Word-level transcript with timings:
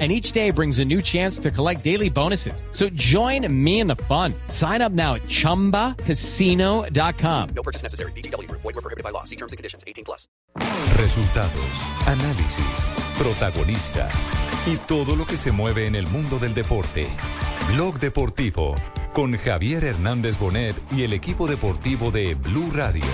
and 0.00 0.10
each 0.10 0.32
day 0.32 0.50
brings 0.50 0.80
a 0.80 0.84
new 0.84 1.00
chance 1.00 1.38
to 1.38 1.52
collect 1.52 1.84
daily 1.84 2.10
bonuses. 2.10 2.64
So 2.72 2.88
join 2.94 3.46
me 3.48 3.78
in 3.78 3.86
the 3.86 3.94
fun. 4.08 4.34
Sign 4.48 4.82
up 4.82 4.90
now 4.90 5.14
at 5.14 5.22
ChumbaCasino.com. 5.22 7.48
No 7.54 7.62
purchase 7.62 7.84
necessary. 7.84 8.10
BGW. 8.16 8.50
Void 8.50 8.64
were 8.64 8.72
prohibited 8.72 9.04
by 9.04 9.10
law. 9.10 9.22
See 9.22 9.36
terms 9.36 9.52
and 9.52 9.56
conditions. 9.56 9.84
18 9.86 10.04
plus. 10.04 10.26
Resultados, 10.96 11.76
análisis, 12.06 12.88
protagonistas 13.18 14.14
y 14.66 14.76
todo 14.76 15.16
lo 15.16 15.26
que 15.26 15.36
se 15.36 15.52
mueve 15.52 15.86
en 15.86 15.94
el 15.94 16.06
mundo 16.06 16.38
del 16.38 16.54
deporte. 16.54 17.08
Blog 17.72 17.98
Deportivo 17.98 18.74
con 19.14 19.38
Javier 19.38 19.84
Hernández 19.84 20.38
Bonet 20.38 20.76
y 20.90 21.04
el 21.04 21.12
equipo 21.12 21.46
deportivo 21.46 22.10
de 22.10 22.34
Blue 22.34 22.70
Radio. 22.72 23.04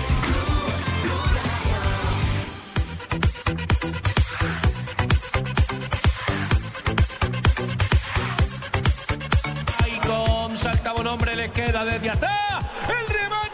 Queda 11.71 11.85
desde 11.85 12.09
atrás. 12.09 12.65
El 12.89 13.07
remate. 13.07 13.50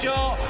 Derecho 0.00 0.49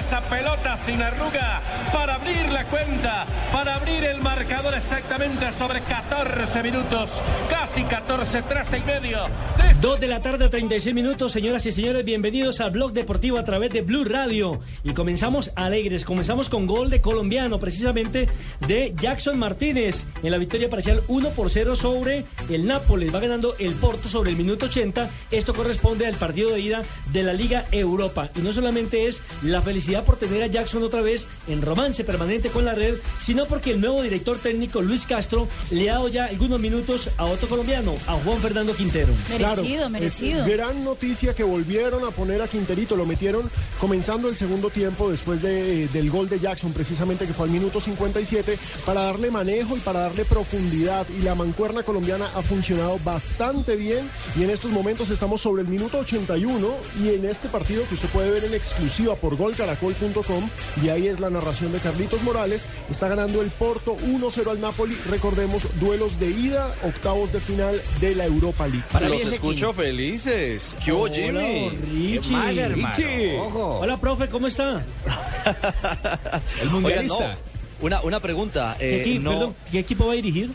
esa 0.00 0.20
pelota 0.22 0.78
sin 0.84 1.02
arruga 1.02 1.60
para 1.92 2.14
abrir 2.14 2.50
la 2.50 2.64
cuenta, 2.64 3.26
para 3.52 3.74
abrir 3.74 4.04
el 4.04 4.20
marcador 4.22 4.74
exactamente 4.74 5.52
sobre 5.52 5.80
14 5.80 6.62
minutos, 6.62 7.20
casi 7.48 7.82
14, 7.84 8.42
13 8.42 8.78
y 8.78 8.80
medio. 8.80 9.24
de 9.58 9.70
Dos 9.80 9.98
de 9.98 10.08
la 10.08 10.20
tarde, 10.20 10.48
36 10.48 10.94
minutos, 10.94 11.32
señoras 11.32 11.64
y 11.64 11.72
señores, 11.72 12.04
bienvenidos 12.04 12.60
al 12.60 12.70
Blog 12.70 12.92
Deportivo 12.92 13.38
a 13.38 13.44
través 13.44 13.70
de 13.70 13.80
Blue 13.80 14.04
Radio. 14.04 14.60
Y 14.84 14.92
comenzamos 14.92 15.52
alegres, 15.54 16.04
comenzamos 16.04 16.48
con 16.48 16.66
gol 16.66 16.90
de 16.90 17.00
colombiano, 17.00 17.58
precisamente 17.58 18.28
de 18.66 18.94
Jackson 18.98 19.38
Martínez, 19.38 20.04
en 20.22 20.30
la 20.30 20.38
victoria 20.38 20.68
parcial 20.68 21.02
1 21.08 21.30
por 21.30 21.50
0 21.50 21.76
sobre 21.76 22.24
el 22.50 22.66
Nápoles. 22.66 23.14
Va 23.14 23.20
ganando 23.20 23.54
el 23.58 23.72
Porto 23.72 24.08
sobre 24.08 24.30
el 24.30 24.36
minuto 24.36 24.66
80. 24.66 25.08
Esto 25.30 25.54
corresponde 25.54 26.06
al 26.06 26.14
partido 26.14 26.50
de 26.50 26.60
ida 26.60 26.82
de 27.12 27.22
la 27.22 27.32
Liga 27.32 27.64
Europa. 27.70 28.28
Y 28.36 28.40
no 28.40 28.52
solamente 28.52 29.06
es 29.06 29.22
la 29.42 29.62
felicidad 29.62 29.89
por 30.04 30.16
tener 30.16 30.42
a 30.42 30.46
Jackson 30.46 30.82
otra 30.82 31.00
vez 31.02 31.26
en 31.48 31.60
romance 31.62 32.04
permanente 32.04 32.48
con 32.48 32.64
la 32.64 32.74
red, 32.74 32.94
sino 33.18 33.46
porque 33.46 33.72
el 33.72 33.80
nuevo 33.80 34.02
director 34.02 34.38
técnico 34.38 34.80
Luis 34.80 35.04
Castro 35.06 35.48
le 35.70 35.90
ha 35.90 35.94
dado 35.94 36.08
ya 36.08 36.26
algunos 36.26 36.60
minutos 36.60 37.08
a 37.18 37.24
otro 37.24 37.48
colombiano, 37.48 37.94
a 38.06 38.12
Juan 38.14 38.38
Fernando 38.40 38.72
Quintero. 38.74 39.12
Merecido, 39.28 39.84
es 39.86 39.90
merecido. 39.90 40.46
gran 40.46 40.84
noticia 40.84 41.34
que 41.34 41.42
volvieron 41.42 42.04
a 42.04 42.10
poner 42.10 42.40
a 42.40 42.48
Quinterito, 42.48 42.96
lo 42.96 43.04
metieron 43.06 43.50
comenzando 43.80 44.28
el 44.28 44.36
segundo 44.36 44.70
tiempo 44.70 45.10
después 45.10 45.42
de- 45.42 45.88
del 45.88 46.10
gol 46.10 46.28
de 46.28 46.38
Jackson, 46.38 46.72
precisamente 46.72 47.26
que 47.26 47.32
fue 47.34 47.46
al 47.46 47.52
minuto 47.52 47.80
57, 47.80 48.58
para 48.86 49.02
darle 49.02 49.30
manejo 49.30 49.76
y 49.76 49.80
para 49.80 50.00
darle 50.00 50.24
profundidad. 50.24 51.06
Y 51.18 51.22
la 51.22 51.34
mancuerna 51.34 51.82
colombiana 51.82 52.30
ha 52.34 52.42
funcionado 52.42 52.98
bastante 53.04 53.76
bien 53.76 54.08
y 54.38 54.42
en 54.44 54.50
estos 54.50 54.70
momentos 54.70 55.10
estamos 55.10 55.40
sobre 55.40 55.62
el 55.62 55.68
minuto 55.68 55.98
81 55.98 56.68
y 57.02 57.08
en 57.10 57.24
este 57.24 57.48
partido 57.48 57.82
que 57.88 57.94
usted 57.94 58.08
puede 58.08 58.30
ver 58.30 58.44
en 58.44 58.54
exclusiva 58.54 59.14
por 59.16 59.36
golcaracol.com 59.80 60.48
y 60.82 60.88
ahí 60.88 61.08
es 61.08 61.20
la 61.20 61.30
narración 61.30 61.72
de 61.72 61.78
Carlitos 61.78 62.22
Morales, 62.22 62.64
está 62.90 63.08
ganando 63.08 63.42
el 63.42 63.50
Porto 63.50 63.96
1-0 63.96 64.50
al 64.50 64.60
Napoli, 64.60 64.94
recordemos 65.08 65.62
duelos 65.80 66.18
de 66.20 66.30
ida, 66.30 66.72
octavos 66.84 67.32
de 67.32 67.40
final 67.40 67.80
de 68.00 68.14
la 68.14 68.26
Europa 68.26 68.66
League. 68.68 68.84
Los 69.08 69.32
escucho 69.32 69.72
felices. 69.72 70.76
¿Qué 70.84 70.92
hubo, 70.92 71.02
Hola, 71.02 71.14
Jimmy? 71.14 71.70
Richie. 71.92 72.32
más, 72.32 72.56
hermano? 72.56 72.94
Richie. 72.96 73.38
Hola, 73.38 74.00
profe, 74.00 74.28
¿cómo 74.28 74.46
está? 74.46 74.84
El 76.62 76.70
mundialista. 76.70 77.36
una, 77.80 78.00
una 78.02 78.20
pregunta. 78.20 78.76
¿Qué, 78.78 78.96
eh, 78.96 79.00
equipo, 79.00 79.22
no, 79.24 79.30
perdón, 79.30 79.54
¿Qué 79.70 79.78
equipo 79.78 80.06
va 80.06 80.12
a 80.12 80.16
dirigir? 80.16 80.50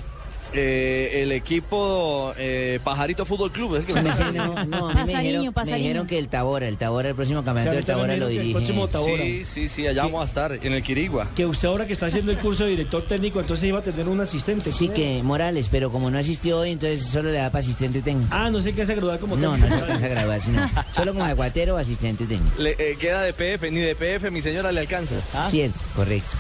Eh, 0.56 1.22
el 1.24 1.32
equipo 1.32 2.34
eh, 2.38 2.80
Pajarito 2.84 3.26
Fútbol 3.26 3.52
Club. 3.52 3.76
Es 3.78 3.86
que 3.86 3.94
Sí, 3.94 4.00
sí, 4.16 4.24
no, 4.34 4.66
no, 4.66 4.90
a 4.90 4.94
mí 4.94 4.96
me 4.96 5.02
Pasariño, 5.02 5.20
dijeron, 5.22 5.46
me 5.46 5.52
pasariño. 5.52 5.78
dijeron 5.78 6.08
que 6.08 6.18
el 6.18 6.28
Tabora, 6.28 6.68
el 6.68 6.78
Tabora, 6.78 7.10
el 7.10 7.16
próximo 7.16 7.40
O 7.42 7.44
campeonato 7.44 7.72
sea, 7.72 7.76
del 7.76 7.86
Tabora 7.86 8.18
lo 8.18 8.28
el 8.28 8.32
dirige. 8.38 8.54
próximo 8.54 8.88
Tabora. 8.88 9.24
Sí, 9.24 9.44
sí, 9.46 9.68
sí, 9.68 9.88
allá 9.88 10.04
vamos 10.04 10.22
a 10.22 10.26
estar, 10.26 10.60
en 10.66 10.74
el 10.74 10.82
Quirigua. 10.84 11.30
Que 11.36 11.46
usted 11.46 11.68
ahora 11.68 11.86
que 11.86 11.94
está 11.94 12.06
haciendo 12.08 12.32
el 12.32 12.38
curso 12.38 12.64
de 12.64 12.72
director 12.72 13.04
técnico, 13.04 13.40
entonces 13.40 13.68
iba 13.68 13.80
a 13.80 13.82
tener 13.84 14.08
un 14.08 14.22
asistente. 14.22 14.72
Sí, 14.72 14.90
que 14.90 15.22
Morales, 15.24 15.68
pero 15.70 15.90
como 15.92 16.10
no 16.10 16.18
asistió 16.18 16.60
hoy, 16.60 16.72
entonces 16.72 17.04
solo 17.06 17.30
le 17.30 17.38
da 17.38 17.50
para 17.50 17.60
asistente 17.62 18.02
técnico. 18.02 18.30
Ah, 18.32 18.50
no 18.50 18.62
sé 18.62 18.74
qué 18.74 18.84
hace 18.84 18.96
graduar 18.96 19.20
como 19.20 19.36
No, 19.36 19.52
no 19.58 19.66
técnico. 19.66 19.76
se 19.76 19.82
alcanza 19.82 20.06
a 20.06 20.10
grabar, 20.10 20.42
sino 20.42 20.70
solo 20.94 21.14
como 21.14 21.26
aguatero 21.26 21.76
o 21.76 21.78
asistente 21.78 22.26
técnico. 22.26 22.62
Le, 22.62 22.72
eh, 22.80 22.96
queda 23.00 23.22
de 23.22 23.34
PF, 23.34 23.72
ni 23.72 23.80
de 23.82 23.96
PF 23.96 24.32
mi 24.32 24.42
señora 24.42 24.72
le 24.72 24.80
alcanza. 24.82 25.16
¿Ah? 25.34 25.48
Cierto, 25.50 25.80
correcto. 25.96 26.36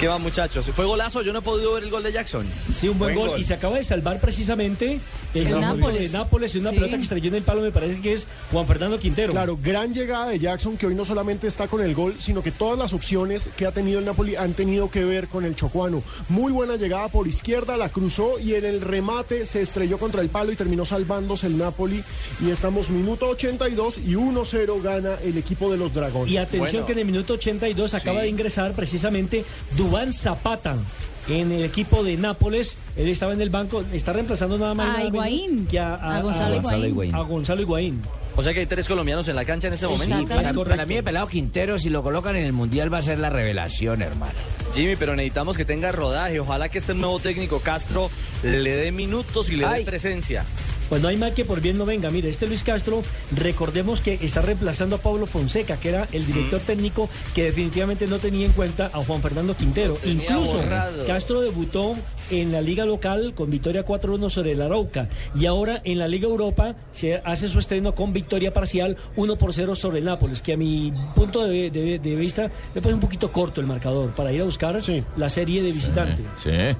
¿Qué 0.00 0.08
va, 0.08 0.18
muchachos? 0.18 0.66
¿Fue 0.74 0.84
golazo? 0.84 1.22
Yo 1.22 1.32
no 1.32 1.38
he 1.38 1.42
podido 1.42 1.72
ver 1.72 1.84
el 1.84 1.90
gol 1.90 2.02
de 2.02 2.12
Jackson. 2.12 2.44
Sí, 2.78 2.86
un 2.88 2.98
buen, 2.98 3.14
Buen 3.14 3.26
gol. 3.28 3.30
gol. 3.30 3.40
Y 3.40 3.44
se 3.44 3.54
acaba 3.54 3.76
de 3.76 3.84
salvar 3.84 4.20
precisamente 4.20 5.00
el, 5.32 5.46
El 5.46 5.58
Nápoles. 5.60 6.12
de 6.12 6.18
Nápoles 6.18 6.54
y 6.54 6.58
una 6.58 6.68
Sí. 6.70 6.76
pelota 6.76 6.96
que 6.98 7.02
estrelló 7.02 7.28
en 7.28 7.34
el 7.36 7.42
palo, 7.42 7.62
me 7.62 7.70
parece 7.70 8.00
que 8.02 8.12
es 8.12 8.26
Juan 8.52 8.66
Fernando 8.66 8.98
Quintero. 8.98 9.32
Claro, 9.32 9.58
gran 9.62 9.94
llegada 9.94 10.28
de 10.28 10.38
Jackson 10.38 10.76
que 10.76 10.86
hoy 10.86 10.94
no 10.94 11.06
solamente 11.06 11.46
está 11.46 11.66
con 11.66 11.80
el 11.80 11.94
gol, 11.94 12.14
sino 12.20 12.42
que 12.42 12.50
todas 12.52 12.78
las 12.78 12.92
opciones 12.92 13.48
que 13.56 13.64
ha 13.64 13.72
tenido 13.72 13.98
el 13.98 14.04
Napoli 14.04 14.36
han 14.36 14.52
tenido 14.52 14.90
que 14.90 15.02
ver 15.06 15.28
con 15.28 15.46
el 15.46 15.56
chocuano. 15.56 16.02
Muy 16.28 16.52
buena 16.52 16.76
llegada 16.76 17.08
por 17.08 17.26
izquierda, 17.26 17.78
la 17.78 17.88
cruzó 17.88 18.38
y 18.38 18.52
en 18.54 18.66
el 18.66 18.82
remate 18.82 19.46
se 19.46 19.62
estrelló 19.62 19.96
contra 19.96 20.20
el 20.20 20.28
palo 20.28 20.52
y 20.52 20.56
terminó 20.56 20.84
salvándose 20.84 21.46
el 21.46 21.56
Napoli. 21.56 22.04
Y 22.44 22.50
estamos 22.50 22.90
minuto 22.90 23.28
82 23.30 23.96
y 24.06 24.14
1-0 24.14 24.82
gana 24.82 25.14
el 25.24 25.38
equipo 25.38 25.70
de 25.72 25.78
los 25.78 25.94
Dragones. 25.94 26.30
Y 26.30 26.36
atención 26.36 26.70
Bueno. 26.82 26.86
que 26.86 26.92
en 26.92 26.98
el 26.98 27.06
minuto 27.06 27.32
82 27.32 27.94
acaba 27.94 28.20
Sí. 28.20 28.24
de 28.24 28.28
ingresar 28.30 28.72
precisamente 28.74 29.44
Dubán 29.86 30.12
Zapata 30.12 30.74
en 31.28 31.52
el 31.52 31.62
equipo 31.64 32.02
de 32.02 32.16
Nápoles. 32.16 32.76
Él 32.96 33.06
estaba 33.08 33.32
en 33.34 33.40
el 33.40 33.50
banco, 33.50 33.84
está 33.92 34.12
reemplazando 34.12 34.58
nada 34.58 34.74
más 34.74 34.96
A 34.98 35.04
Higuaín. 35.04 35.66
que 35.68 35.78
a, 35.78 35.94
A 36.16 36.20
Gonzalo 36.22 36.86
Higuaín. 36.86 37.14
a 37.14 37.20
Gonzalo 37.20 37.62
Higuaín. 37.62 38.02
O 38.34 38.42
sea 38.42 38.52
que 38.52 38.60
hay 38.60 38.66
tres 38.66 38.88
colombianos 38.88 39.28
en 39.28 39.36
la 39.36 39.44
cancha 39.44 39.68
en 39.68 39.74
este 39.74 39.86
momento. 39.86 40.16
Correcto. 40.26 40.64
Para 40.64 40.84
mí 40.86 40.96
el 40.96 41.04
pelado 41.04 41.28
Quintero, 41.28 41.78
si 41.78 41.88
lo 41.88 42.02
colocan 42.02 42.34
en 42.34 42.44
el 42.44 42.52
Mundial, 42.52 42.92
va 42.92 42.98
a 42.98 43.02
ser 43.02 43.20
la 43.20 43.30
revelación, 43.30 44.02
hermano. 44.02 44.32
Jimmy, 44.74 44.96
pero 44.96 45.14
necesitamos 45.14 45.56
que 45.56 45.64
tenga 45.64 45.92
rodaje. 45.92 46.40
Ojalá 46.40 46.68
que 46.68 46.78
este 46.78 46.92
nuevo 46.92 47.20
técnico 47.20 47.60
Castro 47.60 48.10
le 48.42 48.74
dé 48.74 48.90
minutos 48.90 49.48
y 49.50 49.56
le 49.56 49.68
dé 49.68 49.84
presencia. 49.84 50.44
Pues 50.88 51.02
no 51.02 51.08
hay 51.08 51.16
mal 51.16 51.34
que 51.34 51.44
por 51.44 51.60
bien 51.60 51.78
no 51.78 51.84
venga. 51.86 52.10
Mire, 52.10 52.28
este 52.30 52.46
Luis 52.46 52.62
Castro, 52.62 53.02
recordemos 53.34 54.00
que 54.00 54.14
está 54.22 54.40
reemplazando 54.42 54.96
a 54.96 54.98
Pablo 54.98 55.26
Fonseca, 55.26 55.76
que 55.78 55.88
era 55.90 56.06
el 56.12 56.26
director 56.26 56.60
técnico 56.60 57.08
que 57.34 57.44
definitivamente 57.44 58.06
no 58.06 58.18
tenía 58.18 58.46
en 58.46 58.52
cuenta 58.52 58.86
a 58.92 59.02
Juan 59.04 59.20
Fernando 59.20 59.54
Quintero. 59.56 59.96
Incluso 60.04 60.54
borrado. 60.56 61.06
Castro 61.06 61.40
debutó 61.40 61.94
en 62.30 62.52
la 62.52 62.60
liga 62.60 62.84
local 62.84 63.34
con 63.36 63.50
victoria 63.50 63.84
4-1 63.84 64.30
sobre 64.30 64.52
el 64.52 64.62
Arauca 64.62 65.08
y 65.38 65.46
ahora 65.46 65.80
en 65.84 65.98
la 65.98 66.08
Liga 66.08 66.26
Europa 66.28 66.74
se 66.92 67.20
hace 67.24 67.48
su 67.48 67.58
estreno 67.60 67.92
con 67.92 68.12
victoria 68.12 68.52
parcial 68.52 68.96
1 69.14 69.36
por 69.38 69.52
0 69.52 69.74
sobre 69.76 69.98
el 70.00 70.04
Nápoles, 70.06 70.42
que 70.42 70.54
a 70.54 70.56
mi 70.56 70.92
punto 71.14 71.42
de, 71.46 71.70
de- 71.70 71.98
de 71.98 72.16
vista 72.16 72.50
me 72.74 72.80
parece 72.80 72.94
un 72.94 73.00
poquito 73.00 73.30
corto 73.30 73.60
el 73.60 73.66
marcador 73.66 74.10
para 74.10 74.32
ir 74.32 74.40
a 74.40 74.44
buscar 74.44 74.82
Sí. 74.82 75.02
la 75.16 75.28
serie 75.28 75.62
de 75.62 75.72
visitante. 75.72 76.22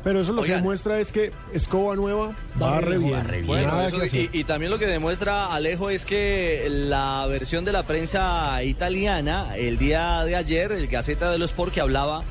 Pero 0.03 0.21
eso 0.21 0.33
lo 0.33 0.43
que 0.43 0.49
Oigan. 0.49 0.61
demuestra 0.63 0.99
es 1.01 1.13
que 1.13 1.33
Escoba 1.53 1.95
Nueva 1.95 2.37
Va 2.61 2.71
va 2.73 2.81
re 2.81 2.91
re- 2.93 2.99
bien. 2.99 3.13
va 3.15 3.23
re 3.23 3.43
Bueno, 3.43 3.67
Nada 3.69 3.91
y, 4.33 4.45
también 4.45 4.71
lo 4.71 4.79
que 4.79 4.87
demuestra 4.87 5.53
Alejo 5.53 5.91
es 5.91 6.05
que 6.05 6.67
la 6.71 7.27
versión 7.29 7.65
de 7.65 7.73
la 7.73 7.83
prensa 7.83 8.63
italiana, 8.63 9.57
el 9.57 9.79
día 9.79 10.25
de 10.25 10.37
ayer, 10.37 10.73
el 10.73 10.87
Gaceta 10.89 11.31
dello 11.31 11.45
Sport 11.45 11.73
que 11.73 11.81
hablaba 11.81 12.23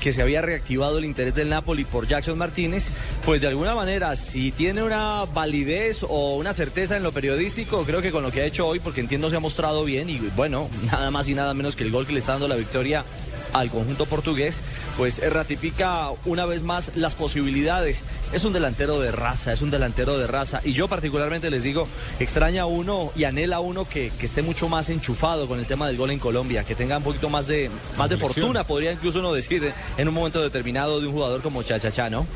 que 0.00 0.12
se 0.12 0.20
había 0.20 0.42
reactivado 0.42 0.98
el 0.98 1.04
interés 1.04 1.34
del 1.34 1.48
Napoli 1.48 1.84
por 1.84 2.08
Jackson 2.08 2.36
Martínez, 2.36 2.90
pues 3.24 3.40
de 3.40 3.46
alguna 3.46 3.74
manera, 3.74 4.16
si 4.16 4.50
tiene 4.50 4.82
una 4.82 5.24
validez 5.32 6.02
o 6.02 6.36
una 6.36 6.52
certeza 6.52 6.96
en 6.96 7.04
lo 7.04 7.12
periodístico, 7.12 7.84
creo 7.84 8.02
que 8.02 8.10
con 8.10 8.24
lo 8.24 8.32
que 8.32 8.40
ha 8.42 8.44
hecho 8.44 8.66
hoy, 8.66 8.80
porque 8.80 9.00
entiendo 9.00 9.30
se 9.30 9.36
ha 9.36 9.40
mostrado 9.40 9.84
bien 9.84 10.10
y 10.10 10.18
bueno, 10.34 10.68
nada 10.90 11.10
más 11.12 11.28
y 11.28 11.34
nada 11.34 11.54
menos 11.54 11.76
que 11.76 11.84
el 11.84 11.92
gol 11.92 12.06
que 12.06 12.12
le 12.12 12.18
está 12.18 12.32
dando 12.32 12.48
la 12.48 12.56
victoria 12.56 13.04
al 13.52 13.70
conjunto 13.70 14.06
portugués, 14.06 14.60
pues 14.96 15.20
ratifica 15.30 16.10
una 16.24 16.46
vez 16.46 16.62
más 16.62 16.92
las 16.96 17.14
posibilidades. 17.14 18.04
Es 18.32 18.44
un 18.44 18.52
delantero 18.52 19.00
de 19.00 19.12
raza, 19.12 19.52
es 19.52 19.62
un 19.62 19.70
delantero 19.70 20.18
de 20.18 20.26
raza. 20.26 20.60
Y 20.64 20.72
yo 20.72 20.88
particularmente 20.88 21.50
les 21.50 21.62
digo, 21.62 21.86
extraña 22.18 22.62
a 22.62 22.66
uno 22.66 23.12
y 23.16 23.24
anhela 23.24 23.56
a 23.56 23.60
uno 23.60 23.84
que, 23.88 24.10
que 24.18 24.26
esté 24.26 24.42
mucho 24.42 24.68
más 24.68 24.88
enchufado 24.88 25.46
con 25.46 25.58
el 25.58 25.66
tema 25.66 25.86
del 25.86 25.96
gol 25.96 26.10
en 26.10 26.18
Colombia, 26.18 26.64
que 26.64 26.74
tenga 26.74 26.96
un 26.96 27.02
poquito 27.02 27.28
más 27.28 27.46
de, 27.46 27.70
más 27.96 28.10
de 28.10 28.16
fortuna, 28.16 28.64
podría 28.64 28.92
incluso 28.92 29.18
uno 29.18 29.32
decir, 29.32 29.72
en 29.96 30.08
un 30.08 30.14
momento 30.14 30.42
determinado 30.42 31.00
de 31.00 31.06
un 31.06 31.12
jugador 31.12 31.42
como 31.42 31.62
Chachachá, 31.62 32.10
¿no? 32.10 32.26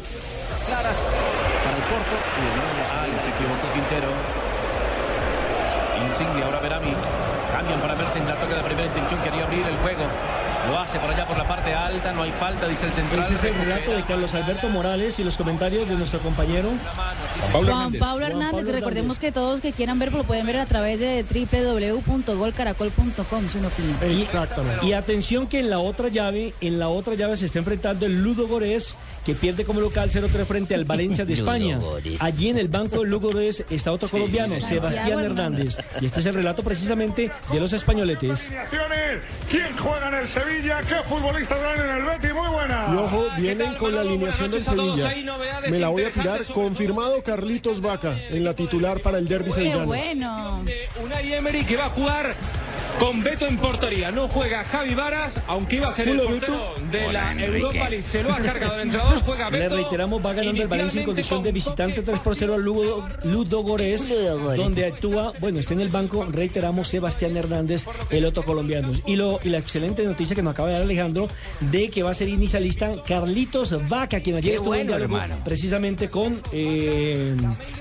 Claras 0.66 0.96
para 1.64 1.76
el 1.76 1.82
Porto. 1.82 2.16
Y 2.36 2.88
salida, 2.88 3.22
se 3.22 3.28
equivocó 3.30 3.72
Quintero. 3.74 4.08
Insigne, 6.06 6.42
ahora 6.44 6.60
Verami. 6.60 6.92
Cambian 7.52 7.80
para 7.80 7.94
Mertens, 7.94 8.28
la 8.28 8.36
toca 8.36 8.56
de 8.56 8.62
primera 8.62 8.86
intención, 8.86 9.20
quería 9.22 9.44
abrir 9.44 9.66
el 9.66 9.76
juego. 9.78 10.04
Lo 10.68 10.78
hace 10.78 10.98
por 10.98 11.10
allá 11.10 11.26
por 11.26 11.38
la 11.38 11.46
parte 11.46 11.72
alta, 11.72 12.12
no 12.12 12.22
hay 12.22 12.32
falta, 12.32 12.66
dice 12.68 12.86
el 12.86 12.92
central. 12.92 13.24
Ese 13.24 13.34
es 13.34 13.44
el 13.44 13.54
relato 13.54 13.90
de 13.92 14.02
Carlos 14.04 14.34
Alberto 14.34 14.68
Morales 14.68 15.18
y 15.18 15.24
los 15.24 15.36
comentarios 15.36 15.88
de 15.88 15.94
nuestro 15.96 16.18
compañero 16.20 16.70
Juan 17.52 17.92
Pablo 17.94 18.26
Hernández, 18.26 18.66
recordemos 18.66 19.18
que 19.18 19.32
todos 19.32 19.60
que 19.60 19.72
quieran 19.72 19.98
verlo 19.98 20.18
lo 20.18 20.24
pueden 20.24 20.46
ver 20.46 20.58
a 20.58 20.66
través 20.66 20.98
de 21.00 21.24
www.golcaracol.com, 21.24 23.48
su 23.48 23.58
opinión. 23.58 24.20
Exactamente. 24.20 24.86
Y 24.86 24.92
atención 24.92 25.46
que 25.46 25.60
en 25.60 25.70
la 25.70 25.78
otra 25.78 26.08
llave, 26.08 26.54
en 26.60 26.78
la 26.78 26.88
otra 26.88 27.14
llave 27.14 27.36
se 27.36 27.46
está 27.46 27.58
enfrentando 27.58 28.06
el 28.06 28.22
Ludo 28.22 28.46
Gorés, 28.46 28.96
que 29.24 29.34
pierde 29.34 29.64
como 29.64 29.80
local 29.80 30.10
0-3 30.10 30.28
frente 30.44 30.74
al 30.74 30.84
Valencia 30.84 31.24
de 31.24 31.34
España. 31.34 31.78
Allí 32.20 32.48
en 32.48 32.58
el 32.58 32.68
banco 32.68 33.00
del 33.00 33.10
Ludo 33.10 33.32
Gorés 33.32 33.64
está 33.70 33.92
otro 33.92 34.08
colombiano, 34.08 34.54
Sebastián 34.56 35.20
Hernández. 35.20 35.78
Y 36.00 36.06
este 36.06 36.20
es 36.20 36.26
el 36.26 36.34
relato 36.34 36.62
precisamente 36.62 37.30
de 37.52 37.60
los 37.60 37.72
españoletes. 37.72 38.48
¿Quién 39.50 39.76
juega 39.76 40.08
en 40.08 40.14
el 40.14 40.28
Sevilla? 40.32 40.55
¿Qué 40.62 40.94
futbolistas 41.08 41.58
van 41.62 41.80
en 41.80 41.96
el 41.96 42.02
Betis? 42.04 42.32
Muy 42.32 42.48
buena. 42.48 42.86
Y 42.90 42.96
ojo, 42.96 43.26
vienen 43.36 43.74
con 43.74 43.94
la 43.94 44.00
alineación 44.00 44.50
del 44.50 44.64
Sevilla. 44.64 45.12
Me 45.68 45.78
la 45.78 45.88
voy 45.88 46.04
a 46.04 46.10
tirar. 46.10 46.44
Confirmado 46.46 47.22
Carlitos 47.22 47.80
Vaca 47.80 48.18
en 48.30 48.42
la 48.42 48.54
titular 48.54 49.00
para 49.00 49.18
el 49.18 49.28
derby 49.28 49.46
Qué 49.46 49.52
sevillano. 49.52 49.86
bueno. 49.86 50.64
Unai 51.02 51.32
Emery 51.34 51.64
que 51.64 51.76
va 51.76 51.86
a 51.86 51.90
jugar 51.90 52.34
con 53.00 53.22
Beto 53.22 53.46
en 53.46 53.56
portería. 53.58 54.10
No 54.10 54.28
juega 54.28 54.64
Javi 54.64 54.94
Varas, 54.94 55.32
aunque 55.46 55.76
iba 55.76 55.88
a 55.88 55.94
ser 55.94 56.08
el 56.08 56.20
portero 56.20 56.74
de 56.90 57.06
Hola, 57.06 57.12
la 57.24 57.32
Enrique. 57.32 57.56
Europa 57.58 57.90
League. 57.90 58.04
Se 58.06 58.22
lo 58.22 58.32
ha 58.32 58.38
cargado 58.38 58.74
el 58.76 58.80
entrenador, 58.82 59.20
juega 59.22 59.50
Le 59.50 59.58
Beto. 59.60 59.76
reiteramos, 59.76 60.24
va 60.24 60.32
ganando 60.32 60.62
el 60.62 60.68
Valencia 60.68 61.00
en 61.00 61.06
condición 61.06 61.42
de 61.42 61.52
visitante 61.52 62.02
3 62.02 62.18
por 62.20 62.36
0 62.36 62.54
al 62.54 62.62
Ludo, 62.62 63.06
Ludo 63.24 63.46
Ludogorets. 63.46 64.12
donde 64.56 64.86
actúa, 64.86 65.32
bueno, 65.40 65.58
está 65.58 65.74
en 65.74 65.80
el 65.80 65.88
banco, 65.88 66.24
reiteramos, 66.30 66.88
Sebastián 66.88 67.36
Hernández, 67.36 67.86
el 68.10 68.24
otro 68.24 68.44
colombiano. 68.44 68.90
Y, 69.06 69.16
lo, 69.16 69.38
y 69.44 69.48
la 69.50 69.58
excelente 69.58 70.04
noticia 70.04 70.34
que 70.34 70.42
nos 70.42 70.52
acaba 70.52 70.68
de 70.68 70.74
dar 70.74 70.82
Alejandro, 70.82 71.28
de 71.60 71.88
que 71.88 72.02
va 72.02 72.10
a 72.10 72.14
ser 72.14 72.28
inicialista 72.28 72.92
Carlitos 73.06 73.74
Vaca, 73.88 74.20
quien 74.20 74.36
ayer 74.36 74.50
Qué 74.52 74.56
estuvo 74.56 74.74
en 74.74 74.86
bueno, 74.86 74.98
diálogo 74.98 75.16
hermano. 75.22 75.42
precisamente 75.44 76.08
con 76.08 76.40
eh, 76.52 77.34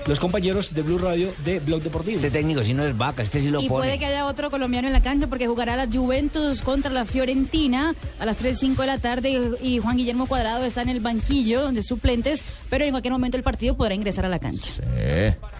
los 0.06 0.20
compañeros 0.20 0.74
de 0.74 0.82
Blue 0.82 0.98
Radio 0.98 1.32
de 1.44 1.58
Blog 1.60 1.82
Deportivo. 1.82 2.16
Este 2.16 2.30
técnico 2.30 2.62
si 2.62 2.74
no 2.74 2.84
es 2.84 2.96
vaca, 2.96 3.22
este 3.22 3.40
sí 3.40 3.50
lo 3.50 3.60
Y 3.60 3.68
puede 3.68 3.82
pone. 3.92 3.98
que 3.98 4.06
haya 4.06 4.26
otro 4.26 4.50
colombiano 4.50 4.86
en 4.88 4.92
la 4.92 5.00
cancha 5.06 5.28
porque 5.28 5.46
jugará 5.46 5.76
la 5.76 5.86
Juventus 5.86 6.60
contra 6.62 6.90
la 6.90 7.04
Fiorentina 7.04 7.94
a 8.18 8.26
las 8.26 8.40
3.05 8.40 8.74
de 8.78 8.86
la 8.86 8.98
tarde 8.98 9.56
y 9.62 9.78
Juan 9.78 9.96
Guillermo 9.96 10.26
Cuadrado 10.26 10.64
está 10.64 10.82
en 10.82 10.88
el 10.88 10.98
banquillo 10.98 11.70
de 11.70 11.84
suplentes, 11.84 12.42
pero 12.68 12.84
en 12.84 12.90
cualquier 12.90 13.12
momento 13.12 13.36
el 13.36 13.44
partido 13.44 13.76
podrá 13.76 13.94
ingresar 13.94 14.24
a 14.24 14.28
la 14.28 14.40
cancha. 14.40 14.72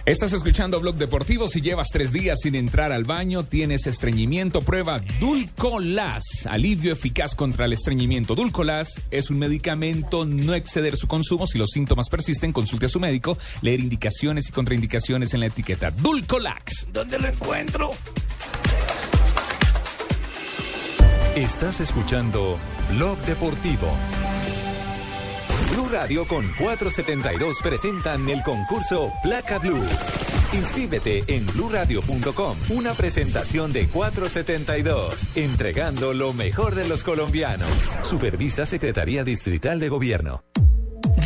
Estás 0.05 0.33
escuchando 0.33 0.81
Blog 0.81 0.97
Deportivo. 0.97 1.47
Si 1.47 1.61
llevas 1.61 1.91
tres 1.93 2.11
días 2.11 2.41
sin 2.43 2.57
entrar 2.57 2.91
al 2.91 3.05
baño, 3.05 3.45
tienes 3.45 3.87
estreñimiento, 3.87 4.63
prueba 4.63 5.01
Dulcolas. 5.21 6.25
Alivio 6.47 6.93
eficaz 6.93 7.37
contra 7.37 7.67
el 7.67 7.73
estreñimiento. 7.73 8.35
Dulcolas 8.35 9.01
es 9.13 9.31
un 9.31 9.39
medicamento, 9.39 10.25
no 10.25 10.55
exceder 10.55 10.97
su 10.97 11.07
consumo. 11.07 11.47
Si 11.47 11.57
los 11.57 11.71
síntomas 11.71 12.09
persisten, 12.09 12.53
consulte 12.53 12.87
a 12.87 12.89
su 12.89 12.99
médico. 12.99 13.39
Leer 13.63 13.79
indicaciones 13.79 14.49
y 14.49 14.53
contraindicaciones 14.53 15.35
en 15.35 15.41
la 15.41 15.47
etiqueta. 15.47 15.93
Dulcolax. 15.93 16.89
¿Dónde 16.93 17.21
lo 17.21 17.29
encuentro? 17.29 17.91
Estás 21.37 21.81
escuchando 21.81 22.59
Blog 22.95 23.19
Deportivo. 23.27 23.89
Blue 25.71 25.87
Radio 25.93 26.27
con 26.27 26.43
472 26.59 27.61
presentan 27.63 28.27
el 28.31 28.43
concurso 28.43 29.13
Placa 29.23 29.59
Blue. 29.59 29.85
Inscríbete 30.55 31.25
en 31.27 31.45
bluradio.com. 31.49 32.57
Una 32.71 32.95
presentación 32.95 33.71
de 33.75 33.87
472, 33.87 35.37
entregando 35.37 36.15
lo 36.15 36.33
mejor 36.33 36.75
de 36.75 36.89
los 36.89 37.03
colombianos. 37.03 37.69
Supervisa 38.03 38.65
Secretaría 38.65 39.23
Distrital 39.23 39.79
de 39.79 39.91
Gobierno. 39.91 40.43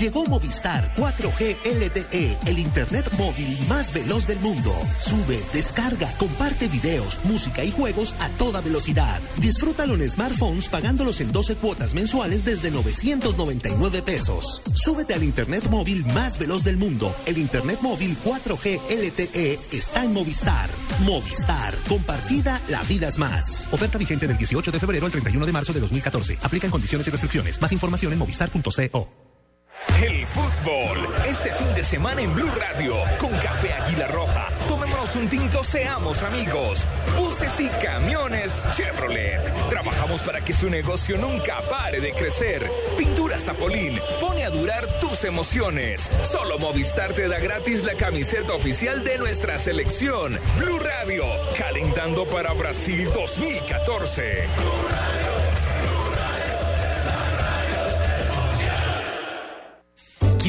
Llegó 0.00 0.24
Movistar 0.24 0.94
4G 0.96 1.58
LTE, 1.62 2.38
el 2.46 2.58
internet 2.58 3.12
móvil 3.18 3.58
más 3.68 3.92
veloz 3.92 4.26
del 4.26 4.38
mundo. 4.40 4.72
Sube, 4.98 5.42
descarga, 5.52 6.10
comparte 6.16 6.68
videos, 6.68 7.20
música 7.24 7.62
y 7.64 7.70
juegos 7.70 8.14
a 8.18 8.30
toda 8.38 8.62
velocidad. 8.62 9.20
Disfrútalo 9.36 9.94
en 9.96 10.08
smartphones 10.08 10.70
pagándolos 10.70 11.20
en 11.20 11.32
12 11.32 11.56
cuotas 11.56 11.92
mensuales 11.92 12.46
desde 12.46 12.70
999 12.70 14.00
pesos. 14.00 14.62
Súbete 14.72 15.12
al 15.12 15.22
internet 15.22 15.68
móvil 15.68 16.06
más 16.14 16.38
veloz 16.38 16.64
del 16.64 16.78
mundo. 16.78 17.14
El 17.26 17.36
internet 17.36 17.80
móvil 17.82 18.16
4G 18.24 18.80
LTE 18.88 19.58
está 19.70 20.02
en 20.02 20.14
Movistar. 20.14 20.70
Movistar, 21.04 21.74
compartida, 21.90 22.58
la 22.70 22.82
vida 22.84 23.08
es 23.08 23.18
más. 23.18 23.68
Oferta 23.70 23.98
vigente 23.98 24.26
del 24.26 24.38
18 24.38 24.70
de 24.70 24.80
febrero 24.80 25.04
al 25.04 25.12
31 25.12 25.44
de 25.44 25.52
marzo 25.52 25.74
de 25.74 25.80
2014. 25.80 26.38
Aplica 26.40 26.66
en 26.66 26.70
condiciones 26.70 27.06
y 27.06 27.10
restricciones. 27.10 27.60
Más 27.60 27.70
información 27.72 28.14
en 28.14 28.18
movistar.co. 28.18 29.29
El 30.02 30.26
fútbol. 30.26 30.98
Este 31.28 31.52
fin 31.52 31.74
de 31.74 31.84
semana 31.84 32.22
en 32.22 32.34
Blue 32.34 32.50
Radio. 32.58 32.94
Con 33.18 33.30
Café 33.32 33.74
Águila 33.74 34.06
Roja. 34.06 34.48
Tomémonos 34.66 35.14
un 35.14 35.28
tinto, 35.28 35.62
seamos 35.62 36.22
amigos. 36.22 36.80
Buses 37.18 37.60
y 37.60 37.68
camiones 37.84 38.66
Chevrolet. 38.74 39.42
Trabajamos 39.68 40.22
para 40.22 40.40
que 40.40 40.54
su 40.54 40.70
negocio 40.70 41.18
nunca 41.18 41.60
pare 41.68 42.00
de 42.00 42.12
crecer. 42.12 42.66
Pintura 42.96 43.38
Zapolín. 43.38 44.00
Pone 44.22 44.44
a 44.44 44.50
durar 44.50 44.86
tus 45.00 45.24
emociones. 45.24 46.08
Solo 46.22 46.58
Movistar 46.58 47.12
te 47.12 47.28
da 47.28 47.38
gratis 47.38 47.84
la 47.84 47.94
camiseta 47.94 48.54
oficial 48.54 49.04
de 49.04 49.18
nuestra 49.18 49.58
selección. 49.58 50.38
Blue 50.58 50.78
Radio. 50.78 51.24
Calentando 51.58 52.24
para 52.24 52.54
Brasil 52.54 53.10
2014. 53.12 54.48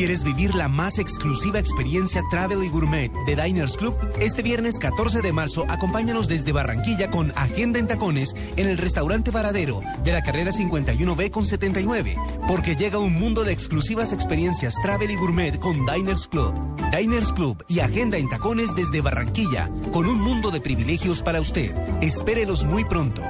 ¿Quieres 0.01 0.23
vivir 0.23 0.55
la 0.55 0.67
más 0.67 0.97
exclusiva 0.97 1.59
experiencia 1.59 2.23
Travel 2.31 2.63
y 2.63 2.69
Gourmet 2.69 3.11
de 3.27 3.35
Diners 3.35 3.77
Club? 3.77 3.93
Este 4.19 4.41
viernes 4.41 4.79
14 4.79 5.21
de 5.21 5.31
marzo, 5.31 5.63
acompáñanos 5.69 6.27
desde 6.27 6.51
Barranquilla 6.51 7.11
con 7.11 7.31
Agenda 7.35 7.77
en 7.77 7.85
Tacones 7.85 8.33
en 8.57 8.67
el 8.67 8.79
restaurante 8.79 9.29
Varadero 9.29 9.83
de 10.03 10.11
la 10.11 10.23
carrera 10.23 10.49
51B 10.49 11.29
con 11.29 11.45
79, 11.45 12.15
porque 12.47 12.75
llega 12.75 12.97
un 12.97 13.13
mundo 13.13 13.43
de 13.43 13.53
exclusivas 13.53 14.11
experiencias 14.11 14.73
Travel 14.81 15.11
y 15.11 15.15
Gourmet 15.17 15.59
con 15.59 15.85
Diners 15.85 16.27
Club. 16.27 16.51
Diners 16.97 17.31
Club 17.33 17.63
y 17.67 17.81
Agenda 17.81 18.17
en 18.17 18.27
Tacones 18.27 18.73
desde 18.75 19.01
Barranquilla, 19.01 19.69
con 19.93 20.07
un 20.07 20.19
mundo 20.19 20.49
de 20.49 20.61
privilegios 20.61 21.21
para 21.21 21.39
usted. 21.39 21.75
Espérelos 22.01 22.63
muy 22.63 22.85
pronto. 22.85 23.21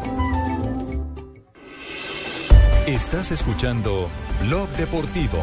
Estás 2.87 3.31
escuchando 3.31 4.07
Blog 4.45 4.69
Deportivo. 4.77 5.39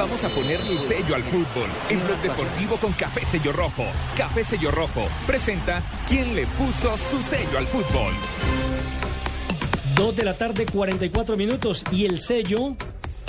Vamos 0.00 0.24
a 0.24 0.30
ponerle 0.30 0.72
el 0.72 0.80
sello 0.80 1.14
al 1.14 1.22
fútbol. 1.22 1.68
En 1.90 2.02
Blog 2.02 2.18
Deportivo 2.22 2.76
con 2.78 2.90
Café 2.94 3.22
Sello 3.22 3.52
Rojo. 3.52 3.84
Café 4.16 4.42
Sello 4.42 4.70
Rojo 4.70 5.06
presenta 5.26 5.82
quién 6.08 6.34
le 6.34 6.46
puso 6.46 6.96
su 6.96 7.20
sello 7.20 7.58
al 7.58 7.66
fútbol. 7.66 8.14
Dos 9.94 10.16
de 10.16 10.24
la 10.24 10.32
tarde, 10.32 10.64
44 10.64 11.36
minutos. 11.36 11.84
Y 11.92 12.06
el 12.06 12.22
sello 12.22 12.76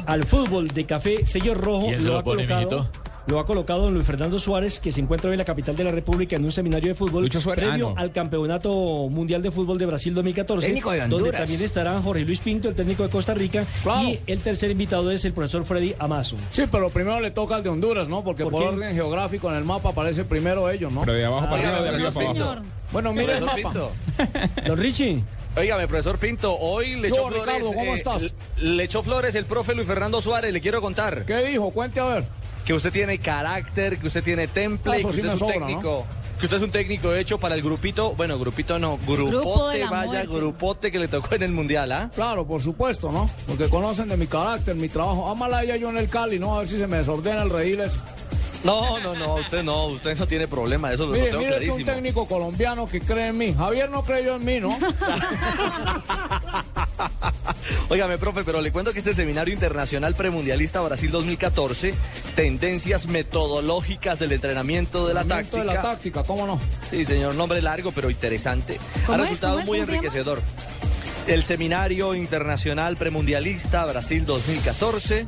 al 0.06 0.24
fútbol 0.24 0.70
de 0.70 0.86
Café 0.86 1.26
Sello 1.26 1.56
Rojo 1.56 1.88
¿Quién 1.88 2.00
se 2.00 2.06
lo, 2.06 2.14
lo 2.14 2.20
ha 2.20 2.24
pone, 2.24 2.48
colocado. 2.48 2.90
Lo 3.28 3.40
ha 3.40 3.46
colocado 3.46 3.84
don 3.84 3.94
Luis 3.94 4.06
Fernando 4.06 4.40
Suárez, 4.40 4.80
que 4.80 4.92
se 4.92 5.00
encuentra 5.00 5.30
hoy 5.30 5.36
en 5.36 5.40
la 5.40 5.46
capital 5.46 5.76
de 5.76 5.84
la 5.84 5.92
República 5.92 6.36
en 6.36 6.44
un 6.44 6.52
seminario 6.52 6.90
de 6.90 6.96
fútbol 6.96 7.24
Lucho 7.24 7.40
Suárez, 7.40 7.66
previo 7.66 7.90
ah, 7.90 7.94
no. 7.94 8.00
al 8.02 8.12
Campeonato 8.12 8.72
Mundial 9.10 9.42
de 9.42 9.52
Fútbol 9.52 9.78
de 9.78 9.86
Brasil 9.86 10.14
2014, 10.14 10.68
Técnico 10.68 10.92
de 10.92 11.08
donde 11.08 11.32
también 11.32 11.62
estarán 11.62 12.02
Jorge 12.02 12.26
Luis 12.26 12.40
Pinto, 12.40 12.70
el 12.70 12.76
técnico 12.76 13.04
de 13.04 13.10
Costa 13.10 13.34
Rica, 13.34 13.64
Claro. 13.84 14.10
y 14.10 14.20
el 14.26 14.40
tercer 14.42 14.72
invitado 14.72 15.12
es 15.12 15.24
el 15.26 15.34
profesor 15.34 15.64
Freddy 15.66 15.94
Amazo. 16.00 16.36
Sí, 16.52 16.64
pero 16.72 16.90
primero 16.90 17.20
le 17.20 17.32
toca 17.32 17.56
al 17.56 17.64
de 17.64 17.70
Honduras, 17.70 18.08
¿no? 18.08 18.24
Porque 18.24 18.44
¿Por 18.44 18.54
orden 18.64 18.94
geográfico 18.96 19.50
en 19.50 19.56
el 19.58 19.64
mapa 19.66 19.90
aparece 19.90 20.24
primero 20.24 20.70
ellos, 20.70 20.92
¿no? 20.92 21.02
Pero 21.02 21.14
de 21.14 21.26
abajo 21.26 21.46
para 21.50 21.56
Ah, 21.62 21.68
arriba, 21.78 21.82
de 21.84 21.90
arriba 21.90 22.12
para 22.12 22.30
abajo. 22.30 22.62
Bueno, 22.92 23.14
mira 23.14 23.38
el 23.38 23.46
mapa. 23.46 23.56
Pinto. 23.56 23.92
Don 24.68 24.78
Richie, 24.78 25.24
Óigame, 25.56 25.88
profesor 25.88 26.18
Pinto, 26.18 26.56
hoy 26.58 26.96
le 26.96 27.10
echó 27.10 27.28
flores. 27.28 27.46
Ricardo, 27.46 27.68
¿cómo 27.74 27.92
eh, 27.92 27.94
estás? 27.94 28.34
Le 28.58 28.84
echó 28.84 29.04
flores 29.04 29.36
el 29.36 29.46
profe 29.46 29.76
Luis 29.76 29.86
Fernando 29.86 30.22
Suárez, 30.22 30.54
le 30.54 30.62
quiero 30.62 30.82
contar. 30.82 31.26
¿Qué 31.26 31.38
dijo? 31.46 31.70
Cuente 31.72 32.00
a 32.00 32.06
ver. 32.06 32.24
Que 32.66 32.74
usted 32.74 32.92
tiene 32.92 33.18
carácter, 33.20 33.98
que 33.98 34.08
usted 34.08 34.24
tiene 34.24 34.48
temple, 34.48 34.98
Eso 34.98 35.10
que 35.10 35.10
usted 35.10 35.26
es 35.26 35.34
un 35.34 35.40
sobra, 35.40 35.54
técnico. 35.68 36.06
Que 36.40 36.46
usted 36.46 36.58
es 36.58 36.64
un 36.64 36.72
técnico 36.72 37.14
hecho 37.14 37.38
para 37.38 37.54
el 37.56 37.62
grupito, 37.62 38.14
bueno, 38.16 38.40
grupito 38.40 38.80
no, 38.80 38.98
Grupo 39.06 39.12
de 39.16 39.30
grupote, 39.32 39.80
la 39.80 39.90
vaya, 39.92 40.12
muerte. 40.12 40.28
grupote 40.36 40.92
que 40.92 41.00
le 41.00 41.08
tocó 41.08 41.36
en 41.36 41.44
el 41.44 41.52
mundial, 41.52 41.92
¿ah? 41.92 42.10
Claro, 42.16 42.46
por 42.48 42.62
supuesto, 42.62 43.12
¿no? 43.12 43.30
Porque 43.48 43.70
conocen 43.70 44.10
de 44.10 44.18
mi 44.18 44.26
carácter, 44.28 44.76
mi 44.76 44.90
trabajo. 44.90 45.30
Ámala 45.30 45.64
ella 45.64 45.76
yo 45.76 45.90
en 45.90 45.98
el 45.98 46.10
Cali, 46.10 46.40
¿no? 46.40 46.56
A 46.56 46.60
ver 46.60 46.68
si 46.68 46.78
se 46.80 46.88
me 46.88 46.98
desordena 46.98 47.44
el 47.44 47.50
reír 47.52 47.80
ese. 47.82 48.00
No, 48.64 49.00
no, 49.00 49.16
no, 49.16 49.36
usted 49.36 49.64
no, 49.64 49.86
usted 49.88 50.18
no 50.18 50.28
tiene 50.28 50.48
problema, 50.48 50.94
eso 50.94 51.08
lo, 51.08 51.14
tengo 51.14 51.26
mire 51.26 51.32
que 51.32 51.38
un 51.44 51.48
clarísimo. 51.48 51.86
técnico 51.92 52.28
colombiano 52.28 52.86
que 52.88 53.02
cree 53.02 53.28
en 53.30 53.38
mí. 53.38 53.54
Javier 53.58 53.90
no 53.90 54.04
creyó 54.04 54.36
en 54.36 54.46
mí, 54.46 54.60
¿no? 54.60 54.78
Óigame, 57.90 58.18
profe, 58.18 58.44
pero 58.44 58.62
le 58.62 58.72
cuento 58.72 58.94
que 58.94 59.00
este 59.00 59.14
seminario 59.14 59.54
internacional 59.54 60.16
premundialista 60.16 60.82
Brasil 60.82 61.12
2014, 61.12 61.94
tendencias 62.36 63.08
metodológicas 63.08 64.20
del 64.20 64.32
entrenamiento 64.32 65.08
de 65.08 65.14
la 65.16 65.22
Entrenamiento 65.22 65.58
táctica. 65.58 65.72
de 65.74 65.78
la 65.78 65.82
táctica, 65.82 66.24
¿cómo 66.24 66.48
no? 66.48 66.60
Sí, 66.90 67.04
señor, 67.06 67.36
nombre 67.36 67.62
largo 67.62 67.92
pero 67.92 68.10
interesante. 68.10 68.80
Ha 69.04 69.06
¿Cómo 69.06 69.18
es? 69.18 69.22
resultado 69.24 69.54
¿Cómo 69.54 69.62
es? 69.62 69.68
muy 69.68 69.80
¿Cómo 69.80 69.86
se 70.10 70.24
llama? 70.24 70.38
El 71.28 71.44
seminario 71.44 72.14
internacional 72.16 72.98
premundialista 72.98 73.86
Brasil 73.86 74.26
2014, 74.26 75.26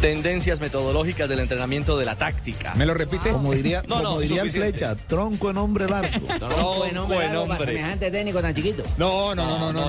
tendencias 0.00 0.60
metodológicas 0.60 1.28
del 1.28 1.40
entrenamiento 1.40 1.98
de 1.98 2.04
la 2.04 2.14
táctica. 2.16 2.74
¿Me 2.74 2.84
lo 2.86 2.94
repite? 2.94 3.30
Como 3.30 3.52
diría, 3.52 3.82
No, 3.88 3.96
no, 4.02 4.08
como 4.10 4.20
diría 4.20 4.42
el 4.42 4.50
flecha, 4.50 4.94
tronco 4.94 5.50
en 5.50 5.56
hombre 5.56 5.88
largo. 5.88 6.26
No, 6.40 6.74
buen 6.76 6.96
hombre, 6.98 7.18
algo 7.24 7.46
para 7.46 7.58
hombre. 7.60 7.66
semejante 7.74 8.10
técnico 8.10 8.40
tan 8.40 8.54
chiquito. 8.54 8.82
No, 8.98 9.34
no, 9.34 9.46
no, 9.58 9.72
no, 9.72 9.88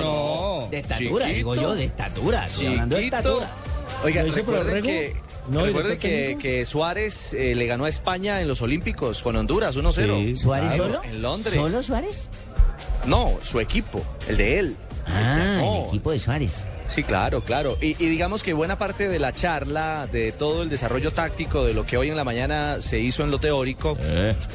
no. 0.62 0.68
De 0.70 0.78
estatura, 0.78 1.26
Chiquito. 1.26 1.36
digo 1.36 1.54
yo, 1.54 1.74
de 1.74 1.84
estatura. 1.84 2.46
Estoy 2.46 2.66
hablando 2.68 2.96
de 2.96 3.02
Chiquito. 3.02 3.16
estatura. 3.18 3.50
Oiga, 4.04 4.20
¿Lo 4.22 4.26
dice 4.26 4.42
por 4.44 4.54
el 4.54 4.60
recuerden 4.64 4.82
que, 4.82 5.16
No, 5.50 5.64
recuerden 5.64 5.98
director 5.98 6.40
que, 6.40 6.56
que 6.58 6.64
Suárez 6.64 7.32
eh, 7.34 7.54
le 7.54 7.66
ganó 7.66 7.84
a 7.84 7.88
España 7.88 8.40
en 8.40 8.48
los 8.48 8.60
Olímpicos 8.62 9.22
con 9.22 9.36
Honduras 9.36 9.76
1-0. 9.76 10.36
¿Suárez 10.36 10.72
Claro, 10.74 10.84
solo? 10.94 11.04
En 11.04 11.22
Londres. 11.22 11.54
¿Solo 11.54 11.82
Suárez? 11.82 12.28
No, 13.06 13.38
su 13.42 13.60
equipo, 13.60 14.02
el 14.28 14.36
de 14.38 14.58
él. 14.58 14.76
Ah, 15.12 15.56
No. 15.60 15.74
el 15.82 15.86
equipo 15.88 16.10
de 16.12 16.18
Suárez. 16.18 16.64
Sí, 16.88 17.02
claro, 17.04 17.42
claro. 17.42 17.76
Y, 17.82 17.88
y 18.02 18.08
digamos 18.08 18.42
que 18.42 18.54
buena 18.54 18.78
parte 18.78 19.08
de 19.08 19.18
la 19.18 19.32
charla, 19.32 20.08
de 20.10 20.32
todo 20.32 20.62
el 20.62 20.70
desarrollo 20.70 21.12
táctico, 21.12 21.64
de 21.64 21.74
lo 21.74 21.84
que 21.84 21.96
hoy 21.98 22.08
en 22.08 22.16
la 22.16 22.24
mañana 22.24 22.80
se 22.80 22.98
hizo 22.98 23.22
en 23.22 23.30
lo 23.30 23.38
teórico, 23.38 23.96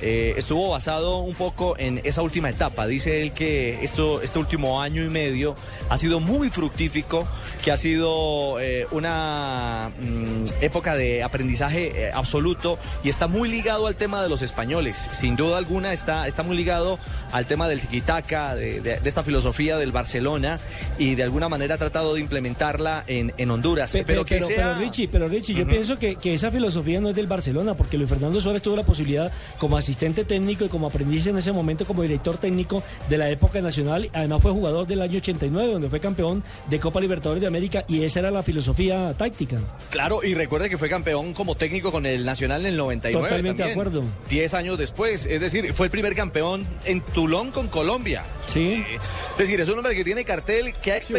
eh, 0.02 0.34
estuvo 0.36 0.70
basado 0.72 1.18
un 1.20 1.36
poco 1.36 1.76
en 1.78 2.02
esa 2.04 2.22
última 2.24 2.50
etapa. 2.50 2.88
Dice 2.88 3.22
él 3.22 3.34
que 3.34 3.84
esto, 3.84 4.22
este 4.22 4.40
último 4.40 4.82
año 4.82 5.04
y 5.04 5.10
medio 5.10 5.56
ha 5.90 5.98
sido 5.98 6.20
muy 6.20 6.50
fructífico, 6.50 7.28
que 7.64 7.72
ha 7.72 7.78
sido 7.78 8.60
eh, 8.60 8.88
una 8.92 9.92
mm, 10.02 10.46
época 10.62 10.96
de 10.96 11.22
aprendizaje 11.24 12.08
eh, 12.08 12.12
absoluto 12.14 12.80
y 13.04 13.10
está 13.10 13.28
muy 13.28 13.48
ligado 13.48 13.86
al 13.88 13.96
tema 13.96 14.24
de 14.24 14.30
los 14.30 14.42
españoles. 14.42 15.08
Sin 15.12 15.36
duda 15.36 15.60
alguna 15.60 15.94
está, 15.94 16.28
está 16.28 16.42
muy 16.42 16.58
ligado 16.58 16.98
al 17.32 17.46
tema 17.46 17.68
del 17.68 17.80
tiki-taka, 17.80 18.56
de, 18.56 18.82
de- 18.82 19.00
de 19.00 19.10
esta 19.10 19.22
filosofía 19.22 19.78
del 19.78 19.92
Barcelona 19.92 20.58
y 20.98 21.14
de 21.16 21.24
alguna 21.24 21.48
manera 21.48 21.76
ha 21.76 21.78
tratado 21.78 22.16
de 22.16 22.23
implementarla 22.24 23.04
en, 23.08 23.34
en 23.38 23.52
Honduras. 23.52 23.92
Pe- 23.92 24.04
pero 24.04 24.24
pe- 24.24 24.30
que 24.30 24.36
pero, 24.36 24.48
sea... 24.48 24.56
pero, 24.56 24.80
Richie, 24.80 25.08
pero 25.08 25.28
Richie, 25.28 25.54
yo 25.56 25.68
pienso 25.68 25.98
que, 25.98 26.16
que 26.16 26.34
esa 26.34 26.52
filosofía 26.52 27.00
no 27.00 27.10
es 27.10 27.16
del 27.16 27.28
Barcelona, 27.28 27.76
porque 27.76 27.98
Luis 27.98 28.10
Fernando 28.10 28.40
Suárez 28.40 28.62
tuvo 28.62 28.76
la 28.76 28.84
posibilidad 28.84 29.32
como 29.60 29.78
asistente 29.78 30.26
técnico 30.26 30.66
y 30.66 30.70
como 30.70 30.88
aprendiz 30.88 31.28
en 31.28 31.38
ese 31.38 31.52
momento 31.52 31.86
como 31.86 32.02
director 32.02 32.38
técnico 32.38 32.84
de 33.10 33.18
la 33.18 33.30
época 33.30 33.62
nacional. 33.62 34.10
Además 34.14 34.42
fue 34.42 34.52
jugador 34.52 34.88
del 34.88 35.02
año 35.02 35.18
89, 35.18 35.72
donde 35.74 35.90
fue 35.90 36.00
campeón 36.00 36.44
de 36.70 36.80
Copa 36.80 37.00
Libertadores 37.00 37.42
de 37.42 37.48
América 37.48 37.86
y 37.88 38.04
esa 38.04 38.20
era 38.20 38.32
la 38.32 38.44
filosofía 38.44 39.14
táctica. 39.18 39.58
Claro, 39.92 40.24
y 40.24 40.34
recuerde 40.34 40.70
que 40.70 40.78
fue 40.78 40.90
campeón 40.90 41.34
como 41.34 41.56
técnico 41.56 41.92
con 41.92 42.06
el 42.06 42.26
Nacional 42.26 42.62
en 42.62 42.68
el 42.68 42.78
99. 42.78 43.28
Totalmente 43.28 43.64
de 43.64 43.72
acuerdo. 43.72 44.04
Diez 44.30 44.54
años 44.54 44.78
después, 44.78 45.26
es 45.26 45.40
decir, 45.42 45.74
fue 45.74 45.88
el 45.88 45.92
primer 45.92 46.16
campeón 46.16 46.66
en 46.86 47.02
Tulón 47.02 47.52
con 47.52 47.68
Colombia. 47.68 48.24
Sí. 48.48 48.84
Eh, 48.88 48.98
Es 49.34 49.38
decir, 49.40 49.60
es 49.60 49.70
un 49.70 49.78
hombre 49.78 49.96
que 49.96 50.04
tiene 50.04 50.24
cartel, 50.26 50.74
que 50.82 50.92
ha 50.94 51.02
Sí, 51.04 51.14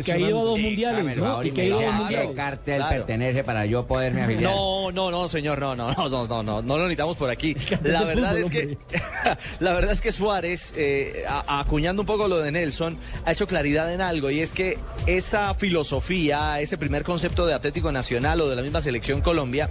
Y 0.00 0.04
que 0.04 0.12
ha 0.12 0.18
ido 0.18 0.40
a 0.40 0.44
dos 0.44 0.58
mundiales, 0.58 1.16
¿no? 1.16 1.44
Y 1.44 1.50
que 1.52 1.60
ha 1.62 1.64
ido 1.64 1.78
a 1.78 1.82
dos 1.82 1.88
a 1.88 1.92
qué 1.92 1.98
mundiales. 1.98 2.36
cartel 2.36 2.76
Claro. 2.76 2.96
pertenece 2.96 3.44
para 3.44 3.66
yo 3.66 3.86
poderme 3.86 4.22
afiliar. 4.22 4.52
No, 4.52 4.92
no, 4.92 5.10
no, 5.10 5.28
señor, 5.28 5.60
no, 5.60 5.74
no, 5.76 5.92
no, 5.92 6.08
no, 6.08 6.26
no, 6.26 6.42
no, 6.42 6.62
no 6.62 6.76
lo 6.76 6.84
necesitamos 6.84 7.16
por 7.16 7.30
aquí. 7.30 7.54
La 7.82 8.04
verdad 8.04 8.36
fútbol, 8.36 8.38
es 8.38 8.50
que, 8.50 8.78
la 9.60 9.72
verdad 9.72 9.92
es 9.92 10.00
que 10.00 10.12
Suárez, 10.12 10.74
eh, 10.76 11.24
acuñando 11.46 12.02
un 12.02 12.06
poco 12.06 12.28
lo 12.28 12.38
de 12.38 12.52
Nelson, 12.52 12.98
ha 13.24 13.32
hecho 13.32 13.46
claridad 13.46 13.92
en 13.92 14.00
algo 14.00 14.30
y 14.30 14.40
es 14.40 14.52
que 14.52 14.78
esa 15.06 15.54
filosofía, 15.54 16.60
ese 16.60 16.78
primer 16.78 17.04
concepto 17.04 17.46
de 17.46 17.54
Atlético 17.54 17.92
Nacional 17.92 18.40
o 18.40 18.48
de 18.48 18.56
la 18.56 18.62
misma 18.62 18.80
selección 18.80 19.20
Colombia, 19.20 19.70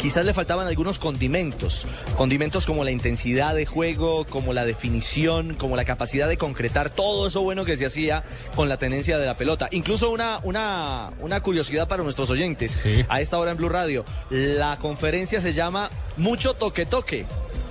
quizás 0.00 0.24
le 0.24 0.32
faltaban 0.32 0.66
algunos 0.66 0.98
condimentos, 0.98 1.86
condimentos 2.16 2.64
como 2.64 2.84
la 2.84 2.90
intensidad 2.90 3.54
de 3.54 3.66
juego, 3.66 4.24
como 4.24 4.52
la 4.52 4.64
definición, 4.64 5.54
como 5.54 5.76
la 5.76 5.84
capacidad 5.84 6.28
de 6.28 6.36
concretar 6.36 6.90
todo 6.90 7.26
eso 7.26 7.42
bueno 7.42 7.64
que 7.64 7.76
se 7.76 7.86
hacía 7.86 8.24
con 8.54 8.68
la 8.68 8.78
tenencia 8.78 9.18
de 9.18 9.26
la 9.26 9.34
pelota. 9.34 9.59
Incluso 9.70 10.10
una, 10.10 10.38
una, 10.42 11.10
una 11.20 11.40
curiosidad 11.42 11.88
para 11.88 12.02
nuestros 12.02 12.30
oyentes. 12.30 12.80
Sí. 12.82 13.04
A 13.08 13.20
esta 13.20 13.38
hora 13.38 13.50
en 13.50 13.56
Blue 13.56 13.68
Radio, 13.68 14.04
la 14.30 14.76
conferencia 14.78 15.40
se 15.40 15.52
llama 15.52 15.90
Mucho 16.16 16.54
Toque 16.54 16.86
Toque. 16.86 17.26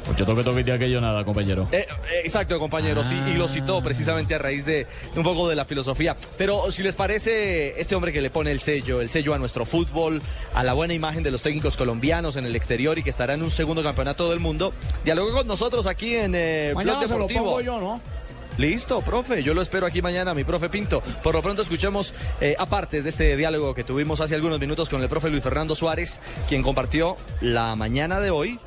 Mucho 0.07 0.25
toque 0.25 0.43
toque 0.43 0.63
de 0.63 0.71
aquello 0.71 0.99
nada, 1.01 1.23
compañero. 1.23 1.67
Eh, 1.71 1.85
eh, 1.89 2.21
exacto, 2.23 2.57
compañero, 2.57 3.03
sí, 3.03 3.15
y 3.27 3.33
lo 3.33 3.47
citó 3.47 3.79
precisamente 3.83 4.33
a 4.33 4.39
raíz 4.39 4.65
de, 4.65 4.87
de 5.13 5.17
un 5.17 5.23
poco 5.23 5.47
de 5.47 5.55
la 5.55 5.65
filosofía. 5.65 6.17
Pero 6.35 6.71
si 6.71 6.81
les 6.81 6.95
parece, 6.95 7.79
este 7.79 7.93
hombre 7.93 8.11
que 8.11 8.19
le 8.19 8.31
pone 8.31 8.49
el 8.49 8.59
sello, 8.59 9.01
el 9.01 9.11
sello 9.11 9.35
a 9.35 9.37
nuestro 9.37 9.65
fútbol, 9.65 10.19
a 10.55 10.63
la 10.63 10.73
buena 10.73 10.95
imagen 10.95 11.21
de 11.21 11.29
los 11.29 11.43
técnicos 11.43 11.77
colombianos 11.77 12.37
en 12.37 12.45
el 12.45 12.55
exterior 12.55 12.97
y 12.97 13.03
que 13.03 13.11
estará 13.11 13.35
en 13.35 13.43
un 13.43 13.51
segundo 13.51 13.83
campeonato 13.83 14.31
del 14.31 14.39
mundo, 14.39 14.73
dialogó 15.05 15.31
con 15.31 15.47
nosotros 15.47 15.85
aquí 15.85 16.15
en 16.15 16.33
eh, 16.33 16.71
Blog 16.73 16.85
Mañana 16.87 17.07
se 17.07 17.13
lo 17.13 17.27
Deportivo. 17.27 17.43
pongo 17.45 17.61
yo, 17.61 17.79
¿no? 17.79 18.01
Listo, 18.59 18.99
profe, 18.99 19.41
yo 19.41 19.53
lo 19.53 19.61
espero 19.61 19.85
aquí 19.85 20.01
mañana, 20.01 20.33
mi 20.33 20.43
profe 20.43 20.67
Pinto. 20.67 21.01
Por 21.23 21.33
lo 21.33 21.41
pronto 21.41 21.61
escuchemos 21.61 22.13
eh, 22.41 22.57
apartes 22.59 23.05
de 23.05 23.09
este 23.09 23.37
diálogo 23.37 23.73
que 23.73 23.85
tuvimos 23.85 24.19
hace 24.19 24.35
algunos 24.35 24.59
minutos 24.59 24.89
con 24.89 25.01
el 25.01 25.07
profe 25.07 25.29
Luis 25.29 25.41
Fernando 25.41 25.75
Suárez, 25.75 26.19
quien 26.49 26.61
compartió 26.61 27.15
la 27.39 27.73
mañana 27.77 28.19
de 28.19 28.31
hoy 28.31 28.59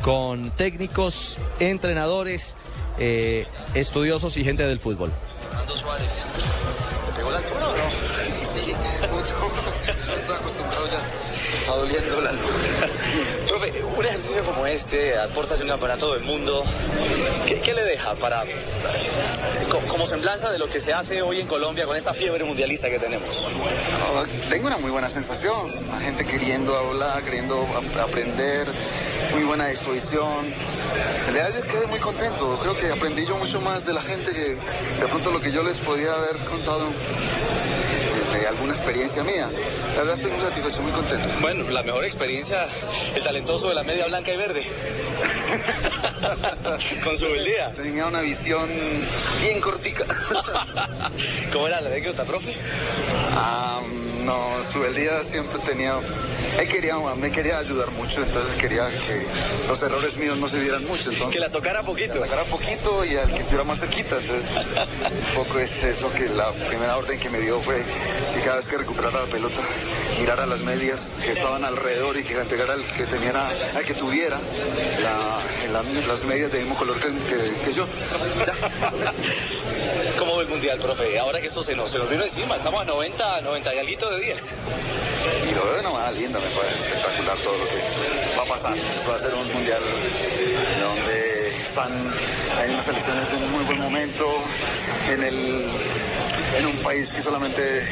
con 0.00 0.50
técnicos, 0.52 1.36
entrenadores, 1.60 2.56
eh, 2.96 3.46
estudiosos 3.74 4.38
y 4.38 4.44
gente 4.44 4.66
del 4.66 4.78
fútbol. 4.78 5.12
Fernando 5.50 5.76
Suárez, 5.76 6.24
¿te 7.04 7.16
pegó 7.18 7.30
la 7.30 7.36
altura 7.36 7.68
o 7.68 7.76
no? 7.76 7.90
Sí, 8.46 8.72
mucho. 9.12 9.34
No 10.06 10.14
estoy 10.14 10.36
acostumbrado 10.36 10.86
ya 10.86 11.70
a 11.70 11.76
doliendo 11.76 12.18
el 12.18 12.26
alma. 12.28 12.46
Un 14.04 14.10
ejercicio 14.10 14.44
como 14.44 14.66
este, 14.66 15.18
aportas 15.18 15.58
un 15.62 15.68
campeonato 15.68 16.12
del 16.12 16.22
mundo, 16.24 16.62
¿qué, 17.46 17.72
le 17.72 17.84
deja 17.84 18.14
para, 18.16 18.44
co- 19.70 19.80
como 19.88 20.04
semblanza 20.04 20.50
de 20.50 20.58
lo 20.58 20.68
que 20.68 20.78
se 20.78 20.92
hace 20.92 21.22
hoy 21.22 21.40
en 21.40 21.46
Colombia 21.46 21.86
con 21.86 21.96
esta 21.96 22.12
fiebre 22.12 22.44
mundialista 22.44 22.90
que 22.90 22.98
tenemos? 22.98 23.48
Tengo 24.50 24.66
una 24.66 24.76
muy 24.76 24.90
buena 24.90 25.08
sensación. 25.08 25.72
La 25.90 26.00
gente 26.00 26.26
queriendo 26.26 26.76
hablar, 26.76 27.22
queriendo 27.24 27.62
ap- 27.74 27.96
aprender, 27.98 28.68
muy 29.32 29.44
buena 29.44 29.68
disposición. 29.68 30.52
En 31.28 31.32
realidad 31.34 31.62
yo 31.64 31.66
quedé 31.72 31.86
muy 31.86 31.98
contento. 31.98 32.58
Creo 32.60 32.76
que 32.76 32.92
aprendí 32.92 33.24
yo 33.24 33.36
mucho 33.36 33.62
más 33.62 33.86
de 33.86 33.94
la 33.94 34.02
gente 34.02 34.32
que 34.32 34.56
de 35.00 35.06
pronto 35.08 35.30
lo 35.32 35.40
que 35.40 35.50
yo 35.50 35.62
les 35.62 35.78
podía 35.78 36.12
haber 36.12 36.36
contado 36.44 36.88
de, 38.44 38.44
de 38.44 38.48
alguna 38.48 38.72
experiencia 38.72 39.24
mía. 39.24 39.50
La 39.94 40.00
verdad 40.00 40.14
estoy 40.14 40.32
muy 40.32 40.44
satisfecho, 40.44 40.82
muy 40.82 40.92
contento. 40.92 41.28
Bueno, 41.40 41.68
la 41.70 41.82
mejor 41.82 42.04
experiencia, 42.04 42.66
el 43.14 43.22
talentoso 43.22 43.68
de 43.68 43.74
la 43.74 43.82
media 43.82 44.06
blanca 44.06 44.32
y 44.32 44.36
verde. 44.36 44.64
con 47.04 47.16
su 47.16 47.26
día. 47.26 47.72
Tenía 47.74 48.06
una 48.06 48.20
visión 48.20 48.68
bien 49.40 49.60
cortica. 49.60 50.04
¿Cómo 51.52 51.66
era 51.66 51.80
la 51.80 51.88
anécdota, 51.88 52.24
profe? 52.24 52.54
Ah, 53.32 53.80
no, 54.24 54.62
su 54.64 54.82
día 54.92 55.22
siempre 55.22 55.58
tenía. 55.60 55.98
Él 56.58 56.68
quería, 56.68 56.96
me 57.16 57.30
quería 57.30 57.58
ayudar 57.58 57.90
mucho, 57.90 58.22
entonces 58.22 58.54
quería 58.56 58.88
que 58.88 59.26
los 59.66 59.82
errores 59.82 60.16
míos 60.16 60.36
no 60.38 60.48
se 60.48 60.58
vieran 60.60 60.84
mucho. 60.86 61.10
Entonces, 61.10 61.34
Que 61.34 61.40
la 61.40 61.50
tocara 61.50 61.82
poquito. 61.82 62.18
La 62.18 62.26
tocara 62.26 62.44
poquito 62.44 63.04
y 63.04 63.16
al 63.16 63.32
que 63.32 63.40
estuviera 63.40 63.64
más 63.64 63.80
cerquita. 63.80 64.16
Entonces, 64.18 64.50
un 64.56 65.34
poco 65.44 65.58
es 65.58 65.82
eso 65.82 66.12
que 66.12 66.28
la 66.28 66.52
primera 66.52 66.96
orden 66.96 67.18
que 67.18 67.28
me 67.30 67.40
dio 67.40 67.60
fue 67.60 67.82
que 68.34 68.40
cada 68.40 68.56
vez 68.56 68.68
que 68.68 68.78
recuperara 68.78 69.20
la 69.22 69.26
pelota, 69.26 69.60
mirara 70.18 70.46
las 70.46 70.62
medias 70.62 71.18
que 71.22 71.32
estaban 71.32 71.64
alrededor 71.64 72.16
y 72.16 72.22
que 72.24 72.34
la 72.34 72.42
entregara 72.42 72.72
al 72.74 72.84
que, 72.84 73.04
tenía, 73.06 73.48
al 73.76 73.84
que 73.84 73.94
tuviera 73.94 74.40
la- 75.02 75.40
la- 75.72 75.82
las 76.06 76.24
medias 76.24 76.50
del 76.52 76.62
mismo 76.62 76.76
color 76.76 76.98
que, 77.00 77.08
que- 77.08 77.60
que 77.64 77.72
yo. 77.72 77.86
Ya. 78.46 78.54
¿Cómo 80.18 80.33
ve 80.33 80.33
el 80.33 80.33
mundial, 80.54 80.78
profe? 80.78 81.18
Ahora 81.18 81.40
que 81.40 81.48
esto 81.48 81.64
se 81.64 81.74
nos, 81.74 81.90
se 81.90 81.98
nos 81.98 82.08
vino 82.08 82.22
encima, 82.22 82.54
estamos 82.54 82.82
a 82.82 82.84
90, 82.84 83.40
90 83.40 83.74
y 83.74 83.78
algo 83.78 84.10
de 84.10 84.20
10. 84.20 84.54
Y 85.50 85.54
lo 85.54 85.64
veo 85.64 85.74
de 85.74 85.80
una 85.80 85.90
manera 85.90 86.12
linda, 86.12 86.38
me 86.38 86.46
parece 86.50 86.88
espectacular 86.88 87.36
todo 87.38 87.58
lo 87.58 87.64
que 87.68 87.74
va 88.38 88.42
a 88.44 88.46
pasar. 88.46 88.76
Eso 88.76 89.08
va 89.08 89.16
a 89.16 89.18
ser 89.18 89.34
un 89.34 89.52
mundial 89.52 89.82
donde 90.80 91.48
están 91.48 92.14
en 92.64 92.70
unas 92.70 92.84
selecciones 92.84 93.28
en 93.32 93.42
un 93.42 93.50
muy 93.50 93.64
buen 93.64 93.80
momento, 93.80 94.28
en, 95.10 95.24
el, 95.24 95.64
en 96.56 96.66
un 96.66 96.76
país 96.84 97.12
que 97.12 97.20
solamente 97.20 97.88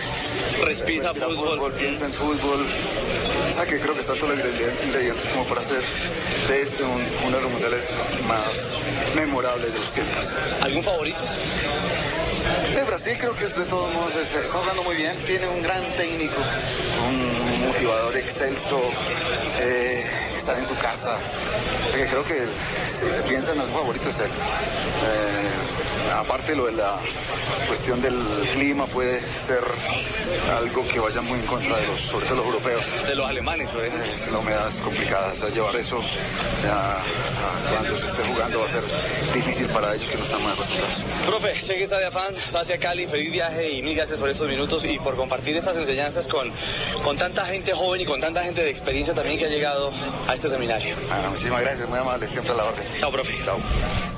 Respira 0.62 1.12
fútbol. 1.12 1.72
piensa 1.72 2.06
en 2.06 2.12
fútbol. 2.12 2.64
O 3.48 3.52
sea 3.52 3.66
que 3.66 3.80
creo 3.80 3.94
que 3.94 4.00
está 4.00 4.14
todo 4.14 4.32
el 4.32 4.38
ingredientes 4.38 5.28
como 5.30 5.44
para 5.46 5.62
hacer 5.62 5.82
de 6.48 6.62
este 6.62 6.84
un, 6.84 7.04
uno 7.26 7.36
de 7.36 7.42
los 7.42 7.50
mundiales 7.50 7.90
más 8.28 8.72
memorables 9.16 9.74
de 9.74 9.80
los 9.80 9.92
tiempos. 9.92 10.32
¿Algún 10.60 10.82
favorito? 10.84 11.24
De 12.74 12.84
Brasil 12.84 13.16
creo 13.18 13.34
que 13.34 13.44
es 13.44 13.56
de 13.56 13.64
todos 13.66 13.92
modos, 13.92 14.14
es- 14.16 14.32
está 14.34 14.58
jugando 14.58 14.82
muy 14.82 14.96
bien, 14.96 15.16
tiene 15.26 15.46
un 15.48 15.62
gran 15.62 15.82
técnico, 15.96 16.36
un 17.06 17.66
motivador 17.68 18.16
excelso, 18.16 18.80
eh, 19.60 20.04
estar 20.42 20.58
en 20.58 20.64
su 20.64 20.76
casa. 20.76 21.16
Porque 21.90 22.06
creo 22.06 22.24
que 22.24 22.38
si 22.88 23.06
se 23.10 23.22
piensa 23.22 23.52
en 23.52 23.60
algún 23.60 23.74
favorito 23.74 24.08
es 24.08 24.18
él. 24.20 24.26
Eh, 24.30 26.12
aparte 26.14 26.54
lo 26.54 26.66
de 26.66 26.72
la 26.72 26.98
cuestión 27.66 28.00
del 28.02 28.14
clima 28.52 28.86
puede 28.86 29.20
ser 29.20 29.62
algo 30.56 30.86
que 30.88 30.98
vaya 31.00 31.20
muy 31.20 31.38
en 31.38 31.46
contra 31.46 31.76
de 31.78 31.86
los, 31.86 32.00
sobre 32.00 32.26
todo 32.26 32.36
los 32.38 32.46
europeos. 32.46 32.82
De 33.06 33.14
los 33.14 33.26
alemanes, 33.28 33.68
ejemplo. 33.68 34.02
Eh, 34.04 34.30
la 34.32 34.38
humedad 34.38 34.68
es 34.68 34.80
complicada, 34.80 35.32
o 35.32 35.36
sea, 35.36 35.48
llevar 35.48 35.74
eso 35.76 36.00
a- 36.68 36.96
a 36.96 37.70
cuando 37.72 37.96
se 37.96 38.06
esté 38.06 38.22
jugando 38.24 38.60
va 38.60 38.66
a 38.66 38.68
ser 38.68 38.82
difícil 39.34 39.66
para 39.68 39.94
ellos 39.94 40.08
que 40.08 40.16
no 40.18 40.24
están 40.24 40.42
muy 40.42 40.52
acostumbrados. 40.52 41.04
Profe, 41.26 41.60
sé 41.60 41.74
que 41.76 41.82
está 41.84 41.98
de 41.98 42.06
afán, 42.06 42.34
va 42.54 42.60
hacia 42.60 42.78
Cali, 42.78 43.06
feliz 43.06 43.30
viaje 43.32 43.70
y 43.70 43.82
mil 43.82 43.94
gracias 43.96 44.18
por 44.18 44.28
estos 44.28 44.48
minutos 44.48 44.84
y 44.84 44.98
por 44.98 45.16
compartir 45.16 45.56
estas 45.56 45.76
enseñanzas 45.76 46.26
con, 46.28 46.52
con 47.04 47.16
tanta 47.16 47.44
gente 47.46 47.72
joven 47.72 48.00
y 48.00 48.04
con 48.04 48.20
tanta 48.20 48.42
gente 48.42 48.62
de 48.62 48.70
experiencia 48.70 49.14
también 49.14 49.38
que 49.38 49.46
ha 49.46 49.48
llegado 49.48 49.92
a 50.28 50.31
este 50.34 50.48
seminario. 50.48 50.94
Bueno, 51.08 51.30
muchísimas 51.30 51.60
gracias, 51.62 51.88
muy 51.88 51.98
amable, 51.98 52.26
siempre 52.28 52.52
a 52.52 52.56
la 52.56 52.64
orden. 52.64 52.84
Chao, 52.98 53.10
profe. 53.12 53.32
Chao. 53.44 53.58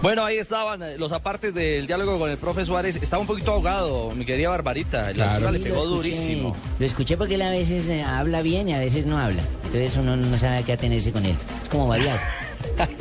Bueno, 0.02 0.24
ahí 0.24 0.38
estaban 0.38 0.82
eh, 0.82 0.98
los 0.98 1.12
apartes 1.12 1.54
del 1.54 1.86
diálogo 1.86 2.18
con 2.18 2.30
el 2.30 2.36
profe 2.36 2.64
Suárez. 2.64 2.96
Estaba 2.96 3.20
un 3.20 3.26
poquito 3.26 3.52
ahogado, 3.52 4.10
mi 4.14 4.24
querida 4.24 4.50
Barbarita. 4.50 5.12
La 5.14 5.24
cosa 5.34 5.50
le 5.50 5.60
pegó 5.60 5.76
lo 5.76 5.80
escuché. 5.82 5.94
durísimo. 6.16 6.56
Lo 6.78 6.86
escuché 6.86 7.16
porque 7.16 7.34
él 7.36 7.42
a 7.42 7.50
veces 7.50 7.88
eh, 7.88 8.02
habla 8.02 8.42
bien 8.42 8.68
y 8.68 8.74
a 8.74 8.78
veces 8.78 9.06
no 9.06 9.18
habla. 9.18 9.42
Entonces 9.64 9.96
uno 9.96 10.16
no 10.16 10.36
sabe 10.38 10.58
a 10.58 10.62
qué 10.62 10.72
atenerse 10.74 11.10
con 11.12 11.24
él. 11.24 11.36
Es 11.62 11.68
como 11.68 11.86
variar. 11.88 12.18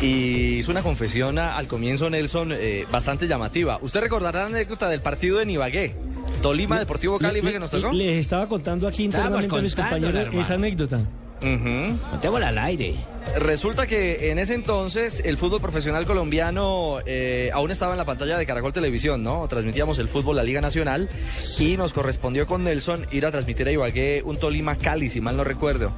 Y 0.00 0.58
hizo 0.58 0.70
una 0.70 0.82
confesión 0.82 1.38
a- 1.38 1.56
al 1.56 1.66
comienzo, 1.66 2.08
Nelson, 2.08 2.52
eh, 2.52 2.86
bastante 2.90 3.26
llamativa. 3.26 3.78
Usted 3.82 4.00
recordará 4.00 4.40
la 4.40 4.46
anécdota 4.46 4.88
del 4.88 5.00
partido 5.00 5.40
en 5.40 5.50
Ibagué. 5.50 5.94
Tolima 6.42 6.78
Deportivo 6.78 7.18
Cali 7.18 7.42
fue 7.42 7.52
que 7.52 7.58
nos 7.60 7.70
tocó. 7.70 7.92
Les 7.92 8.18
estaba 8.18 8.48
contando 8.48 8.88
aquí 8.88 9.04
internamente 9.04 9.54
a 9.54 9.60
mis 9.60 9.74
compañeros 9.74 10.14
hermano. 10.14 10.40
esa 10.40 10.54
anécdota. 10.54 11.00
Contémosla 11.40 12.48
al 12.48 12.58
aire. 12.58 12.96
Resulta 13.38 13.86
que 13.86 14.30
en 14.30 14.38
ese 14.38 14.54
entonces 14.54 15.22
el 15.24 15.36
fútbol 15.36 15.60
profesional 15.60 16.04
colombiano 16.04 16.98
eh, 17.06 17.50
aún 17.52 17.70
estaba 17.70 17.92
en 17.92 17.98
la 17.98 18.04
pantalla 18.04 18.36
de 18.36 18.46
Caracol 18.46 18.72
Televisión, 18.72 19.22
¿no? 19.22 19.46
Transmitíamos 19.48 19.98
el 19.98 20.08
fútbol, 20.08 20.36
la 20.36 20.42
Liga 20.42 20.60
Nacional, 20.60 21.08
y 21.58 21.76
nos 21.76 21.92
correspondió 21.92 22.46
con 22.46 22.64
Nelson 22.64 23.06
ir 23.10 23.26
a 23.26 23.30
transmitir 23.30 23.68
a 23.68 23.72
Ibagué 23.72 24.22
un 24.24 24.38
Tolima 24.38 24.76
Cali, 24.76 25.08
si 25.08 25.20
mal 25.20 25.36
no 25.36 25.44
recuerdo. 25.44 25.92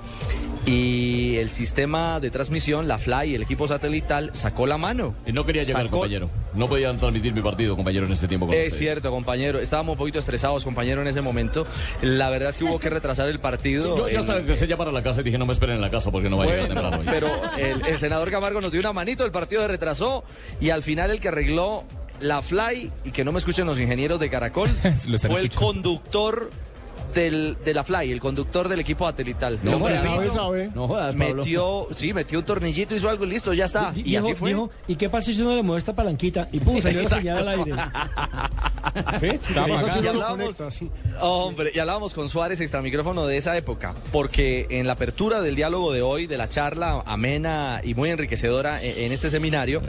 Y 0.64 1.36
el 1.38 1.50
sistema 1.50 2.20
de 2.20 2.30
transmisión, 2.30 2.86
la 2.86 2.96
Fly, 2.98 3.34
el 3.34 3.42
equipo 3.42 3.66
satelital, 3.66 4.30
sacó 4.32 4.66
la 4.66 4.78
mano. 4.78 5.14
Y 5.26 5.32
no 5.32 5.44
quería 5.44 5.64
llegar, 5.64 5.84
Sacó- 5.86 5.96
compañero. 5.98 6.30
No 6.54 6.68
podía 6.68 6.92
transmitir 6.96 7.32
mi 7.32 7.40
partido, 7.40 7.74
compañero, 7.74 8.06
en 8.06 8.12
este 8.12 8.28
tiempo 8.28 8.46
con 8.46 8.54
Es 8.54 8.66
ustedes. 8.68 8.78
cierto, 8.78 9.10
compañero. 9.10 9.58
Estábamos 9.58 9.94
un 9.94 9.98
poquito 9.98 10.20
estresados, 10.20 10.62
compañero, 10.64 11.00
en 11.02 11.08
ese 11.08 11.20
momento. 11.20 11.64
La 12.02 12.30
verdad 12.30 12.50
es 12.50 12.58
que 12.58 12.64
hubo 12.64 12.78
que 12.78 12.90
retrasar 12.90 13.28
el 13.28 13.40
partido. 13.40 13.96
Yo 13.96 14.08
ya 14.08 14.20
hasta 14.20 14.38
empecé 14.38 14.66
ya 14.68 14.76
para 14.76 14.92
la 14.92 15.02
casa 15.02 15.22
y 15.22 15.24
dije, 15.24 15.38
no 15.38 15.46
me 15.46 15.52
esperen 15.52 15.76
en 15.76 15.80
la 15.82 15.90
casa 15.90 16.12
porque 16.12 16.30
no 16.30 16.36
va 16.36 16.44
a 16.44 16.46
llegar 16.46 16.68
temprano. 16.68 17.00
pero 17.04 17.28
el, 17.58 17.84
el 17.84 17.98
senador 17.98 18.30
Camargo 18.30 18.60
nos 18.60 18.70
dio 18.70 18.80
una 18.80 18.92
manito, 18.92 19.24
el 19.24 19.32
partido 19.32 19.62
se 19.62 19.68
retrasó 19.68 20.22
y 20.60 20.70
al 20.70 20.82
final 20.84 21.10
el 21.10 21.18
que 21.20 21.28
arregló 21.28 21.84
la 22.20 22.40
fly, 22.40 22.92
y 23.04 23.10
que 23.10 23.24
no 23.24 23.32
me 23.32 23.40
escuchen 23.40 23.66
los 23.66 23.80
ingenieros 23.80 24.20
de 24.20 24.30
Caracol, 24.30 24.68
fue 25.26 25.40
el 25.40 25.50
conductor 25.50 26.50
del, 27.14 27.56
de 27.64 27.74
la 27.74 27.84
fly, 27.84 28.10
el 28.12 28.20
conductor 28.20 28.68
del 28.68 28.80
equipo 28.80 29.06
satelital. 29.06 29.58
No 29.62 29.78
jodas, 29.78 30.02
sabe, 30.32 30.70
No 30.74 30.88
jodas, 30.88 31.14
Pablo. 31.14 31.34
Metió, 31.36 31.88
sí, 31.94 32.12
metió 32.12 32.38
un 32.38 32.44
tornillito, 32.44 32.94
hizo 32.94 33.08
algo 33.08 33.24
y 33.24 33.28
listo, 33.30 33.52
ya 33.52 33.64
está. 33.64 33.92
Y 33.94 34.02
dijo- 34.02 34.20
así 34.24 34.34
fue. 34.34 34.48
dijo, 34.50 34.70
¿y 34.88 34.96
qué 34.96 35.08
pasa 35.08 35.32
si 35.32 35.40
uno 35.42 35.54
le 35.54 35.62
mueve 35.62 35.78
esta 35.78 35.94
palanquita? 35.94 36.48
Y 36.52 36.60
pum, 36.60 36.80
salió 36.80 37.02
la 37.02 37.08
señal 37.08 37.38
al 37.38 37.48
aire. 37.48 37.72
¿Sí? 39.20 39.54
Además, 39.56 39.84
así 39.84 39.98
Y 40.04 40.08
hablábamos- 40.08 40.56
conecta, 40.56 40.70
sí. 40.70 40.90
Hombre, 41.20 41.70
y 41.74 41.78
hablábamos 41.78 42.14
con 42.14 42.28
Suárez, 42.28 42.60
extra 42.60 42.82
micrófono 42.82 43.26
de 43.26 43.36
esa 43.36 43.56
época, 43.56 43.94
porque 44.10 44.66
en 44.70 44.86
la 44.86 44.94
apertura 44.94 45.40
del 45.40 45.54
diálogo 45.56 45.92
de 45.92 46.02
hoy, 46.02 46.26
de 46.26 46.36
la 46.36 46.48
charla 46.48 47.02
amena 47.06 47.80
y 47.84 47.94
muy 47.94 48.10
enriquecedora 48.10 48.82
en, 48.82 49.06
en 49.06 49.12
este 49.12 49.30
seminario, 49.30 49.82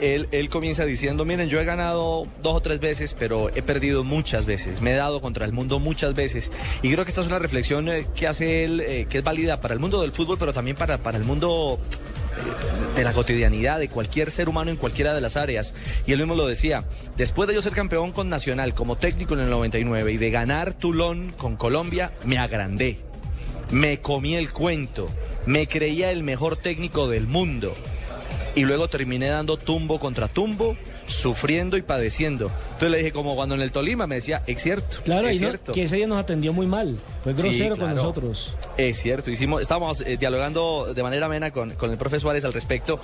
él, 0.00 0.28
él 0.30 0.48
comienza 0.48 0.84
diciendo, 0.84 1.24
miren, 1.24 1.48
yo 1.48 1.60
he 1.60 1.64
ganado 1.64 2.26
dos 2.42 2.54
o 2.56 2.60
tres 2.60 2.80
veces, 2.80 3.14
pero 3.18 3.48
he 3.54 3.62
perdido 3.62 4.04
muchas 4.04 4.46
veces, 4.46 4.80
me 4.80 4.92
he 4.92 4.94
dado 4.94 5.20
contra 5.20 5.44
el 5.44 5.52
mundo 5.52 5.78
muchas 5.78 6.14
veces, 6.14 6.50
y 6.82 6.92
creo 6.92 7.04
que 7.04 7.10
esta 7.10 7.20
es 7.20 7.26
una 7.26 7.38
reflexión 7.38 7.88
eh, 7.88 8.06
que 8.14 8.26
hace 8.26 8.64
él, 8.64 8.80
eh, 8.80 9.06
que 9.08 9.18
es 9.18 9.24
válida 9.24 9.60
para 9.60 9.74
el 9.74 9.80
mundo 9.80 10.00
del 10.00 10.12
fútbol, 10.12 10.36
pero 10.38 10.52
también 10.52 10.76
para, 10.76 10.98
para 10.98 11.18
el 11.18 11.24
mundo 11.24 11.80
de 12.94 13.04
la 13.04 13.12
cotidianidad 13.12 13.78
de 13.78 13.88
cualquier 13.88 14.30
ser 14.30 14.48
humano 14.48 14.70
en 14.70 14.76
cualquiera 14.76 15.14
de 15.14 15.20
las 15.20 15.36
áreas. 15.36 15.74
Y 16.06 16.12
él 16.12 16.18
mismo 16.18 16.34
lo 16.34 16.46
decía, 16.46 16.84
después 17.16 17.48
de 17.48 17.54
yo 17.54 17.62
ser 17.62 17.72
campeón 17.72 18.12
con 18.12 18.28
Nacional 18.28 18.74
como 18.74 18.96
técnico 18.96 19.34
en 19.34 19.40
el 19.40 19.50
99 19.50 20.12
y 20.12 20.16
de 20.16 20.30
ganar 20.30 20.74
Tulón 20.74 21.32
con 21.36 21.56
Colombia, 21.56 22.12
me 22.24 22.38
agrandé. 22.38 22.98
Me 23.70 24.00
comí 24.00 24.36
el 24.36 24.52
cuento, 24.52 25.08
me 25.44 25.66
creía 25.66 26.10
el 26.10 26.22
mejor 26.22 26.56
técnico 26.56 27.08
del 27.08 27.26
mundo. 27.26 27.74
Y 28.54 28.62
luego 28.62 28.88
terminé 28.88 29.28
dando 29.28 29.58
tumbo 29.58 29.98
contra 29.98 30.28
tumbo, 30.28 30.76
sufriendo 31.06 31.76
y 31.76 31.82
padeciendo. 31.82 32.50
Entonces 32.66 32.90
le 32.90 32.98
dije, 32.98 33.12
como 33.12 33.34
cuando 33.36 33.54
en 33.54 33.60
el 33.62 33.72
Tolima 33.72 34.06
me 34.06 34.16
decía, 34.16 34.42
es 34.46 34.62
cierto, 34.62 34.98
Claro, 35.04 35.28
es 35.28 35.36
y 35.36 35.40
no- 35.40 35.48
cierto. 35.48 35.72
que 35.72 35.82
ese 35.84 35.96
día 35.96 36.06
nos 36.06 36.18
atendió 36.18 36.52
muy 36.52 36.66
mal. 36.66 36.96
Fue 37.22 37.34
Sí, 37.36 37.42
grosero 37.42 37.76
con 37.76 37.94
nosotros. 37.94 38.54
Es 38.76 38.98
cierto, 39.00 39.30
hicimos, 39.30 39.62
estábamos 39.62 40.00
eh, 40.02 40.16
dialogando 40.18 40.92
de 40.94 41.02
manera 41.02 41.26
amena 41.26 41.50
con, 41.50 41.70
con 41.70 41.90
el 41.90 41.96
profe 41.98 42.20
Suárez 42.20 42.44
al 42.44 42.52
respecto 42.52 43.00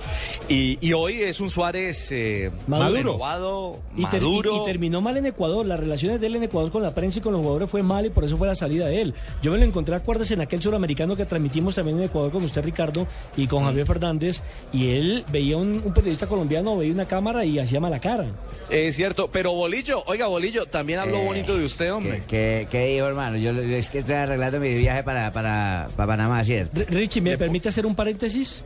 y, 0.47 0.77
y 0.85 0.93
hoy 0.93 1.21
es 1.21 1.39
un 1.39 1.49
Suárez 1.49 2.09
eh, 2.11 2.51
Maduro. 2.67 2.93
renovado, 2.93 3.79
Y, 3.95 4.05
ter- 4.05 4.21
maduro. 4.21 4.61
y 4.61 4.65
terminó 4.65 5.01
mal 5.01 5.17
en 5.17 5.25
Ecuador. 5.25 5.65
Las 5.65 5.79
relaciones 5.79 6.19
de 6.21 6.27
él 6.27 6.35
en 6.35 6.43
Ecuador 6.43 6.71
con 6.71 6.83
la 6.83 6.93
prensa 6.93 7.19
y 7.19 7.21
con 7.21 7.31
los 7.33 7.41
jugadores 7.41 7.69
fue 7.69 7.83
mal 7.83 8.05
y 8.05 8.09
por 8.09 8.23
eso 8.23 8.37
fue 8.37 8.47
la 8.47 8.55
salida 8.55 8.87
de 8.87 9.01
él. 9.01 9.13
Yo 9.41 9.51
me 9.51 9.57
lo 9.57 9.65
encontré, 9.65 9.95
acuerdas, 9.95 10.29
en 10.31 10.41
aquel 10.41 10.61
suramericano 10.61 11.15
que 11.15 11.25
transmitimos 11.25 11.75
también 11.75 11.97
en 11.97 12.03
Ecuador 12.05 12.31
con 12.31 12.43
usted, 12.43 12.63
Ricardo, 12.63 13.07
y 13.35 13.47
con 13.47 13.63
Javier 13.63 13.85
Fernández. 13.85 14.41
Y 14.71 14.89
él 14.91 15.25
veía 15.31 15.57
un, 15.57 15.81
un 15.83 15.93
periodista 15.93 16.27
colombiano, 16.27 16.77
veía 16.77 16.93
una 16.93 17.05
cámara 17.07 17.43
y 17.45 17.59
hacía 17.59 17.79
cara. 17.99 18.25
Es 18.69 18.95
cierto, 18.95 19.29
pero 19.31 19.53
Bolillo, 19.53 20.03
oiga 20.07 20.27
Bolillo, 20.27 20.65
también 20.65 20.99
habló 20.99 21.17
Eh, 21.19 21.25
bonito 21.25 21.57
de 21.57 21.65
usted, 21.65 21.93
hombre. 21.93 22.23
¿Qué, 22.27 22.67
qué 22.71 22.85
dijo, 22.87 23.05
hermano? 23.07 23.37
Yo 23.37 23.51
es 23.51 23.89
que 23.89 23.99
estoy 23.99 24.15
arreglando 24.15 24.59
mi 24.59 24.73
viaje 24.73 25.03
para, 25.03 25.31
para, 25.31 25.89
para 25.95 26.07
Panamá, 26.07 26.43
¿cierto? 26.43 26.81
R- 26.81 26.85
Richie, 26.89 27.21
¿me 27.21 27.37
permite 27.37 27.69
hacer 27.69 27.85
un 27.85 27.95
paréntesis? 27.95 28.63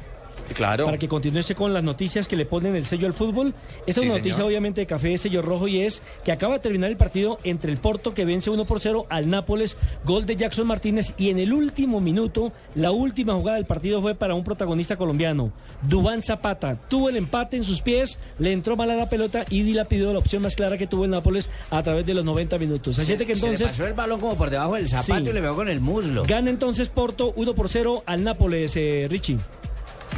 Claro. 0.53 0.85
Para 0.85 0.97
que 0.97 1.07
continúe 1.07 1.37
con 1.55 1.73
las 1.73 1.83
noticias 1.83 2.27
que 2.27 2.35
le 2.35 2.45
ponen 2.45 2.75
el 2.75 2.85
sello 2.85 3.07
al 3.07 3.13
fútbol. 3.13 3.53
Esta 3.85 4.01
Sí, 4.01 4.07
es 4.07 4.11
una 4.11 4.13
noticia 4.15 4.33
señor. 4.35 4.47
obviamente 4.47 4.81
de 4.81 4.87
Café 4.87 5.09
de 5.09 5.17
Sello 5.17 5.41
Rojo 5.41 5.67
y 5.67 5.81
es 5.81 6.01
que 6.23 6.31
acaba 6.31 6.53
de 6.53 6.59
terminar 6.59 6.89
el 6.89 6.97
partido 6.97 7.37
entre 7.43 7.71
el 7.71 7.77
Porto 7.77 8.13
que 8.13 8.25
vence 8.25 8.49
1 8.49 8.65
por 8.65 8.79
0 8.79 9.05
al 9.09 9.29
Nápoles, 9.29 9.77
gol 10.03 10.25
de 10.25 10.35
Jackson 10.35 10.67
Martínez 10.67 11.13
y 11.17 11.29
en 11.29 11.39
el 11.39 11.53
último 11.53 11.99
minuto, 12.01 12.51
la 12.75 12.91
última 12.91 13.33
jugada 13.33 13.57
del 13.57 13.65
partido 13.65 14.01
fue 14.01 14.15
para 14.15 14.33
un 14.35 14.43
protagonista 14.43 14.95
colombiano, 14.97 15.51
Dubán 15.83 16.21
Zapata. 16.23 16.75
Tuvo 16.87 17.09
el 17.09 17.17
empate 17.17 17.57
en 17.57 17.63
sus 17.63 17.81
pies, 17.81 18.17
le 18.39 18.51
entró 18.51 18.75
mal 18.75 18.89
a 18.91 18.95
la 18.95 19.09
pelota 19.09 19.45
y 19.49 19.61
dilapidó 19.63 20.11
la 20.13 20.19
opción 20.19 20.41
más 20.41 20.55
clara 20.55 20.77
que 20.77 20.87
tuvo 20.87 21.05
el 21.05 21.11
Nápoles 21.11 21.49
a 21.71 21.83
través 21.83 22.05
de 22.05 22.13
los 22.13 22.23
90 22.25 22.57
minutos. 22.57 22.97
Así 22.99 23.11
que 23.17 23.17
Se 23.17 23.25
le 23.25 23.33
entonces... 23.33 23.71
pasó 23.71 23.85
el 23.87 23.93
balón 23.93 24.19
como 24.19 24.35
por 24.35 24.49
debajo 24.49 24.75
del 24.75 24.87
zapato 24.87 25.25
Sí. 25.25 25.29
y 25.29 25.33
le 25.33 25.41
pegó 25.41 25.55
con 25.55 25.69
el 25.69 25.81
muslo. 25.81 26.23
Gana 26.25 26.49
entonces 26.49 26.89
Porto 26.89 27.33
1 27.35 27.53
por 27.53 27.69
0 27.69 28.03
al 28.05 28.23
Nápoles, 28.23 28.75
eh, 28.75 29.07
Richie. 29.09 29.37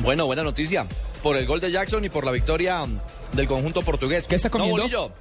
Bueno, 0.01 0.25
buena 0.25 0.43
noticia. 0.43 0.85
Por 1.21 1.35
el 1.35 1.45
gol 1.45 1.59
de 1.59 1.71
Jackson 1.71 2.03
y 2.05 2.09
por 2.09 2.25
la 2.25 2.31
victoria 2.31 2.85
del 3.33 3.47
conjunto 3.47 3.81
portugués. 3.81 4.25
¿Qué 4.27 4.35
está 4.35 4.49
comiendo? 4.49 4.77
Bolillo. 4.77 5.11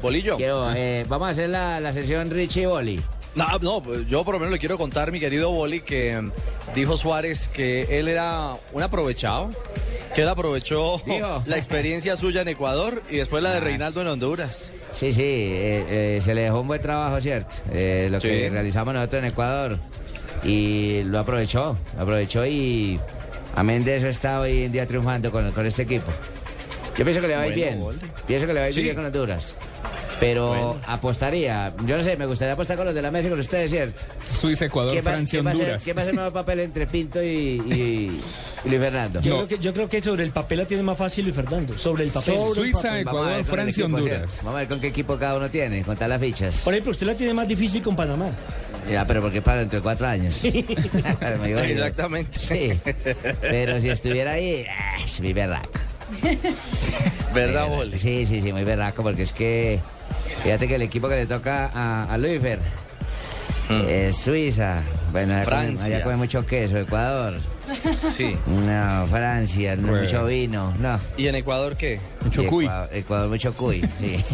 Bolillo. 0.00 0.36
Quiero, 0.36 0.72
eh, 0.74 1.04
vamos 1.08 1.28
a 1.28 1.30
hacer 1.32 1.50
la, 1.50 1.78
la 1.80 1.92
sesión 1.92 2.30
Richie 2.30 2.66
Boli. 2.66 3.00
No, 3.34 3.46
no, 3.60 4.02
yo 4.02 4.24
por 4.24 4.34
lo 4.34 4.38
menos 4.40 4.52
le 4.52 4.58
quiero 4.58 4.76
contar, 4.76 5.10
mi 5.10 5.18
querido 5.20 5.50
Boli, 5.50 5.80
que 5.80 6.22
dijo 6.74 6.96
Suárez 6.98 7.48
que 7.48 7.98
él 7.98 8.08
era 8.08 8.54
un 8.72 8.82
aprovechado, 8.82 9.48
que 10.14 10.20
él 10.22 10.28
aprovechó 10.28 11.00
Dijo. 11.06 11.42
la 11.46 11.56
experiencia 11.56 12.14
suya 12.16 12.42
en 12.42 12.48
Ecuador 12.48 13.02
y 13.10 13.16
después 13.16 13.42
la 13.42 13.52
de 13.52 13.56
Ah, 13.58 13.60
Reinaldo 13.60 14.02
en 14.02 14.08
Honduras. 14.08 14.70
Sí, 14.92 15.12
sí, 15.12 15.22
eh, 15.22 16.16
eh, 16.16 16.20
se 16.20 16.34
le 16.34 16.42
dejó 16.42 16.60
un 16.60 16.68
buen 16.68 16.82
trabajo, 16.82 17.18
¿cierto? 17.20 17.54
Eh, 17.72 18.08
lo 18.10 18.20
Sí. 18.20 18.28
que 18.28 18.50
realizamos 18.50 18.92
nosotros 18.92 19.22
en 19.22 19.28
Ecuador. 19.30 19.78
Y 20.44 21.02
lo 21.04 21.18
aprovechó, 21.20 21.76
lo 21.96 22.02
aprovechó 22.02 22.44
y 22.44 22.98
amén 23.54 23.84
de 23.84 23.96
eso 23.96 24.08
está 24.08 24.40
hoy 24.40 24.64
en 24.64 24.72
día 24.72 24.86
triunfando 24.86 25.30
con, 25.30 25.50
con 25.52 25.66
este 25.66 25.82
equipo. 25.82 26.06
Yo 26.96 27.04
pienso 27.04 27.20
que 27.22 27.28
le 27.28 27.36
va 27.36 27.42
a 27.42 27.46
ir 27.48 27.54
Bueno, 27.54 27.66
bien, 27.70 27.80
Boldi. 27.80 28.06
pienso 28.26 28.46
que 28.46 28.52
le 28.54 28.60
va 28.60 28.66
a 28.66 28.68
ir 28.68 28.74
Sí. 28.74 28.82
bien 28.82 28.94
con 28.94 29.04
Honduras. 29.04 29.54
Pero 30.20 30.48
Bueno. 30.48 30.80
apostaría, 30.86 31.72
yo 31.84 31.96
no 31.96 32.04
sé, 32.04 32.16
me 32.16 32.26
gustaría 32.26 32.52
apostar 32.54 32.76
con 32.76 32.86
los 32.86 32.94
de 32.94 33.02
la 33.02 33.10
mesa 33.10 33.26
y 33.26 33.30
con 33.30 33.40
ustedes, 33.40 33.70
¿cierto? 33.72 34.04
Suiza, 34.24 34.66
Ecuador, 34.66 34.92
¿Quién 34.92 35.04
va, 35.04 35.10
Francia, 35.10 35.30
quién 35.38 35.46
va 35.46 35.50
a 35.50 35.52
hacer- 35.52 35.62
Honduras. 35.64 35.82
quién 35.82 35.96
va 35.96 36.00
a 36.00 36.02
hacer 36.04 36.14
nuevo 36.14 36.30
papel 36.32 36.60
entre 36.60 36.86
Pinto 36.86 37.20
y, 37.20 37.26
y, 37.26 38.22
y 38.64 38.68
Luis 38.68 38.80
Fernando. 38.80 39.20
Yo, 39.20 39.34
creo 39.38 39.48
que, 39.48 39.58
yo 39.58 39.72
creo 39.72 39.88
que 39.88 40.00
sobre 40.00 40.22
el 40.22 40.30
papel 40.30 40.58
la 40.58 40.64
tiene 40.66 40.82
más 40.84 40.96
fácil 40.96 41.24
Luis 41.24 41.34
Fernando. 41.34 41.76
Sobre 41.76 42.04
el 42.04 42.10
papel. 42.10 42.34
Vamos 42.36 42.84
a 42.84 42.92
ver 42.92 43.04
con 43.46 43.58
el 43.60 43.68
equipo, 43.70 43.88
Vamos 43.88 44.46
a 44.46 44.58
ver 44.58 44.68
con 44.68 44.80
qué 44.80 44.86
equipo 44.88 45.16
cada 45.18 45.36
uno 45.38 45.48
tiene, 45.50 45.82
contar 45.82 46.08
las 46.08 46.20
fichas. 46.20 46.58
Por 46.58 46.72
ejemplo, 46.74 46.92
usted 46.92 47.06
la 47.06 47.14
tiene 47.14 47.34
más 47.34 47.48
difícil 47.48 47.82
con 47.82 47.96
Panamá. 47.96 48.26
Ya, 48.90 49.06
pero 49.06 49.22
porque 49.22 49.40
para 49.40 49.60
dentro 49.60 49.78
de 49.78 49.82
cuatro 49.82 50.06
años. 50.06 50.40
Decir. 50.42 50.64
Exactamente. 51.70 52.38
Sí. 52.38 52.80
Pero 53.40 53.80
si 53.80 53.90
estuviera 53.90 54.32
ahí, 54.32 54.64
ah, 54.68 54.96
es 55.02 55.20
muy 55.20 55.32
berraco. 55.32 55.78
¿Verdad, 57.34 57.68
Boli? 57.68 57.98
Sí, 57.98 58.26
sí, 58.26 58.40
sí, 58.40 58.52
muy 58.52 58.64
berraco, 58.64 59.02
porque 59.02 59.22
es 59.22 59.32
que 59.32 59.78
fíjate 60.42 60.68
que 60.68 60.74
el 60.74 60.82
equipo 60.82 61.08
que 61.08 61.16
le 61.16 61.26
toca 61.26 61.70
a, 61.72 62.04
a 62.04 62.18
Luifer 62.18 62.58
es 63.88 64.16
Suiza. 64.16 64.82
Bueno, 65.12 65.34
allá 65.34 65.44
come, 65.44 65.56
Francia. 65.56 65.96
allá 65.96 66.04
come 66.04 66.16
mucho 66.16 66.44
queso, 66.44 66.76
Ecuador. 66.78 67.34
Sí. 68.16 68.36
No, 68.46 69.06
Francia, 69.06 69.76
no, 69.76 69.88
Bueno. 69.88 70.02
mucho 70.04 70.26
vino, 70.26 70.74
no. 70.78 70.98
¿Y 71.16 71.26
en 71.28 71.34
Ecuador 71.36 71.76
qué? 71.76 72.00
Y 72.24 72.40
Ecuador, 72.44 72.88
Ecuador, 72.92 73.28
mucho 73.28 73.54
cuy, 73.54 73.80
sí. 74.00 74.14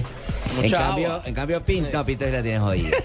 en, 0.51 0.63
Mucha 0.63 0.79
cambio, 0.79 1.13
agua. 1.13 1.23
en 1.27 1.35
cambio, 1.35 1.63
Pinto, 1.63 1.91
no, 1.99 2.05
Pinto 2.07 2.25
sí 2.25 2.31
la 2.33 2.43
tienes 2.43 2.61
jodida. 2.61 2.97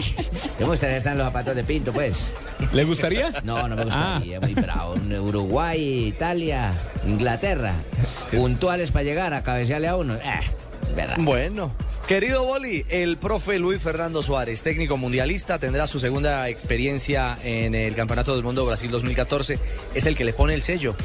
Me 0.58 0.64
gustaría 0.66 0.96
estar 0.96 1.12
en 1.12 1.18
los 1.18 1.26
zapatos 1.28 1.54
de 1.54 1.64
Pinto, 1.64 1.92
pues. 1.92 2.30
¿Le 2.72 2.84
gustaría? 2.84 3.32
No, 3.44 3.68
no 3.68 3.76
me 3.76 3.82
Ah. 3.82 3.84
gustaría, 3.84 4.40
muy 4.40 4.54
bravo. 4.54 4.94
Uruguay, 5.22 6.08
Italia, 6.08 6.72
Inglaterra, 7.06 7.74
puntuales 8.32 8.90
para 8.90 9.04
llegar 9.04 9.32
a 9.32 9.42
cabecearle 9.44 9.86
a 9.88 9.96
uno. 9.96 10.14
Eh, 10.16 10.40
verdad. 10.96 11.16
Bueno. 11.18 11.70
Querido 12.08 12.42
Boli, 12.42 12.86
el 12.88 13.18
profe 13.18 13.58
Luis 13.58 13.82
Fernando 13.82 14.22
Suárez, 14.22 14.62
técnico 14.62 14.96
mundialista, 14.96 15.58
tendrá 15.58 15.86
su 15.86 16.00
segunda 16.00 16.48
experiencia 16.48 17.36
en 17.44 17.74
el 17.74 17.94
Campeonato 17.94 18.34
del 18.34 18.42
Mundo 18.42 18.64
Brasil 18.64 18.90
2014. 18.90 19.58
Es 19.94 20.06
el 20.06 20.16
que 20.16 20.24
le 20.24 20.32
pone 20.32 20.54
el 20.54 20.62
sello 20.62 20.96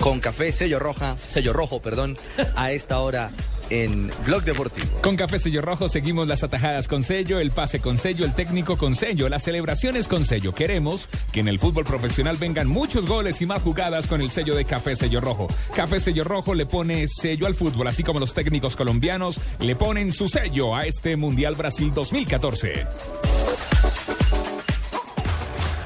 con 0.00 0.20
café, 0.20 0.52
sello 0.52 0.78
roja, 0.78 1.16
sello 1.28 1.54
rojo, 1.54 1.80
perdón, 1.80 2.18
a 2.56 2.72
esta 2.72 3.00
hora 3.00 3.30
en 3.70 4.10
Blog 4.26 4.44
Deportivo. 4.44 4.88
Con 5.02 5.16
Café 5.16 5.38
Sello 5.38 5.62
Rojo 5.62 5.88
seguimos 5.88 6.28
las 6.28 6.42
atajadas 6.42 6.88
con 6.88 7.02
sello, 7.02 7.40
el 7.40 7.50
pase 7.52 7.80
con 7.80 7.98
sello, 7.98 8.24
el 8.24 8.34
técnico 8.34 8.76
con 8.76 8.94
sello, 8.94 9.28
las 9.28 9.44
celebraciones 9.44 10.08
con 10.08 10.24
sello. 10.24 10.54
Queremos 10.54 11.08
que 11.32 11.40
en 11.40 11.48
el 11.48 11.58
fútbol 11.58 11.84
profesional 11.84 12.36
vengan 12.36 12.68
muchos 12.68 13.06
goles 13.06 13.40
y 13.40 13.46
más 13.46 13.62
jugadas 13.62 14.06
con 14.06 14.20
el 14.20 14.30
sello 14.30 14.54
de 14.54 14.64
Café 14.64 14.96
Sello 14.96 15.20
Rojo. 15.20 15.48
Café 15.74 16.00
Sello 16.00 16.24
Rojo 16.24 16.54
le 16.54 16.66
pone 16.66 17.06
sello 17.08 17.46
al 17.46 17.54
fútbol, 17.54 17.86
así 17.86 18.02
como 18.02 18.20
los 18.20 18.34
técnicos 18.34 18.76
colombianos 18.76 19.40
le 19.60 19.76
ponen 19.76 20.12
su 20.12 20.28
sello 20.28 20.76
a 20.76 20.86
este 20.86 21.16
Mundial 21.16 21.54
Brasil 21.54 21.92
2014. 21.94 22.86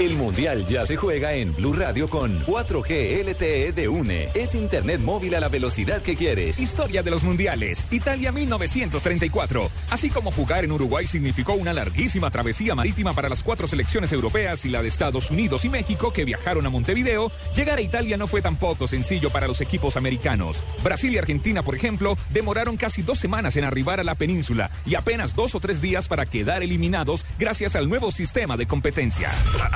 El 0.01 0.17
Mundial 0.17 0.67
ya 0.67 0.85
se 0.85 0.97
juega 0.97 1.35
en 1.35 1.55
Blue 1.55 1.73
Radio 1.73 2.09
con 2.09 2.45
4G 2.47 3.23
LTE 3.25 3.73
de 3.73 3.89
UNE. 3.89 4.29
Es 4.35 4.57
internet 4.57 5.01
móvil 5.01 5.37
a 5.37 5.41
la 5.41 5.49
velocidad 5.49 6.03
que 6.03 6.17
quieres. 6.17 6.59
Historia 6.59 7.05
de 7.05 7.13
los 7.13 7.23
mundiales. 7.23 7.87
Italia 7.93 8.33
1934. 8.33 9.71
Así 9.91 10.11
como 10.11 10.33
jugar 10.33 10.65
en 10.65 10.73
Uruguay 10.73 11.07
significó 11.07 11.53
una 11.53 11.73
larguísima 11.73 12.29
travesía 12.33 12.75
marítima 12.75 13.13
para 13.13 13.29
las 13.29 13.45
cuatro 13.45 13.69
selecciones 13.69 14.11
europeas 14.11 14.65
y 14.65 14.69
la 14.69 14.83
de 14.83 14.89
Estados 14.89 15.31
Unidos 15.31 15.65
y 15.65 15.69
México 15.69 16.13
que 16.13 16.25
viajaron 16.25 16.67
a 16.67 16.71
Montevideo, 16.71 17.31
llegar 17.55 17.79
a 17.79 17.83
Italia 17.83 18.17
no 18.17 18.27
fue 18.27 18.43
tampoco 18.43 18.89
sencillo 18.89 19.31
para 19.31 19.47
los 19.47 19.61
equipos 19.61 19.97
americanos. 19.97 20.65
Brasil 20.83 21.15
y 21.15 21.19
Argentina, 21.19 21.63
por 21.63 21.77
ejemplo, 21.77 22.19
demoraron 22.31 22.77
casi 22.77 23.03
dos 23.03 23.21
semanas 23.21 23.57
en 23.57 23.63
arribar 23.63 24.01
a 24.01 24.05
la 24.05 24.17
península 24.17 24.73
y 24.87 24.97
apenas 24.97 25.37
dos 25.37 25.55
o 25.55 25.61
tres 25.61 25.81
días 25.81 26.09
para 26.09 26.27
quedar 26.27 26.65
eliminados 26.65 27.25
gracias 27.39 27.77
al 27.77 27.89
nuevo 27.89 28.11
sistema 28.11 28.57
de 28.57 28.67
competencia. 28.67 29.31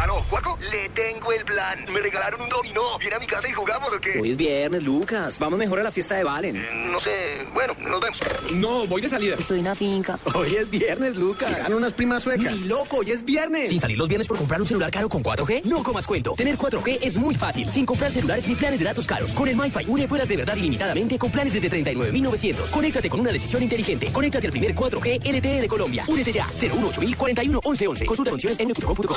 Aló, 0.09 0.18
Juaco, 0.31 0.59
le 0.71 0.89
tengo 0.91 1.33
el 1.33 1.45
plan. 1.45 1.85
Me 1.93 2.01
regalaron 2.01 2.41
un 2.43 2.49
dominó. 2.49 2.99
¿Viene 2.99 3.17
a 3.17 3.19
mi 3.19 3.27
casa 3.27 3.49
y 3.49 3.53
jugamos 3.53 3.93
o 3.93 4.01
qué? 4.01 4.19
Hoy 4.21 4.31
es 4.33 4.37
viernes, 4.37 4.83
Lucas. 4.83 5.39
Vamos 5.39 5.59
mejor 5.59 5.81
a 5.81 5.83
la 5.85 5.91
fiesta 5.91 6.17
de 6.17 6.25
Valen. 6.25 6.57
Eh, 6.57 6.69
No 6.91 7.01
sé. 7.01 7.47
Bueno, 7.55 7.75
nos 7.81 8.01
vemos. 8.01 8.19
No, 8.53 8.87
voy 8.87 9.01
de 9.03 9.09
salida. 9.09 9.37
Estoy 9.39 9.59
en 9.61 9.65
la 9.67 9.75
finca. 9.75 10.19
Hoy 10.35 10.57
es 10.57 10.69
viernes, 10.71 11.17
Lucas. 11.17 11.49
Llegan 11.51 11.75
unas 11.75 11.93
primas 11.93 12.23
suecas. 12.23 12.53
Ni 12.61 12.65
loco, 12.65 12.99
hoy 12.99 13.11
es 13.13 13.25
viernes. 13.25 13.69
Sin 13.69 13.81
salir 13.81 13.97
los 13.99 14.09
viernes 14.09 14.27
por 14.27 14.37
comprar 14.39 14.61
un 14.61 14.67
celular 14.67 14.91
caro 14.91 15.09
con 15.09 15.23
4G, 15.23 15.65
no 15.65 15.83
comas 15.83 16.07
cuento. 16.07 16.33
Tener 16.37 16.57
4G 16.57 16.99
es 17.03 17.17
muy 17.17 17.35
fácil, 17.35 17.71
sin 17.71 17.87
comprar 17.87 18.13
celulares 18.13 18.47
ni 18.49 18.55
planes 18.55 18.79
de 18.79 18.85
datos 18.85 19.07
caros. 19.07 19.33
Con 19.33 19.49
el 19.49 19.57
MyFi 19.57 19.85
Une 19.87 20.07
vuelas 20.07 20.29
de 20.29 20.37
verdad 20.37 20.57
ilimitadamente 20.57 21.19
con 21.19 21.31
planes 21.31 21.53
desde 21.53 21.71
39.900. 21.71 22.71
Conéctate 22.71 23.09
con 23.09 23.21
una 23.21 23.33
decisión 23.33 23.63
inteligente. 23.63 24.11
Conéctate 24.13 24.47
al 24.47 24.53
primer 24.53 24.75
4G 24.75 25.25
LTE 25.25 25.61
de 25.63 25.69
Colombia. 25.69 26.05
Únete 26.09 26.33
ya. 26.33 26.47
018 26.59 27.01
41 27.17 27.61
1111. 27.65 28.07
Consulta 28.07 28.31
condiciones 28.31 28.59
en 28.61 28.67
une.com.co. 28.69 29.17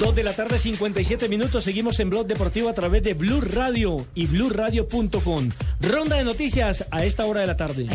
Dos 0.00 0.14
de 0.14 0.22
la 0.22 0.34
tarde, 0.34 0.58
57 0.58 1.26
minutos. 1.28 1.64
Seguimos 1.64 1.98
en 2.00 2.10
Blog 2.10 2.26
Deportivo 2.26 2.68
a 2.68 2.74
través 2.74 3.02
de 3.02 3.14
Blue 3.14 3.40
Radio 3.40 4.06
y 4.14 4.26
BlueRadio.com. 4.26 5.48
Ronda 5.80 6.16
de 6.16 6.24
noticias 6.24 6.84
a 6.90 7.04
esta 7.06 7.24
hora 7.24 7.40
de 7.40 7.46
la 7.46 7.56
tarde. 7.56 7.86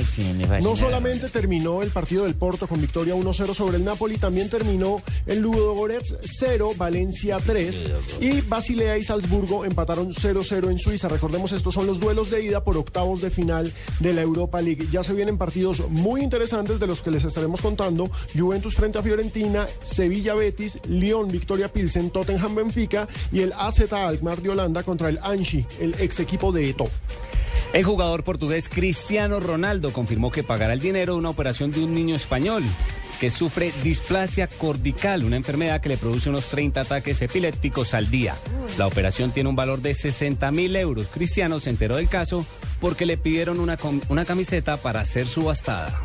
No 0.64 0.76
solamente 0.76 1.30
terminó 1.30 1.84
el 1.84 1.90
partido 1.92 2.24
del 2.24 2.34
Porto 2.34 2.68
con 2.68 2.82
victoria 2.82 3.14
1-0 3.14 3.54
sobre 3.54 3.78
el 3.78 3.86
Napoli, 3.86 4.18
también 4.18 4.50
terminó 4.50 5.02
el 5.28 5.42
Ludogorets 5.42 6.16
0, 6.24 6.74
Valencia 6.76 7.38
3 7.46 7.86
y 8.20 8.42
Basilea 8.42 8.98
y 8.98 9.04
Salzburgo 9.04 9.64
empataron 9.64 10.12
0-0 10.12 10.72
en 10.72 10.80
Suiza. 10.80 11.08
Recordemos, 11.08 11.52
estos 11.52 11.74
son 11.74 11.86
los 11.86 12.00
duelos 12.00 12.32
de 12.32 12.44
ida 12.44 12.64
por 12.64 12.78
octavos 12.78 13.22
de 13.22 13.30
final 13.30 13.72
de 14.00 14.14
la 14.14 14.22
Europa 14.22 14.60
League. 14.62 14.88
Ya 14.92 15.04
se 15.04 15.14
vienen 15.14 15.38
partidos 15.38 15.88
muy 15.90 16.22
interesantes 16.22 16.80
de 16.80 16.88
los 16.88 17.04
que 17.04 17.12
les 17.12 17.24
estaremos 17.26 17.62
contando. 17.62 18.10
Juventus 18.36 18.76
frente 18.76 18.98
a 18.98 19.04
Fiorentina, 19.04 19.68
Sevilla 19.84 20.34
Betis, 20.34 20.80
Lyon 20.88 21.28
Victoria 21.28 21.68
Pilsen, 21.92 22.10
Tottenham 22.10 22.56
Benfica 22.56 23.08
y 23.34 23.42
el 23.42 23.52
AZ 23.54 23.92
Alkmaar 23.92 24.42
de 24.42 24.50
Holanda 24.50 24.84
contra 24.84 25.10
el 25.10 25.20
Anchi, 25.22 25.66
el 25.80 25.94
ex 26.00 26.22
equipo 26.22 26.54
de 26.54 26.70
Eto. 26.70 26.90
El 27.74 27.84
jugador 27.84 28.24
portugués 28.24 28.70
Cristiano 28.70 29.40
Ronaldo 29.40 29.92
confirmó 29.92 30.32
que 30.32 30.44
pagará 30.44 30.74
el 30.74 30.80
dinero 30.80 31.14
de 31.14 31.20
una 31.20 31.30
operación 31.30 31.72
de 31.72 31.84
un 31.84 31.94
niño 31.94 32.16
español 32.16 32.64
que 33.20 33.30
sufre 33.30 33.74
displasia 33.84 34.48
cortical, 34.48 35.26
una 35.26 35.36
enfermedad 35.36 35.82
que 35.82 35.90
le 35.90 35.98
produce 35.98 36.30
unos 36.30 36.46
30 36.46 36.82
ataques 36.82 37.22
epilépticos 37.22 37.94
al 37.94 38.10
día. 38.10 38.36
La 38.78 38.88
operación 38.88 39.32
tiene 39.32 39.50
un 39.50 39.56
valor 39.56 39.82
de 39.82 39.94
60 39.94 40.50
mil 40.52 40.76
euros. 40.76 41.08
Cristiano 41.08 41.60
se 41.60 41.70
enteró 41.70 41.98
del 41.98 42.08
caso 42.08 42.46
porque 42.80 43.06
le 43.06 43.18
pidieron 43.18 43.60
una, 43.60 43.78
una 44.10 44.26
camiseta 44.26 44.78
para 44.78 45.04
ser 45.06 45.28
subastada. 45.28 46.02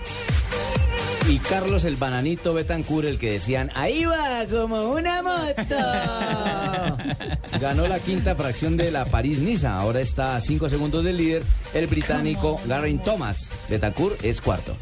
Y 1.29 1.39
Carlos 1.41 1.85
el 1.85 1.97
Bananito 1.97 2.55
Betancur, 2.55 3.05
el 3.05 3.19
que 3.19 3.33
decían, 3.33 3.73
ahí 3.75 4.05
va, 4.05 4.47
como 4.49 4.93
una 4.93 5.23
moto. 5.23 5.77
Ganó 7.61 7.89
la 7.89 7.99
quinta 7.99 8.37
fracción 8.37 8.77
de 8.77 8.93
la 8.93 9.07
París-Niza. 9.07 9.77
Ahora 9.77 10.01
está 10.01 10.37
a 10.37 10.41
cinco 10.41 10.69
segundos 10.69 11.03
del 11.03 11.17
líder, 11.17 11.43
el 11.75 11.89
británico 11.89 12.59
Geraint 12.69 13.03
Thomas. 13.03 13.51
Betancur 13.69 14.17
es 14.23 14.41
cuarto. 14.41 14.77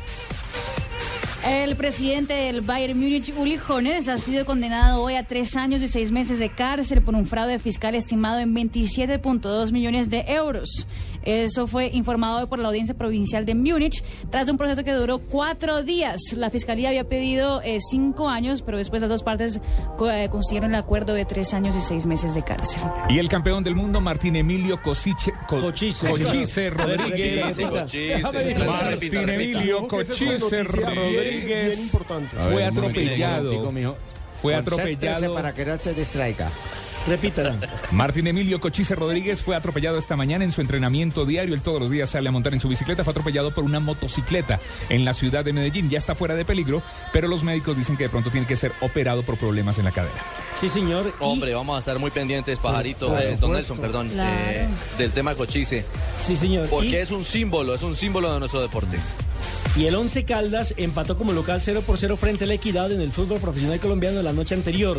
El 1.46 1.76
presidente 1.76 2.32
del 2.32 2.62
Bayern 2.62 2.98
Múnich, 2.98 3.30
Uli 3.36 3.58
Hoeneß, 3.58 4.08
ha 4.08 4.16
sido 4.16 4.46
condenado 4.46 5.02
hoy 5.02 5.16
a 5.16 5.26
tres 5.26 5.56
años 5.56 5.82
y 5.82 5.88
seis 5.88 6.10
meses 6.10 6.38
de 6.38 6.48
cárcel 6.48 7.02
por 7.02 7.14
un 7.14 7.26
fraude 7.26 7.58
fiscal 7.58 7.94
estimado 7.94 8.38
en 8.38 8.54
27.2 8.54 9.70
millones 9.70 10.08
de 10.08 10.24
euros. 10.26 10.86
Eso 11.24 11.66
fue 11.66 11.88
informado 11.92 12.40
hoy 12.40 12.46
por 12.46 12.58
la 12.58 12.68
Audiencia 12.68 12.94
Provincial 12.94 13.44
de 13.46 13.54
Múnich 13.54 14.02
tras 14.30 14.48
un 14.48 14.56
proceso 14.58 14.84
que 14.84 14.92
duró 14.92 15.18
cuatro 15.18 15.82
días. 15.82 16.20
La 16.36 16.50
fiscalía 16.50 16.90
había 16.90 17.04
pedido 17.04 17.62
eh, 17.62 17.78
cinco 17.90 18.28
años, 18.28 18.62
pero 18.62 18.78
después 18.78 19.00
las 19.02 19.08
dos 19.10 19.22
partes 19.22 19.60
co- 19.96 20.10
eh, 20.10 20.28
consiguieron 20.30 20.70
el 20.74 20.80
acuerdo 20.80 21.14
de 21.14 21.24
tres 21.24 21.54
años 21.54 21.74
y 21.76 21.80
seis 21.80 22.06
meses 22.06 22.34
de 22.34 22.42
cárcel. 22.42 22.82
Y 23.08 23.18
el 23.18 23.28
campeón 23.28 23.64
del 23.64 23.74
mundo, 23.74 24.00
Martín 24.00 24.36
Emilio 24.36 24.80
Cosiche, 24.82 25.32
Co- 25.48 25.60
Cochise, 26.10 26.70
Rodríguez. 26.70 27.58
Martín 28.66 29.28
Emilio 29.30 29.88
Cochise 29.88 30.62
Rodríguez 30.64 31.90
fue 32.50 32.64
atropellado. 32.64 33.50
Fue 34.42 34.54
atropellado. 34.54 35.34
para 35.34 35.54
que 35.54 35.64
no 35.64 35.78
se 35.78 35.94
distraiga. 35.94 36.50
Repítala. 37.06 37.54
Martín 37.92 38.26
Emilio 38.26 38.60
Cochise 38.60 38.94
Rodríguez 38.94 39.42
fue 39.42 39.54
atropellado 39.56 39.98
esta 39.98 40.16
mañana 40.16 40.44
en 40.44 40.52
su 40.52 40.60
entrenamiento 40.62 41.26
diario. 41.26 41.54
Él 41.54 41.60
todos 41.60 41.80
los 41.80 41.90
días 41.90 42.08
sale 42.10 42.28
a 42.28 42.32
montar 42.32 42.54
en 42.54 42.60
su 42.60 42.68
bicicleta. 42.68 43.04
Fue 43.04 43.10
atropellado 43.10 43.50
por 43.52 43.64
una 43.64 43.78
motocicleta 43.78 44.58
en 44.88 45.04
la 45.04 45.12
ciudad 45.12 45.44
de 45.44 45.52
Medellín. 45.52 45.90
Ya 45.90 45.98
está 45.98 46.14
fuera 46.14 46.34
de 46.34 46.44
peligro, 46.44 46.82
pero 47.12 47.28
los 47.28 47.44
médicos 47.44 47.76
dicen 47.76 47.96
que 47.96 48.04
de 48.04 48.08
pronto 48.10 48.30
tiene 48.30 48.46
que 48.46 48.56
ser 48.56 48.72
operado 48.80 49.22
por 49.22 49.36
problemas 49.36 49.78
en 49.78 49.84
la 49.84 49.92
cadera. 49.92 50.14
Sí, 50.56 50.68
señor. 50.68 51.12
Hombre, 51.20 51.54
vamos 51.54 51.76
a 51.76 51.78
estar 51.80 51.98
muy 51.98 52.10
pendientes, 52.10 52.58
pajarito, 52.58 53.16
eh, 53.18 53.36
don. 53.38 53.52
Nelson, 53.52 53.78
perdón, 53.78 54.08
Claro. 54.08 54.34
eh, 54.50 54.68
del 54.96 55.10
tema 55.12 55.34
Cochise. 55.34 55.84
Sí, 56.20 56.36
señor. 56.36 56.68
Porque 56.70 56.88
Y- 56.88 56.94
es 56.96 57.10
un 57.10 57.24
símbolo, 57.24 57.74
es 57.74 57.82
un 57.82 57.94
símbolo 57.94 58.32
de 58.32 58.38
nuestro 58.38 58.62
deporte. 58.62 58.96
Y 59.76 59.86
el 59.86 59.96
Once 59.96 60.24
Caldas 60.24 60.72
empató 60.76 61.18
como 61.18 61.32
local 61.32 61.60
0 61.60 61.82
por 61.84 61.98
0 61.98 62.16
frente 62.16 62.44
a 62.44 62.46
la 62.46 62.54
Equidad 62.54 62.92
en 62.92 63.00
el 63.00 63.10
fútbol 63.10 63.40
profesional 63.40 63.80
colombiano 63.80 64.22
la 64.22 64.32
noche 64.32 64.54
anterior. 64.54 64.96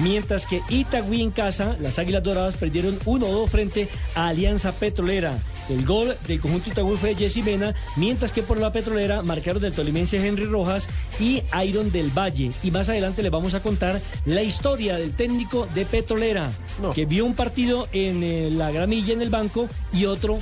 Mientras 0.00 0.44
que 0.44 0.60
Itagüí 0.68 1.22
en 1.22 1.30
casa, 1.30 1.78
las 1.80 1.98
Águilas 1.98 2.22
Doradas 2.22 2.56
perdieron 2.56 2.98
1-2 3.00 3.48
frente 3.48 3.88
a 4.14 4.28
Alianza 4.28 4.72
Petrolera. 4.72 5.38
El 5.70 5.86
gol 5.86 6.14
del 6.26 6.40
conjunto 6.40 6.68
Itagüí 6.68 6.98
fue 6.98 7.14
de 7.14 7.28
Jesse 7.28 7.42
Mena, 7.42 7.74
mientras 7.96 8.32
que 8.32 8.42
por 8.42 8.58
la 8.58 8.70
petrolera 8.70 9.22
marcaron 9.22 9.62
del 9.62 9.72
tolimense 9.72 10.18
Henry 10.18 10.44
Rojas 10.44 10.88
y 11.18 11.42
Iron 11.64 11.90
del 11.90 12.10
Valle. 12.10 12.50
Y 12.62 12.70
más 12.70 12.90
adelante 12.90 13.22
les 13.22 13.32
vamos 13.32 13.54
a 13.54 13.62
contar 13.62 13.98
la 14.26 14.42
historia 14.42 14.98
del 14.98 15.14
técnico 15.14 15.66
de 15.74 15.86
Petrolera, 15.86 16.50
que 16.94 17.06
vio 17.06 17.24
un 17.24 17.34
partido 17.34 17.88
en 17.92 18.22
eh, 18.22 18.50
la 18.50 18.70
gramilla 18.72 19.14
en 19.14 19.22
el 19.22 19.30
banco 19.30 19.70
y 19.90 20.04
otro 20.04 20.38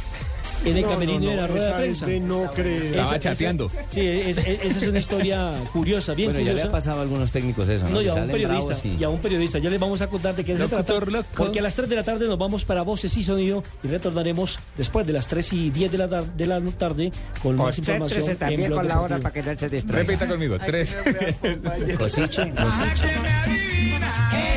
en 0.64 0.76
el 0.76 0.82
No, 0.82 0.88
camerino 0.90 1.20
no, 1.20 1.30
de 1.30 1.36
la 1.36 1.42
no, 1.42 1.48
rueda 1.48 1.78
de 1.78 1.90
esa 1.90 1.90
es 1.90 1.98
prensa. 2.02 2.06
de 2.06 2.20
no 2.20 2.50
creer. 2.52 2.82
Estaba 2.86 3.06
Esa- 3.08 3.20
chateando. 3.20 3.66
esa- 3.66 3.84
sí, 3.90 4.00
es- 4.00 4.38
es- 4.38 4.46
esa 4.64 4.78
es 4.78 4.88
una 4.88 4.98
historia 4.98 5.52
curiosa, 5.72 6.14
bien 6.14 6.28
Bueno, 6.32 6.40
ya 6.40 6.44
le 6.46 6.50
curiosa. 6.52 6.68
ha 6.68 6.72
pasado 6.72 6.98
a 6.98 7.02
algunos 7.02 7.30
técnicos 7.30 7.68
eso, 7.68 7.84
¿no? 7.84 7.90
No, 7.90 8.02
y 8.02 8.08
a 8.08 8.14
un 8.14 8.26
periodista, 8.30 8.74
y- 8.88 8.96
y 9.00 9.04
a 9.04 9.08
un 9.08 9.18
periodista. 9.20 9.58
Ya 9.58 9.70
les 9.70 9.80
vamos 9.80 10.00
a 10.00 10.06
contar 10.08 10.34
de 10.34 10.44
qué 10.44 10.56
se 10.56 10.66
trata. 10.68 10.94
Porque 11.36 11.58
a 11.58 11.62
las 11.62 11.74
3 11.74 11.88
de 11.88 11.96
la 11.96 12.02
tarde 12.02 12.26
nos 12.26 12.38
vamos 12.38 12.64
para 12.64 12.82
Voces 12.82 13.16
y 13.16 13.22
Sonido 13.22 13.62
y 13.82 13.88
retornaremos 13.88 14.58
después 14.76 15.06
de 15.06 15.12
las 15.12 15.26
3 15.26 15.52
y 15.52 15.70
10 15.70 15.92
de 15.92 15.98
la, 15.98 16.08
tar- 16.08 16.24
de 16.24 16.46
la 16.46 16.60
tarde 16.60 17.12
con 17.42 17.56
más 17.56 17.76
información. 17.78 18.36
También 18.36 18.72
con 18.72 18.86
la 18.88 19.00
hora 19.00 19.18
para 19.18 19.32
que 19.32 19.42
no 19.42 19.58
se 19.58 19.68
distraiga. 19.68 20.06
Repita 20.08 20.26
conmigo. 20.28 20.56
Tres. 20.58 20.96
Cosiche, 21.98 22.52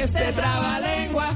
Este 0.03 0.31
trabalengua. 0.33 1.35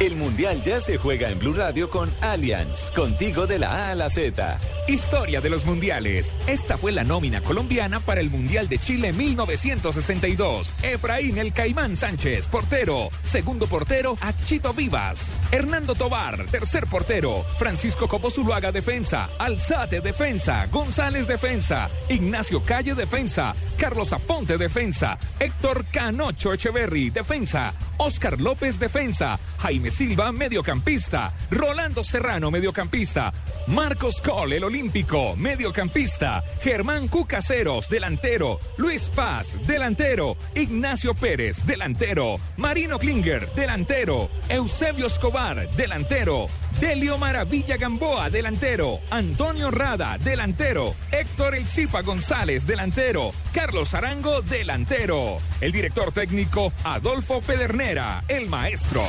El 0.00 0.16
Mundial 0.16 0.62
ya 0.62 0.80
se 0.80 0.96
juega 0.96 1.28
en 1.28 1.38
Blue 1.38 1.52
Radio 1.52 1.90
con 1.90 2.10
Allianz, 2.22 2.90
contigo 2.92 3.46
de 3.46 3.58
la 3.58 3.68
A 3.68 3.90
a 3.90 3.94
la 3.94 4.08
Z. 4.08 4.58
Historia 4.88 5.42
de 5.42 5.50
los 5.50 5.66
mundiales. 5.66 6.34
Esta 6.46 6.78
fue 6.78 6.90
la 6.90 7.04
nómina 7.04 7.42
colombiana 7.42 8.00
para 8.00 8.22
el 8.22 8.30
Mundial 8.30 8.66
de 8.66 8.78
Chile 8.78 9.12
1962. 9.12 10.74
Efraín 10.82 11.36
El 11.36 11.52
Caimán 11.52 11.98
Sánchez, 11.98 12.48
portero. 12.48 13.10
Segundo 13.24 13.66
portero, 13.66 14.16
Achito 14.22 14.72
Vivas. 14.72 15.30
Hernando 15.52 15.94
Tobar, 15.94 16.46
tercer 16.46 16.86
portero. 16.86 17.44
Francisco 17.58 18.08
Copo 18.08 18.30
Zuluaga, 18.30 18.72
defensa. 18.72 19.28
Alzate, 19.38 20.00
defensa. 20.00 20.66
González, 20.72 21.26
defensa. 21.26 21.90
Ignacio 22.08 22.62
Calle, 22.64 22.94
defensa. 22.94 23.54
Carlos 23.76 24.14
Aponte, 24.14 24.56
defensa. 24.56 25.18
Héctor 25.38 25.84
Canocho 25.92 26.54
Echeverry, 26.54 27.10
defensa. 27.10 27.74
Oscar 28.00 28.40
López, 28.40 28.78
defensa. 28.78 29.38
Jaime 29.58 29.90
Silva, 29.90 30.32
mediocampista. 30.32 31.34
Rolando 31.50 32.02
Serrano, 32.02 32.50
mediocampista. 32.50 33.30
Marcos 33.66 34.22
Cole, 34.22 34.56
el 34.56 34.64
olímpico, 34.64 35.36
mediocampista. 35.36 36.42
Germán 36.62 37.08
Cucaseros, 37.08 37.90
delantero. 37.90 38.58
Luis 38.78 39.10
Paz, 39.10 39.58
delantero. 39.66 40.38
Ignacio 40.54 41.12
Pérez, 41.14 41.66
delantero. 41.66 42.36
Marino 42.56 42.98
Klinger, 42.98 43.52
delantero. 43.52 44.30
Eusebio 44.48 45.06
Escobar, 45.06 45.70
delantero. 45.76 46.46
Delio 46.78 47.18
Maravilla 47.18 47.76
Gamboa, 47.76 48.30
delantero. 48.30 49.00
Antonio 49.10 49.70
Rada, 49.70 50.18
delantero. 50.18 50.94
Héctor 51.10 51.54
El 51.54 51.66
Zipa 51.66 52.02
González, 52.02 52.66
delantero. 52.66 53.32
Carlos 53.52 53.94
Arango, 53.94 54.42
delantero. 54.42 55.38
El 55.60 55.72
director 55.72 56.12
técnico, 56.12 56.72
Adolfo 56.84 57.40
Pedernera, 57.40 58.24
el 58.28 58.48
maestro. 58.48 59.02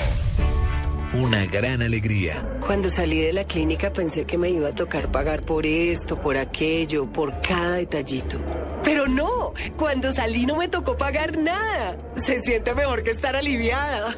Una 1.14 1.46
gran 1.46 1.82
alegría. 1.82 2.42
Cuando 2.66 2.90
salí 2.90 3.20
de 3.20 3.34
la 3.34 3.44
clínica 3.44 3.92
pensé 3.92 4.24
que 4.24 4.38
me 4.38 4.50
iba 4.50 4.70
a 4.70 4.76
tocar 4.76 5.12
pagar 5.12 5.44
por 5.44 5.66
esto, 5.66 6.16
por 6.16 6.38
aquello, 6.38 7.06
por 7.06 7.42
cada 7.42 7.76
detallito. 7.76 8.40
Pero 8.82 9.10
no, 9.10 9.52
cuando 9.76 10.14
salí 10.14 10.46
no 10.46 10.56
me 10.56 10.70
tocó 10.70 10.96
pagar 10.96 11.38
nada. 11.38 11.98
Se 12.16 12.40
siente 12.40 12.74
mejor 12.74 13.04
que 13.04 13.12
estar 13.12 13.36
aliviada. 13.36 14.16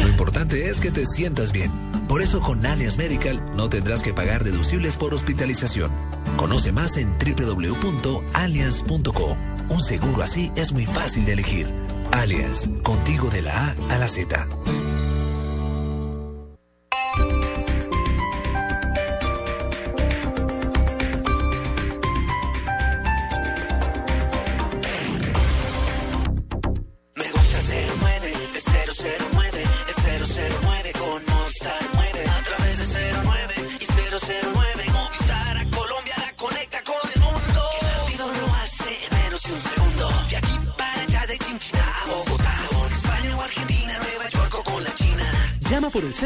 Lo 0.00 0.08
importante 0.08 0.68
es 0.68 0.80
que 0.80 0.92
te 0.92 1.04
sientas 1.04 1.50
bien. 1.50 1.72
Por 2.06 2.22
eso 2.22 2.38
con 2.40 2.64
Allianz 2.64 2.96
Medical 2.96 3.56
no 3.56 3.68
tendrás 3.68 4.04
que 4.04 4.14
pagar 4.14 4.44
deducibles 4.44 4.96
por 4.96 5.14
hospitalización. 5.14 5.90
Conoce 6.36 6.70
más 6.70 6.96
en 6.96 7.12
www.allianz.co. 7.18 9.36
Un 9.68 9.82
seguro 9.82 10.22
así 10.22 10.52
es 10.54 10.70
muy 10.70 10.86
fácil 10.86 11.24
de 11.24 11.32
elegir. 11.32 11.66
Allianz, 12.12 12.70
contigo 12.84 13.30
de 13.30 13.42
la 13.42 13.66
A 13.66 13.74
a 13.90 13.98
la 13.98 14.06
Z. 14.06 14.46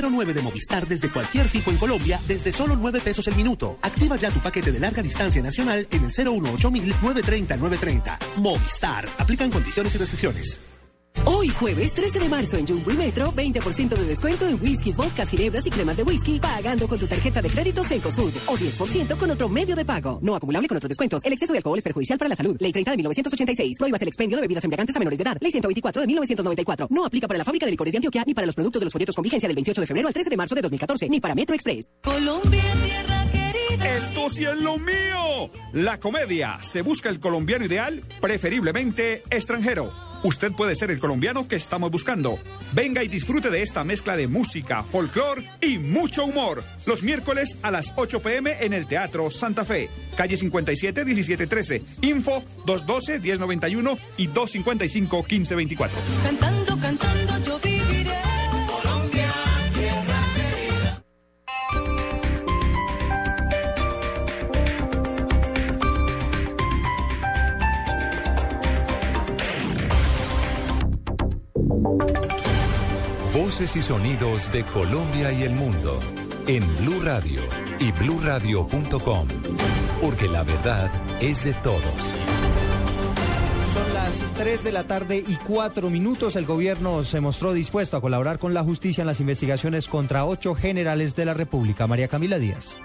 09 0.00 0.35
de 0.35 0.42
Movistar 0.42 0.87
desde 0.87 1.09
cualquier 1.09 1.48
fijo 1.48 1.70
en 1.70 1.76
Colombia 1.76 2.20
desde 2.26 2.52
solo 2.52 2.76
9 2.76 3.00
pesos 3.00 3.26
el 3.28 3.37
minuto. 3.37 3.78
Activa 3.83 4.16
ya 4.16 4.31
tu 4.31 4.40
paquete 4.40 4.72
de 4.72 4.81
larga 4.81 5.02
distancia 5.02 5.42
nacional 5.42 5.87
en 5.90 6.05
el 6.05 6.11
018 6.11 6.70
930 6.70 7.57
930. 7.57 8.18
Movistar. 8.37 9.09
Aplican 9.18 9.50
condiciones 9.50 9.94
y 9.94 9.98
restricciones. 9.98 10.71
Hoy 11.25 11.48
jueves 11.51 11.92
13 11.92 12.18
de 12.18 12.29
marzo 12.29 12.57
en 12.57 12.66
Jumbo 12.66 12.90
y 12.90 12.96
Metro, 12.96 13.33
20% 13.33 13.88
de 13.88 14.05
descuento 14.05 14.46
en 14.46 14.61
whiskies, 14.61 14.96
vodkas, 14.96 15.31
ginebras 15.31 15.66
y 15.66 15.70
cremas 15.70 15.96
de 15.96 16.03
whisky, 16.03 16.40
pagando 16.40 16.88
con 16.88 16.98
tu 16.98 17.07
tarjeta 17.07 17.40
de 17.40 17.48
crédito 17.48 17.85
Cencosud 17.85 18.33
o 18.46 18.57
10% 18.57 19.16
con 19.16 19.31
otro 19.31 19.48
medio 19.48 19.77
de 19.77 19.85
pago. 19.85 20.18
No 20.22 20.35
acumulable 20.35 20.68
con 20.68 20.77
otros 20.79 20.88
descuentos. 20.88 21.25
El 21.25 21.33
exceso 21.33 21.53
de 21.53 21.59
alcohol 21.59 21.79
es 21.79 21.85
perjudicial 21.85 22.18
para 22.18 22.29
la 22.29 22.37
salud. 22.37 22.57
Ley 22.59 22.72
30 22.72 22.90
de 22.90 22.96
1986. 22.96 23.77
Prohíbas 23.79 24.03
el 24.03 24.09
expendio 24.09 24.37
de 24.37 24.42
bebidas 24.42 24.64
embriagantes 24.64 24.96
a 24.96 24.98
menores 24.98 25.18
de 25.18 25.22
edad. 25.22 25.38
Ley 25.40 25.51
124 25.53 26.01
de 26.03 26.07
1994. 26.09 26.88
No 26.90 27.05
aplica 27.05 27.29
para 27.29 27.38
la 27.38 27.44
fábrica 27.44 27.66
de 27.66 27.70
licores 27.70 27.92
de 27.92 27.98
Antioquia 27.98 28.25
ni 28.27 28.35
para 28.35 28.46
los 28.46 28.55
productos 28.55 28.81
de 28.81 28.87
los 28.87 28.92
folletos 28.92 29.14
con 29.14 29.22
vigencia 29.22 29.48
del 29.48 29.55
28 29.55 29.81
de 29.81 29.87
febrero 29.87 30.09
al 30.09 30.14
13 30.14 30.31
de 30.31 30.37
marzo 30.37 30.55
de 30.55 30.62
2014, 30.62 31.09
ni 31.09 31.20
para 31.20 31.35
Metro 31.35 31.55
Express. 31.55 31.88
Colombia, 32.03 32.64
tierra 32.85 33.27
querida. 33.31 33.96
Esto 33.96 34.29
sí 34.29 34.44
es 34.44 34.57
lo 34.57 34.77
mío. 34.79 35.51
La 35.72 36.01
comedia. 36.01 36.59
Se 36.62 36.83
busca 36.83 37.09
el 37.11 37.20
colombiano 37.20 37.64
ideal, 37.64 38.03
preferiblemente 38.20 39.22
extranjero. 39.31 40.12
Usted 40.22 40.52
puede 40.52 40.74
ser 40.74 40.90
el 40.90 41.00
colombiano 41.00 41.48
que 41.48 41.56
estamos 41.56 41.90
buscando. 41.90 42.38
Venga 42.72 43.02
y 43.02 43.08
disfrute 43.08 43.50
de 43.50 43.62
esta 43.62 43.82
mezcla 43.82 44.16
de 44.16 44.28
música, 44.28 44.85
folclor 44.85 45.42
y 45.61 45.78
mucho 45.78 46.24
humor. 46.24 46.62
Los 46.87 47.02
miércoles 47.02 47.58
a 47.62 47.70
las 47.70 47.92
8 47.96 48.20
pm 48.20 48.56
en 48.61 48.72
el 48.72 48.87
Teatro 48.87 49.30
Santa 49.30 49.64
Fe, 49.64 49.90
calle 50.16 50.37
57 50.37 51.04
1713. 51.04 51.82
Info 52.02 52.44
212 52.66 53.20
1091 53.20 53.98
y 54.16 54.26
255 54.28 55.16
1524. 55.28 55.98
Cantando, 56.22 56.78
cantando 56.78 57.38
yo 57.44 57.58
viviré. 57.58 57.71
Voces 73.35 73.75
y 73.75 73.83
sonidos 73.83 74.53
de 74.53 74.62
Colombia 74.62 75.33
y 75.33 75.42
el 75.42 75.53
mundo 75.55 75.99
en 76.47 76.62
Blue 76.79 77.01
Radio 77.03 77.40
y 77.81 77.90
bluradio.com. 77.92 79.29
Porque 80.01 80.29
la 80.29 80.45
verdad 80.45 80.90
es 81.21 81.45
de 81.45 81.55
todos. 81.55 81.83
Son 83.75 83.95
las 83.95 84.12
3 84.35 84.62
de 84.62 84.73
la 84.73 84.85
tarde 84.85 85.25
y 85.27 85.35
4 85.37 85.90
minutos. 85.90 86.37
El 86.37 86.47
gobierno 86.47 87.03
se 87.03 87.21
mostró 87.21 87.53
dispuesto 87.53 87.97
a 87.97 88.01
colaborar 88.01 88.38
con 88.38 88.55
la 88.55 88.62
justicia 88.62 89.03
en 89.03 89.09
las 89.09 89.21
investigaciones 89.21 89.88
contra 89.88 90.25
ocho 90.25 90.55
generales 90.55 91.16
de 91.16 91.25
la 91.25 91.35
República. 91.35 91.88
María 91.88 92.07
Camila 92.07 92.38
Díaz. 92.38 92.79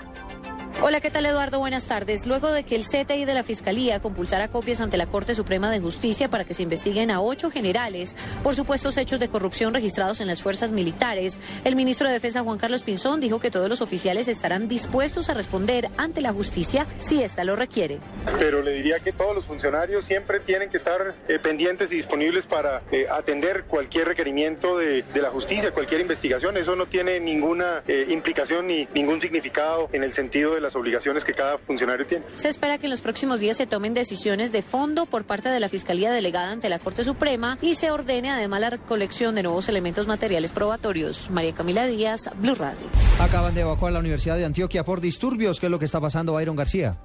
Hola, 0.79 1.01
¿qué 1.01 1.09
tal 1.09 1.25
Eduardo? 1.25 1.57
Buenas 1.57 1.87
tardes. 1.87 2.27
Luego 2.27 2.51
de 2.51 2.63
que 2.63 2.75
el 2.75 2.85
CTI 2.85 3.25
de 3.25 3.33
la 3.33 3.41
Fiscalía 3.41 3.99
compulsara 3.99 4.47
copias 4.49 4.79
ante 4.79 4.95
la 4.95 5.07
Corte 5.07 5.33
Suprema 5.33 5.71
de 5.71 5.79
Justicia 5.79 6.29
para 6.29 6.45
que 6.45 6.53
se 6.53 6.61
investiguen 6.61 7.09
a 7.09 7.19
ocho 7.19 7.49
generales 7.49 8.15
por 8.43 8.53
supuestos 8.53 8.95
hechos 8.97 9.19
de 9.19 9.27
corrupción 9.27 9.73
registrados 9.73 10.21
en 10.21 10.27
las 10.27 10.43
fuerzas 10.43 10.71
militares, 10.71 11.39
el 11.63 11.75
ministro 11.75 12.07
de 12.07 12.13
Defensa 12.13 12.43
Juan 12.43 12.59
Carlos 12.59 12.83
Pinzón 12.83 13.19
dijo 13.19 13.39
que 13.39 13.49
todos 13.49 13.69
los 13.69 13.81
oficiales 13.81 14.27
estarán 14.27 14.67
dispuestos 14.67 15.31
a 15.31 15.33
responder 15.33 15.89
ante 15.97 16.21
la 16.21 16.31
justicia 16.31 16.85
si 16.99 17.23
ésta 17.23 17.43
lo 17.43 17.55
requiere. 17.55 17.97
pero 18.37 18.61
le 18.61 18.73
diría 18.73 18.99
que 18.99 19.11
todos 19.11 19.33
los 19.33 19.45
funcionarios 19.45 20.05
siempre 20.05 20.39
tienen 20.41 20.69
que 20.69 20.77
estar 20.77 21.15
eh, 21.27 21.39
pendientes 21.39 21.91
y 21.91 21.95
disponibles 21.95 22.45
para 22.45 22.83
eh, 22.91 23.07
atender 23.09 23.63
cualquier 23.63 24.09
requerimiento 24.09 24.77
de, 24.77 25.03
la 25.15 25.31
justicia, 25.31 25.71
cualquier 25.71 26.01
investigación. 26.01 26.55
Eso 26.55 26.75
no 26.75 26.85
tiene 26.85 27.19
ninguna 27.19 27.81
eh, 27.87 28.05
implicación 28.09 28.67
ni 28.67 28.87
ningún 28.93 29.19
significado 29.19 29.89
en 29.91 30.03
el 30.03 30.13
sentido 30.13 30.53
de 30.53 30.61
la 30.61 30.66
las 30.67 30.75
obligaciones 30.75 31.23
que 31.23 31.33
cada 31.33 31.57
funcionario 31.57 32.05
tiene. 32.05 32.25
Se 32.35 32.49
espera 32.49 32.77
que 32.77 32.87
en 32.87 32.89
los 32.89 32.99
próximos 32.99 33.39
días 33.39 33.55
se 33.55 33.67
tomen 33.67 33.93
decisiones 33.93 34.51
de 34.51 34.61
fondo 34.61 35.05
por 35.05 35.23
parte 35.23 35.47
de 35.47 35.59
la 35.61 35.69
Fiscalía 35.69 36.11
Delegada 36.11 36.51
ante 36.51 36.67
la 36.67 36.77
Corte 36.77 37.05
Suprema 37.05 37.57
y 37.61 37.75
se 37.75 37.89
ordene 37.89 38.29
además 38.29 38.59
la 38.59 38.69
recolección 38.69 39.35
de 39.35 39.43
nuevos 39.43 39.69
elementos 39.69 40.07
materiales 40.07 40.51
probatorios. 40.51 41.29
María 41.29 41.53
Camila 41.53 41.87
Díaz, 41.87 42.29
Blue 42.35 42.55
Radio. 42.55 42.77
Acaban 43.19 43.55
de 43.55 43.61
evacuar 43.61 43.93
la 43.93 43.99
Universidad 43.99 44.35
de 44.35 44.43
Antioquia 44.43 44.83
por 44.83 44.99
disturbios. 44.99 45.59
¿Qué 45.59 45.67
es 45.67 45.71
lo 45.71 45.79
que 45.79 45.85
está 45.85 46.01
pasando, 46.01 46.33
Byron 46.33 46.57
García? 46.57 46.97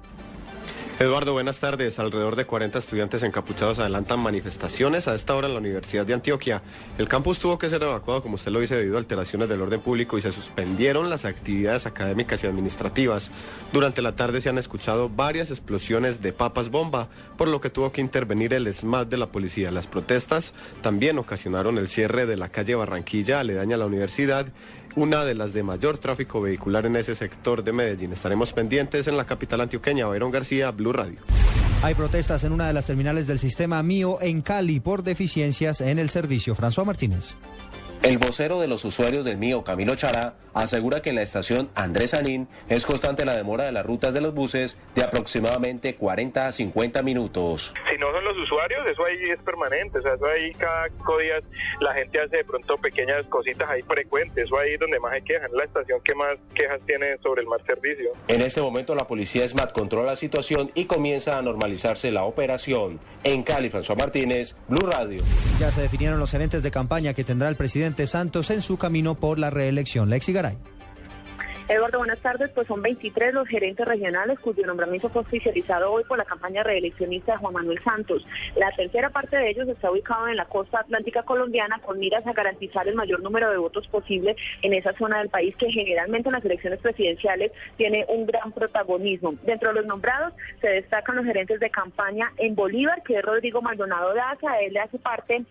Eduardo, 1.03 1.33
buenas 1.33 1.59
tardes. 1.59 1.99
Alrededor 1.99 2.37
de 2.37 2.45
40 2.45 2.79
estudiantes 2.79 3.23
encapuchados 3.23 3.77
adelantan 3.77 4.21
manifestaciones 4.21 5.09
a 5.09 5.15
esta 5.15 5.35
hora 5.35 5.47
en 5.47 5.53
la 5.53 5.59
Universidad 5.59 6.05
de 6.05 6.13
Antioquia. 6.13 6.61
El 6.97 7.09
campus 7.09 7.39
tuvo 7.39 7.57
que 7.57 7.67
ser 7.67 7.83
evacuado, 7.83 8.21
como 8.21 8.35
usted 8.35 8.53
lo 8.53 8.61
dice, 8.61 8.77
debido 8.77 8.95
a 8.95 8.99
alteraciones 8.99 9.49
del 9.49 9.61
orden 9.61 9.81
público 9.81 10.17
y 10.17 10.21
se 10.21 10.31
suspendieron 10.31 11.09
las 11.09 11.25
actividades 11.25 11.85
académicas 11.85 12.41
y 12.41 12.47
administrativas. 12.47 13.31
Durante 13.73 14.01
la 14.01 14.15
tarde 14.15 14.39
se 14.39 14.47
han 14.47 14.57
escuchado 14.57 15.09
varias 15.09 15.51
explosiones 15.51 16.21
de 16.21 16.31
papas 16.31 16.69
bomba, 16.69 17.09
por 17.37 17.49
lo 17.49 17.59
que 17.59 17.69
tuvo 17.69 17.91
que 17.91 17.99
intervenir 17.99 18.53
el 18.53 18.73
SMAT 18.73 19.09
de 19.09 19.17
la 19.17 19.27
policía. 19.27 19.71
Las 19.71 19.87
protestas 19.87 20.53
también 20.81 21.19
ocasionaron 21.19 21.77
el 21.79 21.89
cierre 21.89 22.25
de 22.25 22.37
la 22.37 22.47
calle 22.47 22.75
Barranquilla, 22.75 23.41
aledaña 23.41 23.75
a 23.75 23.79
la 23.79 23.87
universidad 23.87 24.45
una 24.95 25.25
de 25.25 25.35
las 25.35 25.53
de 25.53 25.63
mayor 25.63 25.97
tráfico 25.97 26.41
vehicular 26.41 26.85
en 26.85 26.95
ese 26.95 27.15
sector 27.15 27.63
de 27.63 27.73
Medellín. 27.73 28.13
Estaremos 28.13 28.53
pendientes 28.53 29.07
en 29.07 29.17
la 29.17 29.25
capital 29.25 29.61
antioqueña. 29.61 30.07
Bayron 30.07 30.31
García, 30.31 30.71
Blue 30.71 30.93
Radio. 30.93 31.19
Hay 31.81 31.95
protestas 31.95 32.43
en 32.43 32.53
una 32.53 32.67
de 32.67 32.73
las 32.73 32.85
terminales 32.85 33.27
del 33.27 33.39
sistema 33.39 33.83
mío 33.83 34.19
en 34.21 34.41
Cali 34.41 34.79
por 34.79 35.03
deficiencias 35.03 35.81
en 35.81 35.99
el 35.99 36.09
servicio. 36.09 36.55
François 36.55 36.85
Martínez. 36.85 37.35
El 38.03 38.17
vocero 38.17 38.59
de 38.59 38.67
los 38.67 38.83
usuarios 38.83 39.23
del 39.23 39.37
mío, 39.37 39.63
Camilo 39.63 39.95
Chará, 39.95 40.33
asegura 40.53 41.01
que 41.01 41.11
en 41.11 41.15
la 41.15 41.21
estación 41.21 41.69
Andrés 41.73 42.13
Anín 42.13 42.49
es 42.67 42.85
constante 42.85 43.23
la 43.23 43.33
demora 43.33 43.63
de 43.63 43.71
las 43.71 43.85
rutas 43.85 44.13
de 44.13 44.19
los 44.19 44.33
buses 44.33 44.77
de 44.93 45.05
aproximadamente 45.05 45.95
40 45.95 46.47
a 46.47 46.51
50 46.51 47.01
minutos. 47.01 47.73
Si 47.89 47.97
no 47.97 48.11
son 48.11 48.25
los 48.25 48.37
usuarios, 48.37 48.85
eso 48.85 49.05
ahí 49.05 49.29
es 49.31 49.39
permanente, 49.43 49.99
o 49.99 50.01
sea, 50.01 50.15
eso 50.15 50.25
ahí 50.25 50.51
cada 50.51 50.89
día 51.17 51.39
la 51.79 51.93
gente 51.93 52.19
hace 52.19 52.37
de 52.37 52.43
pronto 52.43 52.75
pequeñas 52.75 53.25
cositas 53.27 53.69
ahí 53.69 53.81
frecuentes, 53.83 54.47
eso 54.47 54.57
ahí 54.57 54.73
es 54.73 54.79
donde 54.81 54.99
más 54.99 55.13
hay 55.13 55.21
quejas, 55.21 55.49
en 55.49 55.57
la 55.57 55.63
estación 55.63 56.01
que 56.03 56.13
más 56.13 56.37
quejas 56.53 56.81
tiene 56.85 57.17
sobre 57.19 57.43
el 57.43 57.47
mal 57.47 57.63
servicio. 57.65 58.11
En 58.27 58.41
este 58.41 58.61
momento 58.61 58.95
la 58.95 59.07
policía 59.07 59.47
SMAT 59.47 59.71
controla 59.71 60.07
la 60.07 60.15
situación 60.17 60.71
y 60.75 60.85
comienza 60.85 61.37
a 61.37 61.41
normalizarse 61.41 62.11
la 62.11 62.25
operación. 62.25 62.99
En 63.23 63.43
Cali, 63.43 63.69
François 63.69 63.97
Martínez, 63.97 64.57
Blue 64.67 64.85
Radio. 64.85 65.23
Ya 65.57 65.71
se 65.71 65.81
definieron 65.81 66.19
los 66.19 66.31
gerentes 66.31 66.63
de 66.63 66.71
campaña 66.71 67.13
que 67.13 67.23
tendrá 67.23 67.47
el 67.47 67.55
presidente 67.55 67.92
Santos 67.93 68.49
en 68.49 68.61
su 68.61 68.77
camino 68.77 69.15
por 69.15 69.39
la 69.39 69.49
reelección. 69.49 70.09
Lexi 70.09 70.33
Garay. 70.33 70.57
Eduardo, 71.69 71.99
buenas 71.99 72.19
tardes. 72.19 72.49
Pues 72.49 72.67
son 72.67 72.81
23 72.81 73.33
los 73.33 73.47
gerentes 73.47 73.87
regionales 73.87 74.37
cuyo 74.39 74.65
nombramiento 74.65 75.09
fue 75.09 75.21
oficializado 75.21 75.91
hoy 75.91 76.03
por 76.03 76.17
la 76.17 76.25
campaña 76.25 76.61
reeleccionista 76.61 77.33
de 77.33 77.37
Juan 77.37 77.53
Manuel 77.53 77.79
Santos. 77.81 78.25
La 78.57 78.69
tercera 78.71 79.09
parte 79.09 79.37
de 79.37 79.49
ellos 79.49 79.69
está 79.69 79.89
ubicado 79.89 80.27
en 80.27 80.35
la 80.35 80.45
costa 80.45 80.81
atlántica 80.81 81.23
colombiana 81.23 81.79
con 81.79 81.99
miras 81.99 82.27
a 82.27 82.33
garantizar 82.33 82.87
el 82.87 82.95
mayor 82.95 83.21
número 83.21 83.49
de 83.49 83.57
votos 83.57 83.87
posible 83.87 84.35
en 84.61 84.73
esa 84.73 84.91
zona 84.97 85.19
del 85.19 85.29
país 85.29 85.55
que 85.55 85.71
generalmente 85.71 86.27
en 86.27 86.33
las 86.33 86.43
elecciones 86.43 86.79
presidenciales 86.79 87.53
tiene 87.77 88.05
un 88.09 88.25
gran 88.25 88.51
protagonismo. 88.51 89.33
Dentro 89.43 89.69
de 89.69 89.75
los 89.75 89.85
nombrados 89.85 90.33
se 90.59 90.67
destacan 90.67 91.15
los 91.15 91.25
gerentes 91.25 91.61
de 91.61 91.69
campaña 91.69 92.33
en 92.37 92.55
Bolívar, 92.55 93.01
que 93.03 93.15
es 93.15 93.21
Rodrigo 93.23 93.61
Maldonado 93.61 94.13
Daza. 94.13 94.59
Él 94.59 94.73
le 94.73 94.81
hace 94.81 94.99
parte 94.99 95.45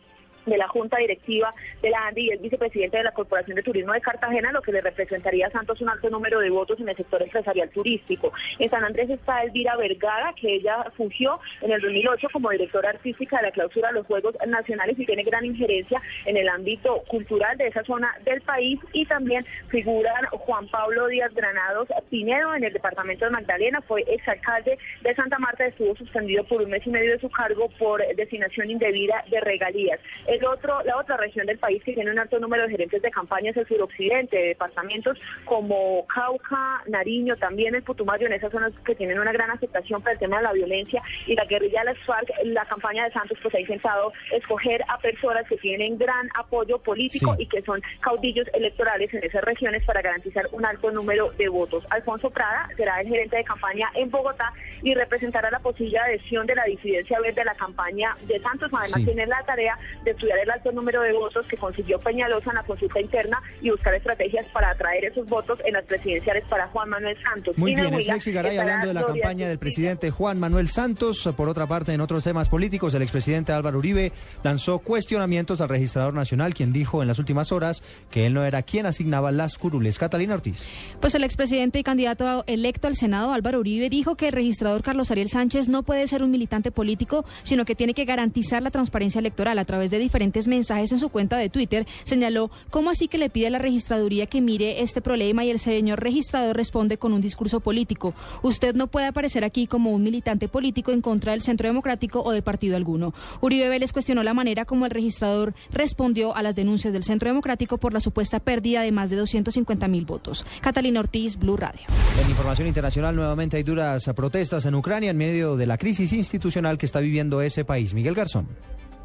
de 0.46 0.56
la 0.56 0.68
Junta 0.68 0.98
Directiva 0.98 1.54
de 1.80 1.90
la 1.90 2.06
ANDI 2.06 2.26
y 2.26 2.30
el 2.30 2.38
vicepresidente 2.38 2.98
de 2.98 3.04
la 3.04 3.12
Corporación 3.12 3.56
de 3.56 3.62
Turismo 3.62 3.92
de 3.92 4.00
Cartagena, 4.00 4.52
lo 4.52 4.62
que 4.62 4.72
le 4.72 4.80
representaría 4.80 5.46
a 5.46 5.50
Santos 5.50 5.80
un 5.80 5.88
alto 5.88 6.10
número 6.10 6.40
de 6.40 6.50
votos 6.50 6.78
en 6.80 6.88
el 6.88 6.96
sector 6.96 7.22
empresarial 7.22 7.70
turístico. 7.70 8.32
En 8.58 8.68
San 8.68 8.84
Andrés 8.84 9.10
está 9.10 9.42
Elvira 9.42 9.76
Vergara, 9.76 10.34
que 10.34 10.54
ella 10.54 10.84
fungió 10.96 11.40
en 11.60 11.72
el 11.72 11.80
2008 11.80 12.28
como 12.32 12.50
directora 12.50 12.90
artística 12.90 13.38
de 13.38 13.44
la 13.44 13.50
clausura 13.52 13.88
de 13.88 13.94
los 13.94 14.06
Juegos 14.06 14.36
Nacionales 14.46 14.98
y 14.98 15.06
tiene 15.06 15.22
gran 15.22 15.44
injerencia 15.44 16.00
en 16.26 16.36
el 16.36 16.48
ámbito 16.48 17.02
cultural 17.08 17.56
de 17.58 17.68
esa 17.68 17.84
zona 17.84 18.14
del 18.24 18.40
país. 18.42 18.78
Y 18.92 19.06
también 19.06 19.44
figuran 19.68 20.26
Juan 20.26 20.68
Pablo 20.68 21.08
Díaz 21.08 21.34
Granados 21.34 21.88
Pinedo 22.10 22.54
en 22.54 22.64
el 22.64 22.72
departamento 22.72 23.24
de 23.24 23.30
Magdalena, 23.30 23.80
fue 23.80 24.04
exalcalde 24.06 24.78
de 25.00 25.14
Santa 25.14 25.38
Marta, 25.38 25.64
estuvo 25.64 25.96
suspendido 25.96 26.44
por 26.44 26.62
un 26.62 26.70
mes 26.70 26.86
y 26.86 26.90
medio 26.90 27.12
de 27.12 27.18
su 27.18 27.30
cargo 27.30 27.68
por 27.78 28.02
designación 28.16 28.70
indebida 28.70 29.24
de 29.30 29.40
regalías. 29.40 30.00
El 30.32 30.46
otro, 30.46 30.82
la 30.84 30.96
otra 30.96 31.18
región 31.18 31.44
del 31.44 31.58
país 31.58 31.82
que 31.84 31.92
tiene 31.92 32.10
un 32.10 32.18
alto 32.18 32.38
número 32.38 32.62
de 32.62 32.70
gerentes 32.70 33.02
de 33.02 33.10
campaña 33.10 33.50
es 33.50 33.56
el 33.58 33.68
suroccidente, 33.68 34.38
departamentos 34.38 35.18
como 35.44 36.06
Cauca, 36.06 36.82
Nariño, 36.86 37.36
también 37.36 37.74
el 37.74 37.82
Putumayo, 37.82 38.26
en 38.26 38.32
esas 38.32 38.50
zonas 38.50 38.72
que 38.82 38.94
tienen 38.94 39.20
una 39.20 39.30
gran 39.30 39.50
aceptación 39.50 40.00
para 40.00 40.14
el 40.14 40.18
tema 40.18 40.38
de 40.38 40.44
la 40.44 40.52
violencia 40.54 41.02
y 41.26 41.34
la 41.34 41.44
guerrilla 41.44 41.80
de 41.80 41.92
las 41.92 41.98
FARC, 42.06 42.30
la 42.44 42.64
campaña 42.64 43.04
de 43.04 43.12
Santos 43.12 43.36
pues 43.42 43.54
ha 43.54 43.60
intentado 43.60 44.10
escoger 44.32 44.82
a 44.88 44.96
personas 45.00 45.46
que 45.46 45.58
tienen 45.58 45.98
gran 45.98 46.30
apoyo 46.34 46.78
político 46.78 47.36
y 47.38 47.46
que 47.46 47.60
son 47.60 47.82
caudillos 48.00 48.48
electorales 48.54 49.12
en 49.12 49.24
esas 49.24 49.44
regiones 49.44 49.84
para 49.84 50.00
garantizar 50.00 50.48
un 50.52 50.64
alto 50.64 50.90
número 50.90 51.30
de 51.32 51.50
votos. 51.50 51.84
Alfonso 51.90 52.30
Prada 52.30 52.70
será 52.78 53.02
el 53.02 53.08
gerente 53.08 53.36
de 53.36 53.44
campaña 53.44 53.90
en 53.94 54.10
Bogotá 54.10 54.50
y 54.82 54.94
representará 54.94 55.50
la 55.50 55.58
posible 55.58 55.98
adhesión 55.98 56.46
de 56.46 56.54
la 56.54 56.64
disidencia 56.64 57.20
verde 57.20 57.42
a 57.42 57.44
la 57.44 57.54
campaña 57.54 58.14
de 58.22 58.40
Santos. 58.40 58.70
Además 58.72 59.04
tiene 59.04 59.26
la 59.26 59.42
tarea 59.44 59.78
de 60.04 60.21
estudiar 60.22 60.38
el 60.38 60.50
alto 60.50 60.70
número 60.70 61.02
de 61.02 61.12
votos 61.12 61.44
que 61.46 61.56
consiguió 61.56 61.98
Peñalosa 61.98 62.50
en 62.50 62.56
la 62.56 62.62
consulta 62.62 63.00
interna 63.00 63.42
y 63.60 63.70
buscar 63.70 63.92
estrategias 63.94 64.46
para 64.52 64.70
atraer 64.70 65.06
esos 65.06 65.26
votos 65.26 65.58
en 65.64 65.72
las 65.72 65.84
presidenciales 65.84 66.44
para 66.48 66.68
Juan 66.68 66.88
Manuel 66.88 67.16
Santos. 67.22 67.58
Muy 67.58 67.74
bien, 67.74 67.92
es 67.94 68.06
Lexi 68.06 68.32
Garay 68.32 68.56
hablando 68.56 68.86
de 68.86 68.94
la 68.94 69.04
campaña 69.04 69.48
del 69.48 69.58
presidente 69.58 70.10
Juan 70.10 70.38
Manuel 70.38 70.68
Santos. 70.68 71.28
Por 71.36 71.48
otra 71.48 71.66
parte, 71.66 71.92
en 71.92 72.00
otros 72.00 72.22
temas 72.22 72.48
políticos, 72.48 72.94
el 72.94 73.02
expresidente 73.02 73.52
Álvaro 73.52 73.78
Uribe 73.78 74.12
lanzó 74.44 74.78
cuestionamientos 74.78 75.60
al 75.60 75.68
registrador 75.68 76.14
nacional, 76.14 76.54
quien 76.54 76.72
dijo 76.72 77.02
en 77.02 77.08
las 77.08 77.18
últimas 77.18 77.50
horas 77.50 77.82
que 78.10 78.26
él 78.26 78.34
no 78.34 78.44
era 78.44 78.62
quien 78.62 78.86
asignaba 78.86 79.32
las 79.32 79.58
curules. 79.58 79.98
Catalina 79.98 80.34
Ortiz. 80.34 80.64
Pues 81.00 81.16
el 81.16 81.24
expresidente 81.24 81.80
y 81.80 81.82
candidato 81.82 82.44
electo 82.46 82.86
al 82.86 82.94
Senado, 82.94 83.32
Álvaro 83.32 83.58
Uribe, 83.58 83.90
dijo 83.90 84.16
que 84.16 84.28
el 84.28 84.32
registrador 84.32 84.82
Carlos 84.82 85.10
Ariel 85.10 85.28
Sánchez 85.28 85.68
no 85.68 85.82
puede 85.82 86.06
ser 86.06 86.22
un 86.22 86.30
militante 86.30 86.70
político, 86.70 87.24
sino 87.42 87.64
que 87.64 87.74
tiene 87.74 87.94
que 87.94 88.04
garantizar 88.04 88.62
la 88.62 88.70
transparencia 88.70 89.18
electoral 89.18 89.58
a 89.58 89.64
través 89.64 89.90
de 89.90 89.98
diferentes 90.12 90.46
mensajes 90.46 90.92
en 90.92 90.98
su 90.98 91.08
cuenta 91.08 91.38
de 91.38 91.48
Twitter. 91.48 91.86
Señaló, 92.04 92.50
¿cómo 92.68 92.90
así 92.90 93.08
que 93.08 93.16
le 93.16 93.30
pide 93.30 93.46
a 93.46 93.50
la 93.50 93.58
registraduría 93.58 94.26
que 94.26 94.42
mire 94.42 94.82
este 94.82 95.00
problema 95.00 95.42
y 95.42 95.48
el 95.48 95.58
señor 95.58 96.00
registrador 96.00 96.54
responde 96.54 96.98
con 96.98 97.14
un 97.14 97.22
discurso 97.22 97.60
político? 97.60 98.12
Usted 98.42 98.74
no 98.74 98.88
puede 98.88 99.06
aparecer 99.06 99.42
aquí 99.42 99.66
como 99.66 99.90
un 99.90 100.02
militante 100.02 100.48
político 100.48 100.92
en 100.92 101.00
contra 101.00 101.32
del 101.32 101.40
Centro 101.40 101.66
Democrático 101.66 102.22
o 102.22 102.30
de 102.32 102.42
partido 102.42 102.76
alguno. 102.76 103.14
Uribe 103.40 103.70
Vélez 103.70 103.94
cuestionó 103.94 104.22
la 104.22 104.34
manera 104.34 104.66
como 104.66 104.84
el 104.84 104.90
registrador 104.90 105.54
respondió 105.70 106.36
a 106.36 106.42
las 106.42 106.54
denuncias 106.54 106.92
del 106.92 107.04
Centro 107.04 107.30
Democrático 107.30 107.78
por 107.78 107.94
la 107.94 108.00
supuesta 108.00 108.38
pérdida 108.38 108.82
de 108.82 108.92
más 108.92 109.08
de 109.08 109.16
250 109.16 109.88
mil 109.88 110.04
votos. 110.04 110.44
Catalina 110.60 111.00
Ortiz, 111.00 111.38
Blue 111.38 111.56
Radio. 111.56 111.86
En 112.22 112.28
información 112.28 112.68
internacional, 112.68 113.16
nuevamente 113.16 113.56
hay 113.56 113.62
duras 113.62 114.04
protestas 114.14 114.66
en 114.66 114.74
Ucrania 114.74 115.10
en 115.10 115.16
medio 115.16 115.56
de 115.56 115.64
la 115.64 115.78
crisis 115.78 116.12
institucional 116.12 116.76
que 116.76 116.84
está 116.84 117.00
viviendo 117.00 117.40
ese 117.40 117.64
país. 117.64 117.94
Miguel 117.94 118.14
Garzón. 118.14 118.46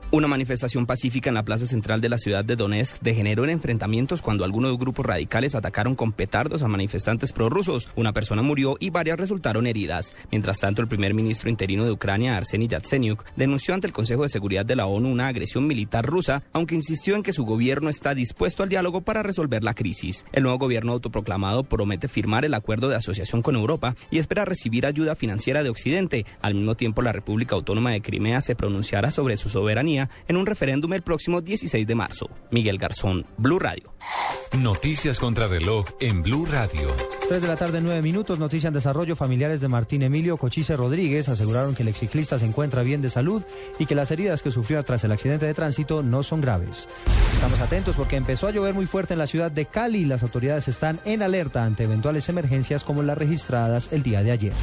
Una 0.09 0.29
manifestación 0.29 0.85
pacífica 0.85 1.29
en 1.29 1.33
la 1.33 1.43
plaza 1.43 1.65
central 1.65 1.99
de 1.99 2.07
la 2.07 2.17
ciudad 2.17 2.45
de 2.45 2.55
Donetsk 2.55 3.01
degeneró 3.01 3.43
en 3.43 3.49
enfrentamientos 3.49 4.21
cuando 4.21 4.45
algunos 4.45 4.77
grupos 4.77 5.05
radicales 5.05 5.53
atacaron 5.53 5.95
con 5.95 6.13
petardos 6.13 6.63
a 6.63 6.69
manifestantes 6.69 7.33
prorrusos. 7.33 7.89
Una 7.97 8.13
persona 8.13 8.41
murió 8.41 8.77
y 8.79 8.89
varias 8.89 9.19
resultaron 9.19 9.67
heridas. 9.67 10.15
Mientras 10.31 10.61
tanto, 10.61 10.81
el 10.81 10.87
primer 10.87 11.13
ministro 11.13 11.49
interino 11.49 11.83
de 11.83 11.91
Ucrania, 11.91 12.37
Arseny 12.37 12.69
Yatsenyuk, 12.69 13.25
denunció 13.35 13.73
ante 13.73 13.87
el 13.87 13.91
Consejo 13.91 14.23
de 14.23 14.29
Seguridad 14.29 14.65
de 14.65 14.77
la 14.77 14.85
ONU 14.85 15.09
una 15.09 15.27
agresión 15.27 15.67
militar 15.67 16.05
rusa, 16.05 16.41
aunque 16.53 16.75
insistió 16.75 17.17
en 17.17 17.21
que 17.21 17.33
su 17.33 17.43
gobierno 17.43 17.89
está 17.89 18.15
dispuesto 18.15 18.63
al 18.63 18.69
diálogo 18.69 19.01
para 19.01 19.23
resolver 19.23 19.65
la 19.65 19.73
crisis. 19.73 20.23
El 20.31 20.43
nuevo 20.43 20.57
gobierno 20.57 20.93
autoproclamado 20.93 21.65
promete 21.65 22.07
firmar 22.07 22.45
el 22.45 22.53
acuerdo 22.53 22.87
de 22.87 22.95
asociación 22.95 23.41
con 23.41 23.57
Europa 23.57 23.93
y 24.09 24.19
espera 24.19 24.45
recibir 24.45 24.85
ayuda 24.85 25.15
financiera 25.15 25.63
de 25.63 25.69
Occidente. 25.69 26.25
Al 26.41 26.55
mismo 26.55 26.75
tiempo, 26.75 27.01
la 27.01 27.11
República 27.11 27.55
Autónoma 27.55 27.91
de 27.91 27.99
Crimea 27.99 28.39
se 28.39 28.55
pronunciará 28.55 29.11
sobre 29.11 29.35
su 29.35 29.49
soberanía 29.49 29.96
en 30.27 30.37
un 30.37 30.45
referéndum 30.45 30.93
el 30.93 31.01
próximo 31.01 31.41
16 31.41 31.87
de 31.87 31.95
marzo. 31.95 32.29
Miguel 32.51 32.77
Garzón, 32.77 33.25
Blue 33.37 33.59
Radio. 33.59 33.93
Noticias 34.53 35.19
contra 35.19 35.47
reloj 35.47 35.85
en 35.99 36.23
Blue 36.23 36.45
Radio. 36.45 36.93
3 37.27 37.41
de 37.41 37.47
la 37.47 37.57
tarde, 37.57 37.81
9 37.81 38.01
minutos. 38.01 38.39
Noticia 38.39 38.69
en 38.69 38.73
desarrollo. 38.73 39.15
Familiares 39.17 39.59
de 39.59 39.67
Martín 39.67 40.01
Emilio 40.01 40.37
Cochise 40.37 40.77
Rodríguez 40.77 41.27
aseguraron 41.27 41.75
que 41.75 41.83
el 41.83 41.89
exciclista 41.89 42.39
se 42.39 42.45
encuentra 42.45 42.81
bien 42.81 43.01
de 43.01 43.09
salud 43.09 43.43
y 43.77 43.85
que 43.85 43.95
las 43.95 44.09
heridas 44.11 44.41
que 44.41 44.51
sufrió 44.51 44.81
tras 44.83 45.03
el 45.03 45.11
accidente 45.11 45.45
de 45.45 45.53
tránsito 45.53 46.01
no 46.01 46.23
son 46.23 46.39
graves. 46.39 46.87
Estamos 47.33 47.59
atentos 47.59 47.95
porque 47.95 48.15
empezó 48.15 48.47
a 48.47 48.51
llover 48.51 48.73
muy 48.73 48.85
fuerte 48.85 49.13
en 49.13 49.19
la 49.19 49.27
ciudad 49.27 49.51
de 49.51 49.65
Cali 49.65 49.99
y 49.99 50.05
las 50.05 50.23
autoridades 50.23 50.67
están 50.69 50.99
en 51.03 51.21
alerta 51.21 51.65
ante 51.65 51.83
eventuales 51.83 52.29
emergencias 52.29 52.83
como 52.83 53.03
las 53.03 53.17
registradas 53.17 53.89
el 53.91 54.03
día 54.03 54.23
de 54.23 54.31
ayer. 54.31 54.53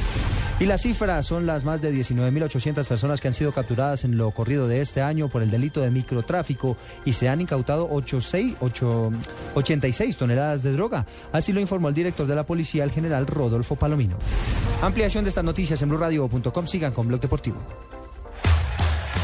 Y 0.59 0.65
las 0.65 0.81
cifras 0.81 1.25
son 1.25 1.45
las 1.45 1.65
más 1.65 1.81
de 1.81 1.93
19.800 1.93 2.85
personas 2.85 3.21
que 3.21 3.27
han 3.27 3.33
sido 3.33 3.51
capturadas 3.51 4.05
en 4.05 4.17
lo 4.17 4.31
corrido 4.31 4.67
de 4.67 4.81
este 4.81 5.01
año 5.01 5.24
por 5.29 5.43
el 5.43 5.51
delito 5.51 5.81
de 5.81 5.91
microtráfico 5.91 6.77
y 7.05 7.13
se 7.13 7.29
han 7.29 7.41
incautado 7.41 7.87
86, 7.91 8.55
8 8.59 9.11
86 9.55 10.17
toneladas 10.17 10.63
de 10.63 10.71
droga. 10.71 11.05
Así 11.31 11.53
lo 11.53 11.59
informó 11.59 11.89
el 11.89 11.95
director 11.95 12.27
de 12.27 12.35
la 12.35 12.45
policía, 12.45 12.83
el 12.83 12.91
general 12.91 13.27
Rodolfo 13.27 13.75
Palomino. 13.75 14.17
Ampliación 14.81 15.23
de 15.23 15.29
estas 15.29 15.43
noticias 15.43 15.81
en 15.81 15.89
blurradio.com. 15.89 16.67
Sigan 16.67 16.93
con 16.93 17.07
Blog 17.07 17.21
Deportivo. 17.21 17.57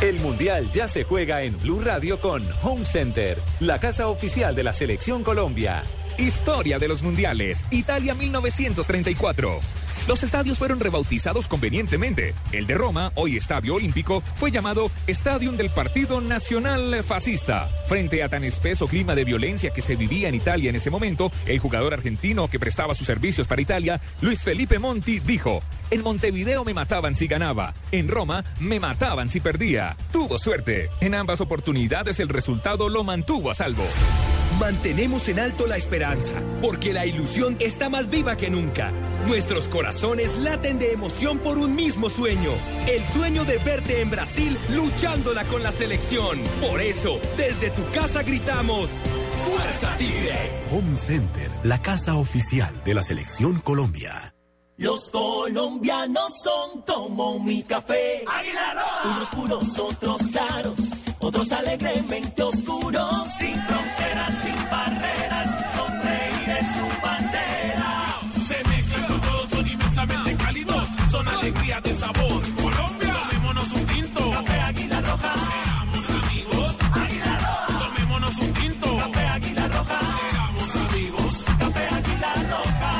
El 0.01 0.19
Mundial 0.19 0.71
ya 0.71 0.87
se 0.87 1.03
juega 1.03 1.43
en 1.43 1.59
Blue 1.59 1.79
Radio 1.79 2.19
con 2.19 2.43
Home 2.63 2.85
Center, 2.85 3.37
la 3.59 3.77
casa 3.77 4.07
oficial 4.07 4.55
de 4.55 4.63
la 4.63 4.73
Selección 4.73 5.23
Colombia. 5.23 5.83
Historia 6.17 6.79
de 6.79 6.87
los 6.87 7.03
Mundiales, 7.03 7.63
Italia 7.69 8.15
1934. 8.15 9.59
Los 10.07 10.23
estadios 10.23 10.57
fueron 10.57 10.79
rebautizados 10.79 11.47
convenientemente. 11.47 12.33
El 12.51 12.65
de 12.65 12.73
Roma, 12.73 13.11
hoy 13.15 13.37
Estadio 13.37 13.75
Olímpico, 13.75 14.21
fue 14.35 14.51
llamado 14.51 14.89
Stadium 15.07 15.57
del 15.57 15.69
Partido 15.69 16.21
Nacional 16.21 17.03
Fascista. 17.03 17.69
Frente 17.87 18.23
a 18.23 18.29
tan 18.29 18.43
espeso 18.43 18.87
clima 18.87 19.13
de 19.13 19.23
violencia 19.23 19.71
que 19.71 19.81
se 19.81 19.95
vivía 19.95 20.27
en 20.27 20.35
Italia 20.35 20.69
en 20.69 20.75
ese 20.75 20.89
momento, 20.89 21.31
el 21.45 21.59
jugador 21.59 21.93
argentino 21.93 22.47
que 22.47 22.59
prestaba 22.59 22.95
sus 22.95 23.05
servicios 23.05 23.47
para 23.47 23.61
Italia, 23.61 24.01
Luis 24.21 24.41
Felipe 24.41 24.79
Monti, 24.79 25.19
dijo, 25.19 25.61
en 25.91 26.01
Montevideo 26.01 26.65
me 26.65 26.73
mataban 26.73 27.13
si 27.13 27.27
ganaba, 27.27 27.75
en 27.91 28.07
Roma 28.07 28.43
me 28.59 28.79
mataban 28.79 29.29
si 29.29 29.39
perdía. 29.39 29.95
Tuvo 30.11 30.39
suerte. 30.39 30.89
En 30.99 31.13
ambas 31.13 31.41
oportunidades 31.41 32.19
el 32.19 32.29
resultado 32.29 32.89
lo 32.89 33.03
mantuvo 33.03 33.51
a 33.51 33.53
salvo. 33.53 33.85
Mantenemos 34.59 35.29
en 35.29 35.39
alto 35.39 35.67
la 35.67 35.77
esperanza, 35.77 36.33
porque 36.61 36.93
la 36.93 37.05
ilusión 37.05 37.55
está 37.59 37.89
más 37.89 38.09
viva 38.09 38.35
que 38.35 38.49
nunca. 38.49 38.91
Nuestros 39.27 39.67
corazones 39.67 40.37
laten 40.37 40.79
de 40.79 40.91
emoción 40.91 41.39
por 41.39 41.57
un 41.57 41.75
mismo 41.75 42.09
sueño, 42.09 42.51
el 42.87 43.03
sueño 43.13 43.45
de 43.45 43.57
verte 43.59 44.01
en 44.01 44.09
Brasil 44.09 44.57
luchándola 44.69 45.43
con 45.45 45.63
la 45.63 45.71
selección. 45.71 46.39
Por 46.59 46.81
eso, 46.81 47.19
desde 47.37 47.69
tu 47.71 47.83
casa 47.91 48.23
gritamos, 48.23 48.89
¡Fuerza 49.45 49.97
Tigre! 49.97 50.51
Home 50.71 50.95
Center, 50.95 51.49
la 51.63 51.81
casa 51.81 52.15
oficial 52.15 52.81
de 52.83 52.93
la 52.93 53.03
Selección 53.03 53.59
Colombia. 53.59 54.33
Los 54.77 55.11
colombianos 55.11 56.33
son 56.43 56.81
como 56.81 57.39
mi 57.39 57.61
café. 57.63 58.23
Unos 59.05 59.29
puros, 59.29 59.79
otros 59.79 60.21
claros, 60.31 60.79
otros 61.19 61.51
alegremente 61.51 62.41
oscuros. 62.41 63.27
Sin 63.37 63.61
fronteras, 63.61 64.33
sin 64.43 64.50
alegría 71.41 71.81
de 71.81 71.93
sabor. 71.95 72.41
Colombia, 72.61 73.13
tomémonos 73.29 73.71
un 73.73 73.85
tinto. 73.87 74.31
Café 74.31 74.59
Águila 74.61 75.01
Roja. 75.01 75.33
Seamos 75.33 76.09
amigos. 76.23 76.75
Águila 76.93 77.33
Roja. 77.39 77.79
Tomémonos 77.79 78.37
un 78.37 78.53
tinto. 78.53 78.97
Café 78.97 79.27
Águila 79.27 79.67
Roja. 79.67 79.99
Seamos 80.19 80.75
amigos. 80.75 81.45
Café 81.59 81.87
Águila 81.87 82.33
Roja. 82.51 82.93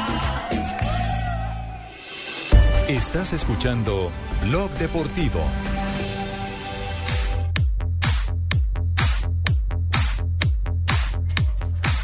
Estás 2.87 3.33
escuchando 3.33 4.11
Blog 4.43 4.71
Deportivo. 4.71 5.41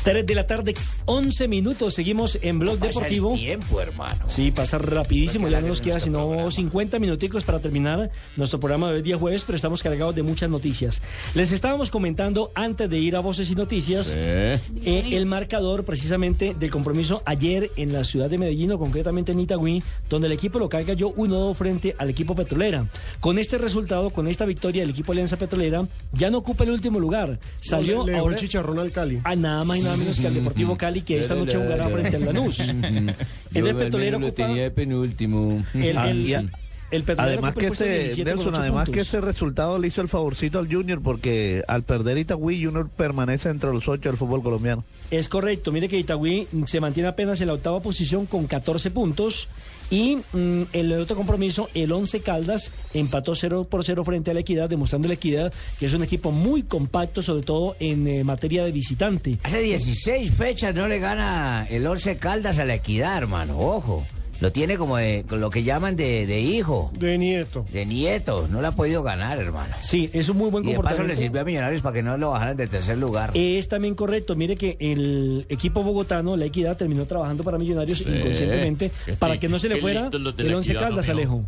Tres 0.08 0.26
de 0.26 0.36
la 0.36 0.47
tarde, 0.47 0.74
11 1.03 1.49
minutos. 1.49 1.93
Seguimos 1.93 2.39
en 2.41 2.60
Blog 2.60 2.76
Pasa 2.80 2.88
el 2.88 2.93
Deportivo. 2.93 3.34
tiempo, 3.34 3.82
hermano. 3.82 4.24
Sí, 4.30 4.51
pasa 4.51 4.78
rapidísimo. 4.78 5.41
Porque 5.41 5.55
Ya 5.55 5.60
no 5.60 5.68
nos 5.68 5.82
queda 5.82 5.99
sino 5.99 6.26
programa. 6.28 6.49
50 6.49 6.97
minuticos 6.97 7.43
para 7.43 7.60
terminar 7.60 8.10
nuestro 8.38 8.58
programa 8.58 8.88
de 8.89 8.95
hoy 8.95 9.01
día 9.01 9.18
jueves, 9.18 9.43
pero 9.45 9.58
estamos 9.58 9.84
cargados 9.84 10.16
de 10.16 10.24
muchas 10.24 10.49
noticias. 10.49 11.01
Les 11.36 11.51
estábamos 11.51 11.91
comentando 11.91 12.53
antes 12.55 12.89
de 12.89 12.97
ir 12.97 13.18
a 13.18 13.20
Voces 13.20 13.51
y 13.51 13.55
Noticias 13.55 14.14
eh, 14.16 14.62
el 14.86 15.26
marcador 15.26 15.84
precisamente 15.84 16.55
del 16.58 16.72
compromiso 16.72 17.22
ayer 17.26 17.70
en 17.76 17.91
la 17.91 18.05
ciudad 18.05 18.30
de 18.30 18.38
Medellín, 18.38 18.72
o 18.72 18.80
concretamente 18.80 19.34
en 19.34 19.41
Itagüí, 19.41 19.84
donde 20.10 20.28
el 20.28 20.32
equipo 20.32 20.58
local 20.58 20.86
cayó 20.86 21.14
1-2 21.16 21.53
frente 21.53 21.95
al 21.97 22.10
equipo 22.10 22.34
petrolera. 22.34 22.86
Con 23.20 23.39
este 23.39 23.58
resultado, 23.58 24.10
con 24.12 24.30
esta 24.30 24.45
victoria 24.45 24.84
del 24.84 24.91
equipo 24.91 25.12
Alianza 25.12 25.36
Petrolera, 25.36 25.86
ya 26.14 26.30
no 26.30 26.38
ocupa 26.38 26.64
el 26.64 26.72
último 26.72 26.97
lugar. 26.97 27.39
Salió 27.60 28.05
le, 28.05 28.14
le 28.14 28.20
ahora 28.20 28.36
el 28.36 28.39
chicharrón 28.39 28.80
al 28.80 28.93
Cali. 28.93 29.20
a 29.26 29.36
nada 29.36 29.66
más 29.66 29.80
y 29.80 29.82
nada 29.82 29.97
menos 29.98 30.20
que 30.20 30.28
al 30.28 30.34
Deportivo 30.34 30.78
Cali, 30.78 31.02
que 31.02 31.20
esta 31.20 31.36
noche 31.36 31.58
jugará 31.58 31.88
frente 31.89 32.16
al 32.16 32.26
Lanús. 32.26 32.60
El 32.60 33.64
del 33.64 33.76
petrolero 33.76 34.20
lo 34.20 34.32
tenía 34.34 34.64
de 34.64 34.72
penúltimo. 34.72 35.64
El- 35.74 35.98
Ah, 35.98 36.10
el- 36.10 36.50
el 36.89 37.04
petrolero 37.04 37.34
además 37.34 37.54
que 37.56 37.68
ese 37.68 38.00
17 38.00 38.30
con 38.32 38.38
Nelson, 38.38 38.56
además 38.56 38.86
que 38.86 38.91
puntos. 38.91 39.08
ese 39.10 39.20
resultado 39.22 39.78
le 39.78 39.89
hizo 39.89 40.02
el 40.02 40.08
favorcito 40.08 40.58
al 40.60 40.72
Junior 40.74 41.02
porque 41.02 41.62
al 41.68 41.84
perder 41.84 42.18
Itagüí 42.18 42.64
Junior 42.64 42.88
permanece 42.89 43.50
entre 43.50 43.74
los 43.74 43.88
ocho 43.89 44.08
del 44.08 44.18
fútbol 44.18 44.41
colombiano. 44.41 44.86
Es 45.12 45.28
correcto, 45.28 45.72
mire 45.74 45.89
que 45.89 45.98
Itagüí 46.00 46.48
se 46.66 46.80
mantiene 46.80 47.10
apenas 47.10 47.41
en 47.41 47.48
la 47.48 47.54
octava 47.56 47.82
posición 47.82 48.26
con 48.26 48.48
14 48.48 48.89
puntos 48.91 49.50
y 49.90 50.18
mm, 50.34 50.64
el 50.74 50.94
otro 50.94 51.16
compromiso 51.16 51.70
el 51.74 51.92
11 51.92 52.22
Caldas 52.22 52.72
empató 52.94 53.36
0 53.36 53.68
por 53.70 53.84
0 53.84 54.04
frente 54.04 54.32
a 54.32 54.34
la 54.34 54.42
Equidad, 54.42 54.70
demostrando 54.70 55.08
la 55.08 55.14
Equidad 55.16 55.54
que 55.80 55.86
es 55.86 55.94
un 55.94 56.04
equipo 56.04 56.32
muy 56.32 56.64
compacto, 56.64 57.22
sobre 57.22 57.44
todo 57.44 57.76
en 57.80 58.08
eh, 58.08 58.24
materia 58.24 58.66
de 58.66 58.72
visitante. 58.72 59.38
Hace 59.44 59.62
16 59.62 60.34
fechas 60.34 60.76
no 60.76 60.88
le 60.88 61.00
gana 61.00 61.68
el 61.70 61.86
Once 61.86 62.18
Caldas 62.18 62.60
a 62.60 62.66
la 62.66 62.76
Equidad, 62.76 63.18
hermano. 63.18 63.60
Ojo. 63.60 64.06
Lo 64.40 64.52
tiene 64.52 64.78
como 64.78 64.98
de 64.98 65.26
con 65.28 65.42
lo 65.42 65.50
que 65.50 65.64
llaman 65.64 65.96
de, 65.96 66.26
de 66.28 66.40
hijo. 66.42 66.92
De 66.98 67.18
nieto. 67.18 67.66
De 67.72 67.86
nieto. 67.86 68.48
No 68.52 68.62
lo 68.62 68.68
ha 68.68 68.72
podido 68.72 69.02
ganar, 69.04 69.40
hermano. 69.40 69.76
Sí, 69.80 70.10
es 70.14 70.30
un 70.30 70.38
muy 70.38 70.50
buen 70.52 70.64
Y 70.64 70.74
de 70.74 70.76
paso 70.76 70.84
le 70.84 70.90
comportamiento. 70.90 71.22
sirvió 71.22 71.42
a 71.42 71.44
Millonarios 71.44 71.82
para 71.82 71.94
que 71.94 72.04
no 72.04 72.18
lo 72.18 72.30
bajaran 72.30 72.56
de 72.58 72.68
tercer 72.68 72.98
lugar. 72.98 73.32
Es 73.34 73.68
también 73.68 73.96
correcto. 73.96 74.36
Mire 74.36 74.56
que 74.56 74.78
el 74.80 75.46
equipo 75.50 75.82
bogotano, 75.84 76.38
la 76.38 76.46
Equidad, 76.46 76.78
terminó 76.78 77.06
trabajando 77.06 77.44
para 77.44 77.58
Millonarios 77.58 77.98
Sí. 78.00 78.10
inconscientemente 78.10 78.92
para 79.18 79.40
que 79.40 79.48
no 79.50 79.58
se 79.60 79.70
le 79.70 79.78
fuera 79.82 80.10
el 80.12 80.24
la 80.24 80.30
11 80.58 80.72
Equidad, 80.72 80.80
Caldas. 80.90 81.10
Alejo. 81.10 81.44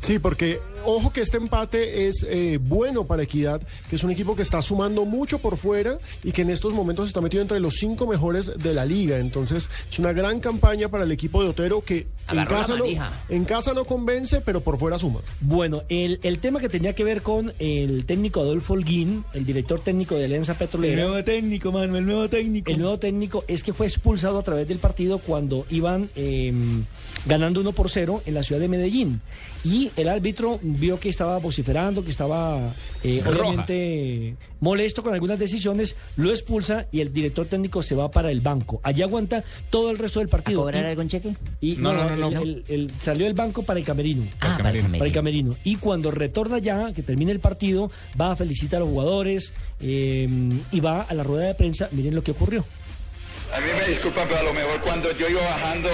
Sí, 0.00 0.18
porque 0.18 0.60
ojo 0.84 1.12
que 1.12 1.20
este 1.20 1.36
empate 1.36 2.08
es 2.08 2.26
eh, 2.28 2.58
bueno 2.60 3.04
para 3.04 3.22
Equidad, 3.22 3.60
que 3.88 3.96
es 3.96 4.04
un 4.04 4.10
equipo 4.10 4.36
que 4.36 4.42
está 4.42 4.60
sumando 4.62 5.04
mucho 5.04 5.38
por 5.38 5.56
fuera 5.56 5.98
y 6.22 6.32
que 6.32 6.42
en 6.42 6.50
estos 6.50 6.72
momentos 6.74 7.08
está 7.08 7.20
metido 7.20 7.42
entre 7.42 7.60
los 7.60 7.74
cinco 7.74 8.06
mejores 8.06 8.52
de 8.56 8.74
la 8.74 8.84
liga. 8.84 9.18
Entonces 9.18 9.68
es 9.90 9.98
una 9.98 10.12
gran 10.12 10.40
campaña 10.40 10.88
para 10.88 11.04
el 11.04 11.12
equipo 11.12 11.42
de 11.42 11.48
Otero 11.48 11.82
que 11.82 12.06
en 12.30 12.44
casa, 12.44 12.76
no, 12.76 12.84
manija. 12.84 13.12
en 13.28 13.44
casa 13.44 13.74
no 13.74 13.84
convence, 13.84 14.40
pero 14.40 14.60
por 14.60 14.78
fuera 14.78 14.98
suma. 14.98 15.20
Bueno, 15.40 15.82
el, 15.88 16.20
el 16.22 16.38
tema 16.38 16.60
que 16.60 16.68
tenía 16.68 16.94
que 16.94 17.04
ver 17.04 17.22
con 17.22 17.52
el 17.58 18.04
técnico 18.06 18.40
Adolfo 18.40 18.74
Holguín, 18.74 19.24
el 19.34 19.44
director 19.44 19.80
técnico 19.80 20.16
de 20.16 20.26
Alianza 20.26 20.54
Petrolera. 20.54 21.02
El 21.02 21.08
nuevo 21.08 21.24
técnico, 21.24 21.72
mano, 21.72 21.96
el 21.96 22.06
nuevo 22.06 22.28
técnico. 22.28 22.70
El 22.70 22.78
nuevo 22.78 22.98
técnico 22.98 23.44
es 23.48 23.62
que 23.62 23.72
fue 23.72 23.86
expulsado 23.86 24.38
a 24.38 24.42
través 24.42 24.68
del 24.68 24.78
partido 24.78 25.18
cuando 25.18 25.66
iban 25.70 26.10
eh, 26.16 26.52
ganando 27.26 27.60
1 27.60 27.72
por 27.72 27.90
0 27.90 28.22
en 28.26 28.34
la 28.34 28.42
ciudad 28.42 28.60
de 28.60 28.68
Medellín. 28.68 29.20
Y 29.64 29.90
el 29.96 30.08
árbitro 30.08 30.58
vio 30.62 31.00
que 31.00 31.08
estaba 31.08 31.38
vociferando, 31.38 32.04
que 32.04 32.10
estaba 32.10 32.72
eh, 33.02 33.22
obviamente 33.26 34.36
molesto 34.60 35.02
con 35.02 35.12
algunas 35.14 35.38
decisiones, 35.38 35.94
lo 36.16 36.30
expulsa 36.30 36.86
y 36.90 37.00
el 37.00 37.12
director 37.12 37.44
técnico 37.46 37.82
se 37.82 37.94
va 37.94 38.10
para 38.10 38.30
el 38.30 38.40
banco. 38.40 38.80
Allí 38.82 39.02
aguanta 39.02 39.44
todo 39.70 39.90
el 39.90 39.98
resto 39.98 40.20
del 40.20 40.28
partido. 40.28 40.60
cobrar 40.60 40.82
Y- 40.84 40.86
algún 40.88 41.08
cheque? 41.08 41.34
y 41.60 41.76
No, 41.76 41.92
no, 41.92 42.08
no, 42.10 42.16
no, 42.16 42.28
el- 42.28 42.34
no. 42.34 42.42
el- 42.42 42.64
el- 42.68 42.90
salió 43.02 43.24
del 43.26 43.34
banco 43.34 43.62
para 43.62 43.78
el 43.78 43.84
camerino. 43.84 44.22
Ah, 44.40 44.54
para 44.56 44.70
el 44.70 44.76
camerino. 44.82 44.98
Para 44.98 45.08
el 45.08 45.12
camerino. 45.14 45.56
Y 45.64 45.76
cuando 45.76 46.10
retorna 46.10 46.58
ya, 46.58 46.92
que 46.92 47.02
termine 47.02 47.32
el 47.32 47.40
partido, 47.40 47.90
va 48.18 48.32
a 48.32 48.36
felicitar 48.36 48.78
a 48.78 48.80
los 48.80 48.88
jugadores 48.90 49.52
eh, 49.80 50.28
y 50.72 50.80
va 50.80 51.02
a 51.02 51.14
la 51.14 51.22
rueda 51.22 51.46
de 51.48 51.54
prensa. 51.54 51.88
Miren 51.92 52.14
lo 52.14 52.22
que 52.22 52.30
ocurrió. 52.30 52.64
A 53.52 53.60
mí 53.60 53.68
me 53.78 53.86
disculpan, 53.88 54.26
pero 54.28 54.40
a 54.40 54.42
lo 54.42 54.52
mejor 54.52 54.80
cuando 54.80 55.12
yo 55.12 55.28
iba 55.28 55.42
bajando, 55.42 55.90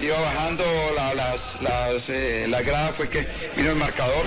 iba 0.00 0.20
bajando 0.20 0.64
la, 0.94 1.14
las, 1.14 1.60
las, 1.60 2.08
eh, 2.08 2.46
la 2.48 2.62
grada 2.62 2.92
fue 2.92 3.08
que 3.08 3.26
vino 3.56 3.70
el 3.70 3.76
marcador. 3.76 4.26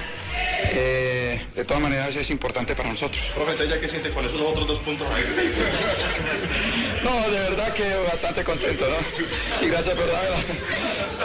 Eh, 0.65 1.45
de 1.55 1.65
todas 1.65 1.81
maneras 1.81 2.15
es 2.15 2.29
importante 2.29 2.75
para 2.75 2.89
nosotros. 2.89 3.21
Profe, 3.35 3.67
¿ya 3.67 3.79
qué 3.79 3.87
siente 3.87 4.09
con 4.09 4.25
esos 4.25 4.41
otros 4.41 4.67
dos 4.67 4.79
puntos? 4.79 5.07
No, 7.03 7.29
de 7.29 7.39
verdad 7.39 7.73
que 7.73 7.93
bastante 8.05 8.43
contento, 8.43 8.85
¿no? 8.89 9.65
Y 9.65 9.69
gracias, 9.69 9.97
verdad. 9.97 10.21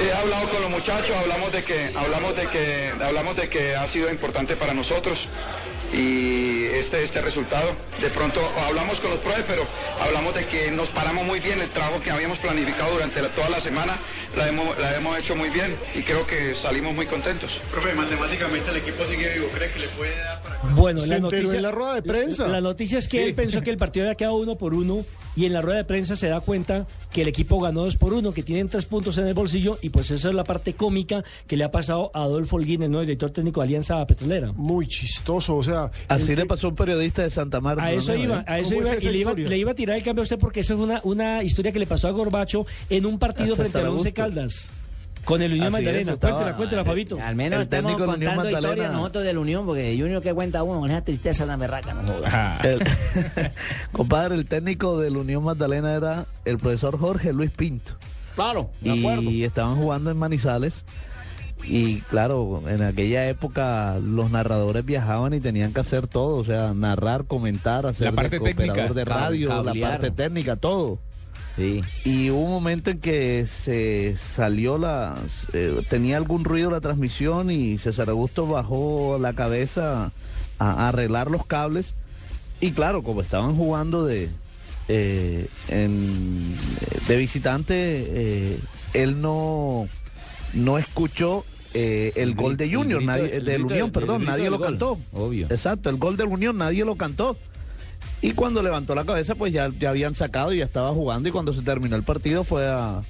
He 0.01 0.13
hablado 0.13 0.51
con 0.51 0.61
los 0.63 0.71
muchachos, 0.71 1.11
hablamos 1.17 1.53
de 1.53 1.65
que, 1.65 1.93
hablamos 1.97 2.37
de 2.37 2.49
que, 2.49 2.93
hablamos 3.01 3.37
de 3.37 3.49
que 3.49 3.75
ha 3.75 3.87
sido 3.89 4.11
importante 4.11 4.57
para 4.57 4.75
nosotros 4.75 5.19
y 5.93 6.67
este, 6.67 7.03
este 7.03 7.21
resultado. 7.23 7.73
De 8.01 8.11
pronto 8.11 8.41
hablamos 8.59 9.01
con 9.01 9.11
los 9.11 9.19
profes, 9.21 9.45
pero 9.47 9.67
hablamos 10.01 10.35
de 10.35 10.47
que 10.47 10.71
nos 10.71 10.91
paramos 10.91 11.25
muy 11.25 11.41
bien, 11.41 11.61
el 11.61 11.71
trabajo 11.71 12.01
que 12.01 12.11
habíamos 12.11 12.39
planificado 12.39 12.93
durante 12.93 13.23
la- 13.23 13.35
toda 13.35 13.49
la 13.49 13.61
semana 13.61 13.99
la 14.37 14.49
hemos, 14.49 14.79
la 14.79 14.97
hemos 14.97 15.19
hecho 15.19 15.35
muy 15.35 15.49
bien 15.51 15.77
y 15.95 16.03
creo 16.03 16.27
que 16.27 16.55
salimos 16.57 16.95
muy 16.95 17.07
contentos. 17.07 17.59
Profe, 17.71 17.95
matemáticamente 17.95 18.71
el 18.71 18.77
equipo 18.77 19.07
sigue 19.07 19.33
vivo. 19.35 19.49
¿Cree 19.55 19.71
que 19.73 19.79
le 19.81 19.89
puede 19.89 20.17
dar 20.19 20.43
para 20.43 20.57
Bueno, 20.75 21.07
la 21.07 21.19
noticia, 21.19 21.57
en 21.57 21.63
la 21.63 21.71
rueda 21.71 21.95
de 21.95 22.03
prensa. 22.03 22.47
La 22.49 22.61
noticia 22.61 22.99
es 22.99 23.09
que 23.09 23.17
Sí. 23.19 23.23
él 23.25 23.35
pensó 23.35 23.63
que 23.63 23.71
el 23.71 23.79
partido 23.79 24.07
había 24.07 24.15
quedado 24.17 24.35
uno 24.37 24.57
por 24.57 24.75
uno 24.75 25.05
y 25.37 25.47
en 25.47 25.53
la 25.55 25.63
rueda 25.69 25.79
de 25.79 25.85
prensa 25.85 26.17
se 26.17 26.29
da 26.29 26.41
cuenta 26.41 26.87
que 27.13 27.21
el 27.21 27.29
equipo 27.29 27.61
ganó 27.61 27.85
dos 27.85 27.97
por 27.97 28.15
uno, 28.15 28.33
que 28.33 28.43
tienen 28.43 28.71
tres 28.71 28.87
puntos 28.87 29.19
en 29.19 29.27
el 29.27 29.35
bolsillo 29.35 29.77
y 29.83 29.91
pues 29.91 30.11
esa 30.11 30.31
es 30.31 30.35
la 30.35 30.45
parte 30.45 30.73
cómica 30.73 31.23
que 31.47 31.59
le 31.59 31.65
ha 31.65 31.71
pasado 31.71 32.11
a 32.15 32.23
Adolfo 32.23 32.57
Holguín, 32.57 32.83
el 32.83 32.91
nuevo 32.91 33.03
director 33.03 33.31
técnico 33.31 33.61
de 33.61 33.67
Alianza 33.67 34.07
Petrolera. 34.07 34.53
Muy 34.53 34.87
chistoso, 34.87 35.57
o 35.57 35.63
sea. 35.63 35.91
Así 36.09 36.35
le 36.35 36.47
pasó 36.47 36.69
a 36.69 36.71
un 36.71 36.77
periodista 36.77 37.23
de 37.23 37.29
Santa 37.29 37.61
Marta. 37.61 37.85
A 37.85 37.93
eso 37.93 38.15
¿no? 38.15 38.25
iba, 38.25 38.45
a 38.47 38.59
eso 38.59 38.71
¿Cómo 38.71 38.87
iba 38.87 38.95
es 38.95 39.05
y 39.05 39.11
le 39.11 39.19
iba, 39.19 39.35
le 39.35 39.59
iba 39.59 39.73
a 39.73 39.75
tirar 39.75 39.99
el 39.99 40.03
cambio 40.03 40.23
a 40.23 40.25
usted 40.25 40.39
porque 40.39 40.61
esa 40.61 40.73
es 40.73 40.81
una, 40.81 41.03
una 41.05 41.43
historia 41.43 41.71
que 41.71 41.79
le 41.79 41.87
pasó 41.87 42.09
a 42.09 42.13
Gorbacho 42.13 42.65
en 42.89 43.05
un 43.05 43.19
partido 43.19 43.53
A 43.53 43.57
frente 43.57 43.77
al 43.77 43.89
Once. 43.89 44.13
Caldas. 44.15 44.71
Con 45.29 45.43
el 45.43 45.53
Unión 45.53 45.67
Así 45.67 45.73
Magdalena. 45.85 46.17
cuéntela, 46.17 46.55
cuéntela, 46.55 46.85
Fabito. 46.87 47.19
Al 47.23 47.37
menos 47.37 47.59
El 47.59 47.63
estamos 47.65 47.93
contando 47.97 48.51
historias 48.51 48.93
nosotros 48.93 49.25
del 49.25 49.37
Unión, 49.39 49.67
porque 49.67 49.95
Junior 50.01 50.23
que 50.23 50.33
cuenta 50.33 50.63
uno 50.63 50.81
con 50.81 50.91
esa 50.91 51.03
tristeza 51.05 51.45
tan 51.47 51.61
berraca, 51.61 51.93
no. 51.95 52.03
El- 52.69 52.81
compadre, 53.93 54.37
el 54.37 54.47
técnico 54.47 54.99
de 54.99 55.11
la 55.11 55.19
Unión 55.19 55.45
Magdalena 55.45 55.93
era 55.95 56.27
el 56.47 56.59
profesor 56.59 56.99
Jorge 56.99 57.33
Luis 57.35 57.51
Pinto. 57.51 57.93
Claro, 58.35 58.71
de 58.81 58.99
acuerdo. 58.99 59.23
Y 59.23 59.45
estaban 59.45 59.77
jugando 59.77 60.11
en 60.11 60.17
Manizales. 60.17 60.85
Y 61.65 62.01
claro, 62.03 62.63
en 62.69 62.83
aquella 62.83 63.29
época 63.29 63.99
los 64.03 64.31
narradores 64.31 64.85
viajaban 64.85 65.35
y 65.35 65.41
tenían 65.41 65.73
que 65.73 65.81
hacer 65.81 66.07
todo, 66.07 66.37
o 66.37 66.45
sea, 66.45 66.73
narrar, 66.73 67.25
comentar, 67.25 67.85
hacer 67.85 68.07
La 68.07 68.13
parte 68.13 68.39
de 68.39 68.55
técnica. 68.55 68.87
radio, 69.05 69.63
la 69.65 69.75
parte 69.75 70.11
técnica, 70.13 70.55
todo. 70.57 71.01
Sí. 71.59 71.83
Y 72.05 72.31
hubo 72.31 72.41
un 72.45 72.51
momento 72.51 72.91
en 72.91 73.01
que 73.01 73.45
se 73.47 74.17
salió 74.17 74.79
la... 74.79 75.19
eh, 75.53 75.83
tenía 75.91 76.17
algún 76.17 76.45
ruido 76.45 76.71
la 76.71 76.81
transmisión 76.81 77.51
y 77.51 77.77
César 77.79 78.09
Augusto 78.11 78.47
bajó 78.47 79.19
la 79.21 79.33
cabeza 79.35 80.13
a, 80.59 80.71
a 80.71 80.89
arreglar 80.89 81.31
los 81.31 81.45
cables. 81.45 81.95
Y 82.61 82.71
claro, 82.73 83.03
como 83.03 83.21
estaban 83.23 83.55
jugando 83.57 84.05
de, 84.07 84.29
eh, 84.89 85.47
en- 85.69 86.55
de 87.09 87.17
visitante, 87.17 87.75
eh, 87.77 88.59
él 88.95 89.21
no, 89.21 89.87
no 90.55 90.79
escuchó 90.79 91.45
eh, 91.75 92.13
el, 92.17 92.31
El 92.31 92.35
gol 92.35 92.57
de 92.57 92.73
Junior, 92.73 93.01
grito- 93.01 93.13
nadie, 93.13 93.37
el 93.37 93.45
del 93.45 93.55
grito 93.59 93.75
Unión, 93.75 93.91
perdón, 93.93 94.25
nadie 94.25 94.49
lo 94.51 94.59
gol. 94.59 94.67
cantó. 94.69 94.99
Obvio. 95.13 95.47
Exacto, 95.51 95.91
el 95.91 95.97
gol 95.97 96.17
del 96.17 96.29
Unión 96.29 96.57
nadie 96.57 96.85
lo 96.85 96.97
cantó. 96.97 97.37
Y 98.21 98.33
cuando 98.33 98.63
levantó 98.63 98.95
la 98.95 99.05
cabeza, 99.05 99.35
pues 99.37 99.53
ya, 99.53 99.69
ya 99.79 99.91
habían 99.91 100.15
sacado 100.15 100.53
y 100.53 100.59
ya 100.59 100.65
estaba 100.65 100.91
jugando. 100.91 101.29
Y 101.29 101.33
cuando 101.33 101.55
se 101.55 101.63
terminó 101.63 101.95
el 101.97 102.03
partido, 102.03 102.43
fue 102.43 102.67
a, 102.67 103.01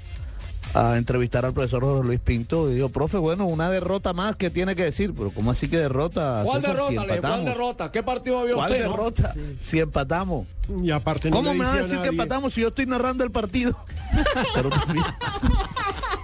a 0.74 0.98
entrevistar 0.98 1.46
al 1.46 1.54
profesor 1.54 1.82
Jorge 1.82 2.06
Luis 2.06 2.20
Pinto. 2.20 2.70
Y 2.70 2.74
dijo, 2.74 2.90
profe, 2.90 3.16
bueno, 3.16 3.46
una 3.46 3.70
derrota 3.70 4.12
más, 4.12 4.36
¿qué 4.36 4.50
tiene 4.50 4.76
que 4.76 4.84
decir? 4.84 5.14
Pero, 5.16 5.30
¿cómo 5.30 5.50
así 5.50 5.68
que 5.68 5.78
derrota? 5.78 6.42
¿Cuál 6.44 6.61
César, 6.61 6.74
derrota, 6.76 6.90
si 6.90 6.96
le? 6.98 7.04
¿Cuál 7.06 7.16
empatamos? 7.16 7.44
derrota? 7.46 7.90
¿Qué 7.90 8.02
partido 8.02 8.44
vio 8.44 8.56
¿Cuál 8.56 8.70
usted? 8.70 8.84
no? 8.84 8.90
derrota? 8.90 9.34
Si 9.62 9.78
empatamos. 9.80 10.46
Y 10.82 10.90
aparte 10.90 11.30
no 11.30 11.36
¿Cómo 11.36 11.54
me 11.54 11.64
va 11.64 11.72
a 11.72 11.76
decir 11.82 11.98
que 12.02 12.09
empatamos 12.09 12.52
si 12.52 12.61
yo 12.61 12.68
estoy 12.68 12.84
narrando 12.84 13.24
el 13.24 13.30
partido? 13.30 13.74
Pero 14.54 14.68
también- 14.68 15.06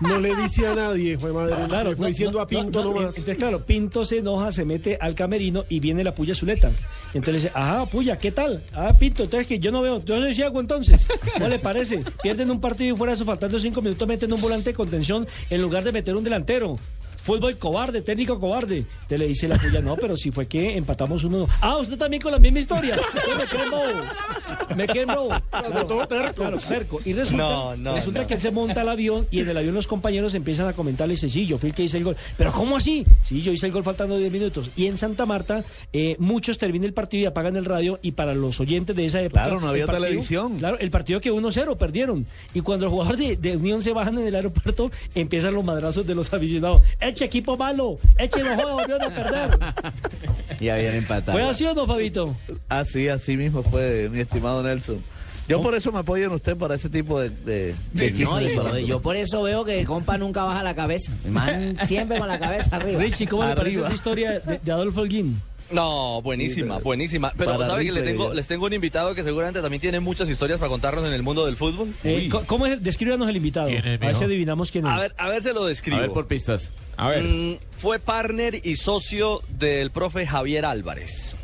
No 0.02 0.18
le 0.18 0.34
dice 0.36 0.66
a 0.66 0.74
nadie, 0.74 1.16
fue 1.16 1.32
madre. 1.32 1.54
Claro, 1.68 1.90
le 1.90 1.96
fue 1.96 2.02
no, 2.04 2.08
diciendo 2.08 2.36
no, 2.38 2.42
a 2.42 2.46
Pinto 2.46 2.80
no, 2.82 2.90
no, 2.90 2.94
nomás. 2.96 3.16
Entonces, 3.16 3.38
claro, 3.38 3.64
Pinto 3.64 4.04
se 4.04 4.18
enoja, 4.18 4.52
se 4.52 4.66
mete 4.66 4.98
al 5.00 5.14
camerino 5.14 5.64
y 5.70 5.80
viene 5.80 6.04
la 6.04 6.14
puya 6.14 6.34
Zuleta. 6.34 6.70
Entonces 7.14 7.34
le 7.34 7.40
dice, 7.48 7.52
ajá, 7.54 7.86
puya, 7.86 8.18
¿qué 8.18 8.32
tal? 8.32 8.62
Ah, 8.72 8.90
Pinto, 8.98 9.22
entonces 9.22 9.46
que 9.46 9.58
yo 9.60 9.70
no 9.70 9.80
veo, 9.82 10.04
yo 10.04 10.20
soy 10.20 10.34
ciego 10.34 10.60
entonces. 10.60 11.06
¿No 11.38 11.48
le 11.48 11.58
parece? 11.60 12.02
Pierden 12.22 12.50
un 12.50 12.60
partido 12.60 12.94
y 12.94 12.98
fuera 12.98 13.12
de 13.12 13.14
eso, 13.14 13.24
faltando 13.24 13.58
cinco 13.58 13.80
minutos, 13.80 14.06
meten 14.06 14.32
un 14.32 14.40
volante 14.40 14.70
de 14.70 14.74
contención 14.74 15.26
en 15.48 15.62
lugar 15.62 15.84
de 15.84 15.92
meter 15.92 16.16
un 16.16 16.24
delantero. 16.24 16.78
Fútbol 17.24 17.56
cobarde, 17.56 18.02
técnico 18.02 18.38
cobarde. 18.38 18.84
Te 19.08 19.16
le 19.16 19.26
dice 19.26 19.48
la 19.48 19.56
puya, 19.56 19.80
no, 19.80 19.96
pero 19.96 20.14
si 20.16 20.30
fue 20.30 20.46
que 20.46 20.76
empatamos 20.76 21.24
uno. 21.24 21.48
Ah, 21.62 21.78
usted 21.78 21.96
también 21.96 22.20
con 22.22 22.30
la 22.32 22.38
misma 22.38 22.58
historia. 22.60 22.96
Yo 22.96 23.36
me 23.36 23.46
quedé 23.46 23.70
bobo. 23.70 24.76
Me 24.76 24.86
quedé 24.86 25.04
bobo. 25.06 25.30
Pero 25.50 25.86
todo 25.86 26.06
terco. 26.06 26.34
Claro, 26.34 26.58
terco. 26.58 27.00
Y 27.04 27.14
resulta, 27.14 27.42
No, 27.44 27.76
no, 27.76 27.94
resulta 27.94 28.20
no. 28.22 28.26
que 28.26 28.34
él 28.34 28.42
se 28.42 28.50
monta 28.50 28.82
al 28.82 28.88
avión 28.90 29.26
y 29.30 29.40
en 29.40 29.48
el 29.48 29.56
avión 29.56 29.74
los 29.74 29.86
compañeros 29.86 30.34
empiezan 30.34 30.68
a 30.68 30.74
comentar, 30.74 31.08
le 31.08 31.14
dice, 31.14 31.28
sí, 31.30 31.46
yo 31.46 31.56
fui 31.58 31.70
el 31.70 31.74
que 31.74 31.84
hice 31.84 31.96
el 31.96 32.04
gol. 32.04 32.16
Pero 32.36 32.52
¿cómo 32.52 32.76
así? 32.76 33.06
Sí, 33.22 33.40
yo 33.40 33.52
hice 33.52 33.66
el 33.66 33.72
gol 33.72 33.82
faltando 33.84 34.18
10 34.18 34.30
minutos. 34.30 34.70
Y 34.76 34.86
en 34.86 34.98
Santa 34.98 35.24
Marta, 35.24 35.64
eh, 35.94 36.16
muchos 36.18 36.58
terminan 36.58 36.84
el 36.88 36.92
partido 36.92 37.22
y 37.22 37.26
apagan 37.26 37.56
el 37.56 37.64
radio 37.64 37.98
y 38.02 38.12
para 38.12 38.34
los 38.34 38.60
oyentes 38.60 38.94
de 38.96 39.06
esa 39.06 39.22
época... 39.22 39.44
Claro, 39.44 39.60
no 39.60 39.68
había 39.68 39.86
partido- 39.86 40.04
televisión. 40.04 40.58
Claro, 40.58 40.78
el 40.78 40.90
partido 40.90 41.20
que 41.22 41.32
1-0 41.32 41.76
perdieron. 41.78 42.26
Y 42.52 42.60
cuando 42.60 42.84
los 42.86 42.92
jugadores 42.92 43.18
de, 43.20 43.36
de 43.36 43.56
Unión 43.56 43.80
se 43.80 43.92
bajan 43.92 44.18
en 44.18 44.26
el 44.26 44.34
aeropuerto, 44.34 44.90
empiezan 45.14 45.54
los 45.54 45.64
madrazos 45.64 46.06
de 46.06 46.14
los 46.14 46.30
aficionados. 46.32 46.82
Eche 47.14 47.26
equipo 47.26 47.56
malo, 47.56 47.96
eche 48.18 48.42
no 48.42 48.56
joda, 48.56 48.72
volvieron 48.74 49.02
a 49.02 49.14
perder. 49.14 49.50
Y 50.60 50.68
habían 50.68 50.94
empatado. 50.96 51.32
¿Fue 51.38 51.48
así 51.48 51.64
o 51.64 51.74
no, 51.74 51.86
Fabito? 51.86 52.34
así, 52.68 53.08
así 53.08 53.36
mismo 53.36 53.62
fue, 53.62 54.08
mi 54.10 54.20
estimado 54.20 54.62
Nelson. 54.62 55.00
Yo 55.46 55.60
por 55.62 55.74
eso 55.74 55.92
me 55.92 55.98
apoyo 56.00 56.24
en 56.26 56.32
usted 56.32 56.56
para 56.56 56.74
ese 56.74 56.88
tipo 56.88 57.20
de, 57.20 57.28
de, 57.30 57.74
de 57.92 58.06
equipos 58.06 58.40
No, 58.42 58.78
yo, 58.78 58.78
yo 58.78 59.00
por 59.02 59.14
eso 59.14 59.42
veo 59.42 59.64
que 59.64 59.84
compa 59.84 60.16
nunca 60.18 60.42
baja 60.44 60.62
la 60.62 60.74
cabeza. 60.74 61.12
El 61.24 61.30
man 61.32 61.76
siempre 61.86 62.18
con 62.18 62.26
la 62.28 62.38
cabeza 62.38 62.76
arriba. 62.76 63.00
Richie, 63.00 63.26
¿cómo 63.28 63.44
le 63.44 63.54
parece 63.54 63.76
Arriba. 63.76 63.86
esa 63.88 63.94
historia 63.94 64.40
de, 64.40 64.58
de 64.58 64.72
Adolfo 64.72 65.00
Holguín? 65.02 65.40
No, 65.70 66.20
buenísima, 66.22 66.78
buenísima. 66.78 67.32
Pero 67.36 67.52
Para 67.52 67.66
¿sabe 67.66 67.84
que 67.84 67.92
les 67.92 68.04
tengo, 68.04 68.34
les 68.34 68.46
tengo 68.46 68.66
un 68.66 68.72
invitado 68.72 69.14
que 69.14 69.22
seguramente 69.22 69.60
también 69.60 69.80
tiene 69.80 70.00
muchas 70.00 70.28
historias 70.28 70.58
para 70.58 70.68
contarnos 70.68 71.04
en 71.06 71.12
el 71.12 71.22
mundo 71.22 71.46
del 71.46 71.56
fútbol? 71.56 71.88
Eh, 72.04 72.28
¿Cómo 72.46 72.66
es? 72.66 72.82
Descríbanos 72.82 73.28
el 73.28 73.36
invitado. 73.36 73.68
¿Quién 73.68 73.86
es, 73.86 74.00
a 74.00 74.06
ver 74.06 74.14
si 74.14 74.24
adivinamos 74.24 74.70
quién 74.70 74.86
es. 74.86 74.92
A 74.92 74.96
ver, 74.96 75.14
a 75.16 75.28
ver 75.28 75.42
se 75.42 75.52
lo 75.52 75.64
describo. 75.64 75.98
A 75.98 76.00
ver, 76.02 76.10
por 76.10 76.26
pistas. 76.26 76.70
A 76.96 77.08
ver. 77.08 77.24
Mm, 77.24 77.58
fue 77.78 77.98
partner 77.98 78.60
y 78.62 78.76
socio 78.76 79.40
del 79.48 79.90
profe 79.90 80.26
Javier 80.26 80.64
Álvarez 80.64 81.36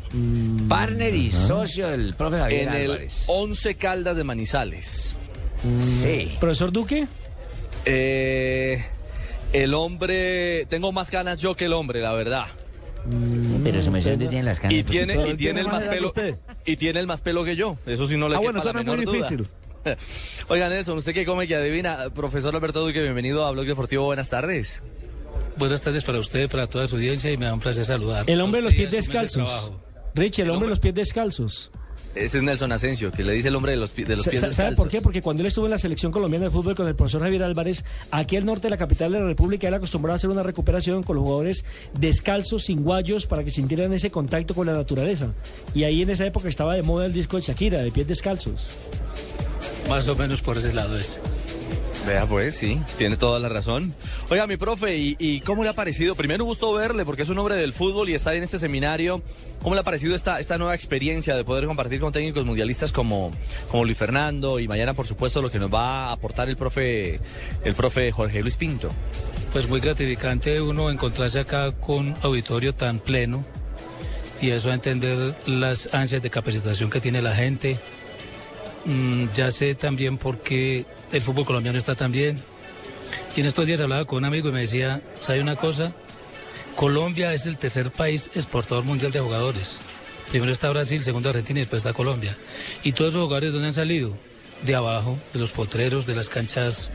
Partner 0.67 1.15
y 1.15 1.31
socio 1.31 1.87
del 1.87 2.13
profe 2.15 2.37
Javier 2.37 2.61
en 2.67 2.73
el 2.73 2.91
Álvarez. 2.91 3.23
11 3.27 3.75
Caldas 3.75 4.17
de 4.17 4.23
Manizales. 4.23 5.15
Sí. 5.63 6.35
¿Profesor 6.39 6.71
Duque? 6.71 7.07
Eh, 7.85 8.83
el 9.53 9.73
hombre, 9.73 10.65
tengo 10.65 10.91
más 10.91 11.11
ganas 11.11 11.39
yo 11.39 11.55
que 11.55 11.65
el 11.65 11.73
hombre, 11.73 12.01
la 12.01 12.11
verdad. 12.13 12.47
Pero 13.63 13.81
se 13.81 13.89
me 13.91 14.01
dónde 14.01 14.27
tienen 14.27 14.45
las 14.45 14.59
canas. 14.59 14.77
Y 14.77 14.83
tiene, 14.83 15.15
Pero 15.15 15.31
y 15.31 15.35
tiene 15.35 15.37
tiene 15.37 15.61
el 15.61 15.67
más 15.67 15.83
pelo 15.83 16.13
y 16.65 16.77
tiene 16.77 16.99
el 16.99 17.07
más 17.07 17.21
pelo 17.21 17.43
que 17.43 17.55
yo. 17.55 17.77
Eso 17.85 18.07
sí 18.07 18.17
no 18.17 18.29
le 18.29 18.35
Ah, 18.35 18.39
bueno, 18.39 18.59
eso 18.59 18.71
no 18.73 18.79
es 18.79 18.85
muy 18.85 19.05
duda. 19.05 19.15
difícil. 19.17 19.47
Oiga, 20.47 20.69
Nelson, 20.69 20.97
usted 20.99 21.13
que 21.13 21.25
come 21.25 21.47
que 21.47 21.55
adivina, 21.55 22.09
profesor 22.13 22.55
Alberto 22.55 22.85
Duque, 22.85 23.01
bienvenido 23.01 23.45
a 23.45 23.51
Blog 23.51 23.65
Deportivo. 23.65 24.05
Buenas 24.05 24.29
tardes. 24.29 24.83
Buenas 25.57 25.81
tardes 25.81 26.03
para 26.03 26.19
usted, 26.19 26.49
para 26.49 26.67
toda 26.67 26.87
su 26.87 26.95
audiencia 26.95 27.31
y 27.31 27.37
me 27.37 27.45
da 27.45 27.53
un 27.53 27.59
placer 27.59 27.85
saludar. 27.85 28.29
El 28.29 28.39
hombre 28.41 28.59
de 28.61 28.65
los 28.65 28.73
pies 28.73 28.89
su 28.89 28.95
descalzos. 28.95 29.71
Richie, 30.13 30.43
el 30.43 30.49
hombre 30.51 30.67
de 30.67 30.69
los 30.71 30.79
pies 30.79 30.93
descalzos. 30.93 31.71
Ese 32.13 32.37
es 32.39 32.43
Nelson 32.43 32.71
Asensio, 32.73 33.09
que 33.09 33.23
le 33.23 33.31
dice 33.33 33.47
el 33.47 33.55
hombre 33.55 33.71
de 33.71 33.77
los, 33.77 33.95
de 33.95 34.15
los 34.17 34.27
pies 34.27 34.41
sa- 34.41 34.47
¿Sabe 34.51 34.69
descalzos. 34.71 34.75
por 34.83 34.89
qué? 34.89 35.01
Porque 35.01 35.21
cuando 35.21 35.41
él 35.43 35.47
estuvo 35.47 35.65
en 35.65 35.71
la 35.71 35.77
selección 35.77 36.11
colombiana 36.11 36.45
de 36.45 36.51
fútbol 36.51 36.75
con 36.75 36.85
el 36.87 36.95
profesor 36.95 37.21
Javier 37.21 37.43
Álvarez, 37.43 37.85
aquí 38.11 38.35
al 38.35 38.45
norte 38.45 38.63
de 38.63 38.71
la 38.71 38.77
capital 38.77 39.13
de 39.13 39.19
la 39.21 39.25
República, 39.25 39.69
él 39.69 39.73
acostumbraba 39.75 40.15
a 40.15 40.17
hacer 40.17 40.29
una 40.29 40.43
recuperación 40.43 41.03
con 41.03 41.15
los 41.15 41.23
jugadores 41.23 41.63
descalzos, 41.97 42.63
sin 42.65 42.83
guayos, 42.83 43.25
para 43.27 43.43
que 43.45 43.51
sintieran 43.51 43.93
ese 43.93 44.11
contacto 44.11 44.53
con 44.53 44.67
la 44.67 44.73
naturaleza. 44.73 45.33
Y 45.73 45.83
ahí 45.85 46.01
en 46.01 46.09
esa 46.09 46.25
época 46.25 46.49
estaba 46.49 46.75
de 46.75 46.83
moda 46.83 47.05
el 47.05 47.13
disco 47.13 47.37
de 47.37 47.43
Shakira, 47.43 47.81
de 47.81 47.91
pies 47.91 48.07
descalzos. 48.07 48.65
Más 49.87 50.07
o 50.09 50.15
menos 50.15 50.41
por 50.41 50.57
ese 50.57 50.73
lado 50.73 50.97
es. 50.97 51.17
Vea 52.05 52.25
pues, 52.25 52.55
sí, 52.55 52.81
tiene 52.97 53.15
toda 53.15 53.39
la 53.39 53.47
razón. 53.47 53.93
Oiga, 54.29 54.47
mi 54.47 54.57
profe, 54.57 54.97
¿y, 54.97 55.15
y 55.19 55.41
cómo 55.41 55.63
le 55.63 55.69
ha 55.69 55.73
parecido? 55.73 56.15
Primero 56.15 56.43
un 56.43 56.49
gusto 56.49 56.73
verle, 56.73 57.05
porque 57.05 57.21
es 57.21 57.29
un 57.29 57.37
hombre 57.37 57.55
del 57.55 57.73
fútbol 57.73 58.09
y 58.09 58.15
está 58.15 58.33
en 58.33 58.41
este 58.41 58.57
seminario. 58.57 59.21
¿Cómo 59.61 59.75
le 59.75 59.81
ha 59.81 59.83
parecido 59.83 60.15
esta, 60.15 60.39
esta 60.39 60.57
nueva 60.57 60.73
experiencia 60.73 61.35
de 61.35 61.43
poder 61.43 61.67
compartir 61.67 61.99
con 61.99 62.11
técnicos 62.11 62.43
mundialistas 62.45 62.91
como, 62.91 63.29
como 63.69 63.85
Luis 63.85 63.97
Fernando 63.97 64.59
y 64.59 64.67
mañana, 64.67 64.95
por 64.95 65.05
supuesto, 65.05 65.41
lo 65.41 65.51
que 65.51 65.59
nos 65.59 65.71
va 65.71 66.05
a 66.07 66.11
aportar 66.13 66.49
el 66.49 66.57
profe, 66.57 67.19
el 67.63 67.75
profe 67.75 68.11
Jorge 68.11 68.41
Luis 68.41 68.57
Pinto? 68.57 68.89
Pues 69.53 69.69
muy 69.69 69.79
gratificante 69.79 70.59
uno 70.59 70.89
encontrarse 70.89 71.39
acá 71.39 71.71
con 71.71 72.15
auditorio 72.23 72.73
tan 72.73 72.97
pleno 72.99 73.43
y 74.41 74.49
eso 74.49 74.71
a 74.71 74.73
entender 74.73 75.35
las 75.45 75.93
ansias 75.93 76.23
de 76.23 76.29
capacitación 76.31 76.89
que 76.89 76.99
tiene 76.99 77.21
la 77.21 77.35
gente. 77.35 77.77
Mm, 78.85 79.25
ya 79.33 79.51
sé 79.51 79.75
también 79.75 80.17
por 80.17 80.39
qué 80.39 80.85
el 81.11 81.21
fútbol 81.21 81.45
colombiano 81.45 81.77
está 81.77 81.95
tan 81.95 82.11
bien. 82.11 82.41
Y 83.35 83.41
en 83.41 83.45
estos 83.45 83.65
días 83.65 83.79
hablaba 83.81 84.05
con 84.05 84.19
un 84.19 84.25
amigo 84.25 84.49
y 84.49 84.51
me 84.51 84.61
decía, 84.61 85.01
¿sabe 85.19 85.41
una 85.41 85.55
cosa? 85.55 85.93
Colombia 86.75 87.33
es 87.33 87.45
el 87.45 87.57
tercer 87.57 87.91
país 87.91 88.29
exportador 88.33 88.83
mundial 88.83 89.11
de 89.11 89.19
jugadores. 89.19 89.79
Primero 90.29 90.51
está 90.51 90.69
Brasil, 90.69 91.03
segundo 91.03 91.29
Argentina 91.29 91.59
y 91.59 91.63
después 91.63 91.81
está 91.81 91.93
Colombia. 91.93 92.37
Y 92.83 92.93
todos 92.93 93.11
esos 93.11 93.23
jugadores, 93.23 93.51
¿dónde 93.51 93.67
han 93.67 93.73
salido? 93.73 94.17
De 94.65 94.75
abajo, 94.75 95.17
de 95.33 95.39
los 95.39 95.51
potreros, 95.51 96.05
de 96.05 96.15
las 96.15 96.29
canchas 96.29 96.91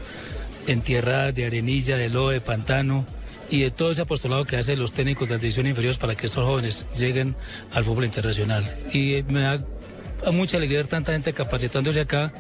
en 0.67 0.81
tierra, 0.81 1.33
de 1.33 1.47
arenilla, 1.47 1.97
de 1.97 2.09
lodo, 2.09 2.31
de 2.31 2.41
pantano. 2.41 3.07
y 3.49 3.61
de 3.61 3.71
todo 3.71 3.93
ese 3.93 4.03
apostolado 4.03 4.45
que 4.45 4.57
hacen 4.57 4.77
los 4.77 4.91
técnicos 4.91 5.29
de 5.29 5.39
división 5.39 5.69
inferiores 5.69 5.99
para 5.99 6.17
que 6.17 6.27
estos 6.27 6.45
jóvenes 6.45 6.85
lleguen 6.97 7.37
al 7.73 7.85
fútbol 7.85 8.07
internacional. 8.07 8.65
Y 8.93 9.23
me 9.29 9.41
da 9.41 9.65
mucha 10.33 10.57
alegría 10.57 10.79
ver 10.79 10.87
tanta 10.87 11.13
gente 11.13 11.33
capacitándose 11.33 12.01
acá, 12.01 12.33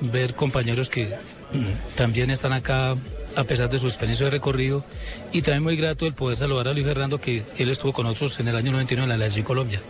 ver 0.00 0.34
compañeros 0.34 0.88
que 0.90 1.06
mm, 1.06 1.94
también 1.96 2.30
están 2.30 2.52
acá 2.52 2.96
a 3.36 3.44
pesar 3.44 3.68
de 3.70 3.78
su 3.78 3.86
experiencia 3.86 4.26
de 4.26 4.30
recorrido 4.30 4.84
y 5.32 5.42
también 5.42 5.62
muy 5.64 5.76
grato 5.76 6.06
el 6.06 6.14
poder 6.14 6.36
saludar 6.38 6.68
a 6.68 6.72
Luis 6.72 6.86
Fernando 6.86 7.20
que 7.20 7.42
él 7.58 7.68
estuvo 7.70 7.92
con 7.92 8.06
nosotros 8.06 8.38
en 8.40 8.48
el 8.48 8.56
año 8.56 8.70
99 8.72 9.04
en 9.04 9.08
la 9.08 9.16
Selección 9.24 9.44
Colombia. 9.44 9.80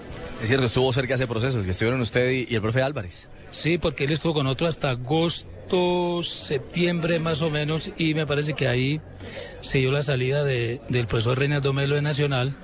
Es 0.43 0.49
cierto, 0.49 0.67
estuvo 0.67 0.93
cerca 0.93 1.09
de 1.17 1.25
ese 1.25 1.27
proceso, 1.27 1.63
que 1.63 1.71
estuvieron 1.71 2.01
usted 2.01 2.31
y, 2.31 2.47
y 2.51 2.55
el 2.55 2.61
profe 2.63 2.83
Álvarez. 2.83 3.29
Sí, 3.51 3.79
porque 3.79 4.05
él 4.05 4.13
estuvo 4.13 4.35
con 4.35 4.45
nosotros 4.45 4.71
hasta 4.71 4.91
agosto, 4.91 6.23
septiembre 6.23 7.19
más 7.21 7.41
o 7.43 7.51
menos 7.51 7.91
y 7.97 8.15
me 8.15 8.27
parece 8.27 8.55
que 8.55 8.67
ahí 8.69 9.01
se 9.61 9.79
dio 9.79 9.91
la 9.93 10.03
salida 10.03 10.45
de- 10.45 10.81
del 10.89 11.07
profesor 11.07 11.39
Reinaldo 11.39 11.73
Melo 11.73 11.95
de 11.95 12.03
Nacional 12.03 12.57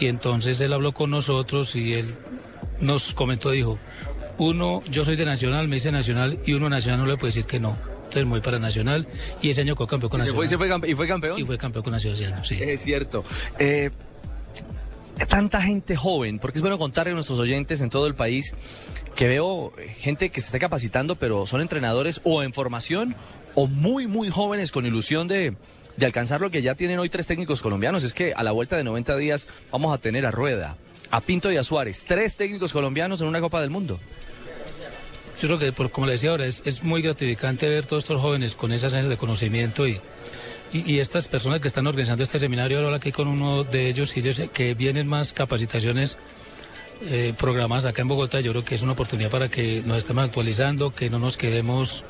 y 0.00 0.06
entonces 0.06 0.60
él 0.60 0.72
habló 0.72 0.92
con 0.92 1.10
nosotros 1.10 1.76
y 1.76 1.94
él 1.94 2.14
nos 2.80 3.14
comentó, 3.14 3.50
dijo, 3.50 3.78
uno, 4.38 4.82
yo 4.90 5.04
soy 5.04 5.16
de 5.16 5.24
Nacional, 5.24 5.68
me 5.68 5.76
dice 5.76 5.92
Nacional 5.92 6.38
y 6.44 6.52
uno 6.54 6.68
Nacional 6.68 7.00
no 7.00 7.06
le 7.06 7.16
puede 7.16 7.28
decir 7.30 7.44
que 7.46 7.60
no. 7.60 7.76
Entonces 7.96 8.24
me 8.24 8.30
voy 8.30 8.40
para 8.40 8.58
Nacional 8.58 9.06
y 9.42 9.50
ese 9.50 9.62
año 9.62 9.74
quedó 9.76 9.86
campeón 9.86 10.10
con 10.10 10.20
¿Y 10.20 10.24
se 10.24 10.32
fue- 10.32 10.44
Nacional. 10.46 10.68
y 10.68 10.70
se 10.70 10.78
fue 10.80 10.90
y 10.90 10.94
fue 10.94 11.08
campeón? 11.08 11.38
Y 11.40 11.44
fue 11.44 11.58
campeón 11.58 11.82
con 11.84 11.92
Nacional, 11.92 12.20
ese 12.20 12.32
año, 12.32 12.44
sí. 12.44 12.56
Es 12.60 12.80
cierto. 12.82 13.24
Eh, 13.58 13.90
tanta 15.28 15.62
gente 15.62 15.96
joven, 15.96 16.38
porque 16.38 16.58
es 16.58 16.62
bueno 16.62 16.78
contarle 16.78 17.12
a 17.12 17.14
nuestros 17.14 17.38
oyentes 17.38 17.80
en 17.80 17.90
todo 17.90 18.06
el 18.06 18.14
país 18.14 18.54
que 19.14 19.28
veo 19.28 19.72
gente 19.98 20.30
que 20.30 20.40
se 20.40 20.46
está 20.48 20.58
capacitando, 20.58 21.16
pero 21.16 21.46
son 21.46 21.60
entrenadores 21.60 22.20
o 22.24 22.42
en 22.42 22.52
formación 22.52 23.14
o 23.54 23.66
muy, 23.68 24.06
muy 24.08 24.28
jóvenes 24.30 24.72
con 24.72 24.84
ilusión 24.86 25.28
de, 25.28 25.56
de 25.96 26.06
alcanzar 26.06 26.40
lo 26.40 26.50
que 26.50 26.62
ya 26.62 26.74
tienen 26.74 26.98
hoy 26.98 27.08
tres 27.08 27.26
técnicos 27.28 27.62
colombianos. 27.62 28.02
Es 28.02 28.12
que 28.14 28.32
a 28.34 28.42
la 28.42 28.50
vuelta 28.50 28.76
de 28.76 28.82
90 28.84 29.16
días 29.16 29.46
vamos 29.70 29.94
a 29.94 29.98
tener 29.98 30.26
a 30.26 30.32
Rueda, 30.32 30.76
a 31.14 31.20
Pinto 31.20 31.52
y 31.52 31.56
a 31.56 31.62
Suárez, 31.62 32.04
tres 32.04 32.36
técnicos 32.36 32.72
colombianos 32.72 33.20
en 33.20 33.28
una 33.28 33.40
Copa 33.40 33.60
del 33.60 33.70
Mundo. 33.70 34.00
Yo 35.40 35.46
creo 35.46 35.58
que, 35.60 35.90
como 35.90 36.06
le 36.06 36.14
decía 36.14 36.30
ahora, 36.30 36.46
es, 36.46 36.82
muy 36.82 37.02
gratificante 37.02 37.68
ver 37.68 37.86
todos 37.86 38.02
estos 38.02 38.20
jóvenes 38.20 38.56
con 38.56 38.72
esas 38.72 38.94
ansias 38.94 39.10
de 39.10 39.16
conocimiento 39.16 39.86
y, 39.86 40.00
estas 40.72 41.28
personas 41.28 41.60
que 41.60 41.68
están 41.68 41.86
organizando 41.86 42.24
este 42.24 42.40
seminario. 42.40 42.80
Ahora 42.80 42.96
aquí 42.96 43.12
con 43.12 43.28
uno 43.28 43.62
de 43.62 43.88
ellos 43.88 44.16
y 44.16 44.20
ellos 44.20 44.40
que 44.52 44.74
vienen 44.74 45.06
más 45.06 45.32
capacitaciones 45.32 46.18
eh, 47.02 47.32
programadas 47.38 47.84
acá 47.84 48.02
en 48.02 48.08
Bogotá. 48.08 48.40
Yo 48.40 48.50
creo 48.50 48.64
que 48.64 48.74
es 48.74 48.82
una 48.82 48.92
oportunidad 48.92 49.30
para 49.30 49.48
que 49.48 49.84
nos 49.86 49.98
estemos 49.98 50.24
actualizando, 50.24 50.92
que 50.92 51.10
no 51.10 51.20
nos 51.20 51.36
quedemos 51.36 52.04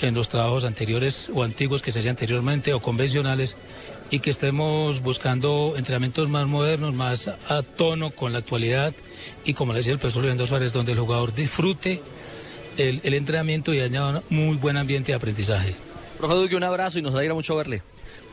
en 0.00 0.14
los 0.14 0.28
trabajos 0.28 0.64
anteriores 0.64 1.30
o 1.34 1.42
antiguos 1.42 1.82
que 1.82 1.92
se 1.92 1.98
hacían 1.98 2.12
anteriormente 2.12 2.74
o 2.74 2.80
convencionales 2.80 3.56
y 4.10 4.20
que 4.20 4.30
estemos 4.30 5.00
buscando 5.00 5.74
entrenamientos 5.76 6.28
más 6.28 6.46
modernos, 6.46 6.94
más 6.94 7.28
a 7.28 7.62
tono 7.62 8.10
con 8.10 8.32
la 8.32 8.38
actualidad 8.38 8.94
y 9.44 9.54
como 9.54 9.72
le 9.72 9.78
decía 9.78 9.92
el 9.92 9.98
profesor 9.98 10.24
Leandro 10.24 10.46
Suárez, 10.46 10.72
donde 10.72 10.92
el 10.92 10.98
jugador 10.98 11.34
disfrute 11.34 12.02
el, 12.76 13.00
el 13.04 13.14
entrenamiento 13.14 13.72
y 13.72 13.80
añada 13.80 14.22
un 14.30 14.36
muy 14.36 14.56
buen 14.56 14.76
ambiente 14.76 15.12
de 15.12 15.16
aprendizaje. 15.16 15.74
Profe 16.18 16.34
Duque, 16.34 16.56
un 16.56 16.64
abrazo 16.64 16.98
y 16.98 17.02
nos 17.02 17.14
alegra 17.14 17.34
mucho 17.34 17.56
verle. 17.56 17.82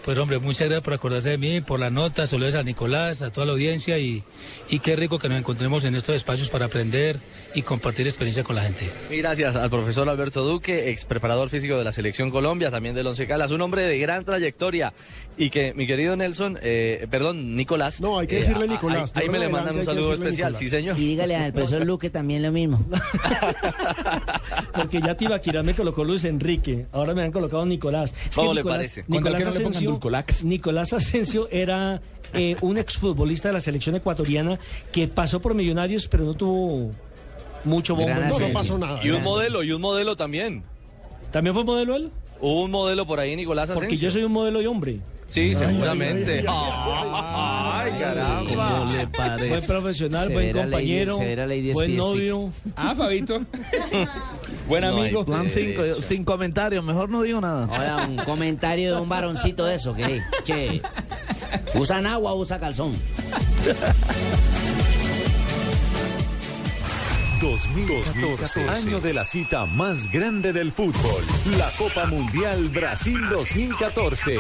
Pues 0.04 0.18
hombre, 0.18 0.40
muchas 0.40 0.70
gracias 0.70 0.84
por 0.84 0.94
acordarse 0.94 1.32
de 1.32 1.38
mí, 1.38 1.62
por 1.62 1.80
la 1.80 1.90
nota, 1.90 2.26
saludos 2.26 2.56
a 2.56 2.64
Nicolás, 2.64 3.22
a 3.22 3.32
toda 3.32 3.46
la 3.46 3.52
audiencia 3.52 4.00
y, 4.00 4.24
y 4.70 4.80
qué 4.80 4.96
rico 4.96 5.20
que 5.20 5.28
nos 5.28 5.38
encontremos 5.38 5.84
en 5.84 5.96
estos 5.96 6.16
espacios 6.16 6.50
para 6.50 6.66
aprender 6.66 7.20
y 7.56 7.62
compartir 7.64 8.06
experiencia 8.08 8.44
con 8.44 8.56
la 8.56 8.62
gente. 8.64 8.88
Y 9.10 9.18
gracias 9.18 9.56
al 9.56 9.70
profesor 9.70 10.08
Alberto 10.08 10.44
Duque, 10.44 10.90
ex 10.90 11.06
preparador 11.06 11.50
físico 11.50 11.78
de 11.78 11.84
la 11.84 11.92
Selección 11.92 12.30
Colombia, 12.32 12.70
también 12.72 12.94
del 12.96 13.08
Once 13.08 13.26
Caldas, 13.28 13.52
un 13.52 13.62
hombre 13.62 13.84
de 13.84 13.98
gran 14.00 14.24
trayectoria 14.24 14.94
y 15.38 15.50
que 15.50 15.74
mi 15.74 15.88
querido 15.88 16.16
Nelson, 16.16 16.60
eh, 16.62 17.08
perdón, 17.10 17.56
Nicolás. 17.56 18.02
No, 18.02 18.20
hay 18.20 18.28
que 18.28 18.36
decirle 18.38 18.68
Nicolás, 18.68 19.12
Ahí, 19.16 19.30
me 19.30 19.40
le 19.40 19.50
mandan 19.50 19.76
un 19.78 19.84
saludo 19.84 20.14
especial, 20.14 20.52
Nicolás. 20.52 20.60
sí 20.60 20.70
señor. 20.70 21.00
Y 21.00 21.08
dígale 21.08 21.36
al 21.36 21.54
profesor 21.54 21.86
Luque 21.86 22.10
también 22.10 22.44
lo 22.44 22.52
mismo. 22.52 22.86
Porque 24.74 25.02
ya 25.02 25.16
Tibaquirá 25.16 25.64
me 25.64 25.74
colocó 25.76 26.04
Luis 26.04 26.24
Enrique, 26.26 26.86
ahora 26.92 27.14
me 27.14 27.24
han 27.24 27.32
colocado 27.32 27.66
Nicolás. 27.66 28.14
Es 28.30 28.36
¿Cómo 28.36 28.54
le 28.54 28.62
Nicolás- 28.62 28.78
parece? 28.78 29.04
Nicolás 29.08 29.48
Asensio, 29.48 30.00
Nicolás 30.44 30.94
Asensio 30.94 31.48
era 31.52 32.02
eh, 32.34 32.56
un 32.62 32.78
exfutbolista 32.78 33.50
de 33.50 33.54
la 33.56 33.60
selección 33.60 33.96
ecuatoriana 33.96 34.60
que 34.92 35.08
pasó 35.08 35.40
por 35.40 35.54
Millonarios, 35.56 36.08
pero 36.08 36.24
no 36.26 36.34
tuvo 36.36 36.92
mucho 37.64 37.96
bombo. 37.96 38.08
Gran. 38.08 38.32
Y 39.04 39.10
un 39.10 39.24
modelo, 39.24 39.64
y 39.64 39.72
un 39.72 39.82
modelo 39.82 40.16
también. 40.16 40.64
¿También 41.32 41.54
fue 41.54 41.64
modelo 41.64 41.96
él? 41.96 42.12
Hubo 42.42 42.64
un 42.64 42.72
modelo 42.72 43.06
por 43.06 43.20
ahí, 43.20 43.36
Nicolás 43.36 43.66
Asensio. 43.70 43.82
Porque 43.88 43.96
yo 43.98 44.10
soy 44.12 44.24
un 44.24 44.32
modelo 44.32 44.62
y 44.62 44.66
hombre. 44.66 45.00
Sí, 45.28 45.54
seguramente. 45.54 46.44
Ay, 46.48 47.92
caramba. 48.00 48.70
¿Cómo 48.80 48.92
le 48.94 49.06
parece? 49.08 49.50
Buen 49.50 49.66
profesional, 49.68 50.30
buen 50.30 50.48
Severa 50.48 50.62
compañero, 50.64 51.18
lady- 51.20 51.74
buen 51.74 51.86
Spiestic. 51.86 51.98
novio. 51.98 52.50
Ah, 52.76 52.96
Fabito. 52.96 53.40
Buen 54.68 54.82
No 54.82 54.88
amigo. 54.90 55.26
Plan 55.26 55.50
cinco, 55.50 55.84
sin 56.02 56.24
comentarios, 56.24 56.84
mejor 56.84 57.10
no 57.10 57.22
digo 57.24 57.42
nada. 57.42 57.66
Ahora, 57.66 58.08
un 58.08 58.18
comentario 58.18 58.96
de 58.96 59.02
un 59.02 59.10
varoncito 59.10 59.66
de 59.66 59.76
eso, 59.76 59.94
que, 59.94 60.22
che, 60.44 60.82
¿usan 61.76 62.06
agua 62.08 62.34
o 62.34 62.38
usa 62.40 62.60
calzón? 62.60 62.94
2014, 67.40 68.70
año 68.70 69.00
de 69.00 69.14
la 69.14 69.24
cita 69.24 69.66
más 69.66 70.12
grande 70.12 70.52
del 70.52 70.72
fútbol, 70.74 71.24
la 71.58 71.70
Copa 71.78 72.06
Mundial 72.08 72.68
Brasil 72.70 73.18
2014. 73.30 74.36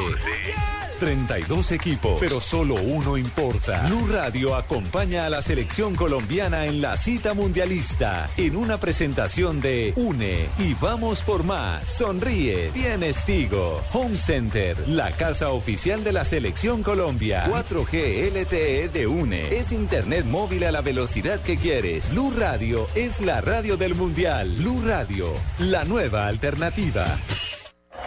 32 0.99 1.71
equipos, 1.71 2.17
pero 2.19 2.41
solo 2.41 2.75
uno 2.75 3.17
importa. 3.17 3.87
Blue 3.87 4.07
Radio 4.11 4.55
acompaña 4.55 5.25
a 5.25 5.29
la 5.29 5.41
selección 5.41 5.95
colombiana 5.95 6.65
en 6.65 6.81
la 6.81 6.97
cita 6.97 7.33
mundialista 7.33 8.29
en 8.37 8.55
una 8.55 8.77
presentación 8.77 9.61
de 9.61 9.93
Une 9.95 10.47
y 10.59 10.73
vamos 10.75 11.21
por 11.21 11.43
más. 11.43 11.89
Sonríe, 11.89 12.69
tienes 12.73 13.23
Tigo. 13.25 13.81
Home 13.93 14.17
Center, 14.17 14.77
la 14.87 15.11
casa 15.11 15.49
oficial 15.49 16.03
de 16.03 16.13
la 16.13 16.25
selección 16.25 16.83
Colombia. 16.83 17.45
4G 17.47 18.31
LTE 18.31 18.89
de 18.89 19.07
Une. 19.07 19.57
Es 19.57 19.71
internet 19.71 20.25
móvil 20.25 20.65
a 20.65 20.71
la 20.71 20.81
velocidad 20.81 21.41
que 21.41 21.57
quieres. 21.57 22.11
Blue 22.11 22.33
Radio 22.37 22.87
es 22.95 23.21
la 23.21 23.41
radio 23.41 23.77
del 23.77 23.95
mundial. 23.95 24.55
Blue 24.57 24.81
Radio, 24.85 25.31
la 25.59 25.85
nueva 25.85 26.27
alternativa. 26.27 27.17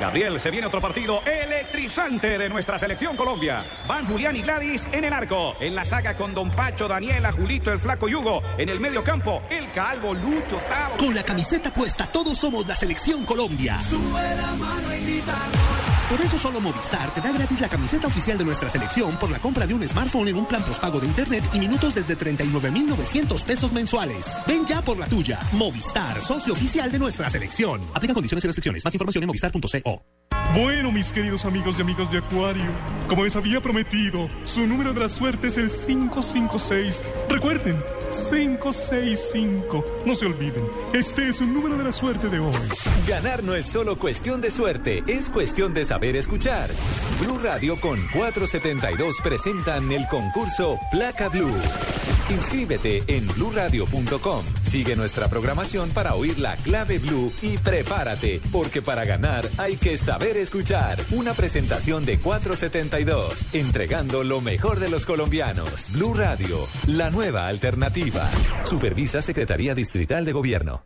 Gabriel, 0.01 0.40
se 0.40 0.51
viene 0.51 0.66
otro 0.66 0.80
partido 0.80 1.22
electrizante 1.24 2.38
de 2.38 2.49
nuestra 2.49 2.78
selección 2.78 3.16
Colombia. 3.16 3.64
Van 3.86 4.07
Julián 4.07 4.36
y 4.36 4.43
Gladys 4.43 4.86
en 4.93 5.05
el 5.05 5.12
arco. 5.12 5.55
En 5.61 5.74
la 5.74 5.84
saga 5.84 6.16
con 6.16 6.34
Don 6.34 6.51
Pacho, 6.51 6.88
Daniela, 6.88 7.32
Julito, 7.32 7.72
el 7.72 7.78
Flaco 7.78 8.09
Yugo. 8.09 8.43
En 8.59 8.68
el 8.68 8.80
medio 8.80 9.05
campo, 9.05 9.43
el 9.51 9.70
Calvo, 9.72 10.14
Lucho, 10.14 10.57
Tavo. 10.68 10.97
Con 10.97 11.14
la 11.14 11.22
camiseta 11.22 11.70
puesta, 11.70 12.07
todos 12.07 12.38
somos 12.38 12.66
la 12.66 12.74
selección 12.74 13.24
Colombia. 13.24 13.78
Por 16.12 16.20
eso 16.20 16.38
solo 16.38 16.60
Movistar 16.60 17.08
te 17.14 17.22
da 17.22 17.32
gratis 17.32 17.58
la 17.58 17.70
camiseta 17.70 18.06
oficial 18.06 18.36
de 18.36 18.44
nuestra 18.44 18.68
selección 18.68 19.16
por 19.16 19.30
la 19.30 19.38
compra 19.38 19.66
de 19.66 19.72
un 19.72 19.88
smartphone 19.88 20.28
en 20.28 20.36
un 20.36 20.44
plan 20.44 20.62
postpago 20.62 21.00
de 21.00 21.06
internet 21.06 21.42
y 21.54 21.58
minutos 21.58 21.94
desde 21.94 22.14
39,900 22.16 23.42
pesos 23.44 23.72
mensuales. 23.72 24.36
Ven 24.46 24.66
ya 24.66 24.82
por 24.82 24.98
la 24.98 25.06
tuya. 25.06 25.40
Movistar, 25.52 26.20
socio 26.20 26.52
oficial 26.52 26.92
de 26.92 26.98
nuestra 26.98 27.30
selección. 27.30 27.80
Aplica 27.94 28.12
condiciones 28.12 28.44
y 28.44 28.46
restricciones. 28.46 28.84
Más 28.84 28.92
información 28.92 29.22
en 29.22 29.28
movistar.co. 29.28 30.02
Bueno, 30.55 30.92
mis 30.92 31.11
queridos 31.12 31.46
amigos 31.46 31.78
y 31.78 31.82
amigas 31.82 32.12
de 32.12 32.18
Acuario, 32.18 32.70
como 33.09 33.24
les 33.24 33.34
había 33.36 33.61
prometido, 33.62 34.28
su 34.44 34.66
número 34.66 34.92
de 34.92 35.00
la 35.00 35.09
suerte 35.09 35.48
es 35.48 35.57
el 35.57 35.70
556. 35.70 37.05
Recuerden, 37.30 37.82
565. 38.12 40.03
No 40.05 40.14
se 40.14 40.26
olviden, 40.26 40.64
este 40.92 41.30
es 41.30 41.40
un 41.40 41.55
número 41.55 41.78
de 41.78 41.84
la 41.84 41.92
suerte 41.92 42.28
de 42.28 42.38
hoy. 42.38 42.53
Ganar 43.09 43.42
no 43.42 43.55
es 43.55 43.64
solo 43.64 43.98
cuestión 43.98 44.42
de 44.42 44.50
suerte, 44.50 45.03
es 45.07 45.30
cuestión 45.30 45.72
de 45.72 45.86
saber 45.86 46.16
escuchar. 46.16 46.68
Blue 47.20 47.38
Radio 47.42 47.80
con 47.80 47.98
472 48.09 49.16
presentan 49.22 49.90
el 49.90 50.07
concurso 50.09 50.78
Placa 50.90 51.30
Blue. 51.30 51.50
Inscríbete 52.28 53.03
en 53.09 53.26
bluradio.com. 53.34 54.44
Sigue 54.62 54.96
nuestra 54.96 55.28
programación 55.28 55.90
para 55.90 56.14
oír 56.14 56.38
la 56.38 56.57
clave 56.57 56.98
Blue 56.98 57.32
y 57.42 57.59
prepárate, 57.59 58.40
porque 58.50 58.80
para 58.80 59.05
ganar 59.05 59.48
hay 59.59 59.76
que 59.76 59.96
saber 59.96 60.36
escuchar. 60.43 60.99
Una 61.12 61.32
presentación 61.32 62.05
de 62.05 62.18
472, 62.18 63.55
entregando 63.55 64.24
lo 64.24 64.40
mejor 64.40 64.80
de 64.80 64.90
los 64.90 65.07
colombianos. 65.07 65.90
Blue 65.93 66.14
Radio, 66.14 66.66
la 66.86 67.11
nueva 67.11 67.47
alternativa. 67.47 68.28
Supervisa 68.64 69.22
Secretaría 69.22 69.74
Distrital 69.74 70.24
de 70.24 70.32
Gobierno. 70.32 70.84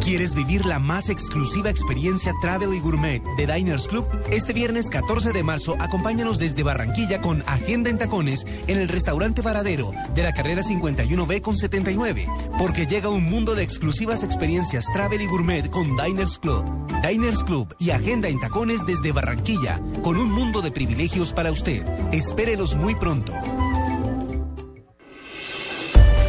¿Quieres 0.00 0.34
vivir 0.34 0.64
la 0.64 0.78
más 0.78 1.10
exclusiva 1.10 1.70
experiencia 1.70 2.32
Travel 2.40 2.74
y 2.74 2.80
Gourmet 2.80 3.22
de 3.36 3.46
Diners 3.46 3.88
Club? 3.88 4.06
Este 4.30 4.52
viernes 4.52 4.88
14 4.88 5.32
de 5.32 5.42
marzo, 5.42 5.76
acompáñanos 5.78 6.38
desde 6.38 6.62
Barranquilla 6.62 7.20
con 7.20 7.42
Agenda 7.46 7.90
en 7.90 7.98
Tacones 7.98 8.46
en 8.66 8.78
el 8.78 8.88
restaurante 8.88 9.42
Varadero 9.42 9.92
de 10.14 10.22
la 10.22 10.32
carrera 10.32 10.62
51B 10.62 11.40
con 11.42 11.56
79, 11.56 12.26
porque 12.58 12.86
llega 12.86 13.08
un 13.08 13.24
mundo 13.24 13.54
de 13.54 13.62
exclusivas 13.62 14.22
experiencias 14.22 14.86
Travel 14.92 15.20
y 15.20 15.26
Gourmet 15.26 15.68
con 15.70 15.96
Diners 15.96 16.38
Club. 16.38 16.64
Diners 17.06 17.44
Club 17.44 17.74
y 17.78 17.90
Agenda 17.90 18.28
en 18.28 18.40
Tacones 18.40 18.86
desde 18.86 19.12
Barranquilla, 19.12 19.80
con 20.02 20.16
un 20.16 20.32
mundo 20.32 20.62
de 20.62 20.70
privilegios 20.70 21.32
para 21.32 21.50
usted. 21.50 21.86
Espérelos 22.12 22.74
muy 22.74 22.94
pronto. 22.94 23.32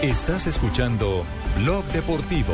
Estás 0.01 0.47
escuchando 0.47 1.25
Blog 1.57 1.83
Deportivo. 1.87 2.53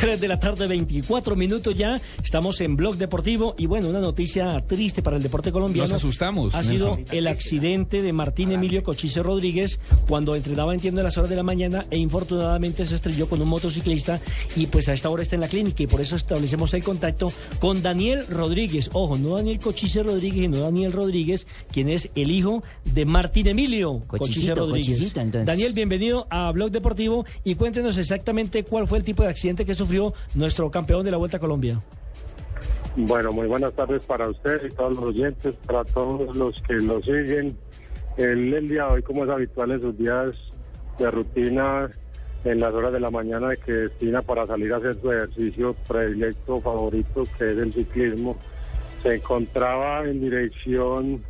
3 0.00 0.18
de 0.18 0.28
la 0.28 0.40
tarde, 0.40 0.66
24 0.66 1.36
minutos 1.36 1.74
ya. 1.76 2.00
Estamos 2.24 2.60
en 2.62 2.74
Blog 2.74 2.96
Deportivo 2.96 3.54
y 3.58 3.66
bueno, 3.66 3.90
una 3.90 4.00
noticia 4.00 4.58
triste 4.66 5.02
para 5.02 5.18
el 5.18 5.22
deporte 5.22 5.52
colombiano. 5.52 5.88
Nos 5.88 5.96
asustamos, 5.96 6.54
Ha 6.54 6.62
sido 6.64 6.96
Nelson. 6.96 7.16
el 7.16 7.26
accidente 7.28 8.00
de 8.00 8.12
Martín 8.14 8.50
Emilio 8.50 8.82
Cochise 8.82 9.22
Rodríguez 9.22 9.78
cuando 10.08 10.34
entrenaba 10.34 10.72
entiendo 10.72 11.02
en 11.02 11.04
las 11.04 11.18
horas 11.18 11.28
de 11.28 11.36
la 11.36 11.42
mañana 11.42 11.84
e 11.90 11.98
infortunadamente 11.98 12.86
se 12.86 12.94
estrelló 12.94 13.28
con 13.28 13.42
un 13.42 13.48
motociclista 13.48 14.20
y 14.56 14.66
pues 14.66 14.88
a 14.88 14.94
esta 14.94 15.10
hora 15.10 15.22
está 15.22 15.34
en 15.34 15.42
la 15.42 15.48
clínica 15.48 15.82
y 15.82 15.86
por 15.86 16.00
eso 16.00 16.16
establecemos 16.16 16.72
el 16.72 16.82
contacto 16.82 17.30
con 17.58 17.82
Daniel 17.82 18.24
Rodríguez. 18.26 18.88
Ojo, 18.94 19.18
no 19.18 19.36
Daniel 19.36 19.58
Cochise 19.58 20.02
Rodríguez, 20.02 20.44
sino 20.44 20.60
Daniel 20.60 20.92
Rodríguez, 20.92 21.46
quien 21.70 21.90
es 21.90 22.08
el 22.14 22.30
hijo 22.30 22.62
de 22.86 23.04
Martín 23.04 23.48
Emilio 23.48 24.02
Cochise 24.06 24.54
Rodríguez. 24.54 25.12
Daniel, 25.44 25.74
bienvenido 25.74 26.26
a 26.30 26.50
Blog 26.52 26.70
Deportivo 26.70 27.26
y 27.44 27.54
cuéntenos 27.56 27.98
exactamente 27.98 28.64
cuál 28.64 28.88
fue 28.88 28.96
el 28.96 29.04
tipo 29.04 29.22
de 29.22 29.28
accidente 29.28 29.66
que 29.66 29.74
sufrió 29.74 29.89
nuestro 30.34 30.70
campeón 30.70 31.04
de 31.04 31.10
la 31.10 31.16
Vuelta 31.16 31.36
a 31.36 31.40
Colombia. 31.40 31.80
Bueno, 32.96 33.32
muy 33.32 33.46
buenas 33.46 33.72
tardes 33.74 34.04
para 34.04 34.28
usted 34.28 34.64
y 34.66 34.74
todos 34.74 34.96
los 34.96 35.04
oyentes, 35.04 35.54
para 35.66 35.84
todos 35.84 36.36
los 36.36 36.60
que 36.62 36.74
lo 36.74 37.00
siguen. 37.02 37.56
El, 38.16 38.52
el 38.52 38.68
día 38.68 38.86
de 38.86 38.92
hoy, 38.92 39.02
como 39.02 39.24
es 39.24 39.30
habitual 39.30 39.70
en 39.70 39.80
sus 39.80 39.96
días 39.96 40.34
de 40.98 41.10
rutina, 41.10 41.88
en 42.44 42.60
las 42.60 42.72
horas 42.72 42.92
de 42.92 43.00
la 43.00 43.10
mañana 43.10 43.54
que 43.56 43.72
destina 43.72 44.22
para 44.22 44.46
salir 44.46 44.72
a 44.72 44.78
hacer 44.78 45.00
su 45.00 45.12
ejercicio 45.12 45.74
predilecto, 45.86 46.60
favorito, 46.60 47.24
que 47.38 47.52
es 47.52 47.58
el 47.58 47.72
ciclismo, 47.72 48.36
se 49.02 49.16
encontraba 49.16 50.04
en 50.04 50.20
dirección 50.20 51.22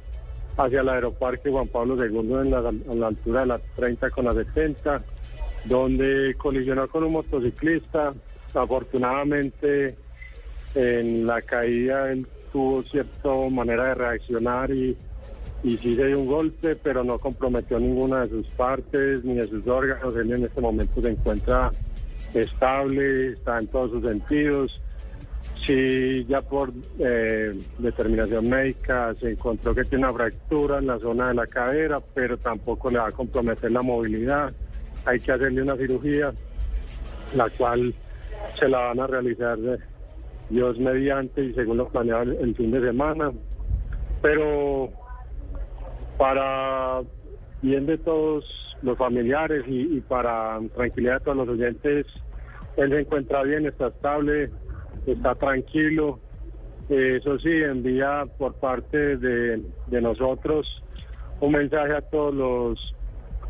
hacia 0.57 0.81
el 0.81 0.89
aeroparque 0.89 1.51
Juan 1.51 1.69
Pablo 1.69 1.97
II 1.97 2.19
en 2.19 2.51
la, 2.51 2.59
a 2.59 2.95
la 2.95 3.07
altura 3.09 3.41
de 3.41 3.47
la 3.47 3.61
30 3.77 4.11
con 4.11 4.25
la 4.25 4.35
70, 4.35 5.03
donde 5.65 6.35
colisionó 6.37 6.89
con 6.89 7.05
un 7.05 7.13
motociclista. 7.13 8.13
Afortunadamente, 8.55 9.97
en 10.75 11.27
la 11.27 11.43
caída 11.43 12.13
él 12.13 12.27
tuvo 12.53 12.83
cierta 12.83 13.29
manera 13.51 13.87
de 13.89 13.95
reaccionar 13.95 14.71
y, 14.71 14.97
y 15.63 15.77
sí 15.79 15.95
se 15.95 16.07
dio 16.07 16.19
un 16.19 16.27
golpe, 16.27 16.77
pero 16.77 17.05
no 17.05 17.19
comprometió 17.19 17.79
ninguna 17.79 18.23
de 18.23 18.29
sus 18.29 18.47
partes 18.49 19.25
ni 19.25 19.35
de 19.35 19.47
sus 19.49 19.67
órganos. 19.67 20.15
Él 20.17 20.33
en 20.33 20.45
este 20.45 20.61
momento 20.61 21.01
se 21.01 21.11
encuentra 21.11 21.71
estable, 22.35 23.33
está 23.33 23.59
en 23.59 23.67
todos 23.69 23.91
sus 23.91 24.05
sentidos. 24.05 24.81
Sí, 25.67 26.25
ya 26.27 26.41
por 26.41 26.73
eh, 26.99 27.55
determinación 27.79 28.49
médica 28.49 29.15
se 29.15 29.33
encontró 29.33 29.75
que 29.75 29.85
tiene 29.85 30.05
una 30.05 30.15
fractura 30.15 30.79
en 30.79 30.87
la 30.87 30.99
zona 30.99 31.29
de 31.29 31.35
la 31.35 31.47
cadera, 31.47 32.01
pero 32.15 32.39
tampoco 32.39 32.91
le 32.91 32.99
va 32.99 33.09
a 33.09 33.13
comprometer 33.13 33.71
la 33.71 33.83
movilidad. 33.83 34.53
Hay 35.05 35.21
que 35.21 35.33
hacerle 35.33 35.63
una 35.63 35.77
cirugía, 35.77 36.33
la 37.35 37.49
cual 37.51 37.95
se 38.55 38.69
la 38.69 38.79
van 38.79 39.01
a 39.01 39.07
realizar 39.07 39.59
eh, 39.59 39.79
Dios 40.49 40.79
mediante 40.79 41.45
y 41.45 41.55
según 41.55 41.79
lo 41.79 41.89
planeado 41.89 42.23
el, 42.23 42.55
fin 42.55 42.71
de 42.71 42.81
semana. 42.81 43.33
Pero 44.23 44.91
para 46.19 47.01
bien 47.63 47.87
de 47.87 47.99
todos 47.99 48.45
los 48.83 48.97
familiares 48.99 49.65
y, 49.67 50.01
para 50.01 50.59
tranquilidad 50.75 51.19
de 51.19 51.25
todos 51.25 51.37
los 51.37 51.49
oyentes, 51.49 52.07
él 52.77 52.91
se 52.91 53.01
encuentra 53.01 53.43
bien, 53.43 53.67
está 53.67 53.89
estable, 53.89 54.51
está 55.07 55.35
tranquilo. 55.35 56.19
Eh, 56.89 57.19
eso 57.21 57.39
sí, 57.39 57.51
envía 57.51 58.27
por 58.39 58.55
parte 58.55 59.17
de 59.17 59.63
nosotros 60.01 60.83
un 61.41 61.53
mensaje 61.53 61.95
a 61.95 62.03
todos 62.03 62.35
los 62.35 62.95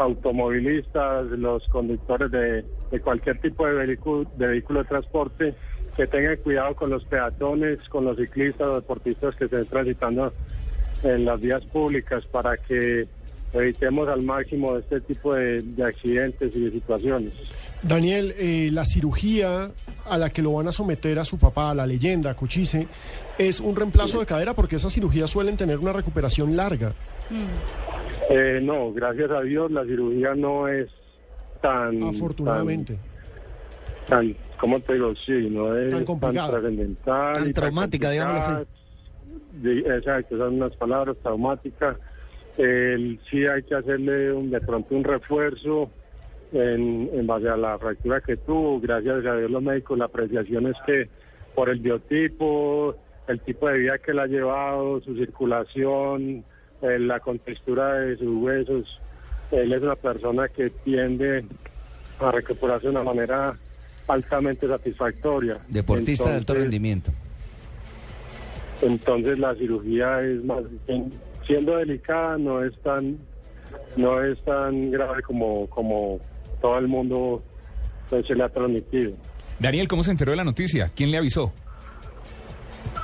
automovilistas, 0.01 1.27
los 1.27 1.67
conductores 1.69 2.31
de, 2.31 2.65
de 2.91 3.01
cualquier 3.01 3.39
tipo 3.41 3.67
de 3.67 3.75
vehículo, 3.75 4.31
de 4.37 4.47
vehículo 4.47 4.83
de 4.83 4.89
transporte, 4.89 5.55
que 5.95 6.07
tengan 6.07 6.37
cuidado 6.39 6.75
con 6.75 6.91
los 6.91 7.05
peatones, 7.05 7.79
con 7.89 8.07
los 8.07 8.17
ciclistas 8.17 8.67
o 8.67 8.75
deportistas 8.77 9.37
que 9.37 9.45
estén 9.45 9.67
transitando 9.67 10.33
en 11.03 11.25
las 11.25 11.41
vías 11.41 11.65
públicas 11.67 12.25
para 12.27 12.57
que 12.57 13.07
evitemos 13.53 14.09
al 14.09 14.23
máximo 14.23 14.77
este 14.79 15.01
tipo 15.03 15.35
de, 15.35 15.61
de 15.61 15.85
accidentes 15.85 16.55
y 16.55 16.61
de 16.61 16.71
situaciones. 16.71 17.33
Daniel, 17.83 18.35
eh, 18.39 18.71
la 18.73 18.85
cirugía 18.85 19.71
a 20.07 20.19
la 20.19 20.31
que 20.31 20.41
lo 20.41 20.53
van 20.55 20.69
a 20.69 20.73
someter 20.73 21.19
a 21.19 21.25
su 21.25 21.39
papá, 21.39 21.71
a 21.71 21.75
la 21.75 21.87
leyenda, 21.87 22.35
Cochise, 22.35 22.89
es 23.37 23.61
un 23.61 23.77
reemplazo 23.77 24.21
de 24.21 24.27
cadera 24.27 24.55
porque 24.55 24.77
esas 24.77 24.95
cirugías 24.95 25.29
suelen 25.29 25.57
tener 25.57 25.79
una 25.79 25.93
recuperación 25.93 26.57
larga. 26.57 26.95
Eh, 28.29 28.61
no, 28.63 28.93
gracias 28.93 29.31
a 29.31 29.41
Dios 29.43 29.71
la 29.71 29.85
cirugía 29.85 30.35
no 30.35 30.69
es 30.69 30.89
tan... 31.61 32.03
Afortunadamente. 32.03 32.99
Tan, 34.07 34.33
tan 34.35 34.37
¿cómo 34.59 34.81
te 34.81 34.95
digo? 34.95 35.15
Sí, 35.17 35.49
no 35.51 35.77
es 35.77 35.91
Tan 35.91 35.99
tan, 36.01 36.05
complicada. 36.05 36.51
trascendental. 36.51 37.33
Tan 37.33 37.53
traumática, 37.53 38.11
digámoslo 38.11 38.41
así. 38.55 38.65
exacto, 39.87 40.37
son 40.39 40.55
unas 40.55 40.77
palabras 40.77 41.17
traumáticas. 41.23 41.97
El- 42.59 43.19
sí 43.31 43.45
hay 43.47 43.63
que 43.63 43.75
hacerle 43.75 44.33
un, 44.33 44.51
de 44.51 44.61
pronto 44.61 44.95
un 44.95 45.05
refuerzo 45.05 45.91
en, 46.53 47.09
en 47.13 47.27
base 47.27 47.49
a 47.49 47.57
la 47.57 47.79
fractura 47.79 48.21
que 48.21 48.37
tuvo. 48.37 48.81
Gracias 48.81 49.25
a 49.25 49.37
Dios 49.37 49.51
los 49.51 49.63
médicos, 49.63 49.99
la 49.99 50.07
apreciación 50.07 50.67
es 50.67 50.77
que 50.87 51.09
por 51.55 51.69
el 51.71 51.81
biotipo, 51.81 52.95
el 53.29 53.41
tipo 53.41 53.69
de 53.69 53.79
vida 53.79 53.99
que 53.99 54.11
él 54.13 54.19
ha 54.19 54.27
llevado, 54.27 55.01
su 55.01 55.15
circulación, 55.17 56.45
eh, 56.83 56.99
la 56.99 57.21
contextura 57.21 57.95
de 57.95 58.17
sus 58.17 58.43
huesos, 58.43 59.01
él 59.51 59.73
es 59.73 59.83
una 59.83 59.97
persona 59.97 60.49
que 60.49 60.71
tiende 60.71 61.45
a 62.19 62.31
recuperarse 62.31 62.87
de 62.87 62.91
una 62.91 63.03
manera 63.03 63.57
altamente 64.09 64.67
satisfactoria. 64.67 65.59
Deportista 65.69 66.31
de 66.31 66.37
alto 66.37 66.55
rendimiento. 66.55 67.13
entonces 68.83 69.39
la 69.39 69.55
cirugía 69.55 70.21
es 70.23 70.43
más 70.45 70.63
siendo 71.47 71.77
delicada 71.77 72.39
no 72.39 72.65
es 72.65 72.77
tan 72.83 73.19
no 73.97 74.23
es 74.23 74.43
tan 74.45 74.91
grave 74.91 75.23
como 75.23 75.67
como 75.69 76.19
todo 76.61 76.79
el 76.79 76.89
mundo 76.89 77.43
pues, 78.09 78.27
se 78.27 78.35
le 78.35 78.45
ha 78.45 78.49
transmitido. 78.49 79.13
Daniel, 79.59 79.87
¿cómo 79.89 80.03
se 80.03 80.11
enteró 80.11 80.33
de 80.33 80.37
la 80.37 80.45
noticia? 80.45 80.91
¿Quién 80.95 81.11
le 81.11 81.19
avisó? 81.19 81.53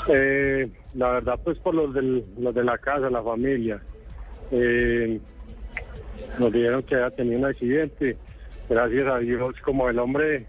Eh, 0.09 0.69
la 0.95 1.13
verdad 1.13 1.39
pues 1.45 1.59
por 1.59 1.75
los, 1.75 1.93
del, 1.95 2.25
los 2.39 2.55
de 2.55 2.65
la 2.65 2.79
casa, 2.79 3.11
la 3.11 3.23
familia. 3.23 3.81
Eh, 4.51 5.19
nos 6.39 6.53
dijeron 6.53 6.83
que 6.83 6.95
había 6.95 7.11
tenido 7.11 7.39
un 7.41 7.45
accidente. 7.47 8.17
Gracias 8.69 9.07
a 9.07 9.19
Dios, 9.19 9.55
como 9.65 9.89
el 9.89 9.99
hombre 9.99 10.47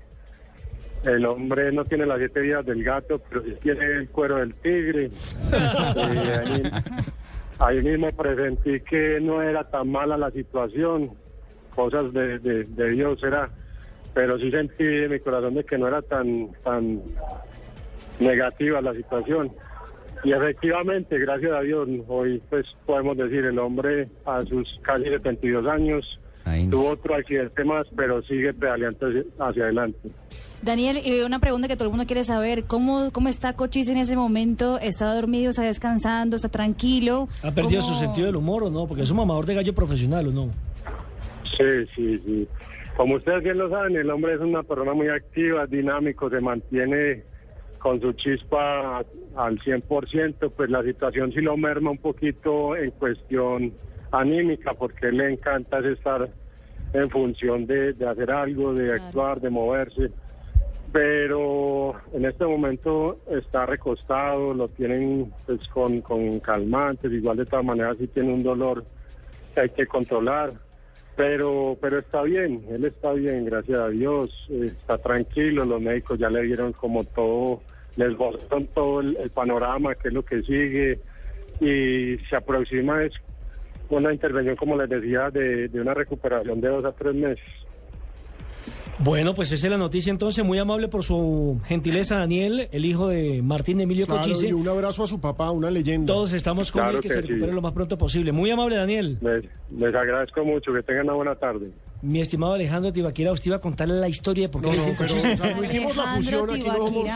el 1.06 1.26
hombre 1.28 1.72
no 1.72 1.86
tiene 1.86 2.06
las 2.08 2.18
siete 2.18 2.42
vidas 2.42 2.66
del 2.66 2.84
gato, 2.84 3.20
pero 3.30 3.44
sí 3.44 3.54
tiene 3.62 3.86
el 3.86 4.10
cuero 4.10 4.38
del 4.38 4.54
tigre. 4.56 5.06
Eh, 5.06 6.42
ahí, 6.44 6.72
ahí 7.60 7.82
mismo 7.84 8.12
presentí 8.12 8.80
que 8.82 9.20
no 9.22 9.42
era 9.42 9.64
tan 9.70 9.90
mala 9.92 10.18
la 10.18 10.32
situación, 10.32 11.12
cosas 11.76 12.12
de, 12.14 12.40
de- 12.40 12.64
de 12.64 12.90
Dios 12.90 13.24
era, 13.24 13.50
pero 14.16 14.40
sí 14.40 14.50
sentí 14.50 14.84
en 14.84 15.12
mi 15.12 15.20
corazón 15.20 15.54
de 15.54 15.64
que 15.64 15.78
no 15.78 15.88
era 15.88 16.02
tan 16.02 16.50
tan 16.64 17.02
negativa 18.20 18.82
la 18.82 18.94
situación. 18.94 19.52
Y 20.24 20.32
efectivamente, 20.32 21.18
gracias 21.20 21.52
a 21.52 21.62
Dios, 21.62 21.88
hoy 22.08 22.42
pues 22.50 22.66
podemos 22.86 23.18
decir, 23.18 23.46
el 23.46 23.60
hombre 23.60 24.08
a 24.26 24.42
sus 24.42 24.80
casi 24.82 25.04
72 25.06 25.66
años 25.68 26.20
tuvo 26.72 26.92
otro 26.92 27.14
accidente 27.16 27.64
más, 27.66 27.86
pero 27.96 28.22
sigue 28.24 28.54
pedaleando 28.54 29.06
hacia, 29.08 29.24
hacia 29.40 29.64
adelante. 29.66 30.10
Daniel, 30.62 31.00
y 31.06 31.20
una 31.22 31.40
pregunta 31.40 31.68
que 31.68 31.76
todo 31.76 31.86
el 31.86 31.92
mundo 31.92 32.08
quiere 32.08 32.24
saber, 32.24 32.64
¿cómo, 32.64 33.12
cómo 33.12 33.28
está 33.30 33.54
Cochise 33.54 33.92
en 33.92 34.00
ese 34.00 34.16
momento? 34.16 34.80
¿Está 34.80 35.14
dormido, 35.14 35.50
está 35.52 35.62
descansando, 35.64 36.36
está 36.36 36.50
tranquilo? 36.50 37.28
¿Ha 37.44 37.52
perdido 37.52 37.82
¿Cómo- 37.82 37.94
su 37.94 38.00
sentido 38.00 38.28
del 38.28 38.38
humor 38.38 38.64
o 38.64 38.70
no? 38.72 38.88
Porque 38.88 39.04
es 39.04 39.12
un 39.12 39.18
mamador 39.18 39.46
de 39.46 39.54
gallo 39.56 39.74
profesional 39.76 40.28
o 40.30 40.32
no. 40.32 40.50
Sí, 41.58 41.86
sí, 41.96 42.18
sí. 42.20 42.48
Como 42.96 43.16
ustedes 43.16 43.44
bien 43.44 43.58
lo 43.60 43.70
saben, 43.70 43.96
el 43.96 44.10
hombre 44.10 44.34
es 44.34 44.40
una 44.40 44.64
persona 44.64 44.94
muy 44.94 45.10
activa, 45.10 45.68
dinámico, 45.68 46.30
se 46.30 46.40
mantiene 46.40 47.24
con 47.80 48.02
su 48.02 48.14
chispa 48.14 49.00
al 49.36 49.60
100%, 49.60 50.52
pues 50.56 50.70
la 50.70 50.84
situación 50.84 51.32
sí 51.32 51.42
lo 51.42 51.58
merma 51.58 51.92
un 51.92 51.98
poquito 51.98 52.76
en 52.76 52.92
cuestión 52.92 53.74
anímica, 54.12 54.74
porque 54.74 55.12
le 55.12 55.34
encanta 55.34 55.80
es 55.80 55.86
estar 55.86 56.30
en 56.94 57.10
función 57.10 57.66
de, 57.66 57.94
de 57.94 58.08
hacer 58.08 58.32
algo, 58.32 58.74
de 58.74 58.94
actuar, 58.94 59.42
de 59.42 59.50
moverse. 59.50 60.12
Pero 60.92 61.96
en 62.14 62.26
este 62.26 62.46
momento 62.46 63.20
está 63.30 63.66
recostado, 63.66 64.54
lo 64.54 64.70
tienen 64.70 65.32
pues 65.46 65.68
con, 65.68 66.02
con 66.02 66.40
calmantes, 66.40 67.12
igual 67.12 67.38
de 67.38 67.46
todas 67.46 67.66
maneras 67.66 67.98
si 68.00 68.08
tiene 68.08 68.34
un 68.34 68.44
dolor 68.44 68.86
que 69.54 69.62
hay 69.62 69.70
que 69.70 69.86
controlar. 69.86 70.54
Pero, 71.18 71.76
pero 71.82 71.98
está 71.98 72.22
bien, 72.22 72.64
él 72.70 72.86
está 72.86 73.12
bien, 73.14 73.46
gracias 73.46 73.80
a 73.80 73.90
Dios, 73.90 74.30
está 74.50 75.00
tranquilo, 75.00 75.66
los 75.66 75.82
médicos 75.82 76.20
ya 76.20 76.30
le 76.30 76.44
dieron 76.44 76.74
como 76.74 77.04
todo, 77.06 77.64
les 77.96 78.16
mostraron 78.16 78.68
todo 78.68 79.00
el, 79.02 79.18
el 79.18 79.32
panorama, 79.32 79.96
qué 79.96 80.10
es 80.10 80.14
lo 80.14 80.24
que 80.24 80.44
sigue, 80.44 81.00
y 81.60 82.18
se 82.30 82.36
aproxima 82.36 83.04
es 83.04 83.14
una 83.90 84.14
intervención, 84.14 84.56
como 84.58 84.78
les 84.78 84.90
decía, 84.90 85.32
de, 85.32 85.70
de 85.70 85.82
una 85.82 85.96
recuperación 85.96 86.62
de 86.62 86.68
dos 86.68 86.86
a 86.86 86.92
tres 86.92 87.16
meses. 87.16 87.44
Bueno, 89.00 89.34
pues 89.36 89.52
esa 89.52 89.68
es 89.68 89.72
la 89.72 89.78
noticia 89.78 90.10
entonces. 90.12 90.44
Muy 90.44 90.58
amable 90.58 90.88
por 90.88 91.04
su 91.04 91.60
gentileza, 91.66 92.18
Daniel, 92.18 92.68
el 92.72 92.84
hijo 92.86 93.08
de 93.10 93.42
Martín 93.44 93.80
Emilio 93.80 94.06
Claro, 94.08 94.22
Cochise. 94.22 94.48
y 94.48 94.54
un 94.54 94.68
abrazo 94.68 95.04
a 95.04 95.08
su 95.08 95.22
papá, 95.22 95.52
una 95.52 95.70
leyenda. 95.70 96.12
Todos 96.12 96.34
estamos 96.34 96.72
con 96.72 96.82
Claro 96.82 96.98
él, 96.98 97.02
que, 97.04 97.08
que 97.10 97.14
se 97.14 97.22
sí. 97.22 97.28
recupere 97.28 97.54
lo 97.54 97.62
más 97.62 97.74
pronto 97.74 97.98
posible. 97.98 98.32
Muy 98.32 98.50
amable, 98.50 98.76
Daniel. 98.76 99.18
Les, 99.22 99.46
les 99.78 99.94
agradezco 99.96 100.44
mucho, 100.44 100.74
que 100.74 100.82
tengan 100.82 101.06
una 101.06 101.14
buena 101.14 101.36
tarde. 101.36 101.70
Mi 102.02 102.22
estimado 102.22 102.54
Alejandro 102.54 102.94
Tibaquira, 102.94 103.32
usted 103.32 103.48
iba 103.48 103.56
a 103.56 103.60
contarle 103.60 103.96
la 103.96 104.08
historia 104.08 104.44
de 104.48 104.50
por 104.50 104.62
qué 104.62 104.68
No, 104.68 104.76
no, 104.76 104.94
pero 105.00 105.56
no 105.56 105.64
hicimos 105.64 105.96
la 105.96 106.16
fusión 106.16 106.50
aquí, 106.50 106.64
no 106.64 106.76
somos 106.76 107.10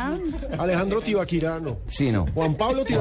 Alejandro 0.57 1.01
Tibaquirano. 1.01 1.77
Sí, 1.87 2.11
no. 2.11 2.25
Juan 2.33 2.55
Pablo 2.55 2.83
que- 2.83 2.95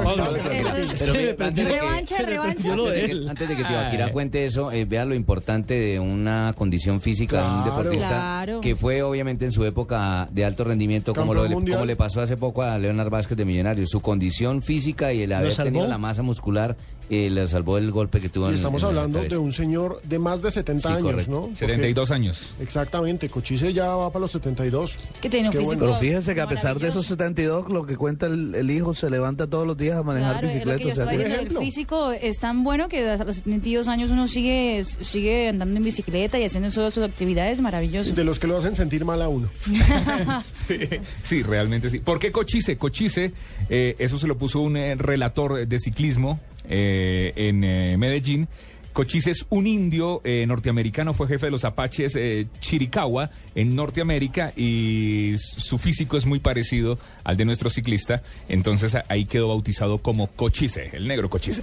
Revancha, 1.65 2.19
revancha. 2.23 2.73
Antes 2.73 3.49
de 3.49 3.57
que, 3.57 3.65
Tibaquirá 3.65 4.13
cuente 4.13 4.45
eso, 4.45 4.71
eh, 4.73 4.85
vea 4.85 5.05
lo 5.05 5.15
importante 5.15 5.75
de 5.75 5.99
una 6.01 6.53
condición 6.57 7.01
física 7.01 7.43
de 7.43 7.49
un 7.51 7.65
deportista 7.65 8.09
Claro. 8.09 8.61
que 8.61 8.77
fue 8.77 9.03
obviamente 9.03 9.45
en 9.45 9.53
su 9.53 9.65
época 9.65 10.29
de 10.33 10.45
alto 10.45 10.65
rendimiento, 10.65 11.15
como, 11.15 11.35
lo, 11.35 11.49
como 11.49 11.85
le 11.85 11.97
pasó 11.97 12.21
hace 12.21 12.37
poco 12.37 12.63
a 12.63 12.79
Leonard 12.79 13.11
Vázquez 13.11 13.37
de 13.39 13.45
Millonarios. 13.45 13.89
Su 13.91 14.01
condición 14.01 14.63
física 14.63 15.13
y 15.13 15.23
el 15.23 15.33
haber 15.33 15.55
tenido 15.55 15.87
la 15.87 15.99
masa 15.99 16.23
muscular 16.23 16.77
eh, 17.09 17.29
le 17.29 17.49
salvó 17.49 17.77
el 17.79 17.91
golpe 17.91 18.21
que 18.21 18.29
tuvo 18.29 18.47
Y 18.47 18.51
en 18.51 18.55
estamos 18.55 18.83
en 18.83 18.89
hablando 18.89 19.21
de 19.23 19.37
un 19.37 19.53
señor 19.53 20.01
de 20.05 20.19
más 20.21 20.43
de 20.43 20.51
70 20.53 20.89
Sí, 20.89 20.95
años, 20.95 21.11
correcto. 21.11 21.31
¿no? 21.49 21.57
Porque- 21.71 21.83
72 21.83 22.11
años. 22.11 22.55
Exactamente, 22.61 23.29
Cochise 23.29 23.73
ya 23.73 23.89
va 23.95 24.11
para 24.13 24.21
los 24.21 24.33
72. 24.33 24.97
Que 25.21 25.29
tiene 25.31 25.49
un 25.49 25.53
Qué 25.53 25.59
físico 25.61 25.79
Pero 25.81 25.97
fíjese 25.99 26.35
que 26.35 26.41
a 26.41 26.49
pesar 26.49 26.79
de 26.79 26.89
esos 26.89 27.07
72, 27.07 27.69
lo 27.71 27.87
que 27.87 27.97
cuenta 27.97 28.27
el, 28.27 28.55
el 28.55 28.71
hijo, 28.71 28.95
se 28.95 29.09
levanta 29.11 29.47
todos 29.47 29.67
los 29.67 29.77
días 29.77 29.97
a 29.97 30.03
manejar 30.03 30.41
Claro, 30.41 30.49
es 30.49 30.55
lo 30.55 30.61
que 30.65 30.77
bicicleta. 30.77 30.83
yo 30.85 30.91
o 30.91 30.95
sea 30.95 31.05
estaba 31.05 31.11
que- 31.11 31.29
diciendo, 31.29 31.61
el 31.61 31.67
físico 31.67 32.13
es 32.13 32.39
tan 32.39 32.65
bueno 32.65 32.89
que 32.89 33.09
a 33.09 33.17
los 33.25 33.37
72 33.37 33.89
años 33.89 34.11
uno 34.11 34.27
sigue 34.29 34.85
sigue 34.85 35.49
andando 35.49 35.77
en 35.79 35.85
bicicleta 35.85 36.39
y 36.39 36.45
haciendo 36.45 36.71
todas 36.71 36.95
sus 36.95 37.05
actividades, 37.05 37.61
maravilloso. 37.61 38.13
De 38.15 38.25
los 38.25 38.39
que 38.39 38.47
lo 38.47 38.57
hacen 38.59 38.75
sentir 38.77 39.05
mal 39.05 39.23
a 39.23 39.29
uno. 39.29 39.49
Sí, 40.67 40.79
sí, 41.23 41.43
realmente 41.43 41.91
sí. 41.91 41.99
¿Por 41.99 42.19
qué 42.19 42.31
Cochise? 42.31 42.77
Cochise, 42.77 43.33
eh, 43.69 43.97
eso 43.99 44.19
se 44.19 44.27
lo 44.27 44.39
puso 44.39 44.61
un 44.61 44.77
eh, 44.77 44.95
relator 44.95 45.67
de 45.67 45.79
ciclismo 45.79 46.41
eh, 46.69 47.33
en 47.37 47.65
eh, 47.65 47.97
Medellín. 47.99 48.49
Cochise 48.93 49.31
es 49.31 49.47
un 49.51 49.67
indio 49.67 50.21
eh, 50.25 50.45
norteamericano, 50.47 51.15
fue 51.15 51.29
jefe 51.29 51.47
de 51.47 51.53
los 51.53 51.65
apaches 51.65 52.17
eh, 52.17 52.47
Chiricahua 52.61 53.31
en 53.55 53.77
Norteamérica 53.77 54.53
y 54.57 55.37
su 55.39 55.79
físico 55.79 56.17
es 56.17 56.27
muy 56.27 56.41
parecido 56.41 56.99
al 57.25 57.37
de 57.37 57.45
nuestro 57.45 57.71
ciclista. 57.71 58.23
Entonces 58.49 58.97
ahí 59.09 59.27
quedó 59.27 59.49
bautizado 59.49 59.99
como 59.99 60.29
Cochise, 60.29 60.91
el 60.93 61.07
negro 61.07 61.31
Cochise. 61.31 61.63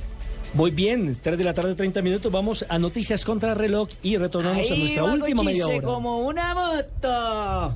Muy 0.54 0.72
bien, 0.72 1.18
3 1.22 1.38
de 1.38 1.44
la 1.44 1.54
tarde, 1.54 1.76
30 1.76 2.02
minutos. 2.02 2.32
Vamos 2.32 2.66
a 2.68 2.80
Noticias 2.80 3.26
contra 3.26 3.54
reloj 3.54 3.90
y 4.02 4.18
retornamos 4.18 4.72
a 4.72 4.76
nuestra 4.76 5.04
va 5.04 5.14
última 5.14 5.44
media 5.44 5.66
Cochise 5.66 5.80
hora. 5.80 5.88
como 5.88 6.20
una 6.20 6.56
moto. 6.56 7.76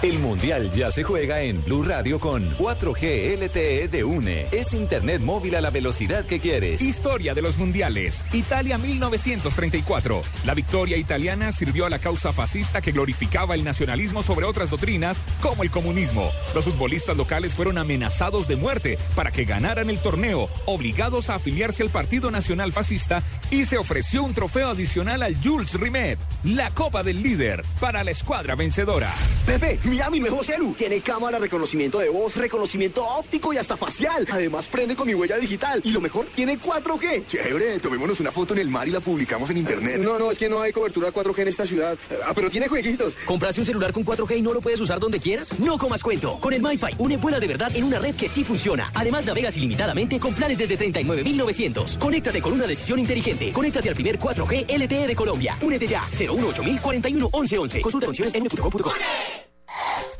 El 0.00 0.20
Mundial 0.20 0.70
ya 0.70 0.92
se 0.92 1.02
juega 1.02 1.40
en 1.40 1.60
Blue 1.64 1.82
Radio 1.82 2.20
con 2.20 2.56
4G 2.56 3.36
LTE 3.36 3.88
de 3.88 4.04
UNE. 4.04 4.46
Es 4.52 4.72
Internet 4.72 5.20
móvil 5.20 5.56
a 5.56 5.60
la 5.60 5.70
velocidad 5.70 6.24
que 6.24 6.38
quieres. 6.38 6.80
Historia 6.82 7.34
de 7.34 7.42
los 7.42 7.58
mundiales. 7.58 8.24
Italia 8.32 8.78
1934. 8.78 10.22
La 10.44 10.54
victoria 10.54 10.96
italiana 10.96 11.50
sirvió 11.50 11.84
a 11.84 11.90
la 11.90 11.98
causa 11.98 12.32
fascista 12.32 12.80
que 12.80 12.92
glorificaba 12.92 13.56
el 13.56 13.64
nacionalismo 13.64 14.22
sobre 14.22 14.46
otras 14.46 14.70
doctrinas 14.70 15.18
como 15.42 15.64
el 15.64 15.72
comunismo. 15.72 16.30
Los 16.54 16.66
futbolistas 16.66 17.16
locales 17.16 17.56
fueron 17.56 17.76
amenazados 17.76 18.46
de 18.46 18.54
muerte 18.54 18.98
para 19.16 19.32
que 19.32 19.46
ganaran 19.46 19.90
el 19.90 19.98
torneo, 19.98 20.48
obligados 20.66 21.28
a 21.28 21.34
afiliarse 21.34 21.82
al 21.82 21.90
Partido 21.90 22.30
Nacional 22.30 22.72
Fascista 22.72 23.24
y 23.50 23.64
se 23.64 23.78
ofreció 23.78 24.22
un 24.22 24.32
trofeo 24.32 24.68
adicional 24.68 25.24
al 25.24 25.36
Jules 25.42 25.74
Rimet, 25.74 26.20
la 26.44 26.70
Copa 26.70 27.02
del 27.02 27.22
Líder, 27.22 27.64
para 27.80 28.04
la 28.04 28.12
escuadra 28.12 28.54
vencedora. 28.54 29.12
Pepe, 29.44 29.80
mira 29.84 30.08
mi 30.08 30.20
nuevo 30.20 30.44
celu. 30.44 30.72
Tiene 30.74 31.00
cámara, 31.00 31.38
reconocimiento 31.38 31.98
de 31.98 32.08
voz, 32.10 32.36
reconocimiento 32.36 33.04
óptico 33.04 33.52
y 33.52 33.56
hasta 33.56 33.76
facial. 33.76 34.26
Además, 34.30 34.68
prende 34.68 34.94
con 34.94 35.06
mi 35.06 35.14
huella 35.14 35.36
digital. 35.36 35.80
Y 35.84 35.90
lo 35.90 36.00
mejor, 36.00 36.26
tiene 36.26 36.58
4G. 36.58 37.26
Chévere, 37.26 37.78
tomémonos 37.80 38.20
una 38.20 38.30
foto 38.30 38.54
en 38.54 38.60
el 38.60 38.68
mar 38.68 38.86
y 38.86 38.92
la 38.92 39.00
publicamos 39.00 39.50
en 39.50 39.58
internet. 39.58 40.00
No, 40.00 40.18
no, 40.18 40.30
es 40.30 40.38
que 40.38 40.48
no 40.48 40.60
hay 40.60 40.72
cobertura 40.72 41.10
4G 41.10 41.40
en 41.40 41.48
esta 41.48 41.66
ciudad. 41.66 41.98
Ah, 42.24 42.32
pero 42.34 42.50
tiene 42.50 42.68
jueguitos. 42.68 43.16
¿Compraste 43.24 43.60
un 43.60 43.66
celular 43.66 43.92
con 43.92 44.04
4G 44.04 44.38
y 44.38 44.42
no 44.42 44.52
lo 44.52 44.60
puedes 44.60 44.80
usar 44.80 45.00
donde 45.00 45.18
quieras? 45.18 45.58
No 45.58 45.76
comas 45.76 46.02
cuento. 46.02 46.38
Con 46.38 46.52
el 46.52 46.62
MyFi, 46.62 46.94
une 46.98 47.16
vuela 47.16 47.40
de 47.40 47.46
verdad 47.48 47.74
en 47.74 47.84
una 47.84 47.98
red 47.98 48.14
que 48.14 48.28
sí 48.28 48.44
funciona. 48.44 48.92
Además, 48.94 49.24
navegas 49.26 49.56
ilimitadamente 49.56 50.20
con 50.20 50.34
planes 50.34 50.58
desde 50.58 50.76
39,900. 50.76 51.96
Conéctate 51.96 52.40
con 52.40 52.52
una 52.52 52.66
decisión 52.66 53.00
inteligente. 53.00 53.52
Conéctate 53.52 53.88
al 53.88 53.94
primer 53.94 54.18
4G 54.18 54.66
LTE 54.78 55.06
de 55.08 55.16
Colombia. 55.16 55.58
Únete 55.62 55.88
ya. 55.88 56.06
018 56.16 56.27
41 56.36 57.30
1111. 57.32 57.80
Consulta 57.80 58.06
condiciones 58.06 58.34
en 58.34 58.48
.com.co. 58.48 58.92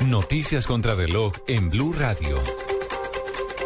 Noticias 0.06 0.66
contra 0.66 0.94
reloj 0.94 1.32
en 1.46 1.70
Blue 1.70 1.92
Radio. 1.92 2.38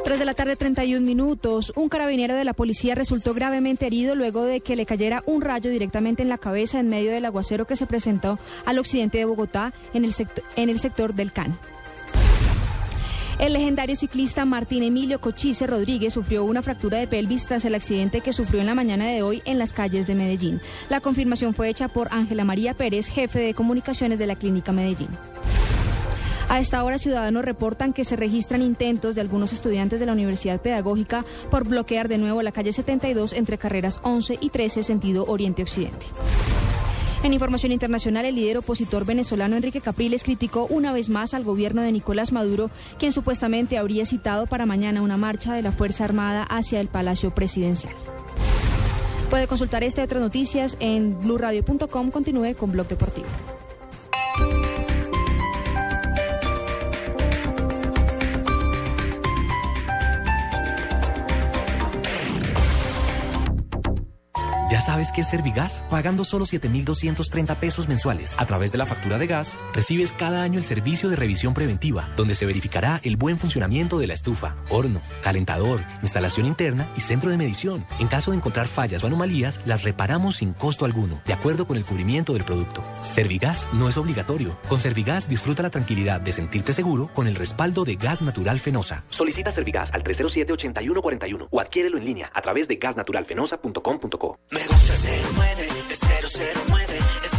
3 0.04 0.18
de 0.18 0.24
la 0.24 0.34
tarde, 0.34 0.56
31 0.56 1.06
minutos. 1.06 1.72
Un 1.76 1.88
carabinero 1.88 2.34
de 2.34 2.44
la 2.44 2.54
policía 2.54 2.94
resultó 2.96 3.34
gravemente 3.34 3.86
herido 3.86 4.14
luego 4.16 4.42
de 4.42 4.60
que 4.60 4.74
le 4.74 4.84
cayera 4.84 5.22
un 5.26 5.40
rayo 5.42 5.70
directamente 5.70 6.22
en 6.22 6.28
la 6.28 6.38
cabeza 6.38 6.80
en 6.80 6.88
medio 6.88 7.12
del 7.12 7.24
aguacero 7.24 7.66
que 7.66 7.76
se 7.76 7.86
presentó 7.86 8.38
al 8.64 8.78
occidente 8.80 9.18
de 9.18 9.24
Bogotá, 9.26 9.72
en 9.94 10.04
el, 10.04 10.12
sect- 10.12 10.42
en 10.56 10.68
el 10.70 10.80
sector 10.80 11.14
del 11.14 11.32
CAN. 11.32 11.56
El 13.42 13.54
legendario 13.54 13.96
ciclista 13.96 14.44
Martín 14.44 14.84
Emilio 14.84 15.20
Cochise 15.20 15.66
Rodríguez 15.66 16.12
sufrió 16.12 16.44
una 16.44 16.62
fractura 16.62 16.98
de 16.98 17.08
pelvis 17.08 17.48
tras 17.48 17.64
el 17.64 17.74
accidente 17.74 18.20
que 18.20 18.32
sufrió 18.32 18.60
en 18.60 18.68
la 18.68 18.76
mañana 18.76 19.08
de 19.08 19.24
hoy 19.24 19.42
en 19.44 19.58
las 19.58 19.72
calles 19.72 20.06
de 20.06 20.14
Medellín. 20.14 20.60
La 20.88 21.00
confirmación 21.00 21.52
fue 21.52 21.68
hecha 21.68 21.88
por 21.88 22.06
Ángela 22.12 22.44
María 22.44 22.72
Pérez, 22.74 23.08
jefe 23.08 23.40
de 23.40 23.52
comunicaciones 23.52 24.20
de 24.20 24.28
la 24.28 24.36
Clínica 24.36 24.70
Medellín. 24.70 25.08
A 26.48 26.60
esta 26.60 26.84
hora, 26.84 26.98
ciudadanos 26.98 27.44
reportan 27.44 27.92
que 27.92 28.04
se 28.04 28.14
registran 28.14 28.62
intentos 28.62 29.16
de 29.16 29.22
algunos 29.22 29.52
estudiantes 29.52 29.98
de 29.98 30.06
la 30.06 30.12
Universidad 30.12 30.60
Pedagógica 30.60 31.24
por 31.50 31.66
bloquear 31.66 32.06
de 32.06 32.18
nuevo 32.18 32.42
la 32.42 32.52
calle 32.52 32.72
72 32.72 33.32
entre 33.32 33.58
carreras 33.58 33.98
11 34.04 34.38
y 34.40 34.50
13, 34.50 34.84
sentido 34.84 35.24
oriente-occidente. 35.26 36.06
En 37.22 37.32
información 37.32 37.70
internacional, 37.70 38.24
el 38.24 38.34
líder 38.34 38.58
opositor 38.58 39.06
venezolano 39.06 39.54
Enrique 39.54 39.80
Capriles 39.80 40.24
criticó 40.24 40.66
una 40.66 40.92
vez 40.92 41.08
más 41.08 41.34
al 41.34 41.44
gobierno 41.44 41.80
de 41.80 41.92
Nicolás 41.92 42.32
Maduro, 42.32 42.68
quien 42.98 43.12
supuestamente 43.12 43.78
habría 43.78 44.06
citado 44.06 44.46
para 44.46 44.66
mañana 44.66 45.02
una 45.02 45.16
marcha 45.16 45.54
de 45.54 45.62
la 45.62 45.70
Fuerza 45.70 46.04
Armada 46.04 46.42
hacia 46.42 46.80
el 46.80 46.88
Palacio 46.88 47.32
Presidencial. 47.32 47.94
Puede 49.30 49.46
consultar 49.46 49.84
esta 49.84 50.00
y 50.00 50.04
otras 50.04 50.20
noticias 50.20 50.76
en 50.80 51.16
blurradio.com. 51.20 52.10
Continúe 52.10 52.56
con 52.56 52.72
Blog 52.72 52.88
Deportivo. 52.88 53.28
¿Ya 64.72 64.80
sabes 64.80 65.12
qué 65.12 65.20
es 65.20 65.28
Servigas? 65.28 65.84
Pagando 65.90 66.24
solo 66.24 66.46
7,230 66.46 67.60
pesos 67.60 67.88
mensuales 67.88 68.34
a 68.38 68.46
través 68.46 68.72
de 68.72 68.78
la 68.78 68.86
factura 68.86 69.18
de 69.18 69.26
gas, 69.26 69.52
recibes 69.74 70.12
cada 70.12 70.42
año 70.42 70.58
el 70.58 70.64
servicio 70.64 71.10
de 71.10 71.16
revisión 71.16 71.52
preventiva, 71.52 72.08
donde 72.16 72.34
se 72.34 72.46
verificará 72.46 72.98
el 73.04 73.18
buen 73.18 73.36
funcionamiento 73.36 73.98
de 73.98 74.06
la 74.06 74.14
estufa, 74.14 74.56
horno, 74.70 75.02
calentador, 75.22 75.82
instalación 76.00 76.46
interna 76.46 76.88
y 76.96 77.02
centro 77.02 77.28
de 77.28 77.36
medición. 77.36 77.84
En 77.98 78.08
caso 78.08 78.30
de 78.30 78.38
encontrar 78.38 78.66
fallas 78.66 79.04
o 79.04 79.08
anomalías, 79.08 79.60
las 79.66 79.82
reparamos 79.82 80.36
sin 80.36 80.54
costo 80.54 80.86
alguno, 80.86 81.20
de 81.26 81.34
acuerdo 81.34 81.66
con 81.66 81.76
el 81.76 81.84
cubrimiento 81.84 82.32
del 82.32 82.44
producto. 82.44 82.82
Servigas 83.02 83.68
no 83.74 83.90
es 83.90 83.98
obligatorio. 83.98 84.56
Con 84.70 84.80
Servigas 84.80 85.28
disfruta 85.28 85.62
la 85.62 85.68
tranquilidad 85.68 86.22
de 86.22 86.32
sentirte 86.32 86.72
seguro 86.72 87.10
con 87.12 87.28
el 87.28 87.34
respaldo 87.34 87.84
de 87.84 87.96
Gas 87.96 88.22
Natural 88.22 88.58
Fenosa. 88.58 89.04
Solicita 89.10 89.50
Servigas 89.50 89.92
al 89.92 90.02
307-8141 90.02 91.48
o 91.50 91.60
adquiérelo 91.60 91.98
en 91.98 92.06
línea 92.06 92.30
a 92.32 92.40
través 92.40 92.68
de 92.68 92.76
gasnaturalfenosa.com.co. 92.76 94.38
Me 94.62 94.68
gusta 94.68 94.94
el 94.94 95.24
09, 95.34 95.68
es 95.90 96.00
009, 96.00 96.98
es 97.24 97.32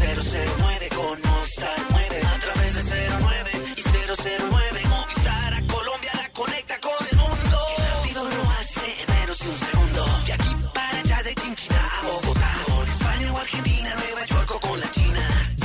009 0.60 0.90
con 0.90 1.22
Movistar 1.22 1.78
9. 1.90 2.22
A 2.26 2.40
través 2.40 2.76
de 2.76 3.10
09 3.22 3.52
y 3.78 3.82
009, 3.82 4.82
Movistar 4.90 5.54
a 5.54 5.62
Colombia 5.62 6.12
la 6.16 6.30
conecta 6.34 6.78
con 6.82 7.08
el 7.10 7.18
mundo. 7.18 7.58
Y 7.78 7.82
rápido 7.82 8.24
lo 8.26 8.52
hace 8.52 8.88
en 9.02 9.20
menos 9.20 9.40
de 9.40 9.50
un 9.50 9.56
segundo. 9.56 10.06
De 10.26 10.34
aquí 10.34 10.56
para 10.74 11.00
allá 11.00 11.24
de 11.24 11.36
Chinchina 11.36 11.92
a 12.00 12.06
Bogotá. 12.06 12.52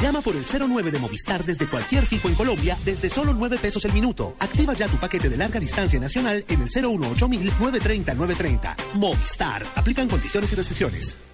Llama 0.00 0.20
por 0.20 0.36
el 0.36 0.44
09 0.46 0.92
de 0.92 0.98
Movistar 1.00 1.44
desde 1.44 1.66
cualquier 1.66 2.06
fijo 2.06 2.28
en 2.28 2.36
Colombia 2.36 2.78
desde 2.84 3.10
solo 3.10 3.34
9 3.34 3.58
pesos 3.58 3.84
el 3.84 3.92
minuto. 3.92 4.36
Activa 4.38 4.74
ya 4.74 4.86
tu 4.86 4.96
paquete 4.96 5.28
de 5.28 5.36
larga 5.36 5.58
distancia 5.58 5.98
nacional 5.98 6.44
en 6.48 6.62
el 6.62 6.68
018 6.68 7.26
930 7.26 8.14
930. 8.14 8.76
Movistar. 8.94 9.64
Aplican 9.74 10.08
condiciones 10.08 10.52
y 10.52 10.54
restricciones. 10.54 11.27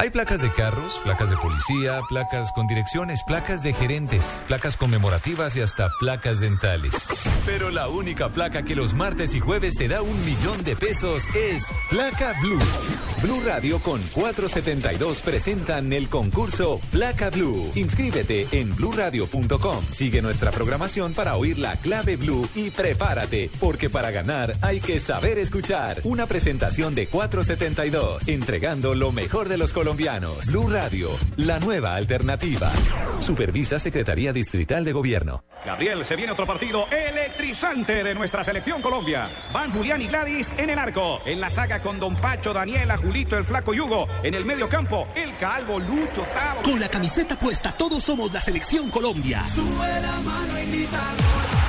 Hay 0.00 0.08
placas 0.08 0.40
de 0.40 0.48
carros, 0.48 0.98
placas 1.04 1.28
de 1.28 1.36
policía, 1.36 2.00
placas 2.08 2.52
con 2.52 2.66
direcciones, 2.66 3.22
placas 3.22 3.62
de 3.62 3.74
gerentes, 3.74 4.24
placas 4.48 4.78
conmemorativas 4.78 5.54
y 5.56 5.60
hasta 5.60 5.90
placas 6.00 6.40
dentales. 6.40 6.90
Pero 7.44 7.68
la 7.68 7.86
única 7.88 8.30
placa 8.30 8.62
que 8.62 8.74
los 8.74 8.94
martes 8.94 9.34
y 9.34 9.40
jueves 9.40 9.74
te 9.74 9.88
da 9.88 10.00
un 10.00 10.24
millón 10.24 10.64
de 10.64 10.74
pesos 10.74 11.24
es 11.36 11.70
Placa 11.90 12.32
Blue. 12.40 12.58
Blue 13.22 13.42
Radio 13.44 13.80
con 13.80 14.00
472 14.14 15.20
presentan 15.20 15.92
el 15.92 16.08
concurso 16.08 16.80
Placa 16.90 17.28
Blue. 17.28 17.70
Inscríbete 17.74 18.46
en 18.52 18.74
bluradio.com. 18.74 19.84
Sigue 19.90 20.22
nuestra 20.22 20.50
programación 20.50 21.12
para 21.12 21.36
oír 21.36 21.58
la 21.58 21.76
clave 21.76 22.16
Blue 22.16 22.48
y 22.54 22.70
prepárate, 22.70 23.50
porque 23.60 23.90
para 23.90 24.10
ganar 24.10 24.54
hay 24.62 24.80
que 24.80 24.98
saber 24.98 25.36
escuchar. 25.38 25.98
Una 26.04 26.26
presentación 26.26 26.94
de 26.94 27.08
472, 27.08 28.26
entregando 28.26 28.94
lo 28.94 29.12
mejor 29.12 29.50
de 29.50 29.58
los 29.58 29.74
colombianos. 29.74 30.46
Blue 30.46 30.70
Radio, 30.70 31.10
la 31.36 31.58
nueva 31.60 31.96
alternativa. 31.96 32.70
Supervisa 33.20 33.78
Secretaría 33.78 34.32
Distrital 34.32 34.82
de 34.82 34.92
Gobierno. 34.92 35.44
Gabriel, 35.66 36.06
se 36.06 36.16
viene 36.16 36.32
otro 36.32 36.46
partido 36.46 36.86
electrizante 36.90 38.02
de 38.02 38.14
nuestra 38.14 38.42
selección 38.42 38.80
Colombia. 38.80 39.28
Van 39.52 39.70
Julián 39.70 40.00
y 40.00 40.08
Gladys 40.08 40.50
en 40.56 40.70
el 40.70 40.78
arco. 40.78 41.20
En 41.26 41.38
la 41.38 41.50
saga 41.50 41.82
con 41.82 42.00
Don 42.00 42.16
Pacho, 42.16 42.54
Daniela, 42.54 42.96
Julito, 43.10 43.36
el 43.36 43.44
Flaco 43.44 43.74
Yugo. 43.74 44.06
En 44.22 44.34
el 44.34 44.44
medio 44.44 44.68
campo, 44.68 45.08
el 45.16 45.36
Calvo, 45.36 45.80
Lucho, 45.80 46.22
Tavo. 46.32 46.62
Con 46.62 46.78
la 46.78 46.88
camiseta 46.88 47.36
puesta, 47.36 47.72
todos 47.72 48.04
somos 48.04 48.32
la 48.32 48.40
selección 48.40 48.88
Colombia. 48.88 49.44
Sube 49.52 50.00
la 50.00 50.20
mano 50.20 50.58
y 50.62 50.66
grita 50.70 51.00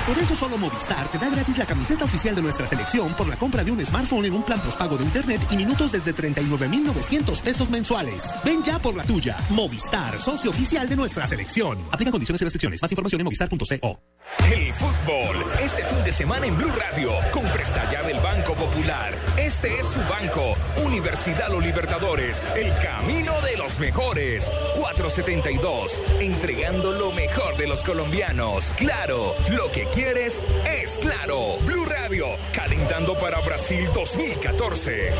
Por 0.06 0.16
eso 0.18 0.36
solo 0.36 0.56
Movistar 0.56 1.08
te 1.08 1.18
da 1.18 1.28
gratis 1.28 1.58
la 1.58 1.66
camiseta 1.66 2.04
oficial 2.04 2.36
de 2.36 2.42
nuestra 2.42 2.64
selección 2.68 3.12
por 3.14 3.26
la 3.26 3.34
compra 3.34 3.64
de 3.64 3.72
un 3.72 3.84
smartphone 3.84 4.26
en 4.26 4.34
un 4.34 4.44
plan 4.44 4.60
postpago 4.60 4.96
de 4.96 5.02
internet 5.02 5.40
y 5.50 5.56
minutos 5.56 5.90
desde 5.90 6.12
39,900 6.12 7.40
pesos 7.40 7.68
mensuales. 7.70 8.38
Ven 8.44 8.62
ya 8.62 8.78
por 8.78 8.94
la 8.94 9.02
tuya. 9.02 9.36
Movistar, 9.50 10.20
socio 10.20 10.50
oficial 10.50 10.88
de 10.88 10.94
nuestra 10.94 11.26
selección. 11.26 11.76
Aplica 11.90 12.12
condiciones 12.12 12.40
y 12.40 12.44
restricciones. 12.44 12.80
Más 12.80 12.92
información 12.92 13.20
en 13.20 13.24
movistar.co. 13.24 14.11
El 14.52 14.72
fútbol, 14.74 15.44
este 15.62 15.84
fin 15.84 16.04
de 16.04 16.12
semana 16.12 16.46
en 16.46 16.56
Blue 16.56 16.72
Radio, 16.76 17.12
con 17.32 17.44
presta 17.44 17.90
ya 17.90 18.02
del 18.02 18.18
Banco 18.20 18.54
Popular. 18.54 19.14
Este 19.36 19.78
es 19.78 19.86
su 19.86 20.00
banco, 20.00 20.56
Universidad 20.84 21.48
Los 21.48 21.64
Libertadores, 21.64 22.42
el 22.54 22.72
camino 22.82 23.40
de 23.40 23.56
los 23.56 23.78
mejores. 23.78 24.50
472, 24.78 26.02
entregando 26.20 26.92
lo 26.92 27.12
mejor 27.12 27.56
de 27.56 27.66
los 27.66 27.82
colombianos. 27.82 28.70
Claro, 28.76 29.34
lo 29.50 29.70
que 29.70 29.84
quieres 29.86 30.42
es 30.66 30.98
claro. 30.98 31.56
Blue 31.64 31.84
Radio, 31.86 32.26
calentando 32.52 33.14
para 33.14 33.40
Brasil 33.40 33.88
2014. 33.94 35.12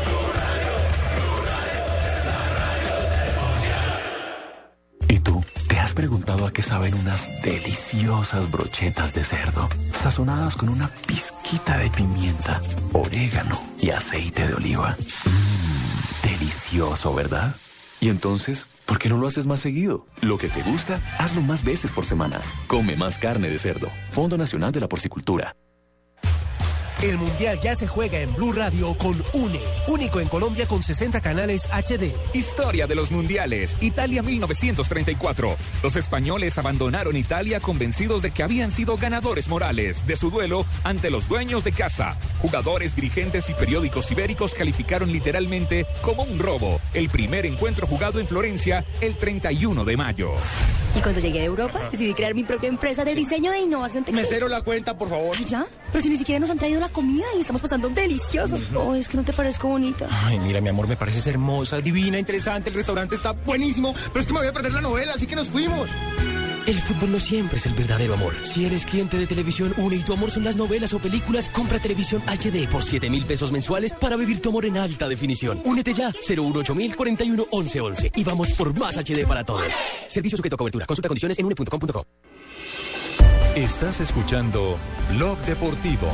Has 5.93 5.95
preguntado 5.95 6.47
a 6.47 6.51
qué 6.51 6.63
saben 6.63 6.95
unas 6.95 7.43
deliciosas 7.43 8.51
brochetas 8.51 9.13
de 9.13 9.23
cerdo, 9.23 9.69
sazonadas 9.91 10.55
con 10.55 10.69
una 10.69 10.89
pizquita 11.05 11.77
de 11.77 11.91
pimienta, 11.91 12.61
orégano 12.93 13.61
y 13.79 13.91
aceite 13.91 14.47
de 14.47 14.55
oliva? 14.55 14.95
Mmm, 14.97 16.27
delicioso, 16.27 17.13
¿verdad? 17.13 17.55
Y 18.01 18.09
entonces, 18.09 18.65
¿por 18.87 18.97
qué 18.97 19.07
no 19.07 19.17
lo 19.17 19.27
haces 19.27 19.45
más 19.45 19.59
seguido? 19.59 20.07
Lo 20.21 20.39
que 20.39 20.49
te 20.49 20.63
gusta, 20.63 20.99
hazlo 21.19 21.41
más 21.41 21.63
veces 21.63 21.91
por 21.91 22.05
semana. 22.05 22.41
Come 22.67 22.95
más 22.95 23.19
carne 23.19 23.49
de 23.49 23.59
cerdo. 23.59 23.89
Fondo 24.11 24.35
Nacional 24.35 24.71
de 24.71 24.79
la 24.79 24.89
Porcicultura. 24.89 25.55
El 27.03 27.17
Mundial 27.17 27.59
ya 27.59 27.75
se 27.75 27.85
juega 27.85 28.21
en 28.21 28.33
Blue 28.33 28.53
Radio 28.53 28.93
con 28.97 29.21
UNE, 29.33 29.59
único 29.87 30.21
en 30.21 30.29
Colombia 30.29 30.65
con 30.69 30.81
60 30.81 31.19
canales 31.19 31.67
HD. 31.69 32.13
Historia 32.33 32.87
de 32.87 32.95
los 32.95 33.11
mundiales. 33.11 33.75
Italia 33.81 34.23
1934. 34.23 35.57
Los 35.83 35.97
españoles 35.97 36.57
abandonaron 36.57 37.17
Italia 37.17 37.59
convencidos 37.59 38.21
de 38.21 38.31
que 38.31 38.41
habían 38.41 38.71
sido 38.71 38.95
ganadores 38.95 39.49
morales 39.49 40.07
de 40.07 40.15
su 40.15 40.31
duelo 40.31 40.65
ante 40.85 41.09
los 41.09 41.27
dueños 41.27 41.65
de 41.65 41.73
casa. 41.73 42.15
Jugadores, 42.41 42.95
dirigentes 42.95 43.49
y 43.49 43.53
periódicos 43.53 44.09
ibéricos 44.09 44.53
calificaron 44.53 45.11
literalmente 45.11 45.85
como 46.03 46.23
un 46.23 46.39
robo 46.39 46.79
el 46.93 47.09
primer 47.09 47.45
encuentro 47.45 47.85
jugado 47.85 48.21
en 48.21 48.27
Florencia 48.27 48.85
el 49.01 49.17
31 49.17 49.83
de 49.83 49.97
mayo. 49.97 50.31
Y 50.95 51.01
cuando 51.01 51.19
llegué 51.19 51.41
a 51.41 51.45
Europa, 51.45 51.89
decidí 51.91 52.13
crear 52.13 52.35
mi 52.35 52.43
propia 52.43 52.69
empresa 52.69 53.03
de 53.03 53.15
diseño 53.15 53.51
de 53.51 53.59
innovación 53.59 54.03
textil. 54.03 54.23
Mesero 54.23 54.47
la 54.47 54.61
cuenta, 54.61 54.95
por 54.95 55.09
favor. 55.09 55.35
¿Ay, 55.37 55.45
ya? 55.45 55.65
Pero 55.91 56.03
si 56.03 56.09
ni 56.09 56.17
siquiera 56.17 56.39
nos 56.39 56.51
han 56.51 56.59
traído 56.59 56.79
la 56.79 56.89
comida 56.93 57.25
y 57.35 57.41
estamos 57.41 57.61
pasando 57.61 57.89
delicioso. 57.89 58.57
Oh, 58.75 58.95
es 58.95 59.09
que 59.09 59.17
no 59.17 59.23
te 59.23 59.33
parezco 59.33 59.67
bonita. 59.67 60.07
Ay, 60.25 60.39
mira, 60.39 60.61
mi 60.61 60.69
amor, 60.69 60.87
me 60.87 60.95
pareces 60.95 61.27
hermosa, 61.27 61.81
divina, 61.81 62.17
interesante. 62.17 62.69
El 62.69 62.75
restaurante 62.75 63.15
está 63.15 63.33
buenísimo, 63.33 63.93
pero 64.13 64.21
es 64.21 64.27
que 64.27 64.33
me 64.33 64.39
voy 64.39 64.47
a 64.47 64.53
perder 64.53 64.71
la 64.71 64.81
novela, 64.81 65.13
así 65.13 65.27
que 65.27 65.35
nos 65.35 65.49
fuimos. 65.49 65.89
El 66.65 66.79
fútbol 66.79 67.11
no 67.11 67.19
siempre 67.19 67.57
es 67.57 67.65
el 67.65 67.73
verdadero 67.73 68.13
amor. 68.13 68.33
Si 68.43 68.65
eres 68.65 68.85
cliente 68.85 69.17
de 69.17 69.27
Televisión 69.27 69.73
Une 69.75 69.97
y 69.97 69.99
tu 69.99 70.13
amor 70.13 70.31
son 70.31 70.45
las 70.45 70.55
novelas 70.55 70.93
o 70.93 70.99
películas, 70.99 71.49
compra 71.49 71.79
Televisión 71.79 72.21
HD 72.25 72.69
por 72.69 72.83
7 72.83 73.09
mil 73.09 73.25
pesos 73.25 73.51
mensuales 73.51 73.93
para 73.93 74.15
vivir 74.15 74.39
tu 74.39 74.49
amor 74.49 74.65
en 74.65 74.77
alta 74.77 75.09
definición. 75.09 75.61
Únete 75.65 75.93
ya, 75.93 76.13
018 76.25 76.73
mil 76.73 76.95
41 76.95 77.47
11 77.51 77.81
11. 77.81 78.11
Y 78.15 78.23
vamos 78.23 78.53
por 78.53 78.77
más 78.79 78.97
HD 78.97 79.27
para 79.27 79.43
todos. 79.43 79.65
Servicio 80.07 80.37
sujeto 80.37 80.55
a 80.55 80.57
cobertura. 80.57 80.85
Consulta 80.85 81.09
condiciones 81.09 81.37
en 81.37 81.45
une.com.co. 81.47 82.05
Estás 83.55 83.99
escuchando 83.99 84.77
Blog 85.11 85.37
Deportivo. 85.39 86.07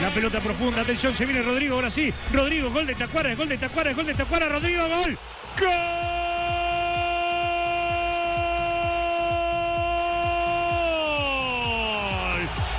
La 0.00 0.08
pelota 0.08 0.40
profunda, 0.40 0.80
atención, 0.80 1.14
se 1.14 1.26
viene 1.26 1.42
Rodrigo, 1.42 1.74
ahora 1.74 1.90
sí. 1.90 2.12
Rodrigo, 2.32 2.70
gol 2.70 2.86
de 2.86 2.94
Tacuara, 2.94 3.34
gol 3.34 3.48
de 3.48 3.58
Tacuara, 3.58 3.92
gol 3.92 4.06
de 4.06 4.14
Tacuara, 4.14 4.48
Rodrigo, 4.48 4.88
gol. 4.88 5.18
¡Gol! 5.58 5.68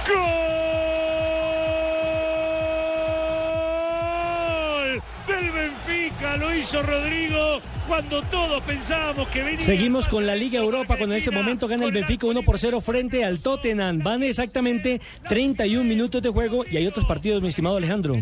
¡Gol! 0.07 0.50
Lo 6.37 6.55
hizo 6.55 6.81
Rodrigo 6.81 7.59
cuando 7.87 8.21
todos 8.23 8.63
pensábamos 8.63 9.27
que 9.29 9.43
venía. 9.43 9.59
Seguimos 9.59 10.07
con 10.07 10.25
la 10.25 10.35
Liga 10.35 10.59
Europa 10.59 10.95
cuando 10.97 11.13
en 11.15 11.19
este 11.19 11.31
momento 11.31 11.67
gana 11.67 11.85
el 11.85 11.91
Benfica 11.91 12.25
1 12.25 12.41
por 12.43 12.57
0 12.57 12.79
frente 12.79 13.25
al 13.25 13.39
Tottenham. 13.39 13.99
Van 13.99 14.23
exactamente 14.23 15.01
31 15.27 15.83
minutos 15.83 16.21
de 16.21 16.29
juego 16.29 16.63
y 16.69 16.77
hay 16.77 16.87
otros 16.87 17.05
partidos, 17.05 17.41
mi 17.41 17.49
estimado 17.49 17.77
Alejandro. 17.77 18.15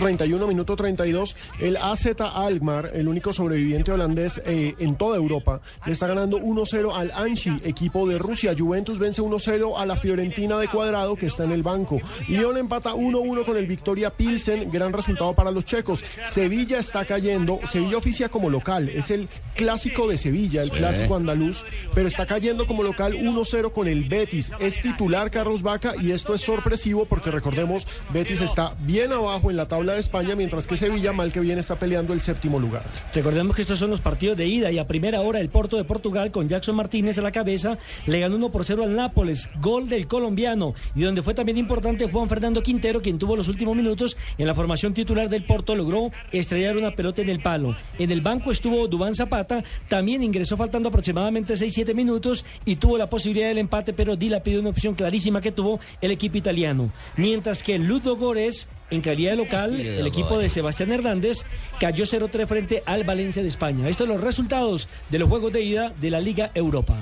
31, 0.00 0.46
minuto 0.46 0.76
32. 0.76 1.36
El 1.60 1.76
AZ 1.76 2.06
Alkmaar, 2.20 2.90
el 2.94 3.08
único 3.08 3.32
sobreviviente 3.32 3.92
holandés 3.92 4.40
eh, 4.44 4.74
en 4.78 4.96
toda 4.96 5.16
Europa, 5.16 5.60
le 5.86 5.92
está 5.92 6.06
ganando 6.06 6.38
1-0 6.38 6.92
al 6.94 7.10
Anchi, 7.12 7.60
equipo 7.64 8.06
de 8.06 8.18
Rusia. 8.18 8.54
Juventus 8.56 8.98
vence 8.98 9.22
1-0 9.22 9.74
a 9.76 9.86
la 9.86 9.96
Fiorentina 9.96 10.58
de 10.58 10.68
Cuadrado, 10.68 11.16
que 11.16 11.26
está 11.26 11.44
en 11.44 11.52
el 11.52 11.62
banco. 11.62 12.00
Lyon 12.28 12.56
empata 12.56 12.92
1-1 12.94 13.44
con 13.44 13.56
el 13.56 13.66
Victoria 13.66 14.10
Pilsen, 14.10 14.70
gran 14.70 14.92
resultado 14.92 15.34
para 15.34 15.50
los 15.50 15.64
checos. 15.64 15.93
Sevilla 16.24 16.78
está 16.78 17.04
cayendo, 17.04 17.60
Sevilla 17.70 17.98
oficia 17.98 18.28
como 18.28 18.50
local, 18.50 18.88
es 18.88 19.10
el 19.10 19.28
clásico 19.54 20.08
de 20.08 20.16
Sevilla, 20.16 20.62
el 20.62 20.70
Sí. 20.70 20.76
clásico 20.76 21.16
andaluz, 21.16 21.64
pero 21.94 22.08
está 22.08 22.26
cayendo 22.26 22.66
como 22.66 22.82
local 22.82 23.14
1-0 23.14 23.72
con 23.72 23.86
el 23.88 24.04
Betis. 24.04 24.50
Es 24.58 24.80
titular 24.80 25.30
Carlos 25.30 25.62
Vaca 25.62 25.94
y 26.00 26.10
esto 26.10 26.34
es 26.34 26.40
sorpresivo 26.40 27.04
porque 27.06 27.30
recordemos, 27.30 27.86
Betis 28.12 28.40
está 28.40 28.74
bien 28.80 29.12
abajo 29.12 29.50
en 29.50 29.56
la 29.56 29.66
tabla 29.66 29.94
de 29.94 30.00
España, 30.00 30.34
mientras 30.34 30.66
que 30.66 30.76
Sevilla, 30.76 31.12
mal 31.12 31.32
que 31.32 31.40
bien, 31.40 31.58
está 31.58 31.76
peleando 31.76 32.12
el 32.12 32.20
séptimo 32.20 32.58
lugar. 32.58 32.82
Recordemos 33.14 33.54
que 33.56 33.62
estos 33.62 33.78
son 33.78 33.90
los 33.90 34.00
partidos 34.00 34.36
de 34.36 34.46
ida 34.46 34.70
y 34.72 34.78
a 34.78 34.86
primera 34.86 35.20
hora 35.20 35.40
el 35.40 35.48
Porto 35.48 35.76
de 35.76 35.84
Portugal 35.84 36.30
con 36.30 36.48
Jackson 36.48 36.74
Martínez 36.76 37.18
a 37.18 37.22
la 37.22 37.32
cabeza 37.32 37.78
le 38.06 38.20
ganó 38.20 38.36
1 38.36 38.50
por 38.50 38.64
0 38.64 38.84
al 38.84 38.94
Nápoles, 38.94 39.48
gol 39.60 39.88
del 39.88 40.06
colombiano 40.06 40.74
y 40.94 41.02
donde 41.02 41.22
fue 41.22 41.34
también 41.34 41.58
importante 41.58 42.08
Juan 42.10 42.28
Fernando 42.28 42.62
Quintero 42.62 43.00
quien 43.02 43.18
tuvo 43.18 43.36
los 43.36 43.48
últimos 43.48 43.76
minutos 43.76 44.16
en 44.38 44.46
la 44.46 44.54
formación 44.54 44.94
titular 44.94 45.28
del 45.28 45.44
Porto 45.44 45.74
logró 45.84 46.10
estrellar 46.32 46.76
una 46.78 46.92
pelota 46.92 47.20
en 47.20 47.28
el 47.28 47.40
palo. 47.40 47.76
En 47.98 48.10
el 48.10 48.22
banco 48.22 48.50
estuvo 48.50 48.88
Dubán 48.88 49.14
Zapata, 49.14 49.62
también 49.88 50.22
ingresó 50.22 50.56
faltando 50.56 50.88
aproximadamente 50.88 51.54
6-7 51.54 51.94
minutos 51.94 52.44
y 52.64 52.76
tuvo 52.76 52.96
la 52.96 53.10
posibilidad 53.10 53.48
del 53.48 53.58
empate, 53.58 53.92
pero 53.92 54.16
Dila 54.16 54.42
pidió 54.42 54.60
una 54.60 54.70
opción 54.70 54.94
clarísima 54.94 55.42
que 55.42 55.52
tuvo 55.52 55.80
el 56.00 56.10
equipo 56.10 56.38
italiano. 56.38 56.90
Mientras 57.16 57.62
que 57.62 57.78
Ludo 57.78 58.16
Górez, 58.16 58.66
en 58.90 59.02
calidad 59.02 59.32
de 59.32 59.36
local, 59.36 59.78
el 59.78 60.06
equipo 60.06 60.38
de 60.38 60.48
Sebastián 60.48 60.90
Hernández, 60.90 61.44
cayó 61.78 62.04
0-3 62.04 62.46
frente 62.46 62.82
al 62.86 63.04
Valencia 63.04 63.42
de 63.42 63.48
España. 63.48 63.88
Estos 63.88 64.06
son 64.06 64.16
los 64.16 64.24
resultados 64.24 64.88
de 65.10 65.18
los 65.18 65.28
juegos 65.28 65.52
de 65.52 65.62
ida 65.62 65.92
de 66.00 66.10
la 66.10 66.20
Liga 66.20 66.50
Europa. 66.54 66.96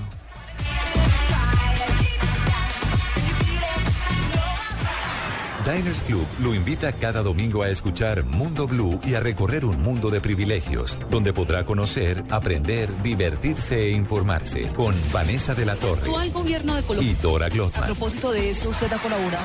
Diners 5.64 6.02
Club 6.02 6.26
lo 6.42 6.54
invita 6.54 6.92
cada 6.92 7.22
domingo 7.22 7.62
a 7.62 7.68
escuchar 7.68 8.24
Mundo 8.24 8.66
Blue 8.66 8.98
y 9.04 9.14
a 9.14 9.20
recorrer 9.20 9.64
un 9.64 9.80
mundo 9.80 10.10
de 10.10 10.20
privilegios, 10.20 10.98
donde 11.08 11.32
podrá 11.32 11.64
conocer, 11.64 12.24
aprender, 12.30 12.90
divertirse 13.02 13.78
e 13.80 13.90
informarse 13.90 14.68
con 14.72 14.94
Vanessa 15.12 15.54
de 15.54 15.64
la 15.66 15.76
Torre 15.76 16.00
Actual 16.00 16.30
gobierno 16.32 16.74
de 16.74 16.82
Colombia. 16.82 17.12
y 17.12 17.14
Dora 17.22 17.46
A 17.46 17.48
Glotman. 17.48 17.84
propósito 17.86 18.32
de 18.32 18.50
eso, 18.50 18.70
usted 18.70 18.92
ha 18.92 18.98
colaborado. 18.98 19.44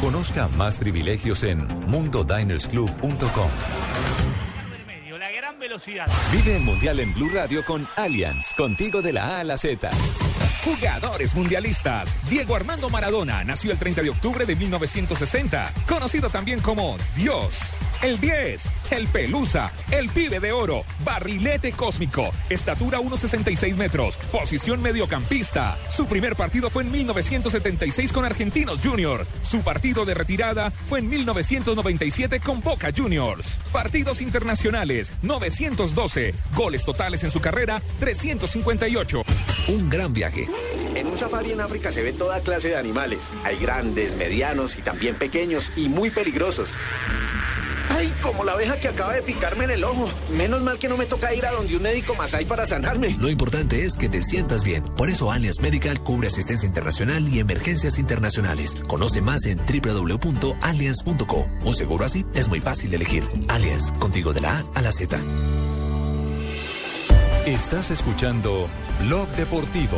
Conozca 0.00 0.48
más 0.56 0.78
privilegios 0.78 1.42
en 1.42 1.66
mundodinersclub.com. 1.88 3.50
La 5.18 5.30
gran 5.32 5.58
velocidad. 5.58 6.06
Vive 6.32 6.56
el 6.56 6.62
Mundial 6.62 6.98
en 7.00 7.12
Blue 7.12 7.28
Radio 7.28 7.62
con 7.66 7.86
Allianz, 7.96 8.54
contigo 8.56 9.02
de 9.02 9.12
la 9.12 9.36
A 9.36 9.40
a 9.40 9.44
la 9.44 9.58
Z. 9.58 9.90
Jugadores 10.64 11.34
mundialistas. 11.34 12.14
Diego 12.28 12.54
Armando 12.54 12.90
Maradona 12.90 13.42
nació 13.44 13.72
el 13.72 13.78
30 13.78 14.02
de 14.02 14.10
octubre 14.10 14.44
de 14.44 14.56
1960, 14.56 15.72
conocido 15.88 16.28
también 16.28 16.60
como 16.60 16.98
Dios. 17.16 17.56
El 18.02 18.18
10, 18.18 18.62
el 18.92 19.08
Pelusa, 19.08 19.70
el 19.90 20.08
Pibe 20.08 20.40
de 20.40 20.52
Oro, 20.52 20.84
Barrilete 21.04 21.72
Cósmico, 21.72 22.30
estatura 22.48 22.98
1,66 22.98 23.76
metros, 23.76 24.16
posición 24.32 24.80
mediocampista. 24.80 25.76
Su 25.90 26.06
primer 26.06 26.34
partido 26.34 26.70
fue 26.70 26.82
en 26.82 26.92
1976 26.92 28.10
con 28.10 28.24
Argentinos 28.24 28.80
Junior. 28.82 29.26
Su 29.42 29.60
partido 29.60 30.06
de 30.06 30.14
retirada 30.14 30.70
fue 30.70 31.00
en 31.00 31.08
1997 31.08 32.40
con 32.40 32.62
Boca 32.62 32.90
Juniors. 32.94 33.58
Partidos 33.70 34.22
internacionales, 34.22 35.12
912. 35.20 36.34
Goles 36.54 36.84
totales 36.86 37.22
en 37.22 37.30
su 37.30 37.40
carrera, 37.40 37.82
358. 37.98 39.22
Un 39.68 39.90
gran 39.90 40.14
viaje. 40.14 40.49
En 40.94 41.06
un 41.06 41.16
safari 41.16 41.52
en 41.52 41.60
África 41.60 41.92
se 41.92 42.02
ve 42.02 42.12
toda 42.12 42.40
clase 42.40 42.68
de 42.68 42.76
animales. 42.76 43.32
Hay 43.44 43.56
grandes, 43.58 44.14
medianos 44.16 44.76
y 44.76 44.82
también 44.82 45.16
pequeños 45.16 45.72
y 45.76 45.88
muy 45.88 46.10
peligrosos. 46.10 46.74
¡Ay, 47.90 48.12
como 48.22 48.44
la 48.44 48.52
abeja 48.52 48.78
que 48.78 48.88
acaba 48.88 49.12
de 49.12 49.22
picarme 49.22 49.64
en 49.64 49.70
el 49.70 49.84
ojo! 49.84 50.08
Menos 50.30 50.62
mal 50.62 50.78
que 50.78 50.88
no 50.88 50.96
me 50.96 51.06
toca 51.06 51.34
ir 51.34 51.44
a 51.44 51.50
donde 51.50 51.76
un 51.76 51.82
médico 51.82 52.14
más 52.14 52.32
hay 52.34 52.44
para 52.44 52.64
sanarme. 52.64 53.16
Lo 53.18 53.28
importante 53.28 53.84
es 53.84 53.96
que 53.96 54.08
te 54.08 54.22
sientas 54.22 54.62
bien. 54.62 54.84
Por 54.96 55.10
eso 55.10 55.32
Allianz 55.32 55.60
Medical 55.60 56.02
cubre 56.02 56.28
asistencia 56.28 56.66
internacional 56.66 57.28
y 57.28 57.40
emergencias 57.40 57.98
internacionales. 57.98 58.76
Conoce 58.86 59.20
más 59.20 59.44
en 59.44 59.58
www.allianz.co. 59.58 61.48
Un 61.64 61.74
seguro 61.74 62.04
así 62.04 62.24
es 62.34 62.48
muy 62.48 62.60
fácil 62.60 62.90
de 62.90 62.96
elegir. 62.96 63.24
Allianz, 63.48 63.90
contigo 63.98 64.32
de 64.32 64.40
la 64.40 64.58
A 64.58 64.64
a 64.76 64.82
la 64.82 64.92
Z. 64.92 65.20
Estás 67.50 67.90
escuchando 67.90 68.68
Blog 69.00 69.26
Deportivo. 69.30 69.96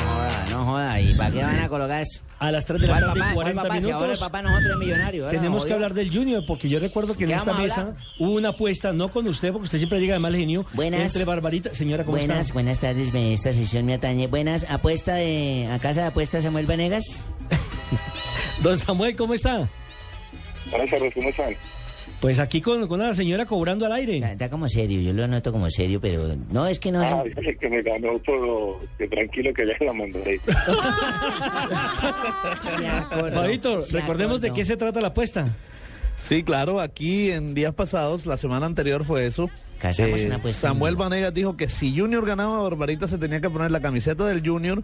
No 0.00 0.14
joda, 0.14 0.46
no 0.50 0.64
joda. 0.66 1.00
¿Y 1.00 1.14
para 1.14 1.30
qué 1.32 1.42
van 1.42 1.58
a 1.58 1.68
colocar 1.68 2.02
eso? 2.02 2.20
A 2.38 2.52
las 2.52 2.64
3 2.64 2.80
de 2.82 2.86
la 2.86 2.92
¿Cuál 2.92 3.04
tarde, 3.06 3.20
papá? 3.20 3.34
¿Cuál 3.34 3.44
40 3.54 3.62
papá? 3.62 3.80
Si 3.80 3.90
ahora 3.90 3.96
el 3.96 4.02
minutos. 4.10 4.20
papá 4.20 4.42
nosotros 4.42 4.70
es 4.72 4.78
millonario. 4.78 5.24
ahora 5.24 5.36
Tenemos 5.38 5.64
que 5.66 5.72
hablar 5.72 5.94
del 5.94 6.12
Junior, 6.12 6.44
porque 6.46 6.68
yo 6.68 6.78
recuerdo 6.78 7.16
que 7.16 7.24
en 7.24 7.30
¿Qué 7.30 7.36
esta 7.36 7.54
mesa 7.54 7.96
hubo 8.20 8.32
una 8.34 8.50
apuesta, 8.50 8.92
no 8.92 9.10
con 9.10 9.26
usted, 9.26 9.50
porque 9.50 9.64
usted 9.64 9.78
siempre 9.78 9.98
llega 9.98 10.12
de 10.14 10.20
mal 10.20 10.36
genio, 10.36 10.64
Buenas. 10.72 11.00
entre 11.00 11.24
Barbarita, 11.24 11.74
señora, 11.74 12.04
¿cómo 12.04 12.16
Buenas, 12.18 12.38
está? 12.40 12.52
buenas 12.54 12.78
tardes. 12.78 13.12
Esta 13.12 13.52
sesión 13.52 13.84
me 13.86 13.94
atañe. 13.94 14.28
Buenas, 14.28 14.64
apuesta 14.70 15.14
de. 15.16 15.68
¿A 15.72 15.78
casa 15.80 16.02
de 16.02 16.06
apuestas 16.08 16.44
Samuel 16.44 16.66
Vanegas? 16.66 17.24
Don 18.62 18.78
Samuel, 18.78 19.16
¿cómo 19.16 19.34
está? 19.34 19.66
Buenas 20.70 20.88
tardes, 20.90 21.12
¿cómo 21.14 21.28
están? 21.30 21.56
Pues 22.20 22.38
aquí 22.38 22.60
con, 22.62 22.88
con 22.88 23.00
la 23.00 23.12
señora 23.14 23.44
cobrando 23.44 23.84
al 23.84 23.92
aire. 23.92 24.16
Está, 24.16 24.32
está 24.32 24.50
como 24.50 24.66
serio, 24.68 25.00
yo 25.00 25.12
lo 25.12 25.28
noto 25.28 25.52
como 25.52 25.68
serio, 25.68 26.00
pero. 26.00 26.34
No, 26.50 26.66
es 26.66 26.78
que 26.78 26.90
no. 26.90 27.02
es- 27.02 27.12
Ah, 27.12 27.22
dice 27.24 27.56
que 27.56 27.68
me 27.68 27.82
ganó 27.82 28.18
todo, 28.20 28.80
que 28.96 29.06
tranquilo 29.08 29.52
que 29.52 29.66
ya 29.66 29.74
la 29.84 29.92
mandaré. 29.92 30.40
Fabito, 33.32 33.80
recordemos 33.92 34.40
de 34.40 34.52
qué 34.52 34.64
se 34.64 34.76
trata 34.76 35.00
la 35.00 35.08
apuesta. 35.08 35.46
Sí, 36.22 36.42
claro, 36.42 36.80
aquí 36.80 37.30
en 37.30 37.54
días 37.54 37.74
pasados, 37.74 38.24
la 38.26 38.36
semana 38.38 38.66
anterior 38.66 39.04
fue 39.04 39.26
eso. 39.26 39.50
Casamos 39.78 40.20
Eh, 40.20 40.26
una 40.26 40.36
apuesta 40.36 40.68
Samuel 40.68 40.96
Vanegas 40.96 41.34
dijo 41.34 41.56
que 41.58 41.68
si 41.68 41.98
Junior 41.98 42.24
ganaba, 42.24 42.62
Barbarita 42.62 43.06
se 43.06 43.18
tenía 43.18 43.40
que 43.40 43.50
poner 43.50 43.70
la 43.70 43.80
camiseta 43.82 44.24
del 44.24 44.46
Junior 44.46 44.82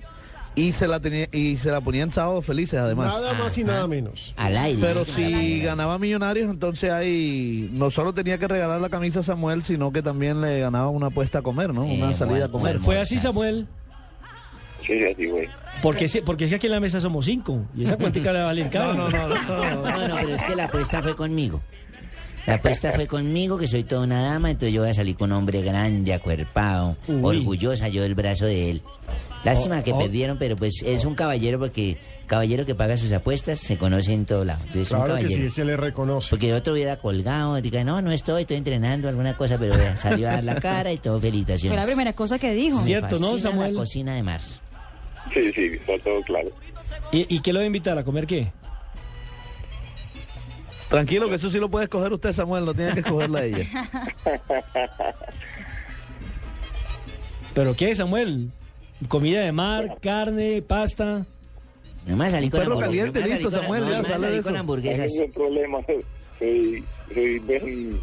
y 0.61 0.73
se 0.73 0.87
la 0.89 1.01
tenía 1.01 1.29
y 1.33 1.57
se 1.57 1.71
la 1.71 1.81
ponía 1.81 2.03
en 2.03 2.11
sábado 2.11 2.43
felices 2.43 2.79
además. 2.79 3.09
Nada 3.15 3.35
más 3.35 3.57
y 3.59 3.65
nada 3.65 3.87
menos. 3.89 4.35
Al 4.37 4.57
aire. 4.57 4.79
Pero 4.81 5.05
si 5.05 5.61
ganaba 5.63 5.99
Millonarios, 5.99 6.51
entonces 6.51 6.91
ahí 6.91 7.71
no 7.73 7.91
solo 7.91 8.13
tenía 8.15 8.39
que 8.39 8.49
regalar 8.49 8.81
la 8.81 8.89
camisa 8.89 9.21
a 9.21 9.23
Samuel, 9.23 9.63
sino 9.63 9.93
que 9.93 10.03
también 10.03 10.41
le 10.41 10.61
ganaba 10.61 10.89
una 10.89 11.07
apuesta 11.07 11.39
a 11.41 11.43
comer, 11.43 11.73
¿no? 11.75 11.85
Una 11.85 12.13
salida 12.13 12.47
a 12.47 12.49
comer. 12.49 12.79
Fue 12.81 12.99
así, 12.99 13.19
Samuel. 13.19 13.67
Sí, 14.87 14.95
así, 15.05 15.27
güey. 15.27 15.49
Porque, 15.83 16.09
sí- 16.09 16.21
porque 16.25 16.45
es 16.45 16.51
que 16.51 16.57
aquí 16.57 16.67
en 16.67 16.73
la 16.73 16.81
mesa 16.81 17.01
somos 17.01 17.25
cinco. 17.25 17.65
Y 17.77 17.85
esa 17.85 17.97
cuentica 17.97 18.33
le 18.33 18.39
va 18.39 18.45
a 18.45 18.47
valer 18.49 18.71
caro. 18.71 18.95
No, 18.95 19.09
no, 19.09 20.17
pero 20.21 20.35
es 20.35 20.43
que 20.43 20.57
la 20.57 20.65
apuesta 20.65 21.01
fue 21.03 21.15
conmigo. 21.15 21.61
La 22.47 22.55
apuesta 22.55 22.91
fue 22.93 23.07
conmigo, 23.07 23.59
que 23.59 23.69
soy 23.69 23.85
toda 23.85 24.03
una 24.03 24.23
dama, 24.23 24.51
entonces 24.51 24.73
yo 24.75 24.81
voy 24.81 24.91
a 24.91 24.95
salir 24.95 25.15
con 25.17 25.31
un 25.31 25.39
hombre 25.39 25.61
grande, 25.61 26.15
acuerpado, 26.15 26.97
Uy. 27.07 27.21
orgullosa 27.39 27.89
yo 27.89 28.03
del 28.03 28.15
brazo 28.15 28.47
de 28.47 28.71
él. 28.71 28.83
Lástima 29.45 29.79
Oh, 29.81 29.83
que 29.83 29.93
oh. 29.93 29.99
perdieron, 29.99 30.39
pero 30.39 30.57
pues 30.57 30.83
es 30.85 31.05
un 31.05 31.15
caballero 31.15 31.59
porque 31.59 31.99
caballero 32.27 32.67
que 32.67 32.75
paga 32.75 32.97
sus 32.97 33.13
apuestas 33.13 33.59
se 33.59 33.79
conoce 33.79 34.13
en 34.13 34.27
todo 34.27 34.45
lado. 34.45 34.61
Entonces 34.61 34.83
es 34.83 34.93
un 34.93 35.05
Claro 35.05 35.21
que 35.21 35.29
sí, 35.29 35.51
se 35.51 35.65
le 35.65 35.77
reconoce. 35.77 36.31
Porque 36.31 36.53
otro 36.53 36.75
hubiera 36.75 36.97
colgado, 36.97 37.61
diga, 37.61 37.83
no, 37.83 38.01
no 38.03 38.13
estoy, 38.13 38.43
estoy 38.43 38.59
entrenando 38.59 39.09
alguna 39.09 39.37
cosa, 39.37 39.59
pero 39.59 39.77
vea, 39.77 39.97
salió 39.97 40.29
a 40.29 40.33
dar 40.33 40.45
la 40.45 40.55
cara 40.57 40.93
y 40.93 40.99
todo, 40.99 41.19
felicitaciones. 41.19 41.77
Fue 41.77 41.81
la 41.81 41.87
primera 41.87 42.13
cosa 42.13 42.39
que 42.39 42.53
dijo. 42.53 42.77
Me 42.85 43.01
fascina 43.01 43.69
La 43.69 43.73
cocina 43.73 44.15
de 44.15 44.23
Mars. 44.23 44.61
Sí, 45.33 45.53
sí, 45.55 45.71
está 45.75 45.99
todo 45.99 46.21
claro. 46.23 46.51
¿Y, 47.13 47.35
¿Y 47.35 47.41
qué 47.41 47.53
lo 47.53 47.61
va 47.61 47.65
a 47.65 47.67
invitar 47.67 47.97
a 47.99 48.05
comer 48.05 48.27
qué? 48.27 48.53
Tranquilo, 50.89 51.29
que 51.29 51.37
eso 51.37 51.49
sí 51.49 51.59
lo 51.59 51.71
puede 51.71 51.85
escoger 51.85 52.13
usted, 52.13 52.33
Samuel, 52.33 52.65
no 52.65 52.75
tiene 52.75 52.95
que 52.95 53.01
escogerla 53.01 53.45
ella. 53.45 53.65
¿Pero 57.55 57.77
qué, 57.77 57.95
Samuel? 57.95 58.51
¿Comida 59.09 59.41
de 59.41 59.53
mar, 59.53 59.99
carne, 60.01 60.63
pasta? 60.63 61.25
No 62.07 62.17
me 62.17 62.31
salí 62.31 62.51
con 62.51 62.61
perro 62.61 62.79
caliente, 62.79 63.21
listo, 63.23 63.51
Samuel, 63.51 63.85
no, 63.85 63.91
ya, 63.91 64.05
sale 64.05 64.31
de 64.31 64.43
con 64.43 64.57
hamburguesas. 64.57 65.11
No 65.19 65.33
problema, 65.33 65.79
soy, 66.39 66.85
soy, 67.13 67.39
buen, 67.41 68.01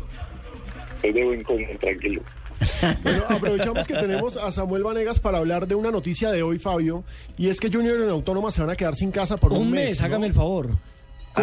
soy 1.02 1.12
de 1.14 1.26
buen 1.26 1.44
comer, 1.44 1.78
tranquilo. 1.78 2.22
Bueno, 3.04 3.24
aprovechamos 3.30 3.86
que 3.86 3.94
tenemos 3.94 4.36
a 4.36 4.52
Samuel 4.52 4.82
Vanegas 4.84 5.20
para 5.20 5.38
hablar 5.38 5.68
de 5.68 5.76
una 5.76 5.92
noticia 5.92 6.32
de 6.32 6.42
hoy, 6.42 6.58
Fabio, 6.58 7.04
y 7.38 7.50
es 7.50 7.60
que 7.60 7.72
Junior 7.72 8.02
en 8.02 8.10
Autónoma 8.10 8.50
se 8.50 8.62
van 8.62 8.72
a 8.72 8.76
quedar 8.76 8.96
sin 8.96 9.12
casa 9.12 9.38
por 9.38 9.52
un, 9.54 9.60
Un 9.60 9.72
mes, 9.72 10.00
¿no? 10.00 10.06
hágame 10.08 10.28
el 10.28 10.34
favor. 10.34 10.70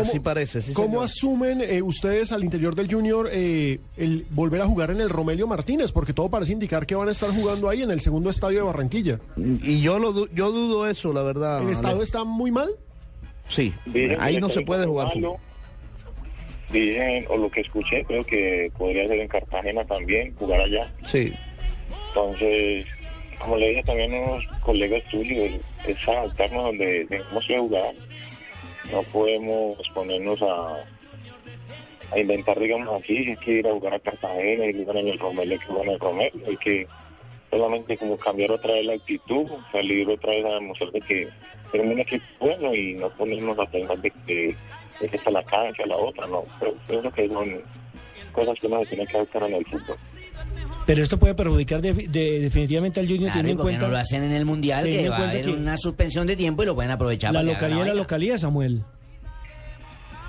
Así 0.00 0.20
parece, 0.20 0.60
sí, 0.62 0.72
¿Cómo 0.72 0.88
señor. 0.88 1.04
asumen 1.04 1.60
eh, 1.62 1.82
ustedes 1.82 2.32
al 2.32 2.42
interior 2.44 2.74
del 2.74 2.92
Junior 2.92 3.28
eh, 3.32 3.78
el 3.96 4.26
volver 4.30 4.60
a 4.62 4.66
jugar 4.66 4.90
en 4.90 5.00
el 5.00 5.08
Romelio 5.10 5.46
Martínez? 5.46 5.92
Porque 5.92 6.12
todo 6.12 6.28
parece 6.28 6.52
indicar 6.52 6.86
que 6.86 6.94
van 6.94 7.08
a 7.08 7.12
estar 7.12 7.30
jugando 7.30 7.68
ahí 7.68 7.82
en 7.82 7.90
el 7.90 8.00
segundo 8.00 8.30
estadio 8.30 8.58
de 8.60 8.64
Barranquilla. 8.66 9.18
Y 9.36 9.80
yo 9.80 9.98
lo 9.98 10.12
du- 10.12 10.28
yo 10.34 10.50
dudo 10.52 10.88
eso, 10.88 11.12
la 11.12 11.22
verdad. 11.22 11.62
¿El 11.62 11.70
estado 11.70 11.94
Ale. 11.96 12.04
está 12.04 12.24
muy 12.24 12.50
mal? 12.50 12.70
Sí, 13.48 13.72
Dicen 13.86 14.16
ahí 14.20 14.34
que 14.36 14.40
no 14.40 14.48
se 14.48 14.62
puede 14.62 14.86
jugar 14.86 15.08
malo. 15.14 15.36
Dicen, 16.72 17.24
o 17.28 17.36
lo 17.36 17.48
que 17.50 17.60
escuché, 17.60 18.04
creo 18.04 18.24
que 18.24 18.70
podría 18.76 19.06
ser 19.06 19.20
en 19.20 19.28
Cartagena 19.28 19.84
también, 19.84 20.34
jugar 20.36 20.60
allá. 20.60 20.90
Sí. 21.06 21.32
Entonces, 22.08 22.86
como 23.38 23.56
le 23.58 23.68
dije 23.68 23.82
también 23.84 24.14
a 24.14 24.18
unos 24.32 24.44
colegas 24.62 25.02
tuyos, 25.10 25.60
es 25.86 26.08
adaptarnos 26.08 26.64
donde 26.64 27.02
ir 27.10 27.54
a 27.56 27.60
jugar. 27.60 27.94
No 28.92 29.02
podemos 29.04 29.78
ponernos 29.94 30.42
a, 30.42 30.80
a 32.12 32.18
inventar, 32.18 32.58
digamos 32.58 33.02
así, 33.02 33.16
hay 33.16 33.36
que 33.36 33.52
ir 33.52 33.68
a 33.68 33.72
jugar 33.72 33.94
a 33.94 33.98
Cartagena 33.98 34.66
y 34.66 34.74
jugar 34.74 34.96
en 34.98 35.08
el 35.08 35.18
Romelio, 35.18 35.58
que 35.58 35.66
jugar 35.66 35.86
en 35.86 35.92
el 35.92 36.00
Romelio. 36.00 36.46
Hay 36.46 36.56
que 36.56 36.86
solamente 37.50 37.96
como 37.96 38.16
cambiar 38.16 38.52
otra 38.52 38.74
vez 38.74 38.84
la 38.84 38.94
actitud, 38.94 39.46
salir 39.72 40.08
otra 40.08 40.30
vez 40.30 40.44
a 40.44 40.54
demostrar 40.54 40.90
de 40.92 41.00
que 41.00 41.28
un 41.72 41.98
equipo 41.98 42.24
bueno 42.38 42.72
y 42.72 42.94
no 42.94 43.10
ponernos 43.10 43.58
a 43.58 43.66
pensar 43.66 43.98
de 43.98 44.10
que 44.10 44.54
que 44.98 45.06
esta 45.06 45.30
es 45.30 45.34
la 45.34 45.42
cancha, 45.44 45.86
la 45.86 45.96
otra, 45.96 46.26
no. 46.26 46.44
Pero 46.60 46.74
creo 46.86 47.12
que 47.12 47.28
son 47.28 47.62
cosas 48.32 48.58
que 48.60 48.66
uno 48.66 48.80
se 48.80 48.86
tiene 48.86 49.06
que 49.06 49.16
adaptar 49.16 49.42
en 49.44 49.54
el 49.54 49.66
fútbol. 49.66 49.96
Pero 50.86 51.02
esto 51.02 51.18
puede 51.18 51.34
perjudicar 51.34 51.80
de- 51.80 51.94
de- 51.94 52.40
definitivamente 52.40 53.00
al 53.00 53.06
Junior 53.06 53.30
Claro, 53.32 53.38
teniendo 53.40 53.48
¿y 53.48 53.52
en 53.52 53.56
por 53.56 53.66
qué 53.66 53.72
cuenta 53.78 53.86
no 53.86 53.92
lo 53.92 53.98
hacen 53.98 54.22
en 54.22 54.32
el 54.32 54.44
Mundial? 54.44 54.84
Que 54.84 55.04
en 55.04 55.10
va 55.10 55.14
a 55.14 55.18
cuenta 55.18 55.32
haber 55.38 55.44
que 55.46 55.50
una 55.52 55.76
suspensión 55.78 56.26
de 56.26 56.36
tiempo 56.36 56.62
y 56.62 56.66
lo 56.66 56.74
pueden 56.74 56.90
aprovechar. 56.90 57.32
la 57.32 57.40
para 57.40 57.52
localidad 57.52 57.86
la 57.86 57.94
localidad, 57.94 58.36
Samuel. 58.36 58.82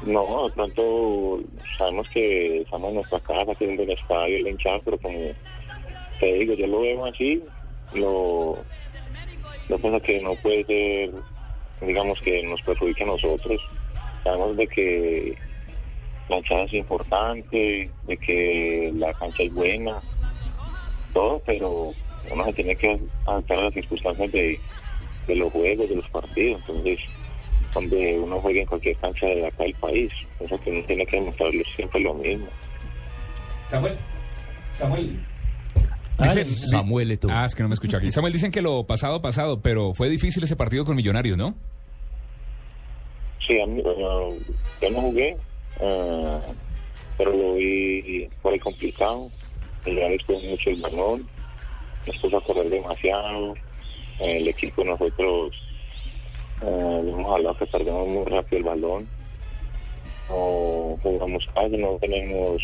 No, 0.06 0.48
de 0.48 0.54
pronto 0.54 1.40
sabemos 1.78 2.08
que 2.10 2.62
estamos 2.62 2.90
en 2.90 2.96
nuestra 2.96 3.20
casa, 3.22 3.56
que 3.58 3.74
es 3.74 3.80
el 3.80 3.90
estadio, 3.92 4.38
el 4.38 4.48
hinchado, 4.48 4.82
pero 4.86 4.98
como 5.00 5.18
te 6.20 6.34
digo, 6.34 6.54
yo 6.54 6.68
lo 6.68 6.82
veo 6.82 7.06
así, 7.06 7.42
lo, 7.94 8.58
lo 9.68 9.80
pasa 9.80 10.00
que 10.02 10.22
no 10.22 10.36
puede 10.36 10.64
ser, 10.66 11.12
digamos, 11.86 12.22
que 12.22 12.44
nos 12.44 12.62
perjudique 12.62 13.04
a 13.04 13.08
nosotros. 13.08 13.62
Sabemos 14.24 14.56
de 14.58 14.68
que 14.68 15.36
la 16.30 16.38
hinchada 16.38 16.64
es 16.64 16.74
importante, 16.74 17.90
de 18.08 18.18
que 18.18 18.92
la 18.96 19.14
cancha 19.14 19.44
es 19.44 19.54
buena, 19.54 20.00
todo, 21.16 21.42
pero 21.46 21.94
uno 22.30 22.46
se 22.46 22.54
tiene 22.54 22.76
que 22.76 23.00
adaptar 23.26 23.58
a 23.60 23.64
las 23.64 23.74
circunstancias 23.74 24.32
de, 24.32 24.60
de 25.28 25.36
los 25.36 25.52
juegos, 25.52 25.90
de 25.90 25.96
los 25.96 26.08
partidos. 26.10 26.62
Entonces, 26.68 27.00
donde 27.74 28.20
uno 28.20 28.40
juega 28.42 28.62
en 28.62 28.68
cualquier 28.68 28.96
cancha 28.98 29.26
de 29.26 29.48
acá 29.48 29.64
del 29.64 29.74
país. 29.76 30.12
Eso 30.40 30.60
que 30.62 30.70
uno 30.72 30.84
tiene 30.86 31.06
que 31.06 31.16
demostrarle 31.18 31.64
siempre 31.76 32.02
lo 32.02 32.14
mismo. 32.14 32.46
Samuel. 33.70 33.98
Samuel. 34.76 35.20
Dicen- 36.20 36.46
Samuel 36.46 37.20
Ah, 37.30 37.46
es 37.46 37.56
que 37.56 37.64
no 37.64 37.70
me 37.70 37.76
aquí. 37.76 38.12
Samuel, 38.12 38.34
dicen 38.34 38.52
que 38.52 38.62
lo 38.62 38.84
pasado, 38.86 39.22
pasado, 39.22 39.60
pero 39.62 39.94
fue 39.94 40.10
difícil 40.10 40.44
ese 40.44 40.56
partido 40.56 40.86
con 40.86 40.96
Millonarios, 40.96 41.38
¿no? 41.38 41.56
Sí, 43.46 43.60
a 43.62 43.66
mí, 43.66 43.82
bueno, 43.82 44.30
yo 44.82 44.90
no 44.92 45.02
jugué, 45.02 45.38
eh, 45.82 46.40
pero 47.18 47.32
lo 47.32 47.54
vi 47.56 48.28
por 48.42 48.54
ahí 48.54 48.60
complicado. 48.60 49.30
Real 49.86 50.12
después 50.12 50.44
mucho 50.44 50.70
el 50.72 50.82
balón, 50.82 51.28
nos 52.08 52.18
puso 52.18 52.38
a 52.38 52.42
correr 52.42 52.70
demasiado. 52.70 53.54
El 54.20 54.48
equipo 54.48 54.84
nosotros 54.84 55.56
eh, 56.62 57.02
hemos 57.08 57.32
hablado 57.32 57.58
que 57.58 57.66
perdemos 57.68 58.08
muy 58.08 58.26
rápido 58.26 58.58
el 58.58 58.64
balón. 58.64 59.08
No 60.30 60.98
jugamos 61.04 61.48
casi, 61.54 61.78
no 61.78 61.98
tenemos, 62.02 62.64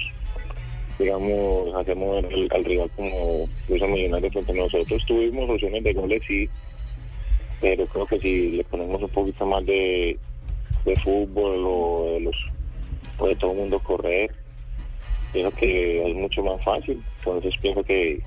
digamos, 0.97 1.75
hacemos 1.75 2.23
el, 2.23 2.49
al 2.51 2.65
rival 2.65 2.89
como 2.95 3.47
los 3.69 3.89
millonarios 3.89 4.33
frente 4.33 4.51
a 4.51 4.55
nosotros. 4.55 5.05
Tuvimos 5.05 5.49
opciones 5.49 5.83
de 5.83 5.93
goles, 5.93 6.23
sí, 6.27 6.49
pero 7.59 7.85
creo 7.85 8.05
que 8.07 8.19
si 8.19 8.51
le 8.51 8.63
ponemos 8.63 9.01
un 9.01 9.09
poquito 9.09 9.45
más 9.45 9.63
de, 9.65 10.17
de 10.85 10.95
fútbol 10.95 11.63
o 11.65 12.13
de 12.13 12.19
los 12.21 12.35
o 13.19 13.27
de 13.27 13.35
todo 13.35 13.51
el 13.51 13.57
mundo 13.57 13.79
correr 13.79 14.40
pienso 15.31 15.51
que 15.55 16.09
es 16.09 16.15
mucho 16.15 16.43
más 16.43 16.63
fácil. 16.63 17.01
Entonces 17.19 17.53
pienso 17.61 17.83
que 17.83 18.21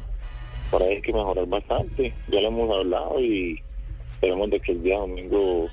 por 0.71 0.83
ahí 0.83 0.95
hay 0.95 1.03
que 1.03 1.13
mejorar 1.13 1.47
bastante. 1.47 2.13
Ya 2.29 2.41
lo 2.41 2.49
hemos 2.49 2.79
hablado 2.79 3.21
y 3.21 3.61
esperemos 4.13 4.51
de 4.51 4.61
que 4.61 4.73
el 4.73 4.83
día 4.83 4.99
domingo 4.99 5.69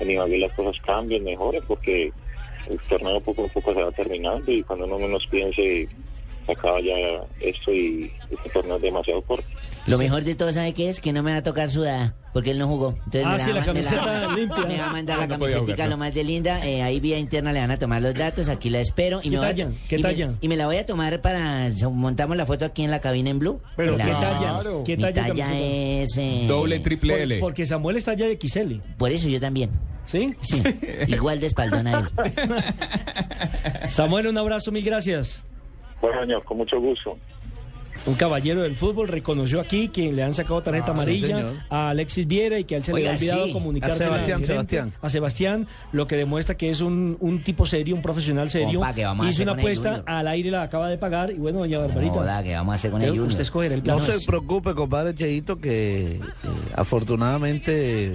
en 0.00 0.10
Ibagué 0.10 0.38
las 0.38 0.52
cosas 0.54 0.76
cambien 0.84 1.24
mejoren 1.24 1.62
porque 1.66 2.12
el 2.68 2.78
torneo 2.88 3.20
poco 3.20 3.44
a 3.44 3.48
poco 3.48 3.74
se 3.74 3.82
va 3.82 3.92
terminando 3.92 4.50
y 4.50 4.62
cuando 4.62 4.86
uno 4.86 4.98
menos 4.98 5.26
piense 5.26 5.88
se 6.46 6.52
acaba 6.52 6.80
ya 6.80 6.94
esto 7.40 7.72
y 7.72 8.10
este 8.30 8.50
torneo 8.50 8.76
es 8.76 8.82
demasiado 8.82 9.22
corto. 9.22 9.46
Lo 9.86 9.98
mejor 9.98 10.24
de 10.24 10.34
todo, 10.34 10.52
¿sabe 10.52 10.72
qué 10.72 10.88
es? 10.88 11.00
Que 11.00 11.12
no 11.12 11.22
me 11.22 11.32
va 11.32 11.38
a 11.38 11.42
tocar 11.42 11.70
sudada, 11.70 12.14
porque 12.34 12.50
él 12.50 12.58
no 12.58 12.66
jugó. 12.68 12.90
Entonces 13.06 13.24
Ah, 13.24 13.30
me 13.32 13.38
sí, 13.38 13.52
la 13.52 13.62
a 13.62 13.64
camiseta 13.64 14.28
limpia. 14.36 14.66
Me 14.66 14.76
va 14.76 14.86
a 14.88 14.92
mandar 14.92 15.18
la 15.20 15.28
camiseta 15.28 15.86
lo 15.86 15.96
más 15.96 16.12
de 16.12 16.24
linda. 16.24 16.66
Eh, 16.66 16.82
ahí 16.82 17.00
vía 17.00 17.18
interna 17.18 17.52
le 17.52 17.60
van 17.60 17.70
a 17.70 17.78
tomar 17.78 18.02
los 18.02 18.12
datos, 18.14 18.50
aquí 18.50 18.68
la 18.68 18.80
espero. 18.80 19.20
Y 19.22 19.30
¿Qué 19.30 19.36
a- 19.38 19.40
talla? 19.40 19.68
¿Qué 19.88 19.94
y 19.96 19.98
me- 19.98 20.02
talla? 20.02 20.32
y 20.42 20.48
me 20.48 20.56
la 20.56 20.66
voy 20.66 20.76
a 20.76 20.84
tomar 20.84 21.20
para... 21.22 21.70
Montamos 21.90 22.36
la 22.36 22.44
foto 22.44 22.66
aquí 22.66 22.82
en 22.82 22.90
la 22.90 23.00
cabina 23.00 23.30
en 23.30 23.38
Blue. 23.38 23.62
Pero 23.76 23.96
¿qué 23.96 24.02
talla? 24.02 24.60
¿Qué 24.84 24.96
talla 24.98 25.48
es... 25.56 26.18
eh, 26.18 26.46
Por- 26.48 27.40
Porque 27.40 27.64
Samuel 27.64 27.96
está 27.96 28.12
ya 28.14 28.26
de 28.26 28.36
XL. 28.38 28.80
Por 28.98 29.12
eso 29.12 29.28
yo 29.28 29.40
también. 29.40 29.70
¿Sí? 30.04 30.34
Sí. 30.42 30.62
Igual 31.08 31.40
de 31.40 31.46
espaldona 31.46 32.00
él. 32.00 33.88
Samuel, 33.88 34.26
un 34.26 34.36
abrazo, 34.38 34.70
mil 34.72 34.84
gracias. 34.84 35.42
bueno 36.00 36.20
señor 36.20 36.44
con 36.44 36.58
mucho 36.58 36.78
gusto 36.80 37.16
Un 38.06 38.14
caballero 38.16 38.60
del 38.62 38.76
fútbol 38.76 39.08
reconoció 39.08 39.60
aquí 39.60 39.88
que 39.88 40.12
le 40.12 40.22
han 40.22 40.34
sacado 40.34 40.60
tarjeta 40.62 40.88
Ah, 40.88 40.92
amarilla 40.92 41.64
a 41.70 41.88
Alexis 41.88 42.26
Viera 42.26 42.58
y 42.58 42.64
que 42.64 42.74
a 42.74 42.78
él 42.78 42.84
se 42.84 42.92
le 42.92 43.08
ha 43.08 43.12
olvidado 43.12 43.46
sí. 43.46 43.52
comunicarse 43.52 43.94
A 43.94 44.06
Sebastián, 44.06 44.26
gerente, 44.26 44.46
Sebastián. 44.46 44.92
a 45.00 45.08
Sebastián, 45.08 45.66
lo 45.92 46.06
que 46.06 46.16
demuestra 46.16 46.54
que 46.54 46.68
es 46.68 46.82
un, 46.82 47.16
un 47.20 47.42
tipo 47.42 47.64
serio, 47.64 47.94
un 47.94 48.02
profesional 48.02 48.50
serio. 48.50 48.78
Compa, 48.80 48.94
¿qué 48.94 49.04
vamos 49.06 49.24
a 49.24 49.28
Hizo 49.30 49.36
hacer 49.36 49.48
una 49.48 49.58
apuesta, 49.58 50.02
al 50.04 50.28
aire 50.28 50.50
la 50.50 50.62
acaba 50.64 50.90
de 50.90 50.98
pagar 50.98 51.30
y 51.30 51.34
bueno, 51.36 51.60
doña 51.60 51.78
Barbarita. 51.78 52.12
Joda, 52.12 52.42
¿qué 52.42 52.54
vamos 52.54 52.72
a 52.72 52.76
hacer 52.76 52.90
con 52.90 53.00
el 53.00 53.08
Junior? 53.08 53.26
Usted 53.28 53.72
el 53.72 53.82
plan. 53.82 53.98
No 53.98 54.04
se 54.04 54.20
preocupe, 54.26 54.74
compadre 54.74 55.14
Cheito, 55.14 55.58
que 55.58 56.16
eh, 56.16 56.20
afortunadamente 56.74 58.12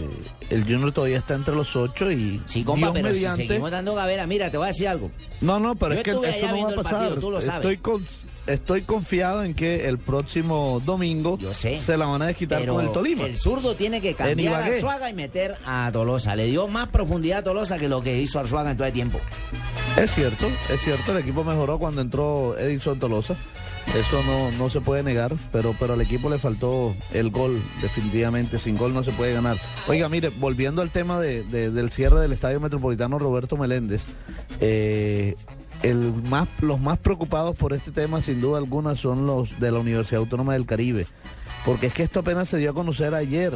el 0.51 0.63
Junior 0.65 0.91
todavía 0.91 1.17
está 1.17 1.33
entre 1.33 1.55
los 1.55 1.75
ocho 1.75 2.11
y 2.11 2.39
Sí, 2.45 2.63
compa, 2.63 2.87
Dios 2.87 2.93
pero 2.93 3.07
mediante. 3.09 3.41
si 3.41 3.47
seguimos 3.47 3.71
dando 3.71 3.95
gavera, 3.95 4.27
mira, 4.27 4.51
te 4.51 4.57
voy 4.57 4.65
a 4.65 4.67
decir 4.67 4.87
algo. 4.87 5.09
No, 5.41 5.59
no, 5.59 5.75
pero 5.75 5.93
Yo 5.93 5.97
es 5.99 6.03
que 6.03 6.11
eso 6.11 6.21
no 6.47 6.63
va 6.63 6.71
a 6.71 6.75
pasar. 6.75 6.91
partido, 6.99 7.15
tú 7.19 7.31
lo 7.31 7.41
sabes. 7.41 7.55
Estoy 7.55 7.77
con- 7.77 8.05
estoy 8.53 8.81
confiado 8.81 9.43
en 9.43 9.53
que 9.53 9.87
el 9.87 9.97
próximo 9.97 10.81
domingo 10.85 11.37
se 11.53 11.97
la 11.97 12.05
van 12.05 12.21
a 12.21 12.25
desquitar 12.27 12.65
con 12.65 12.83
el 12.83 12.91
Tolima. 12.91 13.23
el 13.23 13.37
zurdo 13.37 13.75
tiene 13.75 14.01
que 14.01 14.13
cambiar 14.13 14.63
a. 14.63 14.65
Arzuaga 14.65 15.09
y 15.09 15.13
meter 15.13 15.57
a 15.65 15.89
Tolosa. 15.91 16.35
Le 16.35 16.45
dio 16.45 16.67
más 16.67 16.89
profundidad 16.89 17.39
a 17.39 17.43
Tolosa 17.43 17.77
que 17.77 17.87
lo 17.89 18.01
que 18.01 18.19
hizo 18.21 18.39
Arzuaga 18.39 18.71
en 18.71 18.77
todo 18.77 18.87
el 18.87 18.93
tiempo. 18.93 19.19
Es 19.97 20.11
cierto, 20.13 20.47
es 20.71 20.81
cierto, 20.81 21.11
el 21.11 21.19
equipo 21.19 21.43
mejoró 21.43 21.79
cuando 21.79 22.01
entró 22.01 22.57
Edison 22.57 22.99
Tolosa. 22.99 23.35
Eso 23.95 24.21
no, 24.23 24.51
no 24.51 24.69
se 24.69 24.81
puede 24.81 25.01
negar, 25.01 25.33
pero, 25.51 25.73
pero 25.79 25.93
al 25.93 26.01
equipo 26.01 26.29
le 26.29 26.37
faltó 26.37 26.95
el 27.11 27.31
gol, 27.31 27.59
definitivamente. 27.81 28.59
Sin 28.59 28.77
gol 28.77 28.93
no 28.93 29.03
se 29.03 29.11
puede 29.11 29.33
ganar. 29.33 29.57
Oiga, 29.87 30.07
mire, 30.09 30.29
volviendo 30.29 30.83
al 30.83 30.91
tema 30.91 31.19
de- 31.19 31.41
de- 31.43 31.71
del 31.71 31.89
cierre 31.89 32.19
del 32.21 32.31
Estadio 32.31 32.59
Metropolitano 32.59 33.17
Roberto 33.17 33.57
Meléndez, 33.57 34.03
eh, 34.61 35.35
el 35.83 36.13
más, 36.29 36.47
los 36.61 36.79
más 36.79 36.97
preocupados 36.97 37.55
por 37.55 37.73
este 37.73 37.91
tema, 37.91 38.21
sin 38.21 38.41
duda 38.41 38.57
alguna, 38.57 38.95
son 38.95 39.25
los 39.25 39.59
de 39.59 39.71
la 39.71 39.79
Universidad 39.79 40.19
Autónoma 40.21 40.53
del 40.53 40.65
Caribe. 40.65 41.07
Porque 41.65 41.87
es 41.87 41.93
que 41.93 42.03
esto 42.03 42.21
apenas 42.21 42.49
se 42.49 42.57
dio 42.57 42.71
a 42.71 42.73
conocer 42.73 43.13
ayer. 43.13 43.53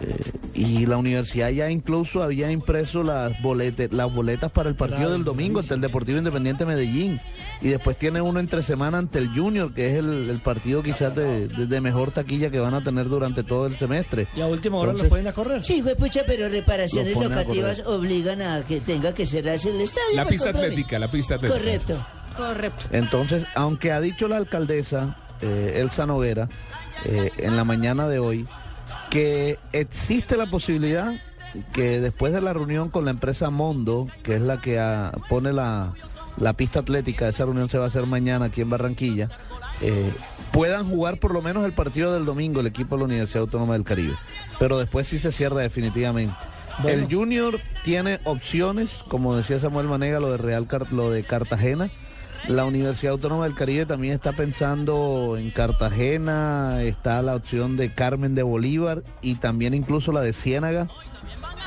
Eh, 0.00 0.31
y 0.54 0.84
la 0.86 0.96
universidad 0.98 1.48
ya 1.50 1.70
incluso 1.70 2.22
había 2.22 2.50
impreso 2.50 3.02
las, 3.02 3.32
bolete- 3.42 3.90
las 3.90 4.12
boletas 4.12 4.50
para 4.50 4.68
el 4.68 4.74
partido 4.74 4.98
Claro, 5.00 5.12
del 5.12 5.24
domingo 5.24 5.60
ante 5.60 5.74
el 5.74 5.80
Deportivo 5.80 6.18
Independiente 6.18 6.66
Medellín. 6.66 7.20
Y 7.60 7.68
después 7.68 7.96
tiene 7.96 8.20
uno 8.20 8.38
entre 8.40 8.62
semana 8.62 8.98
ante 8.98 9.18
el 9.18 9.28
Junior, 9.28 9.72
que 9.72 9.90
es 9.90 9.96
el, 9.96 10.28
el 10.28 10.38
partido 10.40 10.82
quizás 10.82 11.14
de, 11.14 11.48
de- 11.48 11.66
de 11.66 11.80
mejor 11.80 12.10
taquilla 12.10 12.50
que 12.50 12.58
van 12.60 12.74
a 12.74 12.82
tener 12.82 13.08
durante 13.08 13.42
todo 13.42 13.66
el 13.66 13.76
semestre. 13.78 14.26
Y 14.36 14.40
a 14.40 14.46
última 14.46 14.76
hora 14.78 14.90
Entonces- 14.90 15.04
lo 15.04 15.08
pueden 15.10 15.28
a 15.28 15.32
correr. 15.32 15.64
Sí, 15.64 15.82
pucha, 15.98 16.22
pero 16.26 16.48
reparaciones 16.48 17.16
a 17.16 17.20
locativas 17.22 17.80
obligan 17.86 18.42
a 18.42 18.64
que 18.64 18.80
tenga 18.80 19.14
que 19.14 19.24
cerrarse 19.26 19.70
el 19.70 19.80
estadio. 19.80 20.16
La 20.16 20.26
pista 20.26 20.46
compromiso. 20.52 20.72
atlética, 20.72 20.98
la 20.98 21.10
pista 21.10 21.34
atlética. 21.36 21.58
Correcto. 21.60 22.06
Correcto. 22.36 22.84
Entonces, 22.92 23.46
aunque 23.54 23.92
ha 23.92 24.00
dicho 24.00 24.26
la 24.28 24.36
alcaldesa 24.38 25.16
eh, 25.40 25.78
Elsa 25.82 26.06
Noguera 26.06 26.48
eh, 27.04 27.30
en 27.38 27.56
la 27.56 27.64
mañana 27.64 28.08
de 28.08 28.18
hoy 28.18 28.46
que 29.12 29.58
existe 29.72 30.38
la 30.38 30.46
posibilidad 30.48 31.12
que 31.74 32.00
después 32.00 32.32
de 32.32 32.40
la 32.40 32.54
reunión 32.54 32.88
con 32.88 33.04
la 33.04 33.10
empresa 33.10 33.50
Mondo, 33.50 34.08
que 34.22 34.36
es 34.36 34.40
la 34.40 34.58
que 34.62 34.80
ah, 34.80 35.12
pone 35.28 35.52
la, 35.52 35.92
la 36.38 36.54
pista 36.54 36.78
atlética, 36.80 37.28
esa 37.28 37.44
reunión 37.44 37.68
se 37.68 37.76
va 37.76 37.84
a 37.84 37.88
hacer 37.88 38.06
mañana 38.06 38.46
aquí 38.46 38.62
en 38.62 38.70
Barranquilla, 38.70 39.28
eh, 39.82 40.10
puedan 40.50 40.88
jugar 40.88 41.18
por 41.18 41.34
lo 41.34 41.42
menos 41.42 41.66
el 41.66 41.74
partido 41.74 42.14
del 42.14 42.24
domingo 42.24 42.60
el 42.60 42.66
equipo 42.68 42.94
de 42.94 43.00
la 43.00 43.04
Universidad 43.04 43.42
Autónoma 43.42 43.74
del 43.74 43.84
Caribe. 43.84 44.14
Pero 44.58 44.78
después 44.78 45.06
sí 45.06 45.18
se 45.18 45.30
cierra 45.30 45.60
definitivamente. 45.60 46.34
Bueno. 46.82 46.98
El 47.02 47.14
Junior 47.14 47.60
tiene 47.84 48.18
opciones, 48.24 49.00
como 49.08 49.36
decía 49.36 49.58
Samuel 49.58 49.88
Manega, 49.88 50.20
lo 50.20 50.30
de 50.32 50.38
Real 50.38 50.66
Car- 50.66 50.90
lo 50.90 51.10
de 51.10 51.22
Cartagena. 51.22 51.90
La 52.48 52.64
Universidad 52.64 53.12
Autónoma 53.12 53.44
del 53.44 53.54
Caribe 53.54 53.86
también 53.86 54.14
está 54.14 54.32
pensando 54.32 55.36
en 55.38 55.50
Cartagena, 55.50 56.82
está 56.82 57.22
la 57.22 57.36
opción 57.36 57.76
de 57.76 57.92
Carmen 57.92 58.34
de 58.34 58.42
Bolívar 58.42 59.02
y 59.20 59.36
también 59.36 59.74
incluso 59.74 60.12
la 60.12 60.20
de 60.20 60.32
Ciénaga. 60.32 60.88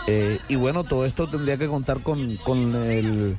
Eh, 0.07 0.39
y 0.49 0.55
bueno, 0.55 0.83
todo 0.83 1.05
esto 1.05 1.27
tendría 1.27 1.57
que 1.57 1.67
contar 1.67 2.03
con, 2.03 2.35
con 2.37 2.75
el, 2.75 3.37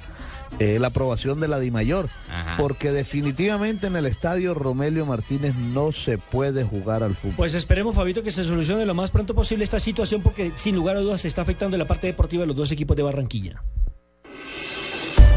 eh, 0.58 0.78
la 0.80 0.88
aprobación 0.88 1.38
de 1.38 1.48
la 1.48 1.58
DIMAYOR, 1.58 2.08
porque 2.56 2.90
definitivamente 2.90 3.86
en 3.88 3.96
el 3.96 4.06
estadio 4.06 4.54
Romelio 4.54 5.04
Martínez 5.04 5.54
no 5.54 5.92
se 5.92 6.16
puede 6.16 6.64
jugar 6.64 7.02
al 7.02 7.14
fútbol. 7.14 7.36
Pues 7.36 7.54
esperemos, 7.54 7.94
Fabito, 7.94 8.22
que 8.22 8.30
se 8.30 8.42
solucione 8.42 8.86
lo 8.86 8.94
más 8.94 9.10
pronto 9.10 9.34
posible 9.34 9.64
esta 9.64 9.78
situación 9.78 10.22
porque 10.22 10.52
sin 10.56 10.74
lugar 10.74 10.96
a 10.96 11.00
dudas 11.00 11.20
se 11.20 11.28
está 11.28 11.42
afectando 11.42 11.76
la 11.76 11.84
parte 11.84 12.06
deportiva 12.06 12.42
de 12.42 12.46
los 12.46 12.56
dos 12.56 12.72
equipos 12.72 12.96
de 12.96 13.02
Barranquilla. 13.02 13.62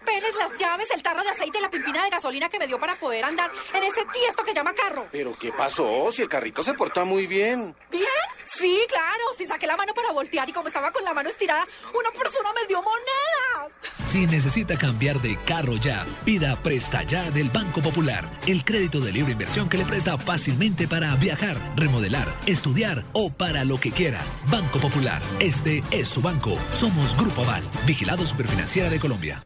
Papeles, 0.00 0.34
las 0.36 0.58
llaves, 0.58 0.88
el 0.94 1.02
tarro 1.02 1.22
de 1.22 1.28
aceite 1.28 1.58
y 1.58 1.62
la 1.62 1.70
pimpina 1.70 2.02
de 2.04 2.10
gasolina 2.10 2.48
que 2.48 2.58
me 2.58 2.66
dio 2.66 2.78
para 2.78 2.96
poder 2.96 3.24
andar 3.24 3.50
en 3.74 3.84
ese 3.84 4.04
tiesto 4.12 4.42
que 4.42 4.54
llama 4.54 4.72
carro. 4.72 5.06
¿Pero 5.12 5.32
qué 5.38 5.52
pasó? 5.52 6.10
Si 6.12 6.22
el 6.22 6.28
carrito 6.28 6.62
se 6.62 6.74
porta 6.74 7.04
muy 7.04 7.26
bien. 7.26 7.74
¿Bien? 7.90 8.06
Sí, 8.44 8.84
claro. 8.88 9.22
Si 9.36 9.46
saqué 9.46 9.66
la 9.66 9.76
mano 9.76 9.94
para 9.94 10.12
voltear 10.12 10.48
y 10.48 10.52
como 10.52 10.68
estaba 10.68 10.90
con 10.90 11.04
la 11.04 11.14
mano 11.14 11.28
estirada, 11.28 11.66
una 11.94 12.10
persona 12.10 12.50
me 12.52 12.66
dio 12.66 12.82
monedas. 12.82 13.72
Si 14.06 14.26
necesita 14.26 14.76
cambiar 14.76 15.20
de 15.20 15.38
carro 15.44 15.76
ya, 15.76 16.04
pida 16.24 16.56
Presta 16.56 17.02
Ya 17.04 17.30
del 17.30 17.48
Banco 17.50 17.80
Popular, 17.80 18.28
el 18.46 18.64
crédito 18.64 19.00
de 19.00 19.12
libre 19.12 19.32
inversión 19.32 19.68
que 19.68 19.78
le 19.78 19.84
presta 19.84 20.18
fácilmente 20.18 20.88
para 20.88 21.14
viajar, 21.14 21.56
remodelar, 21.76 22.26
estudiar 22.46 23.04
o 23.12 23.30
para 23.30 23.64
lo 23.64 23.78
que 23.78 23.92
quiera. 23.92 24.20
Banco 24.48 24.78
Popular, 24.78 25.22
este 25.38 25.84
es 25.90 26.08
su 26.08 26.22
banco. 26.22 26.58
Somos 26.72 27.16
Grupo 27.16 27.42
Aval, 27.42 27.62
vigilado 27.86 28.26
superfinanciera 28.26 28.90
de 28.90 28.98
Colombia. 28.98 29.40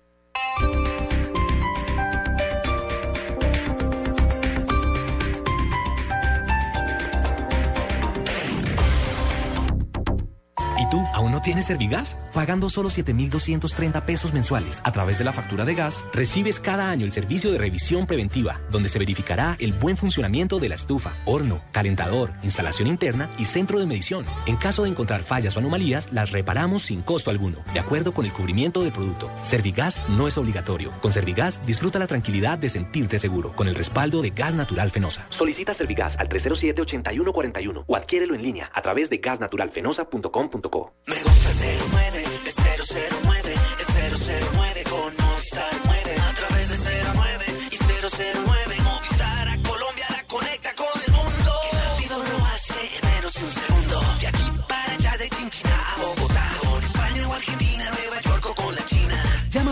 No 11.29 11.41
tienes 11.41 11.67
Servigas? 11.67 12.17
Pagando 12.33 12.69
solo 12.69 12.91
7,230 12.91 14.05
pesos 14.07 14.33
mensuales 14.33 14.81
a 14.85 14.93
través 14.93 15.19
de 15.19 15.25
la 15.25 15.33
factura 15.33 15.65
de 15.65 15.75
gas, 15.75 16.05
recibes 16.13 16.61
cada 16.61 16.91
año 16.91 17.05
el 17.05 17.13
servicio 17.13 17.53
de 17.53 17.59
revisión 17.59 18.07
preventiva, 18.07 18.61
donde 18.71 18.89
se 18.89 18.99
verificará 18.99 19.57
el 19.61 19.73
buen 19.73 19.97
funcionamiento 19.97 20.59
de 20.59 20.69
la 20.69 20.75
estufa, 20.75 21.13
horno, 21.25 21.63
calentador, 21.73 22.33
instalación 22.43 22.89
interna 22.89 23.31
y 23.39 23.45
centro 23.45 23.79
de 23.79 23.87
medición. 23.87 24.25
En 24.47 24.57
caso 24.57 24.83
de 24.83 24.91
encontrar 24.91 25.23
fallas 25.23 25.57
o 25.57 25.61
anomalías, 25.61 26.13
las 26.13 26.31
reparamos 26.31 26.83
sin 26.83 27.03
costo 27.03 27.31
alguno, 27.31 27.59
de 27.73 27.81
acuerdo 27.81 28.13
con 28.13 28.25
el 28.25 28.33
cubrimiento 28.33 28.83
del 28.83 28.93
producto. 28.93 29.31
Servigas 29.43 30.03
no 30.09 30.29
es 30.29 30.37
obligatorio. 30.37 30.91
Con 31.01 31.13
Servigas 31.13 31.65
disfruta 31.67 31.99
la 31.99 32.07
tranquilidad 32.07 32.59
de 32.59 32.71
sentirte 32.71 33.19
seguro, 33.19 33.53
con 33.55 33.69
el 33.69 33.75
respaldo 33.75 34.23
de 34.23 34.31
Gas 34.31 34.55
Natural 34.55 34.91
Fenosa. 34.91 35.27
Solicita 35.29 35.75
Servigas 35.75 36.17
al 36.19 36.29
307-8141 36.29 37.85
o 37.87 37.97
adquiérelo 37.97 38.35
en 38.35 38.43
línea 38.43 38.71
a 38.75 38.83
través 38.83 39.11
de 39.11 39.19
gasnaturalfenosa.com.co. 39.19 40.93
Me 41.15 41.23
gusta 41.23 41.51
el 41.51 41.79
09, 41.93 42.25
es 42.45 42.57
009, 42.57 43.55
es 43.79 44.21
009 44.29 44.64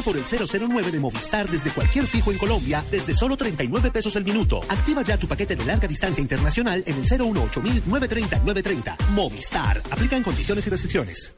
Por 0.04 0.16
el 0.16 0.24
009 0.24 0.90
de 0.90 0.98
Movistar 0.98 1.48
desde 1.48 1.70
cualquier 1.70 2.06
fijo 2.06 2.32
en 2.32 2.38
Colombia 2.38 2.84
desde 2.90 3.14
solo 3.14 3.36
39 3.36 3.90
pesos 3.90 4.16
el 4.16 4.24
minuto. 4.24 4.60
Activa 4.68 5.02
ya 5.02 5.16
tu 5.16 5.28
paquete 5.28 5.54
de 5.54 5.64
larga 5.64 5.86
distancia 5.86 6.20
internacional 6.20 6.82
en 6.86 6.96
el 6.96 7.02
018 7.02 7.62
930 7.86 8.38
930. 8.38 8.96
Movistar. 9.10 9.80
Aplican 9.90 10.22
condiciones 10.22 10.66
y 10.66 10.70
restricciones. 10.70 11.34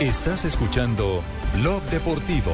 Estás 0.00 0.44
escuchando 0.44 1.22
Blog 1.54 1.80
Deportivo. 1.84 2.52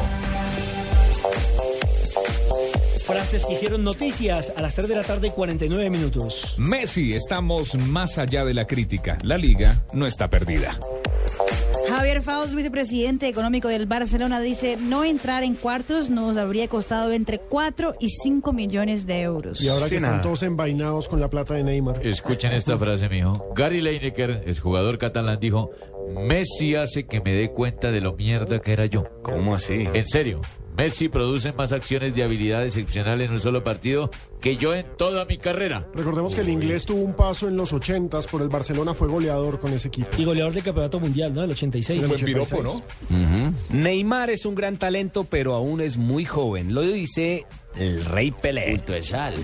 Frases 3.08 3.46
que 3.46 3.54
hicieron 3.54 3.82
noticias 3.84 4.52
a 4.54 4.60
las 4.60 4.74
3 4.74 4.86
de 4.86 4.94
la 4.94 5.02
tarde 5.02 5.28
y 5.28 5.30
49 5.30 5.88
minutos. 5.88 6.54
Messi, 6.58 7.14
estamos 7.14 7.74
más 7.74 8.18
allá 8.18 8.44
de 8.44 8.52
la 8.52 8.66
crítica. 8.66 9.16
La 9.22 9.38
liga 9.38 9.82
no 9.94 10.06
está 10.06 10.28
perdida. 10.28 10.78
Javier 11.88 12.20
Faust, 12.20 12.54
vicepresidente 12.54 13.26
económico 13.26 13.68
del 13.68 13.86
Barcelona, 13.86 14.40
dice 14.40 14.76
no 14.76 15.04
entrar 15.04 15.42
en 15.42 15.54
cuartos 15.54 16.10
nos 16.10 16.36
habría 16.36 16.68
costado 16.68 17.12
entre 17.12 17.38
4 17.38 17.94
y 17.98 18.10
5 18.10 18.52
millones 18.52 19.06
de 19.06 19.22
euros. 19.22 19.62
Y 19.62 19.68
ahora 19.68 19.88
que 19.88 19.96
están 19.96 20.20
todos 20.20 20.42
envainados 20.42 21.08
con 21.08 21.18
la 21.18 21.30
plata 21.30 21.54
de 21.54 21.64
Neymar. 21.64 22.06
Escuchen 22.06 22.52
esta 22.52 22.76
frase, 22.76 23.08
mijo. 23.08 23.54
Gary 23.56 23.80
Lineker, 23.80 24.42
el 24.44 24.60
jugador 24.60 24.98
catalán, 24.98 25.40
dijo: 25.40 25.70
Messi 26.14 26.74
hace 26.74 27.06
que 27.06 27.22
me 27.22 27.32
dé 27.32 27.52
cuenta 27.52 27.90
de 27.90 28.02
lo 28.02 28.12
mierda 28.12 28.58
que 28.58 28.74
era 28.74 28.84
yo. 28.84 29.04
¿Cómo 29.22 29.54
así? 29.54 29.88
En 29.94 30.06
serio. 30.06 30.42
Messi 30.78 31.08
produce 31.08 31.52
más 31.52 31.72
acciones 31.72 32.14
de 32.14 32.22
habilidad 32.22 32.64
excepcional 32.64 33.20
en 33.20 33.32
un 33.32 33.40
solo 33.40 33.64
partido 33.64 34.12
que 34.40 34.56
yo 34.56 34.74
en 34.74 34.86
toda 34.96 35.24
mi 35.24 35.36
carrera. 35.36 35.88
Recordemos 35.92 36.36
que 36.36 36.42
el 36.42 36.50
inglés 36.50 36.86
tuvo 36.86 37.02
un 37.02 37.14
paso 37.14 37.48
en 37.48 37.56
los 37.56 37.72
80 37.72 38.20
por 38.30 38.42
el 38.42 38.48
Barcelona, 38.48 38.94
fue 38.94 39.08
goleador 39.08 39.58
con 39.58 39.72
ese 39.72 39.88
equipo. 39.88 40.08
Y 40.16 40.24
goleador 40.24 40.52
del 40.52 40.62
campeonato 40.62 41.00
mundial, 41.00 41.34
¿no? 41.34 41.40
Del 41.40 41.50
86. 41.50 42.06
Buen 42.06 42.24
piropo, 42.24 42.62
¿no? 42.62 42.80
Neymar 43.70 44.30
es 44.30 44.46
un 44.46 44.54
gran 44.54 44.76
talento, 44.76 45.24
pero 45.24 45.54
aún 45.54 45.80
es 45.80 45.96
muy 45.96 46.24
joven. 46.24 46.72
Lo 46.72 46.82
dice 46.82 47.44
el 47.78 48.04
Rey 48.04 48.30
Pelé. 48.30 48.80
de 48.86 49.02
sal. 49.02 49.34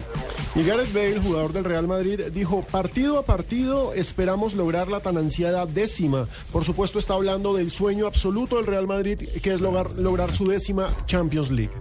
Y 0.54 0.62
Gareth 0.64 0.92
Bale, 0.92 1.20
jugador 1.20 1.52
del 1.52 1.64
Real 1.64 1.86
Madrid, 1.86 2.20
dijo, 2.32 2.62
partido 2.62 3.18
a 3.18 3.24
partido 3.26 3.92
esperamos 3.94 4.54
lograr 4.54 4.88
la 4.88 5.00
tan 5.00 5.16
ansiada 5.16 5.66
décima. 5.66 6.28
Por 6.52 6.64
supuesto 6.64 6.98
está 6.98 7.14
hablando 7.14 7.54
del 7.54 7.70
sueño 7.70 8.06
absoluto 8.06 8.56
del 8.56 8.66
Real 8.66 8.86
Madrid, 8.86 9.18
que 9.42 9.52
es 9.52 9.60
lograr, 9.60 9.90
lograr 9.92 10.34
su 10.34 10.46
décima 10.46 10.94
Champions 11.06 11.50
League. 11.50 11.72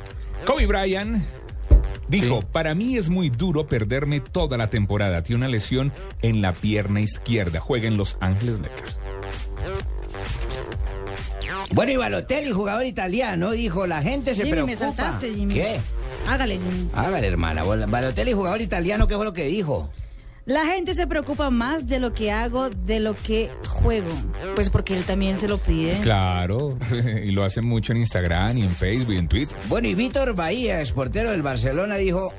Kobe 0.45 0.65
Bryant 0.65 1.23
dijo, 2.07 2.41
para 2.41 2.73
mí 2.75 2.97
es 2.97 3.09
muy 3.09 3.29
duro 3.29 3.67
perderme 3.67 4.19
toda 4.19 4.57
la 4.57 4.69
temporada. 4.69 5.21
Tiene 5.23 5.41
una 5.41 5.47
lesión 5.49 5.91
en 6.21 6.41
la 6.41 6.53
pierna 6.53 6.99
izquierda. 7.01 7.59
Juega 7.59 7.87
en 7.87 7.97
Los 7.97 8.17
Ángeles 8.19 8.59
Lakers. 8.59 8.97
Bueno, 11.71 11.91
y 11.91 11.95
Balotelli, 11.95 12.51
jugador 12.51 12.85
italiano, 12.85 13.51
dijo, 13.51 13.87
la 13.87 14.01
gente 14.01 14.35
se 14.35 14.43
Jimmy, 14.43 14.51
preocupa. 14.51 14.71
me 14.71 14.77
saltaste, 14.77 15.33
Jimmy. 15.33 15.53
¿Qué? 15.55 15.79
Hágale. 16.27 16.59
Hágale, 16.93 17.27
hermana. 17.27 17.63
Balotelli, 17.63 18.33
jugador 18.33 18.61
italiano, 18.61 19.07
¿qué 19.07 19.15
fue 19.15 19.25
lo 19.25 19.33
que 19.33 19.45
dijo? 19.45 19.89
La 20.45 20.65
gente 20.65 20.93
se 20.93 21.07
preocupa 21.07 21.49
más 21.49 21.87
de 21.87 22.01
lo 22.01 22.13
que 22.13 22.29
hago 22.31 22.69
de 22.69 22.99
lo 22.99 23.15
que 23.15 23.49
juego. 23.65 24.09
Pues 24.55 24.69
porque 24.69 24.93
él 24.97 25.05
también 25.05 25.37
se 25.37 25.47
lo 25.47 25.57
pide. 25.57 25.97
Claro, 26.01 26.77
y 27.23 27.31
lo 27.31 27.45
hace 27.45 27.61
mucho 27.61 27.93
en 27.93 27.99
Instagram 27.99 28.57
y 28.57 28.63
en 28.63 28.71
Facebook 28.71 29.13
y 29.13 29.17
en 29.19 29.29
Twitter. 29.29 29.55
Bueno, 29.69 29.87
y 29.87 29.95
Víctor 29.95 30.35
Bahía, 30.35 30.81
exportero 30.81 31.31
del 31.31 31.43
Barcelona, 31.43 31.95
dijo, 31.95 32.33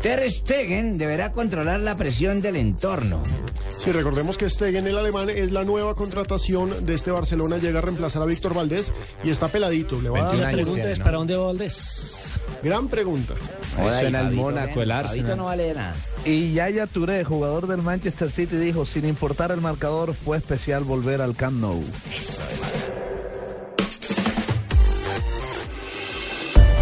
Ter 0.00 0.30
Stegen 0.30 0.96
deberá 0.96 1.32
controlar 1.32 1.80
la 1.80 1.96
presión 1.96 2.40
del 2.40 2.54
entorno. 2.54 3.20
Si 3.68 3.90
recordemos 3.90 4.38
que 4.38 4.48
Stegen, 4.48 4.86
el 4.86 4.96
alemán, 4.96 5.28
es 5.28 5.50
la 5.50 5.64
nueva 5.64 5.96
contratación 5.96 6.86
de 6.86 6.94
este 6.94 7.10
Barcelona, 7.10 7.58
llega 7.58 7.80
a 7.80 7.82
reemplazar 7.82 8.22
a 8.22 8.26
Víctor 8.26 8.54
Valdés 8.54 8.92
y 9.24 9.30
está 9.30 9.48
peladito. 9.48 10.00
Le 10.00 10.08
va 10.08 10.20
a 10.20 10.24
dar 10.26 10.36
La 10.36 10.50
pregunta 10.52 10.88
es, 10.88 11.00
¿para 11.00 11.16
dónde 11.16 11.34
va 11.34 11.46
Valdés? 11.46 12.38
Gran 12.64 12.88
pregunta. 12.88 13.34
Joda, 13.76 14.00
Suena 14.00 14.22
y 14.22 14.26
el 14.26 14.32
Mónaco, 14.32 14.80
el 14.80 14.90
Arsenal. 14.90 15.36
no 15.36 15.44
vale 15.44 15.74
nada. 15.74 15.94
Y 16.24 16.54
Yaya 16.54 16.86
Touré, 16.86 17.22
jugador 17.22 17.66
del 17.66 17.82
Manchester 17.82 18.30
City, 18.30 18.56
dijo, 18.56 18.86
sin 18.86 19.06
importar 19.06 19.50
el 19.50 19.60
marcador, 19.60 20.14
fue 20.14 20.38
especial 20.38 20.82
volver 20.82 21.20
al 21.20 21.36
Camp 21.36 21.60
Nou. 21.60 21.84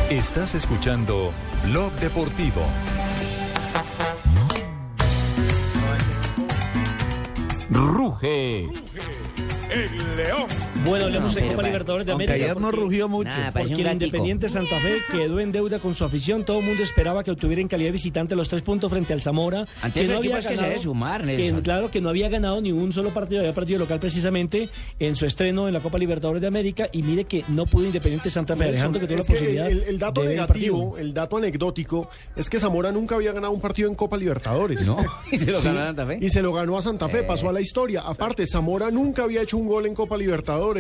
Estás 0.09 0.55
escuchando 0.55 1.33
Blog 1.65 1.91
Deportivo. 1.95 2.63
Ruge. 7.71 8.69
El 9.71 10.17
León. 10.17 10.49
Bueno, 10.85 11.05
hablemos 11.07 11.29
No, 11.29 11.35
de 11.35 11.41
pero 11.41 11.53
Copa 11.53 11.63
pa- 11.63 11.69
Libertadores 11.69 12.07
de 12.07 12.13
América. 12.13 12.35
ayer 12.35 12.57
no 12.57 12.63
porque- 12.63 12.77
rugió 12.81 13.09
mucho. 13.09 13.29
Nada, 13.31 13.53
Porque 13.53 13.73
el. 13.75 13.93
Independiente 13.93 14.49
Santa 14.49 14.79
Fe 14.81 14.97
quedó 15.11 15.39
en 15.41 15.53
deuda 15.53 15.79
con 15.79 15.95
su 15.95 16.05
afición. 16.05 16.45
Todo 16.45 16.59
el 16.59 16.65
mundo 16.67 16.83
esperaba 16.83 17.23
que 17.23 17.31
obtuviera 17.31 17.61
en 17.63 17.69
calidad 17.69 17.89
de 17.89 17.93
visitante 17.93 18.35
los 18.35 18.49
tres 18.49 18.63
puntos 18.63 18.91
frente 18.91 19.13
al 19.13 19.21
Zamora. 19.23 19.67
Ante 19.81 20.03
esos 20.03 20.17
equipos 20.19 20.45
que 20.47 20.57
se 20.57 20.63
debe 20.63 20.79
sumar, 20.79 21.21
que, 21.21 21.27
Nelson. 21.37 21.61
Claro 21.63 21.91
que 21.91 22.01
no 22.01 22.09
había 22.09 22.29
ganado 22.29 22.61
ni 22.61 22.73
un 22.73 22.93
solo 22.93 23.11
partido, 23.11 23.41
había 23.41 23.53
partido 23.53 23.79
local 23.79 24.01
precisamente 24.01 24.69
en 24.99 25.15
su 25.17 25.27
estreno 25.27 25.69
en 25.69 25.75
la 25.75 25.81
Copa 25.81 25.99
Libertadores 25.99 26.41
de 26.43 26.49
América. 26.49 26.89
Y 26.93 27.03
mire 27.03 27.25
que 27.25 27.45
no 27.49 27.67
pudo 27.67 27.87
Independiente 27.87 28.29
Santa 28.31 28.57
Fe, 28.57 28.65
Alejandro, 28.65 29.01
que 29.01 29.07
tuvo 29.07 29.19
la 29.19 29.25
posibilidad. 29.25 29.71
el, 29.71 29.83
el 29.85 29.99
dato 29.99 30.21
de 30.23 30.29
ver 30.29 30.37
el 30.39 30.43
negativo, 30.43 30.99
el 30.99 31.15
dato 31.15 31.37
anecdótico, 31.37 32.09
es 32.35 32.51
que 32.51 32.59
Zamora 32.59 32.91
nunca 32.93 33.15
había 33.15 33.33
ganado 33.33 33.53
un 33.53 33.61
partido 33.61 33.89
en 33.89 33.95
Copa 33.95 34.17
Libertadores. 34.17 34.87
No, 34.87 34.97
y 35.31 35.39
se 35.39 35.51
lo 35.51 35.61
ganó 35.63 35.81
a 35.81 35.85
Santa 35.87 36.07
Fe. 36.07 36.19
Y 36.21 36.31
se 36.31 36.43
lo 36.43 36.53
ganó 36.53 36.77
a 36.79 36.83
Santa 36.83 37.09
Fe, 37.09 37.21
Eh. 37.21 37.23
pasó 37.25 37.49
a 37.49 37.53
la 37.53 37.61
historia. 37.61 38.01
Aparte, 38.03 38.47
Zamora 38.47 38.91
nunca 38.91 39.23
había 39.25 39.43
hecho 39.43 39.57
un 39.57 39.67
gol 39.69 39.87
en 39.87 39.95
Copa 39.95 40.17
Libertadores. 40.17 40.72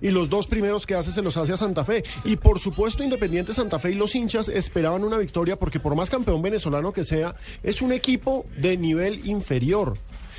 Y 0.00 0.10
los 0.10 0.28
dos 0.28 0.46
primeros 0.46 0.86
que 0.86 0.94
hace 0.94 1.12
se 1.12 1.22
los 1.22 1.36
hace 1.36 1.52
a 1.52 1.56
Santa 1.56 1.84
Fe. 1.84 2.02
Y 2.24 2.36
por 2.36 2.60
supuesto, 2.60 3.02
Independiente 3.02 3.52
Santa 3.52 3.78
Fe 3.78 3.92
y 3.92 3.94
los 3.94 4.14
hinchas 4.14 4.48
esperaban 4.48 5.04
una 5.04 5.18
victoria 5.18 5.56
porque 5.56 5.80
por 5.80 5.94
más 5.94 6.10
campeón 6.10 6.42
venezolano 6.42 6.92
que 6.92 7.04
sea, 7.04 7.34
es 7.62 7.82
un 7.82 7.92
equipo 7.92 8.46
de 8.56 8.76
nivel 8.76 9.26
inferior. 9.26 9.96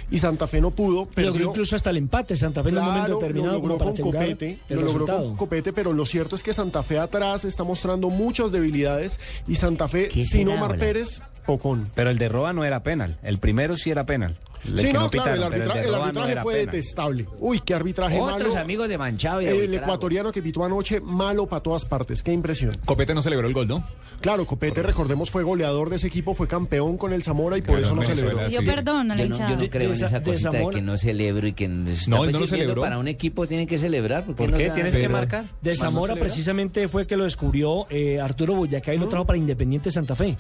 Y 0.10 0.20
Santa 0.20 0.46
Fe 0.46 0.60
no 0.60 0.72
pudo, 0.72 1.06
Logró 1.06 1.14
perdió. 1.16 1.50
incluso 1.50 1.76
hasta 1.76 1.90
el 1.90 1.96
empate 1.98 2.36
Santa 2.36 2.64
Fe 2.64 2.70
en 2.70 2.78
un 2.80 2.84
momento 2.84 3.16
determinado 3.16 3.54
lo 3.54 3.62
como 3.62 3.74
logró 3.74 3.86
para 3.86 4.02
con 4.04 4.12
Copete, 4.12 4.50
el 4.68 4.76
lo 4.76 4.76
logró 4.82 4.94
resultado. 4.94 5.28
con 5.28 5.38
Copete, 5.38 5.72
pero 5.74 5.94
lo 5.94 6.06
cierto 6.06 6.36
es 6.36 6.44
que 6.44 6.52
Santa 6.52 6.84
Fe 6.84 7.00
atrás 7.00 7.46
está 7.46 7.64
mostrando 7.64 8.10
muchas 8.10 8.52
debilidades 8.52 9.22
y 9.48 9.56
Santa 9.56 9.88
Fe 9.88 10.10
¿Qué 10.10 10.24
sin 10.24 10.50
Omar 10.50 10.72
hola? 10.72 10.80
Pérez, 10.80 11.22
pocón. 11.46 11.90
Pero 11.96 12.10
el 12.10 12.18
de 12.18 12.28
Roa 12.28 12.52
no 12.52 12.66
era 12.66 12.84
penal. 12.84 13.20
El 13.24 13.40
primero 13.40 13.78
sí 13.78 13.90
era 13.90 14.06
penal. 14.06 14.36
El 14.66 14.80
Sí, 14.80 14.94
no, 14.94 15.02
no 15.02 15.10
claro, 15.10 15.32
el 15.32 15.38
pitaron, 15.40 15.50
pero 15.52 15.64
el 15.64 15.96
arbitraje, 15.96 16.36
no 16.36 16.42
fue 16.44 16.54
pena. 16.56 16.72
detestable. 16.72 17.28
Uy, 17.40 17.60
qué 17.62 17.74
arbitraje 17.74 18.20
Otros 18.20 18.50
malo. 18.50 18.60
amigos 18.60 18.90
de 18.90 18.98
Manchado 18.98 19.40
El 19.42 19.74
ecuatoriano 19.74 20.32
que 20.32 20.42
pitó 20.42 20.64
anoche, 20.64 21.00
malo 21.02 21.48
para 21.48 21.64
todas 21.64 21.86
partes. 21.86 22.22
Qué 22.24 22.32
impresión. 22.32 22.78
Copete 22.86 23.14
no 23.14 23.22
celebró 23.22 23.48
el 23.48 23.54
gol, 23.54 23.68
¿no? 23.68 23.84
Claro, 24.22 24.46
Copete, 24.46 24.84
recordemos, 24.84 25.32
fue 25.32 25.44
goleador 25.44 25.90
de 25.90 25.96
ese 25.96 26.08
equipo, 26.08 26.36
fue 26.36 26.48
campeón 26.48 26.98
con 26.98 27.12
el 27.14 27.24
Zamora 27.24 27.58
y 27.58 27.62
por 27.62 27.80
Claro, 27.80 27.82
eso 27.86 27.96
no 27.96 28.02
Venezuela, 28.02 28.30
celebró. 28.48 28.50
Yo 28.50 28.64
perdón 28.66 29.12
a 29.12 29.16
la 29.16 29.24
Yo 29.24 29.30
no, 29.30 29.36
yo 29.36 29.42
hinchada. 29.44 29.64
no 29.64 29.70
creo 29.70 29.88
en 29.90 29.92
esa 30.04 30.20
de 30.20 30.24
cosita 30.32 30.50
de 30.52 30.70
que 30.70 30.82
no 30.82 30.98
celebro 30.98 31.48
y 31.48 31.54
que 31.54 31.68
No, 31.68 32.26
no 32.26 32.26
lo 32.40 32.46
celebró. 32.48 32.82
para 32.82 32.98
un 33.00 33.08
equipo 33.08 33.48
tienen 33.48 33.66
que 33.68 33.78
celebrar. 33.80 34.26
porque 34.26 34.44
¿Por 34.48 34.58
qué? 34.58 34.70
¿Tienes 34.72 34.96
que 34.98 35.10
marcar? 35.10 35.46
De 35.62 35.76
Zamora 35.76 36.16
precisamente 36.16 36.88
fue 36.88 37.08
que 37.08 37.18
lo 37.18 37.24
descubrió 37.24 37.88
eh, 37.90 38.20
Arturo 38.20 38.54
Boyacá 38.56 38.94
y 38.94 38.98
lo 39.00 39.08
trajo 39.08 39.26
para 39.26 39.38
Independiente 39.40 39.90
Santa 39.90 40.16
Fe. 40.16 40.38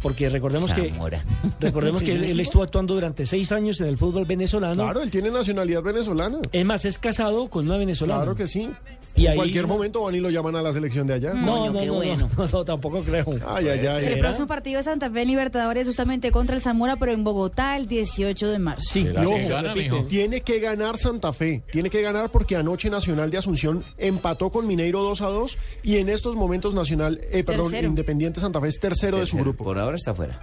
Porque 0.00 0.28
recordemos 0.28 0.70
Zamora. 0.70 1.24
que 1.58 1.66
recordemos 1.66 1.98
Sí, 2.04 2.06
que 2.06 2.12
sí, 2.12 2.24
sí. 2.24 2.30
él 2.30 2.40
estuvo 2.40 2.62
actuando 2.62 2.94
durante 2.94 3.26
seis 3.26 3.50
años 3.50 3.63
en 3.72 3.86
el 3.88 3.96
fútbol 3.98 4.24
venezolano. 4.24 4.74
Claro, 4.82 5.02
él 5.02 5.10
tiene 5.10 5.30
nacionalidad 5.30 5.82
venezolana. 5.82 6.38
Es 6.52 6.64
más, 6.64 6.84
es 6.84 6.98
casado 6.98 7.48
con 7.48 7.66
una 7.66 7.76
venezolana. 7.78 8.20
Claro 8.22 8.34
que 8.36 8.46
sí. 8.46 8.68
Y 9.16 9.26
en 9.26 9.32
ahí- 9.32 9.36
cualquier 9.36 9.66
momento 9.68 10.02
van 10.02 10.14
y 10.16 10.20
lo 10.20 10.28
llaman 10.28 10.56
a 10.56 10.62
la 10.62 10.72
selección 10.72 11.06
de 11.06 11.14
allá. 11.14 11.34
No, 11.34 11.56
Coño, 11.58 11.72
no, 11.72 11.78
qué 11.80 11.86
no, 11.86 11.94
bueno. 11.94 12.30
no, 12.36 12.48
no, 12.52 12.64
tampoco 12.64 13.00
creo. 13.02 13.24
Ay, 13.46 13.68
ay, 13.68 13.86
ay. 13.86 14.04
El 14.06 14.18
próximo 14.18 14.46
partido 14.48 14.78
de 14.78 14.82
Santa 14.82 15.08
Fe 15.10 15.22
en 15.22 15.28
Libertadores 15.28 15.82
es 15.82 15.88
justamente 15.88 16.30
contra 16.32 16.56
el 16.56 16.60
Zamora, 16.60 16.96
pero 16.96 17.12
en 17.12 17.22
Bogotá 17.22 17.76
el 17.76 17.86
18 17.86 18.48
de 18.48 18.58
marzo. 18.58 18.82
Sí, 18.92 19.04
gana, 19.04 19.74
mijo? 19.74 20.04
tiene 20.08 20.40
que 20.40 20.58
ganar 20.58 20.98
Santa 20.98 21.32
Fe, 21.32 21.62
tiene 21.70 21.90
que 21.90 22.02
ganar 22.02 22.30
porque 22.30 22.56
anoche 22.56 22.90
Nacional 22.90 23.30
de 23.30 23.38
Asunción 23.38 23.84
empató 23.98 24.50
con 24.50 24.66
Mineiro 24.66 25.00
2 25.02 25.20
a 25.22 25.26
2 25.28 25.58
y 25.84 25.96
en 25.98 26.08
estos 26.08 26.34
momentos 26.34 26.74
Nacional, 26.74 27.20
eh, 27.30 27.44
perdón, 27.44 27.70
Tercero. 27.70 27.88
Independiente 27.88 28.40
Santa 28.40 28.60
Fe 28.60 28.68
es 28.68 28.80
tercero 28.80 29.18
de 29.18 29.26
su 29.26 29.36
Tercero. 29.36 29.44
grupo. 29.52 29.64
Por 29.64 29.78
ahora 29.78 29.94
está 29.96 30.12
fuera. 30.12 30.40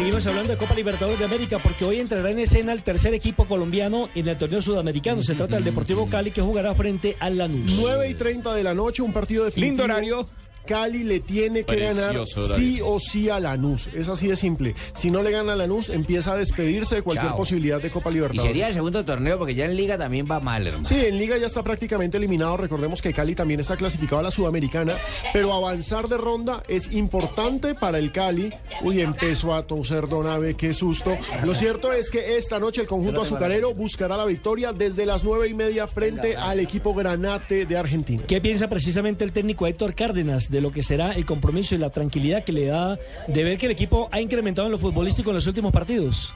Seguimos 0.00 0.26
hablando 0.26 0.52
de 0.52 0.56
Copa 0.56 0.74
Libertadores 0.74 1.18
de 1.18 1.26
América 1.26 1.58
porque 1.58 1.84
hoy 1.84 2.00
entrará 2.00 2.30
en 2.30 2.38
escena 2.38 2.72
el 2.72 2.82
tercer 2.82 3.12
equipo 3.12 3.44
colombiano 3.44 4.08
en 4.14 4.28
el 4.28 4.38
torneo 4.38 4.62
sudamericano. 4.62 5.22
Se 5.22 5.34
trata 5.34 5.56
del 5.56 5.64
Deportivo 5.64 6.06
Cali 6.08 6.30
que 6.30 6.40
jugará 6.40 6.74
frente 6.74 7.16
al 7.20 7.36
Lanús. 7.36 7.78
9 7.78 8.08
y 8.08 8.14
30 8.14 8.54
de 8.54 8.64
la 8.64 8.72
noche, 8.72 9.02
un 9.02 9.12
partido 9.12 9.44
definitivo. 9.44 9.70
Lindo 9.70 9.84
horario. 9.84 10.26
Cali 10.66 11.04
le 11.04 11.20
tiene 11.20 11.64
que 11.64 11.76
ganar 11.76 12.10
Precioso 12.14 12.54
sí 12.54 12.80
o 12.82 12.98
sí 13.00 13.28
a 13.28 13.40
Lanús. 13.40 13.88
Es 13.94 14.08
así 14.08 14.28
de 14.28 14.36
simple. 14.36 14.74
Si 14.94 15.10
no 15.10 15.22
le 15.22 15.30
gana 15.30 15.54
a 15.54 15.56
Lanús, 15.56 15.88
empieza 15.88 16.32
a 16.32 16.36
despedirse 16.36 16.96
de 16.96 17.02
cualquier 17.02 17.28
Chao. 17.30 17.36
posibilidad 17.36 17.80
de 17.80 17.90
Copa 17.90 18.10
Y 18.10 18.14
Libertadores. 18.14 18.46
sería 18.50 18.68
el 18.68 18.74
segundo 18.74 19.04
torneo 19.04 19.38
porque 19.38 19.54
ya 19.54 19.64
en 19.64 19.76
Liga 19.76 19.98
también 19.98 20.26
va 20.30 20.40
mal, 20.40 20.66
hermano. 20.66 20.86
Sí, 20.88 20.94
en 21.04 21.18
Liga 21.18 21.36
ya 21.38 21.46
está 21.46 21.62
prácticamente 21.62 22.16
eliminado. 22.18 22.56
Recordemos 22.56 23.02
que 23.02 23.12
Cali 23.12 23.34
también 23.34 23.60
está 23.60 23.76
clasificado 23.76 24.20
a 24.20 24.22
la 24.24 24.30
Sudamericana, 24.30 24.94
pero 25.32 25.52
avanzar 25.52 26.08
de 26.08 26.16
ronda 26.18 26.62
es 26.68 26.92
importante 26.92 27.74
para 27.74 27.98
el 27.98 28.12
Cali. 28.12 28.50
Uy, 28.82 29.00
empezó 29.00 29.54
a 29.54 29.62
toser 29.62 30.08
Donave, 30.08 30.54
qué 30.54 30.74
susto. 30.74 31.16
Lo 31.44 31.54
cierto 31.54 31.92
es 31.92 32.10
que 32.10 32.36
esta 32.36 32.58
noche 32.60 32.80
el 32.82 32.86
conjunto 32.86 33.22
azucarero 33.22 33.74
buscará 33.74 34.16
la 34.16 34.24
victoria 34.26 34.72
desde 34.72 35.06
las 35.06 35.24
nueve 35.24 35.48
y 35.48 35.54
media 35.54 35.86
frente 35.86 36.36
al 36.36 36.60
equipo 36.60 36.94
Granate 36.94 37.66
de 37.66 37.76
Argentina. 37.76 38.22
¿Qué 38.26 38.40
piensa 38.40 38.68
precisamente 38.68 39.24
el 39.24 39.32
técnico 39.32 39.66
Héctor 39.66 39.94
Cárdenas 39.94 40.49
de 40.50 40.60
lo 40.60 40.72
que 40.72 40.82
será 40.82 41.12
el 41.12 41.24
compromiso 41.24 41.74
y 41.74 41.78
la 41.78 41.90
tranquilidad 41.90 42.44
que 42.44 42.52
le 42.52 42.66
da 42.66 42.98
de 43.28 43.44
ver 43.44 43.56
que 43.56 43.66
el 43.66 43.72
equipo 43.72 44.08
ha 44.12 44.20
incrementado 44.20 44.66
en 44.66 44.72
lo 44.72 44.78
futbolístico 44.78 45.30
en 45.30 45.36
los 45.36 45.46
últimos 45.46 45.72
partidos? 45.72 46.32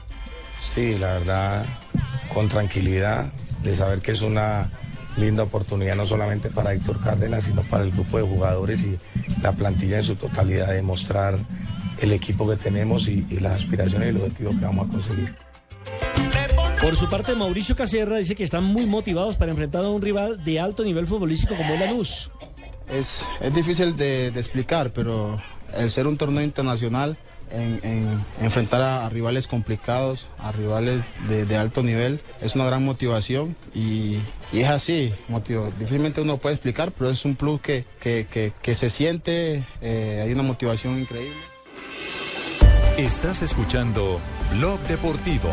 Sí, 0.73 0.97
la 0.97 1.13
verdad, 1.13 1.65
con 2.33 2.49
tranquilidad, 2.49 3.31
de 3.61 3.75
saber 3.75 3.99
que 3.99 4.11
es 4.11 4.21
una 4.21 4.71
linda 5.17 5.43
oportunidad 5.43 5.95
no 5.95 6.05
solamente 6.05 6.49
para 6.49 6.73
Héctor 6.73 7.01
Cárdenas, 7.01 7.45
sino 7.45 7.61
para 7.63 7.83
el 7.83 7.91
grupo 7.91 8.17
de 8.17 8.23
jugadores 8.23 8.81
y 8.81 8.97
la 9.41 9.51
plantilla 9.51 9.99
en 9.99 10.03
su 10.03 10.15
totalidad 10.15 10.71
de 10.71 10.81
mostrar 10.81 11.37
el 12.01 12.11
equipo 12.11 12.49
que 12.49 12.55
tenemos 12.57 13.07
y, 13.07 13.25
y 13.29 13.37
las 13.37 13.63
aspiraciones 13.63 14.09
y 14.09 14.11
los 14.13 14.23
objetivos 14.23 14.59
que 14.59 14.65
vamos 14.65 14.87
a 14.87 14.91
conseguir. 14.91 15.35
Por 16.81 16.95
su 16.95 17.09
parte, 17.09 17.33
Mauricio 17.33 17.75
Caserra 17.75 18.17
dice 18.17 18.35
que 18.35 18.43
están 18.43 18.63
muy 18.63 18.85
motivados 18.85 19.35
para 19.35 19.51
enfrentar 19.51 19.83
a 19.83 19.89
un 19.89 20.01
rival 20.01 20.43
de 20.43 20.59
alto 20.59 20.83
nivel 20.83 21.07
futbolístico 21.07 21.55
como 21.55 21.73
el 21.73 21.79
Lanús. 21.79 22.29
Es, 22.91 23.25
es 23.41 23.53
difícil 23.53 23.95
de, 23.97 24.27
explicar, 24.27 24.91
pero 24.91 25.41
el 25.73 25.91
ser 25.91 26.07
un 26.07 26.17
torneo 26.17 26.43
internacional, 26.43 27.17
en, 27.51 27.79
en 27.83 28.25
enfrentar 28.41 28.81
a, 28.81 29.07
rivales 29.09 29.47
complicados, 29.47 30.27
a 30.39 30.51
rivales 30.51 31.03
de, 31.29 31.57
alto 31.57 31.83
nivel, 31.83 32.21
es 32.41 32.55
una 32.55 32.65
gran 32.65 32.83
motivación 32.83 33.55
y, 33.73 34.17
es 34.53 34.67
así, 34.67 35.13
motivo, 35.27 35.71
difícilmente 35.79 36.21
uno 36.21 36.37
puede 36.37 36.55
explicar, 36.55 36.91
pero 36.91 37.09
es 37.11 37.23
un 37.25 37.35
plus 37.35 37.59
que, 37.61 37.85
que, 37.99 38.27
que- 38.31 38.53
que 38.61 38.75
se 38.75 38.89
siente, 38.89 39.63
eh, 39.81 40.21
hay 40.23 40.31
una 40.31 40.43
motivación 40.43 40.99
increíble. 40.99 41.35
Estás 42.97 43.41
escuchando 43.41 44.19
Blog 44.57 44.79
Deportivo. 44.81 45.49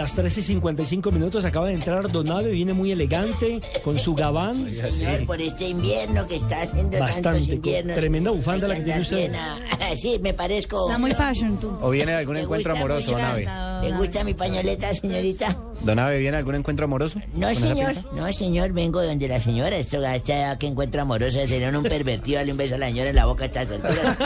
Las 0.00 0.14
3 0.14 0.38
y 0.38 0.42
55 0.42 1.10
minutos 1.10 1.44
acaba 1.44 1.66
de 1.68 1.74
entrar 1.74 2.10
Donave, 2.10 2.50
viene 2.52 2.72
muy 2.72 2.90
elegante, 2.90 3.60
con 3.84 3.98
su 3.98 4.14
gabán. 4.14 4.72
Señor, 4.72 5.26
por 5.26 5.40
este 5.42 5.68
invierno 5.68 6.26
que 6.26 6.36
está 6.36 6.62
haciendo 6.62 6.98
Bastante, 6.98 7.54
inviernos. 7.54 7.96
tremenda 7.96 8.30
bufanda 8.30 8.66
la 8.66 8.76
que 8.76 8.80
tiene 8.82 9.00
usted. 9.02 9.34
a- 9.34 9.58
Sí, 9.96 10.18
me 10.22 10.32
parezco. 10.32 10.86
Está 10.88 10.98
muy 10.98 11.10
fashion 11.12 11.58
tú. 11.58 11.76
¿O 11.82 11.90
viene 11.90 12.12
de 12.12 12.18
algún 12.18 12.36
¿Le 12.36 12.42
encuentro 12.42 12.72
gusta 12.72 12.80
amoroso? 12.84 13.10
Donave? 13.12 13.46
¿Le 13.82 13.92
gusta 13.96 14.24
mi 14.24 14.32
pañoleta, 14.34 14.94
señorita? 14.94 15.58
¿Donave 15.82 16.18
viene 16.18 16.32
de 16.32 16.38
algún 16.38 16.54
encuentro 16.54 16.84
amoroso? 16.84 17.18
No, 17.34 17.40
¿Con 17.48 17.50
esa 17.50 17.68
señor. 17.68 17.94
No, 18.14 18.32
señor. 18.32 18.72
Vengo 18.72 19.00
de 19.00 19.08
donde 19.08 19.28
la 19.28 19.40
señora. 19.40 19.76
Esto, 19.76 19.98
a 19.98 20.14
esta 20.16 20.36
edad 20.38 20.58
que 20.58 20.66
encuentro 20.68 21.02
amoroso. 21.02 21.38
Sería 21.46 21.68
un 21.76 21.82
pervertido. 21.82 22.38
Darle 22.38 22.52
un 22.52 22.58
beso 22.58 22.76
a 22.76 22.78
la 22.78 22.86
señora 22.88 23.10
en 23.10 23.16
la 23.16 23.26
boca 23.26 23.44
a 23.44 23.46
estas 23.46 23.68
alturas. 23.70 24.16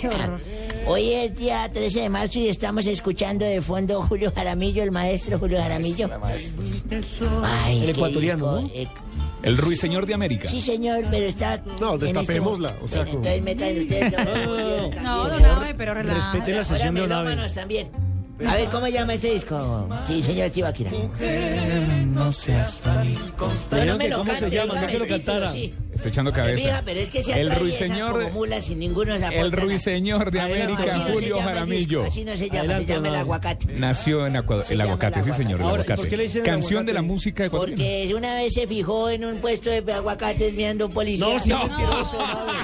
Hoy 0.86 1.12
es 1.12 1.36
día 1.36 1.70
13 1.72 2.00
de 2.00 2.08
marzo 2.08 2.38
y 2.38 2.48
estamos 2.48 2.86
escuchando 2.86 3.44
de 3.44 3.60
fondo 3.60 4.02
Julio 4.10 4.32
Jaramillo, 4.34 4.82
el 4.82 4.90
maestro 4.90 5.38
Julio 5.38 5.62
Jaramillo. 5.62 6.10
Ay, 7.44 7.84
El 7.84 7.90
ecuatoriano, 7.90 8.56
disco, 8.58 8.68
¿no? 8.68 8.80
eh, 8.82 8.88
El 9.44 9.56
ruiseñor 9.56 10.04
de 10.04 10.14
América. 10.14 10.48
Sí, 10.48 10.60
señor, 10.60 11.04
pero 11.12 11.26
está. 11.26 11.62
No, 11.80 11.94
este 11.94 12.06
destapémosla, 12.06 12.70
mo- 12.72 12.84
o 12.84 12.88
sea, 12.88 13.04
Bueno, 13.04 13.12
como- 13.18 13.26
entonces 13.26 13.42
metan 13.42 13.78
ustedes. 13.78 15.00
No, 15.02 15.28
don 15.28 15.44
Abe, 15.44 15.74
pero 15.74 15.94
relaja. 15.94 16.32
Respete 16.32 16.52
la 16.56 16.64
sesión 16.64 16.94
de 16.96 17.48
también. 17.54 17.88
A 18.46 18.54
ver, 18.56 18.68
¿cómo 18.70 18.88
llama 18.88 19.14
este 19.14 19.32
disco? 19.34 19.88
Sí, 20.06 20.22
señor 20.22 20.50
Tibaquira. 20.50 20.90
No 22.06 22.32
seas 22.32 22.76
tan... 22.78 23.14
Pero 23.70 23.92
no 23.92 23.98
me 23.98 24.08
lo 24.08 24.18
¿Cómo 24.18 24.32
se 24.32 24.40
cante, 24.40 24.56
llama? 24.56 24.74
No 24.74 24.80
dígame 24.80 24.92
que 24.92 24.98
lo 24.98 25.04
el 25.04 25.10
título, 25.20 25.40
cantara. 25.40 25.52
sí. 25.52 25.74
Estoy 26.00 26.12
echando 26.12 26.32
cabeza. 26.32 26.62
fija, 26.62 26.82
pero 26.84 27.00
es 27.00 27.10
que 27.10 27.22
se 27.22 27.38
el 27.38 27.50
ruiseñor 27.54 28.12
como 28.12 28.24
de... 28.24 28.30
mulas 28.30 28.64
sin 28.64 28.78
ninguno 28.78 29.18
se 29.18 29.26
El 29.38 29.52
ruiseñor 29.52 30.30
de. 30.30 30.40
América, 30.40 30.96
no 30.96 31.12
Julio 31.12 31.36
llama 31.36 31.50
Jaramillo. 31.52 32.00
disco, 32.00 32.10
Así 32.12 32.24
no 32.24 32.36
se 32.36 32.46
llama, 32.46 32.58
Adelante, 32.60 32.86
se 32.86 32.92
llama 32.94 33.08
el 33.08 33.14
aguacate. 33.16 33.66
Nació 33.74 34.26
en 34.26 34.36
Ecuador. 34.36 34.64
El 34.70 34.80
aguacate, 34.80 35.18
el 35.20 35.24
sí, 35.26 35.32
señor, 35.32 35.60
el 35.60 35.66
aguacate. 35.66 35.82
aguacate. 35.92 35.96
¿por 36.00 36.08
qué 36.08 36.16
le 36.16 36.22
dicen 36.24 36.40
el 36.40 36.46
Canción 36.46 36.86
de 36.86 36.92
la 36.94 37.02
música 37.02 37.44
ecuatoriana. 37.44 37.82
Porque 37.82 38.14
una 38.14 38.34
vez 38.34 38.54
se 38.54 38.66
fijó 38.66 39.10
en 39.10 39.24
un 39.26 39.36
puesto 39.38 39.68
de 39.70 39.92
aguacates 39.92 40.54
mirando 40.54 40.86
un 40.86 40.92
policía. 40.92 41.26
No, 41.26 41.38
sí, 41.38 41.52
mentiroso, 41.52 42.16
Donave. 42.16 42.60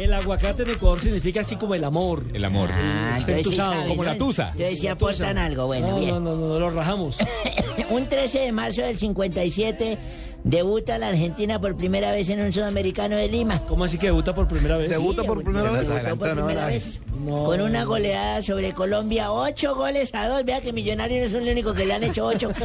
El 0.00 0.12
aguacate 0.14 0.62
en 0.62 0.70
Ecuador 0.70 1.00
significa 1.00 1.40
así 1.40 1.56
como 1.56 1.74
el 1.74 1.84
amor. 1.84 2.24
El 2.32 2.44
amor. 2.44 2.70
Ah, 2.72 3.16
Está 3.18 3.32
sí 3.34 3.38
entusado. 3.40 3.72
sabe, 3.72 3.88
como 3.88 4.02
¿no? 4.04 4.10
la 4.12 4.16
tusa. 4.18 4.48
Entonces 4.52 4.82
La 4.84 4.92
aportan 4.92 5.38
algo, 5.38 5.66
bueno, 5.66 5.88
no, 5.88 5.98
bien. 5.98 6.10
No, 6.10 6.20
no, 6.20 6.34
no, 6.36 6.48
no, 6.48 6.58
lo 6.58 6.70
rajamos. 6.70 7.18
Un 7.90 8.06
13 8.08 8.38
de 8.38 8.52
marzo 8.52 8.80
del 8.82 8.98
57 8.98 9.98
debuta 10.44 10.98
la 10.98 11.08
Argentina 11.08 11.60
por 11.60 11.76
primera 11.76 12.10
vez 12.12 12.28
en 12.30 12.40
un 12.40 12.52
sudamericano 12.52 13.16
de 13.16 13.28
Lima. 13.28 13.64
¿Cómo 13.66 13.84
así 13.84 13.98
que 13.98 14.06
debuta 14.06 14.34
por 14.34 14.48
primera 14.48 14.76
vez? 14.76 14.90
¿Debuta 14.90 15.22
por 15.24 15.42
primera 15.42 15.70
vez? 15.70 15.88
Debutó 15.88 16.18
por 16.18 16.34
primera 16.34 16.66
vez. 16.66 17.00
No. 17.24 17.44
Con 17.44 17.60
una 17.60 17.84
goleada 17.84 18.42
sobre 18.42 18.72
Colombia, 18.72 19.30
ocho 19.32 19.74
goles 19.74 20.14
a 20.14 20.28
dos. 20.28 20.44
Vea 20.44 20.60
que 20.60 20.72
Millonarios 20.72 21.30
no 21.30 21.38
son 21.38 21.46
el 21.46 21.52
único 21.52 21.72
que 21.72 21.84
le 21.86 21.92
han 21.94 22.02
hecho 22.04 22.26
ocho. 22.26 22.50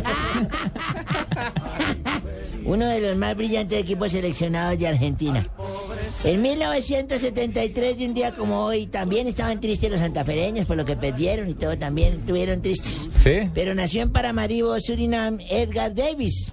Uno 2.66 2.86
de 2.88 3.00
los 3.00 3.16
más 3.16 3.36
brillantes 3.36 3.80
equipos 3.80 4.12
seleccionados 4.12 4.78
de 4.78 4.88
Argentina. 4.88 5.48
En 6.24 6.42
1973, 6.42 7.98
de 7.98 8.06
un 8.06 8.14
día 8.14 8.34
como 8.34 8.66
hoy, 8.66 8.88
también 8.88 9.28
estaban 9.28 9.62
tristes 9.62 9.90
los 9.90 10.00
santafereños 10.02 10.66
por 10.66 10.76
lo 10.76 10.84
que 10.84 10.96
perdieron 10.98 11.50
y 11.50 11.54
todo 11.54 11.78
también 11.78 12.14
estuvieron 12.14 12.62
tristes. 12.62 13.10
¿Sí? 13.24 13.50
Pero 13.54 13.74
nació 13.76 14.02
en 14.02 14.12
Paramaribo, 14.12 14.78
Surinam, 14.80 15.40
Edgar 15.50 15.94
Davis, 15.94 16.52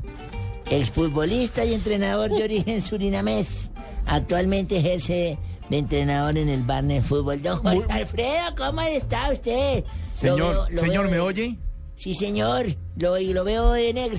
exfutbolista 0.70 1.64
y 1.64 1.74
entrenador 1.74 2.30
de 2.30 2.44
origen 2.44 2.80
surinamés. 2.82 3.70
Actualmente 4.06 4.78
ejerce 4.78 5.38
de 5.70 5.78
entrenador 5.78 6.36
en 6.36 6.48
el 6.48 6.62
Barnet 6.62 7.02
Fútbol. 7.02 7.40
Don 7.42 7.58
Jorge 7.58 7.92
Alfredo, 7.92 8.54
¿cómo 8.56 8.80
está 8.82 9.30
usted? 9.32 9.84
Lo 9.84 10.18
Señor, 10.18 10.38
veo- 10.54 10.66
lo 10.70 10.80
señor, 10.80 11.02
veo 11.04 11.10
¿me 11.10 11.16
de- 11.16 11.20
oye? 11.20 11.58
Sí, 11.96 12.14
señor. 12.14 12.66
Lo, 12.96 13.18
lo 13.18 13.44
veo 13.44 13.72
de 13.72 13.92
negro. 13.94 14.18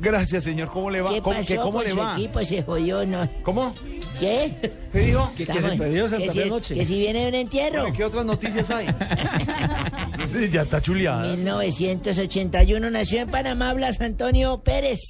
Gracias, 0.00 0.44
señor. 0.44 0.70
¿Cómo 0.70 0.90
le 0.90 1.02
va? 1.02 1.10
¿Qué 1.10 1.20
¿Cómo, 1.20 1.36
pasó 1.36 1.48
que 1.48 1.56
¿cómo 1.56 1.72
con 1.72 1.84
le 1.84 1.90
su 1.90 1.96
va? 1.98 2.12
equipo? 2.14 2.44
Se 2.44 2.62
jodió, 2.62 3.04
¿no? 3.06 3.28
¿Cómo? 3.42 3.74
¿Qué? 4.18 4.72
¿Qué 4.92 4.98
dijo? 5.00 5.30
Que- 5.36 5.44
que 5.46 5.60
se 5.62 5.68
perdió 5.70 6.08
Santa 6.08 6.24
que 6.24 6.32
Fe 6.32 6.42
si, 6.42 6.48
anoche. 6.48 6.74
que 6.74 6.84
si 6.86 6.98
viene 6.98 7.28
un 7.28 7.34
entierro. 7.34 7.80
Bueno, 7.82 7.96
¿Qué 7.96 8.04
otras 8.04 8.24
noticias 8.24 8.70
hay? 8.70 8.86
sí, 10.32 10.48
ya 10.50 10.62
está 10.62 10.80
chuleada. 10.80 11.34
1981 11.36 12.90
nació 12.90 13.20
en 13.22 13.30
Panamá 13.30 13.72
Blas 13.74 14.00
Antonio 14.00 14.62
Pérez 14.62 15.00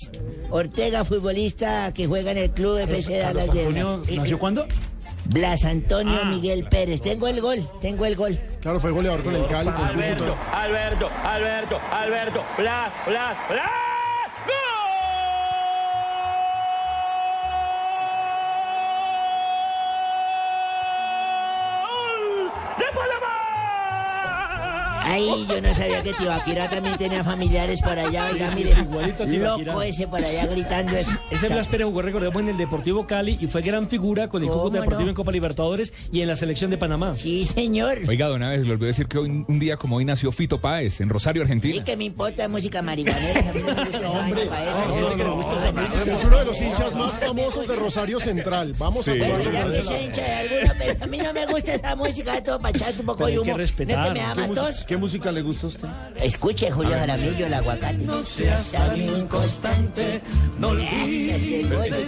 Ortega, 0.51 1.05
futbolista 1.05 1.93
que 1.95 2.07
juega 2.07 2.33
en 2.33 2.39
el 2.39 2.51
club 2.51 2.79
FC 2.79 3.19
Dallas 3.19 3.53
de 3.53 3.61
Antonio, 3.61 4.03
¿nació 4.17 4.39
cuándo? 4.39 4.67
Blas 5.27 5.65
Antonio 5.65 6.19
Ah. 6.23 6.29
Miguel 6.31 6.65
Pérez. 6.69 7.01
Tengo 7.01 7.29
el 7.29 7.41
gol, 7.41 7.61
tengo 7.81 8.05
el 8.07 8.17
gol. 8.17 8.41
Claro, 8.61 8.81
fue 8.81 8.91
goleador 8.91 9.23
con 9.23 9.35
el 9.37 9.47
Cali, 9.47 9.69
Alberto. 9.69 10.37
Alberto, 10.53 11.09
Alberto, 11.23 11.79
Alberto, 11.93 12.43
bla, 12.59 12.93
bla, 13.07 13.37
bla. 13.49 13.71
Ay, 25.13 25.47
yo 25.49 25.61
no 25.61 25.75
sabía 25.75 26.03
que 26.03 26.13
Tibaquira 26.15 26.69
también 26.71 26.97
tenía 26.97 27.23
familiares 27.25 27.81
por 27.83 27.99
allá. 27.99 28.31
Oiga, 28.33 28.49
Sí, 28.49 28.55
sí, 28.55 28.63
mire, 28.65 28.75
sí, 28.75 29.39
loco 29.39 29.83
ese 29.83 30.07
por 30.07 30.25
allá 30.25 30.47
gritando 30.47 30.97
eso. 30.97 31.11
Ese 31.31 31.49
Blas 31.49 31.69
Pérez 31.69 31.87
jugó, 31.87 32.03
recordemos, 32.03 32.43
en 32.43 32.49
el 32.51 32.57
Deportivo 32.57 33.07
Cali 33.07 33.37
y 33.41 33.47
fue 33.47 33.63
gran 33.63 33.89
figura 33.89 34.29
con 34.29 34.43
el 34.43 34.49
¿Cómo 34.49 34.63
Cúcuta 34.63 34.81
Deportivo 34.81 35.03
no? 35.05 35.09
en 35.11 35.15
Copa 35.15 35.33
Libertadores 35.33 35.93
y 36.13 36.21
en 36.23 36.29
la 36.29 36.37
selección 36.37 36.71
de 36.71 36.79
Panamá. 36.79 37.15
Sí, 37.15 37.45
señor. 37.45 37.99
Oiga, 38.09 38.29
don 38.29 38.43
Aves, 38.43 38.67
le 38.67 38.73
olvidé 38.73 38.87
decir 38.89 39.07
que 39.07 39.19
hoy, 39.19 39.45
un 39.47 39.59
día 39.59 39.77
como 39.77 39.97
hoy 39.97 40.05
nació 40.05 40.33
Fito 40.33 40.59
Páez 40.61 41.01
en 41.01 41.09
Rosario, 41.09 41.43
¿Y 41.43 41.45
Argentina. 41.45 41.85
que 41.85 41.97
me 41.97 42.05
importa 42.05 42.49
música 42.49 42.81
marihuanera? 42.83 43.53
Es 44.83 46.25
uno 46.25 46.39
de 46.39 46.45
los 46.45 46.61
hinchas 46.61 46.95
más 46.95 47.13
famosos 47.13 47.67
de 47.69 47.77
Rosario 47.77 48.21
Central. 48.21 48.75
Vamos 48.79 49.07
a 49.09 49.13
Sí. 49.13 49.19
pero 50.79 51.05
a 51.05 51.07
mí 51.07 51.19
no 51.19 51.33
me 51.33 51.47
gusta 51.47 51.75
esa 51.75 51.95
música 51.97 52.35
de 52.35 52.43
todo 52.43 52.59
para 52.59 52.77
echarte 52.77 53.01
un 53.01 53.07
poco 53.07 53.27
de 53.27 53.33
hay 53.33 53.39
que 53.39 53.49
humo. 53.51 53.57
respetar. 53.57 53.99
¿No 53.99 54.05
es 54.07 54.13
que 54.13 54.15
me 54.15 54.21
¿Qué 54.21 54.27
da 54.27 54.35
¿Qué, 54.35 54.41
más 54.41 54.51
música- 55.03 55.25
tos? 55.25 55.33
qué 55.33 55.33
música 55.33 55.33
le 55.33 55.43
gusta 55.43 55.67
a 55.67 55.71
usted? 55.71 55.89
Escuche, 56.23 56.71
Julio 56.71 56.93
Jaramillo, 56.93 57.47
el 57.47 57.55
aguacate. 57.55 58.05
No 58.05 58.23
seas 58.25 58.65
tan 58.67 59.01
inconstante, 59.01 60.23
no 60.59 60.69
olvides 60.69 61.47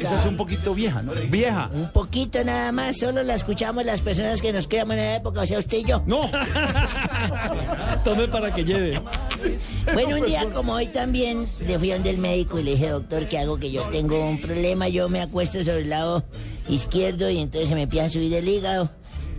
Esa 0.00 0.20
es 0.20 0.26
un 0.26 0.36
poquito 0.36 0.74
vieja, 0.74 1.02
¿no? 1.02 1.12
Vieja. 1.28 1.70
Un 1.72 1.90
poquito 1.90 2.42
nada 2.44 2.72
más, 2.72 2.98
solo 2.98 3.22
la 3.22 3.34
escuchamos 3.34 3.84
las 3.84 4.00
personas 4.00 4.40
que 4.40 4.52
nos 4.52 4.66
quedamos 4.66 4.96
en 4.96 5.00
la 5.00 5.16
época, 5.16 5.42
o 5.42 5.46
sea, 5.46 5.58
usted 5.58 5.78
y 5.78 5.84
yo. 5.84 6.02
No. 6.06 6.30
Tome 8.04 8.28
para 8.28 8.52
que 8.52 8.64
lleve. 8.64 9.00
Bueno, 9.92 10.16
un 10.16 10.26
día 10.26 10.46
como 10.52 10.74
hoy 10.74 10.88
también 10.88 11.46
le 11.66 11.78
fui 11.78 11.90
a 11.90 11.94
donde 11.94 12.10
el 12.10 12.18
médico 12.18 12.58
y 12.58 12.62
le 12.62 12.72
dije, 12.72 12.88
doctor, 12.88 13.26
¿qué 13.26 13.38
hago? 13.38 13.58
Que 13.58 13.70
yo 13.70 13.82
tengo 13.90 14.28
un 14.28 14.40
problema, 14.40 14.88
yo 14.88 15.08
me 15.08 15.20
acuesto 15.20 15.62
sobre 15.64 15.80
el 15.82 15.90
lado 15.90 16.24
izquierdo 16.68 17.30
y 17.30 17.38
entonces 17.40 17.68
se 17.68 17.74
me 17.74 17.82
empieza 17.82 18.06
a 18.06 18.10
subir 18.10 18.34
el 18.34 18.48
hígado. 18.48 18.90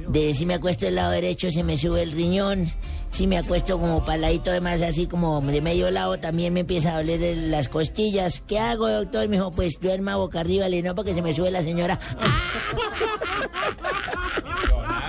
De 0.07 0.34
si 0.34 0.45
me 0.45 0.53
acuesto 0.53 0.86
del 0.86 0.95
lado 0.95 1.11
derecho 1.11 1.49
se 1.49 1.64
me 1.64 1.77
sube 1.77 2.03
el 2.03 2.11
riñón. 2.11 2.72
Si 3.15 3.27
me 3.27 3.37
acuesto 3.37 3.79
como 3.79 4.03
paladito 4.03 4.51
además 4.51 4.81
así 4.81 5.07
como 5.07 5.39
de 5.39 5.61
medio 5.61 5.89
lado 5.89 6.19
también 6.19 6.53
me 6.53 6.59
empieza 6.59 6.93
a 6.93 6.97
doler 6.97 7.37
las 7.49 7.69
costillas. 7.69 8.43
¿Qué 8.45 8.59
hago, 8.59 8.89
doctor? 8.89 9.29
Me 9.29 9.37
dijo, 9.37 9.51
pues 9.51 9.79
duerma 9.79 10.17
boca 10.17 10.41
arriba, 10.41 10.67
le 10.67 10.81
no 10.81 10.95
porque 10.95 11.13
se 11.13 11.21
me 11.21 11.31
sube 11.31 11.49
la 11.49 11.63
señora. 11.63 11.97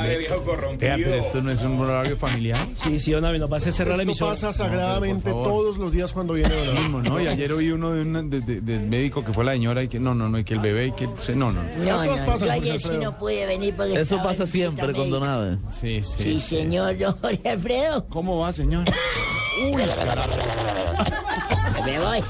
Vea, 0.02 0.97
pero 0.97 1.14
esto 1.14 1.40
no 1.43 1.51
es 1.51 1.62
un 1.62 1.78
horario 1.81 2.16
familiar. 2.16 2.66
Sí, 2.74 2.98
sí, 2.98 3.12
don 3.12 3.24
Aves, 3.24 3.40
nos 3.40 3.52
va 3.52 3.56
a 3.56 3.60
cerrar 3.60 3.89
la 3.97 4.02
Esto 4.02 4.02
emisora. 4.02 4.31
pasa 4.32 4.52
sagradamente 4.52 5.31
favor. 5.31 5.48
todos 5.48 5.78
los 5.78 5.93
días 5.93 6.12
cuando 6.12 6.35
viene 6.35 6.55
Don 6.55 6.68
Abe. 6.68 6.81
Mismo, 6.81 7.02
¿no? 7.02 7.20
Y 7.20 7.27
ayer 7.27 7.52
oí 7.52 7.70
uno 7.70 7.93
de 7.93 8.02
una- 8.02 8.23
de- 8.23 8.40
de- 8.40 8.60
del 8.60 8.86
médico 8.86 9.24
que 9.24 9.32
fue 9.32 9.44
la 9.44 9.52
señora 9.52 9.82
y 9.82 9.89
que 9.89 9.98
no, 9.98 10.14
no, 10.14 10.28
no, 10.28 10.39
y 10.39 10.44
que 10.44 10.55
el 10.55 10.60
bebé 10.60 10.86
y 10.89 10.93
que 10.93 11.06
no, 11.35 11.52
no. 11.52 11.62
No, 11.62 12.05
no, 12.05 12.36
yo 12.39 12.51
ayer 12.52 12.81
sí 12.81 12.90
no 13.01 13.16
pude 13.18 13.47
venir 13.47 13.74
porque 13.77 13.93
Eso 13.94 14.02
estaba 14.02 14.23
pasa 14.24 14.43
en 14.44 14.48
cita 14.48 14.64
siempre 14.64 14.86
con 14.86 14.94
médica. 15.10 15.18
Don 15.18 15.28
Abe. 15.28 15.59
Sí, 15.73 16.02
sí. 16.02 16.23
Sí, 16.23 16.40
señor, 16.40 16.97
don 16.98 17.16
Jorge 17.18 17.48
Alfredo. 17.48 18.06
¿Cómo 18.09 18.39
va, 18.39 18.52
señor? 18.52 18.85
Me 21.85 21.98
voy. 22.01 22.20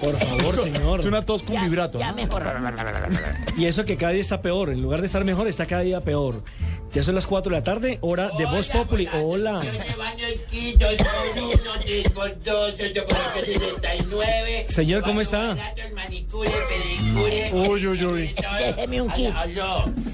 Por 0.00 0.16
favor, 0.16 0.56
señor. 0.56 1.00
Es 1.00 1.06
una 1.06 1.22
tos 1.26 1.42
con 1.42 1.60
vibrato. 1.62 1.98
Ya 1.98 2.12
mejor. 2.12 2.42
Y 3.58 3.66
eso 3.66 3.84
que 3.84 3.96
cada 3.96 4.12
día 4.12 4.22
está 4.22 4.40
peor. 4.40 4.70
En 4.70 4.80
lugar 4.80 5.00
de 5.00 5.06
estar 5.06 5.24
mejor, 5.24 5.46
está 5.46 5.66
cada 5.66 5.82
día 5.82 6.00
peor. 6.02 6.42
Ya 6.92 7.04
son 7.04 7.14
las 7.14 7.26
4 7.26 7.50
de 7.50 7.56
la 7.58 7.62
tarde, 7.62 7.98
hora 8.00 8.30
de 8.36 8.44
Voz 8.46 8.68
Populi. 8.68 9.08
Hola. 9.12 9.62
Señor, 14.68 15.02
¿cómo 15.02 15.20
está? 15.20 15.56
Uy, 17.52 17.86
uy, 17.86 18.04
uy. 18.04 18.34
Déjeme 18.58 19.02
un 19.02 19.10
kit. 19.10 19.32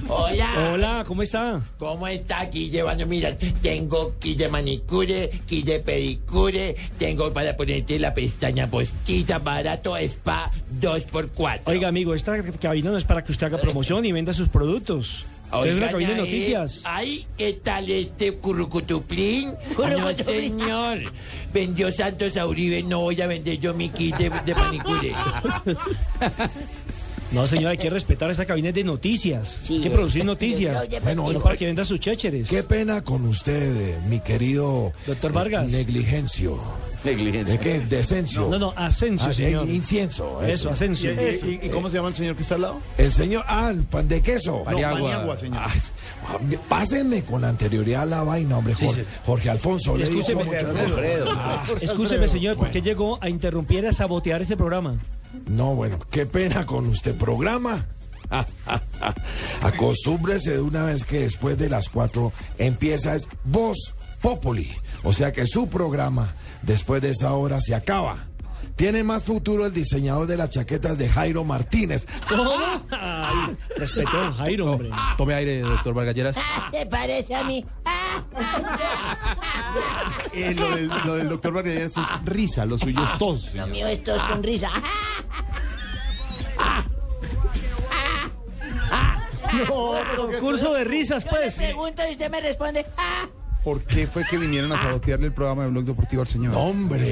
Hola. 0.08 0.70
Hola, 0.72 1.04
¿cómo 1.06 1.22
está? 1.22 1.62
¿Cómo 1.78 2.06
está 2.06 2.40
aquí 2.40 2.68
llevando? 2.70 3.06
Mira, 3.06 3.36
tengo 3.62 4.14
kit 4.18 4.38
de 4.38 4.48
manicure, 4.48 5.30
kit 5.46 5.64
de 5.64 5.80
pedicure, 5.80 6.76
tengo 6.98 7.32
para 7.32 7.56
ponerte 7.56 7.98
la 7.98 8.12
pestaña 8.12 8.70
postiza, 8.70 9.38
barato, 9.38 9.96
spa, 9.96 10.50
2x4. 10.80 11.62
Oiga, 11.64 11.88
amigo, 11.88 12.14
esta 12.14 12.40
cabina 12.60 12.90
no 12.90 12.98
es 12.98 13.04
para 13.04 13.24
que 13.24 13.32
usted 13.32 13.46
haga 13.46 13.58
promoción 13.58 14.04
y 14.04 14.12
venda 14.12 14.32
sus 14.32 14.48
productos. 14.48 15.24
Es 15.52 15.74
una 15.74 15.90
cabina 15.90 16.10
de 16.10 16.16
noticias. 16.16 16.82
Ay, 16.84 17.26
¿qué 17.38 17.54
tal 17.54 17.90
este 17.90 18.34
currucutuplín? 18.34 19.54
No, 19.78 20.14
señor. 20.14 20.98
Vendió 21.52 21.90
Santos 21.92 22.36
a 22.36 22.46
Uribe, 22.46 22.82
no 22.82 23.00
voy 23.00 23.20
a 23.20 23.26
vender 23.26 23.58
yo 23.58 23.72
mi 23.72 23.88
kit 23.88 24.16
de, 24.16 24.30
de 24.44 24.54
manicure. 24.54 25.14
No, 27.32 27.46
señor, 27.46 27.72
hay 27.72 27.78
que 27.78 27.90
respetar 27.90 28.30
esta 28.30 28.44
cabina 28.46 28.70
de 28.72 28.84
noticias. 28.84 29.60
hay 29.68 29.80
que 29.80 29.88
eh. 29.88 29.90
producir 29.90 30.24
noticias. 30.24 30.88
Bueno, 31.02 31.30
no 31.32 31.40
para 31.42 31.56
que 31.56 31.66
venda 31.66 31.84
sus 31.84 31.98
chécheres. 32.00 32.48
Qué 32.48 32.62
pena 32.62 33.02
con 33.02 33.24
usted, 33.26 33.76
eh, 33.76 33.98
mi 34.08 34.20
querido 34.20 34.92
Doctor 35.06 35.32
Vargas. 35.32 35.68
negligencio. 35.70 36.58
Negligencia. 37.04 37.54
¿De 37.54 37.60
qué? 37.60 37.80
Decencio. 37.80 38.48
No, 38.48 38.58
no, 38.58 38.72
Asensio, 38.76 39.28
Ah, 39.30 39.32
señor. 39.32 39.68
eh, 39.68 39.74
Incienso. 39.74 40.42
Eso, 40.44 40.70
Asensio. 40.70 41.12
¿Y, 41.12 41.16
y- 41.62 41.66
y 41.66 41.68
cómo 41.68 41.88
se 41.88 41.96
llama 41.96 42.08
el 42.08 42.14
señor 42.14 42.34
que 42.36 42.42
está 42.42 42.56
al 42.56 42.62
lado? 42.62 42.80
El 42.98 43.12
señor, 43.12 43.44
ah, 43.46 43.70
el 43.70 43.84
pan 43.84 44.08
de 44.08 44.20
queso. 44.22 44.64
Paniagua. 44.64 45.00
Paniagua, 45.10 45.38
señor. 45.38 45.58
Ay, 45.64 45.80
pásenme 46.68 47.22
con 47.24 47.44
anterioridad 47.44 48.06
la 48.06 48.22
vaina, 48.22 48.58
hombre. 48.58 48.74
Jorge, 48.74 49.04
Jorge 49.24 49.50
Alfonso, 49.50 49.96
le 49.96 50.04
Escúcheme, 50.04 50.44
muchas 50.44 50.62
Alfredo. 50.64 50.74
veces. 50.74 50.92
Alfredo. 50.96 51.32
Ah, 51.36 51.64
Escúcheme, 51.80 52.28
señor, 52.28 52.56
¿por 52.56 52.70
qué 52.70 52.82
llegó 52.82 53.18
a 53.22 53.28
interrumpir, 53.28 53.86
a 53.86 53.92
sabotear 53.92 54.42
este 54.42 54.56
programa? 54.56 54.96
no, 55.46 55.74
bueno, 55.74 55.98
qué 56.10 56.24
pena 56.26 56.64
con 56.66 56.86
usted. 56.86 57.14
Programa. 57.16 57.86
Acostúmbrese 59.62 60.52
de 60.52 60.60
una 60.60 60.82
vez 60.84 61.04
que 61.04 61.20
después 61.20 61.56
de 61.58 61.68
las 61.68 61.88
cuatro 61.88 62.32
empieza 62.58 63.14
es 63.14 63.28
Voz 63.44 63.94
Populi. 64.20 64.72
O 65.04 65.12
sea 65.12 65.32
que 65.32 65.46
su 65.46 65.68
programa 65.68 66.34
después 66.62 67.02
de 67.02 67.10
esa 67.10 67.32
hora 67.34 67.60
se 67.60 67.74
acaba. 67.74 68.26
Tiene 68.76 69.02
más 69.02 69.24
futuro 69.24 69.64
el 69.66 69.72
diseñador 69.72 70.26
de 70.26 70.36
las 70.36 70.50
chaquetas 70.50 70.98
de 70.98 71.08
Jairo 71.08 71.44
Martínez. 71.44 72.06
Respetó, 73.76 74.32
Jairo, 74.34 74.72
hombre. 74.72 74.90
Tome 75.16 75.32
aire, 75.34 75.60
doctor 75.60 75.94
Vargalleras. 75.94 76.36
¿Te 76.70 76.84
parece 76.86 77.34
a 77.34 77.44
mí? 77.44 77.64
Eh, 80.32 80.54
lo, 80.54 80.70
del, 80.74 80.88
lo 80.88 81.14
del 81.16 81.28
doctor 81.28 81.52
Vargalleras 81.52 81.92
es 81.96 82.04
risa, 82.24 82.64
lo 82.66 82.78
suyo 82.78 83.02
es 83.04 83.18
tos. 83.18 83.54
Lo 83.54 83.66
mío 83.66 83.86
es 83.86 84.02
tos 84.02 84.22
con 84.22 84.42
risa. 84.42 84.70
No, 89.68 89.92
concurso 90.16 90.72
de 90.74 90.84
risas, 90.84 91.24
Yo 91.24 91.30
le 91.32 91.36
pues. 91.38 91.54
pregunto 91.54 92.02
y 92.08 92.12
usted 92.12 92.30
me 92.30 92.40
responde. 92.40 92.86
"Ah". 92.96 93.26
¿Por 93.64 93.82
qué 93.82 94.06
fue 94.06 94.24
que 94.24 94.36
vinieron 94.38 94.72
a 94.72 94.80
sabotearle 94.80 95.26
el 95.26 95.32
programa 95.32 95.64
de 95.64 95.70
Blog 95.70 95.84
Deportivo 95.84 96.22
al 96.22 96.28
señor? 96.28 96.54
Hombre. 96.56 97.10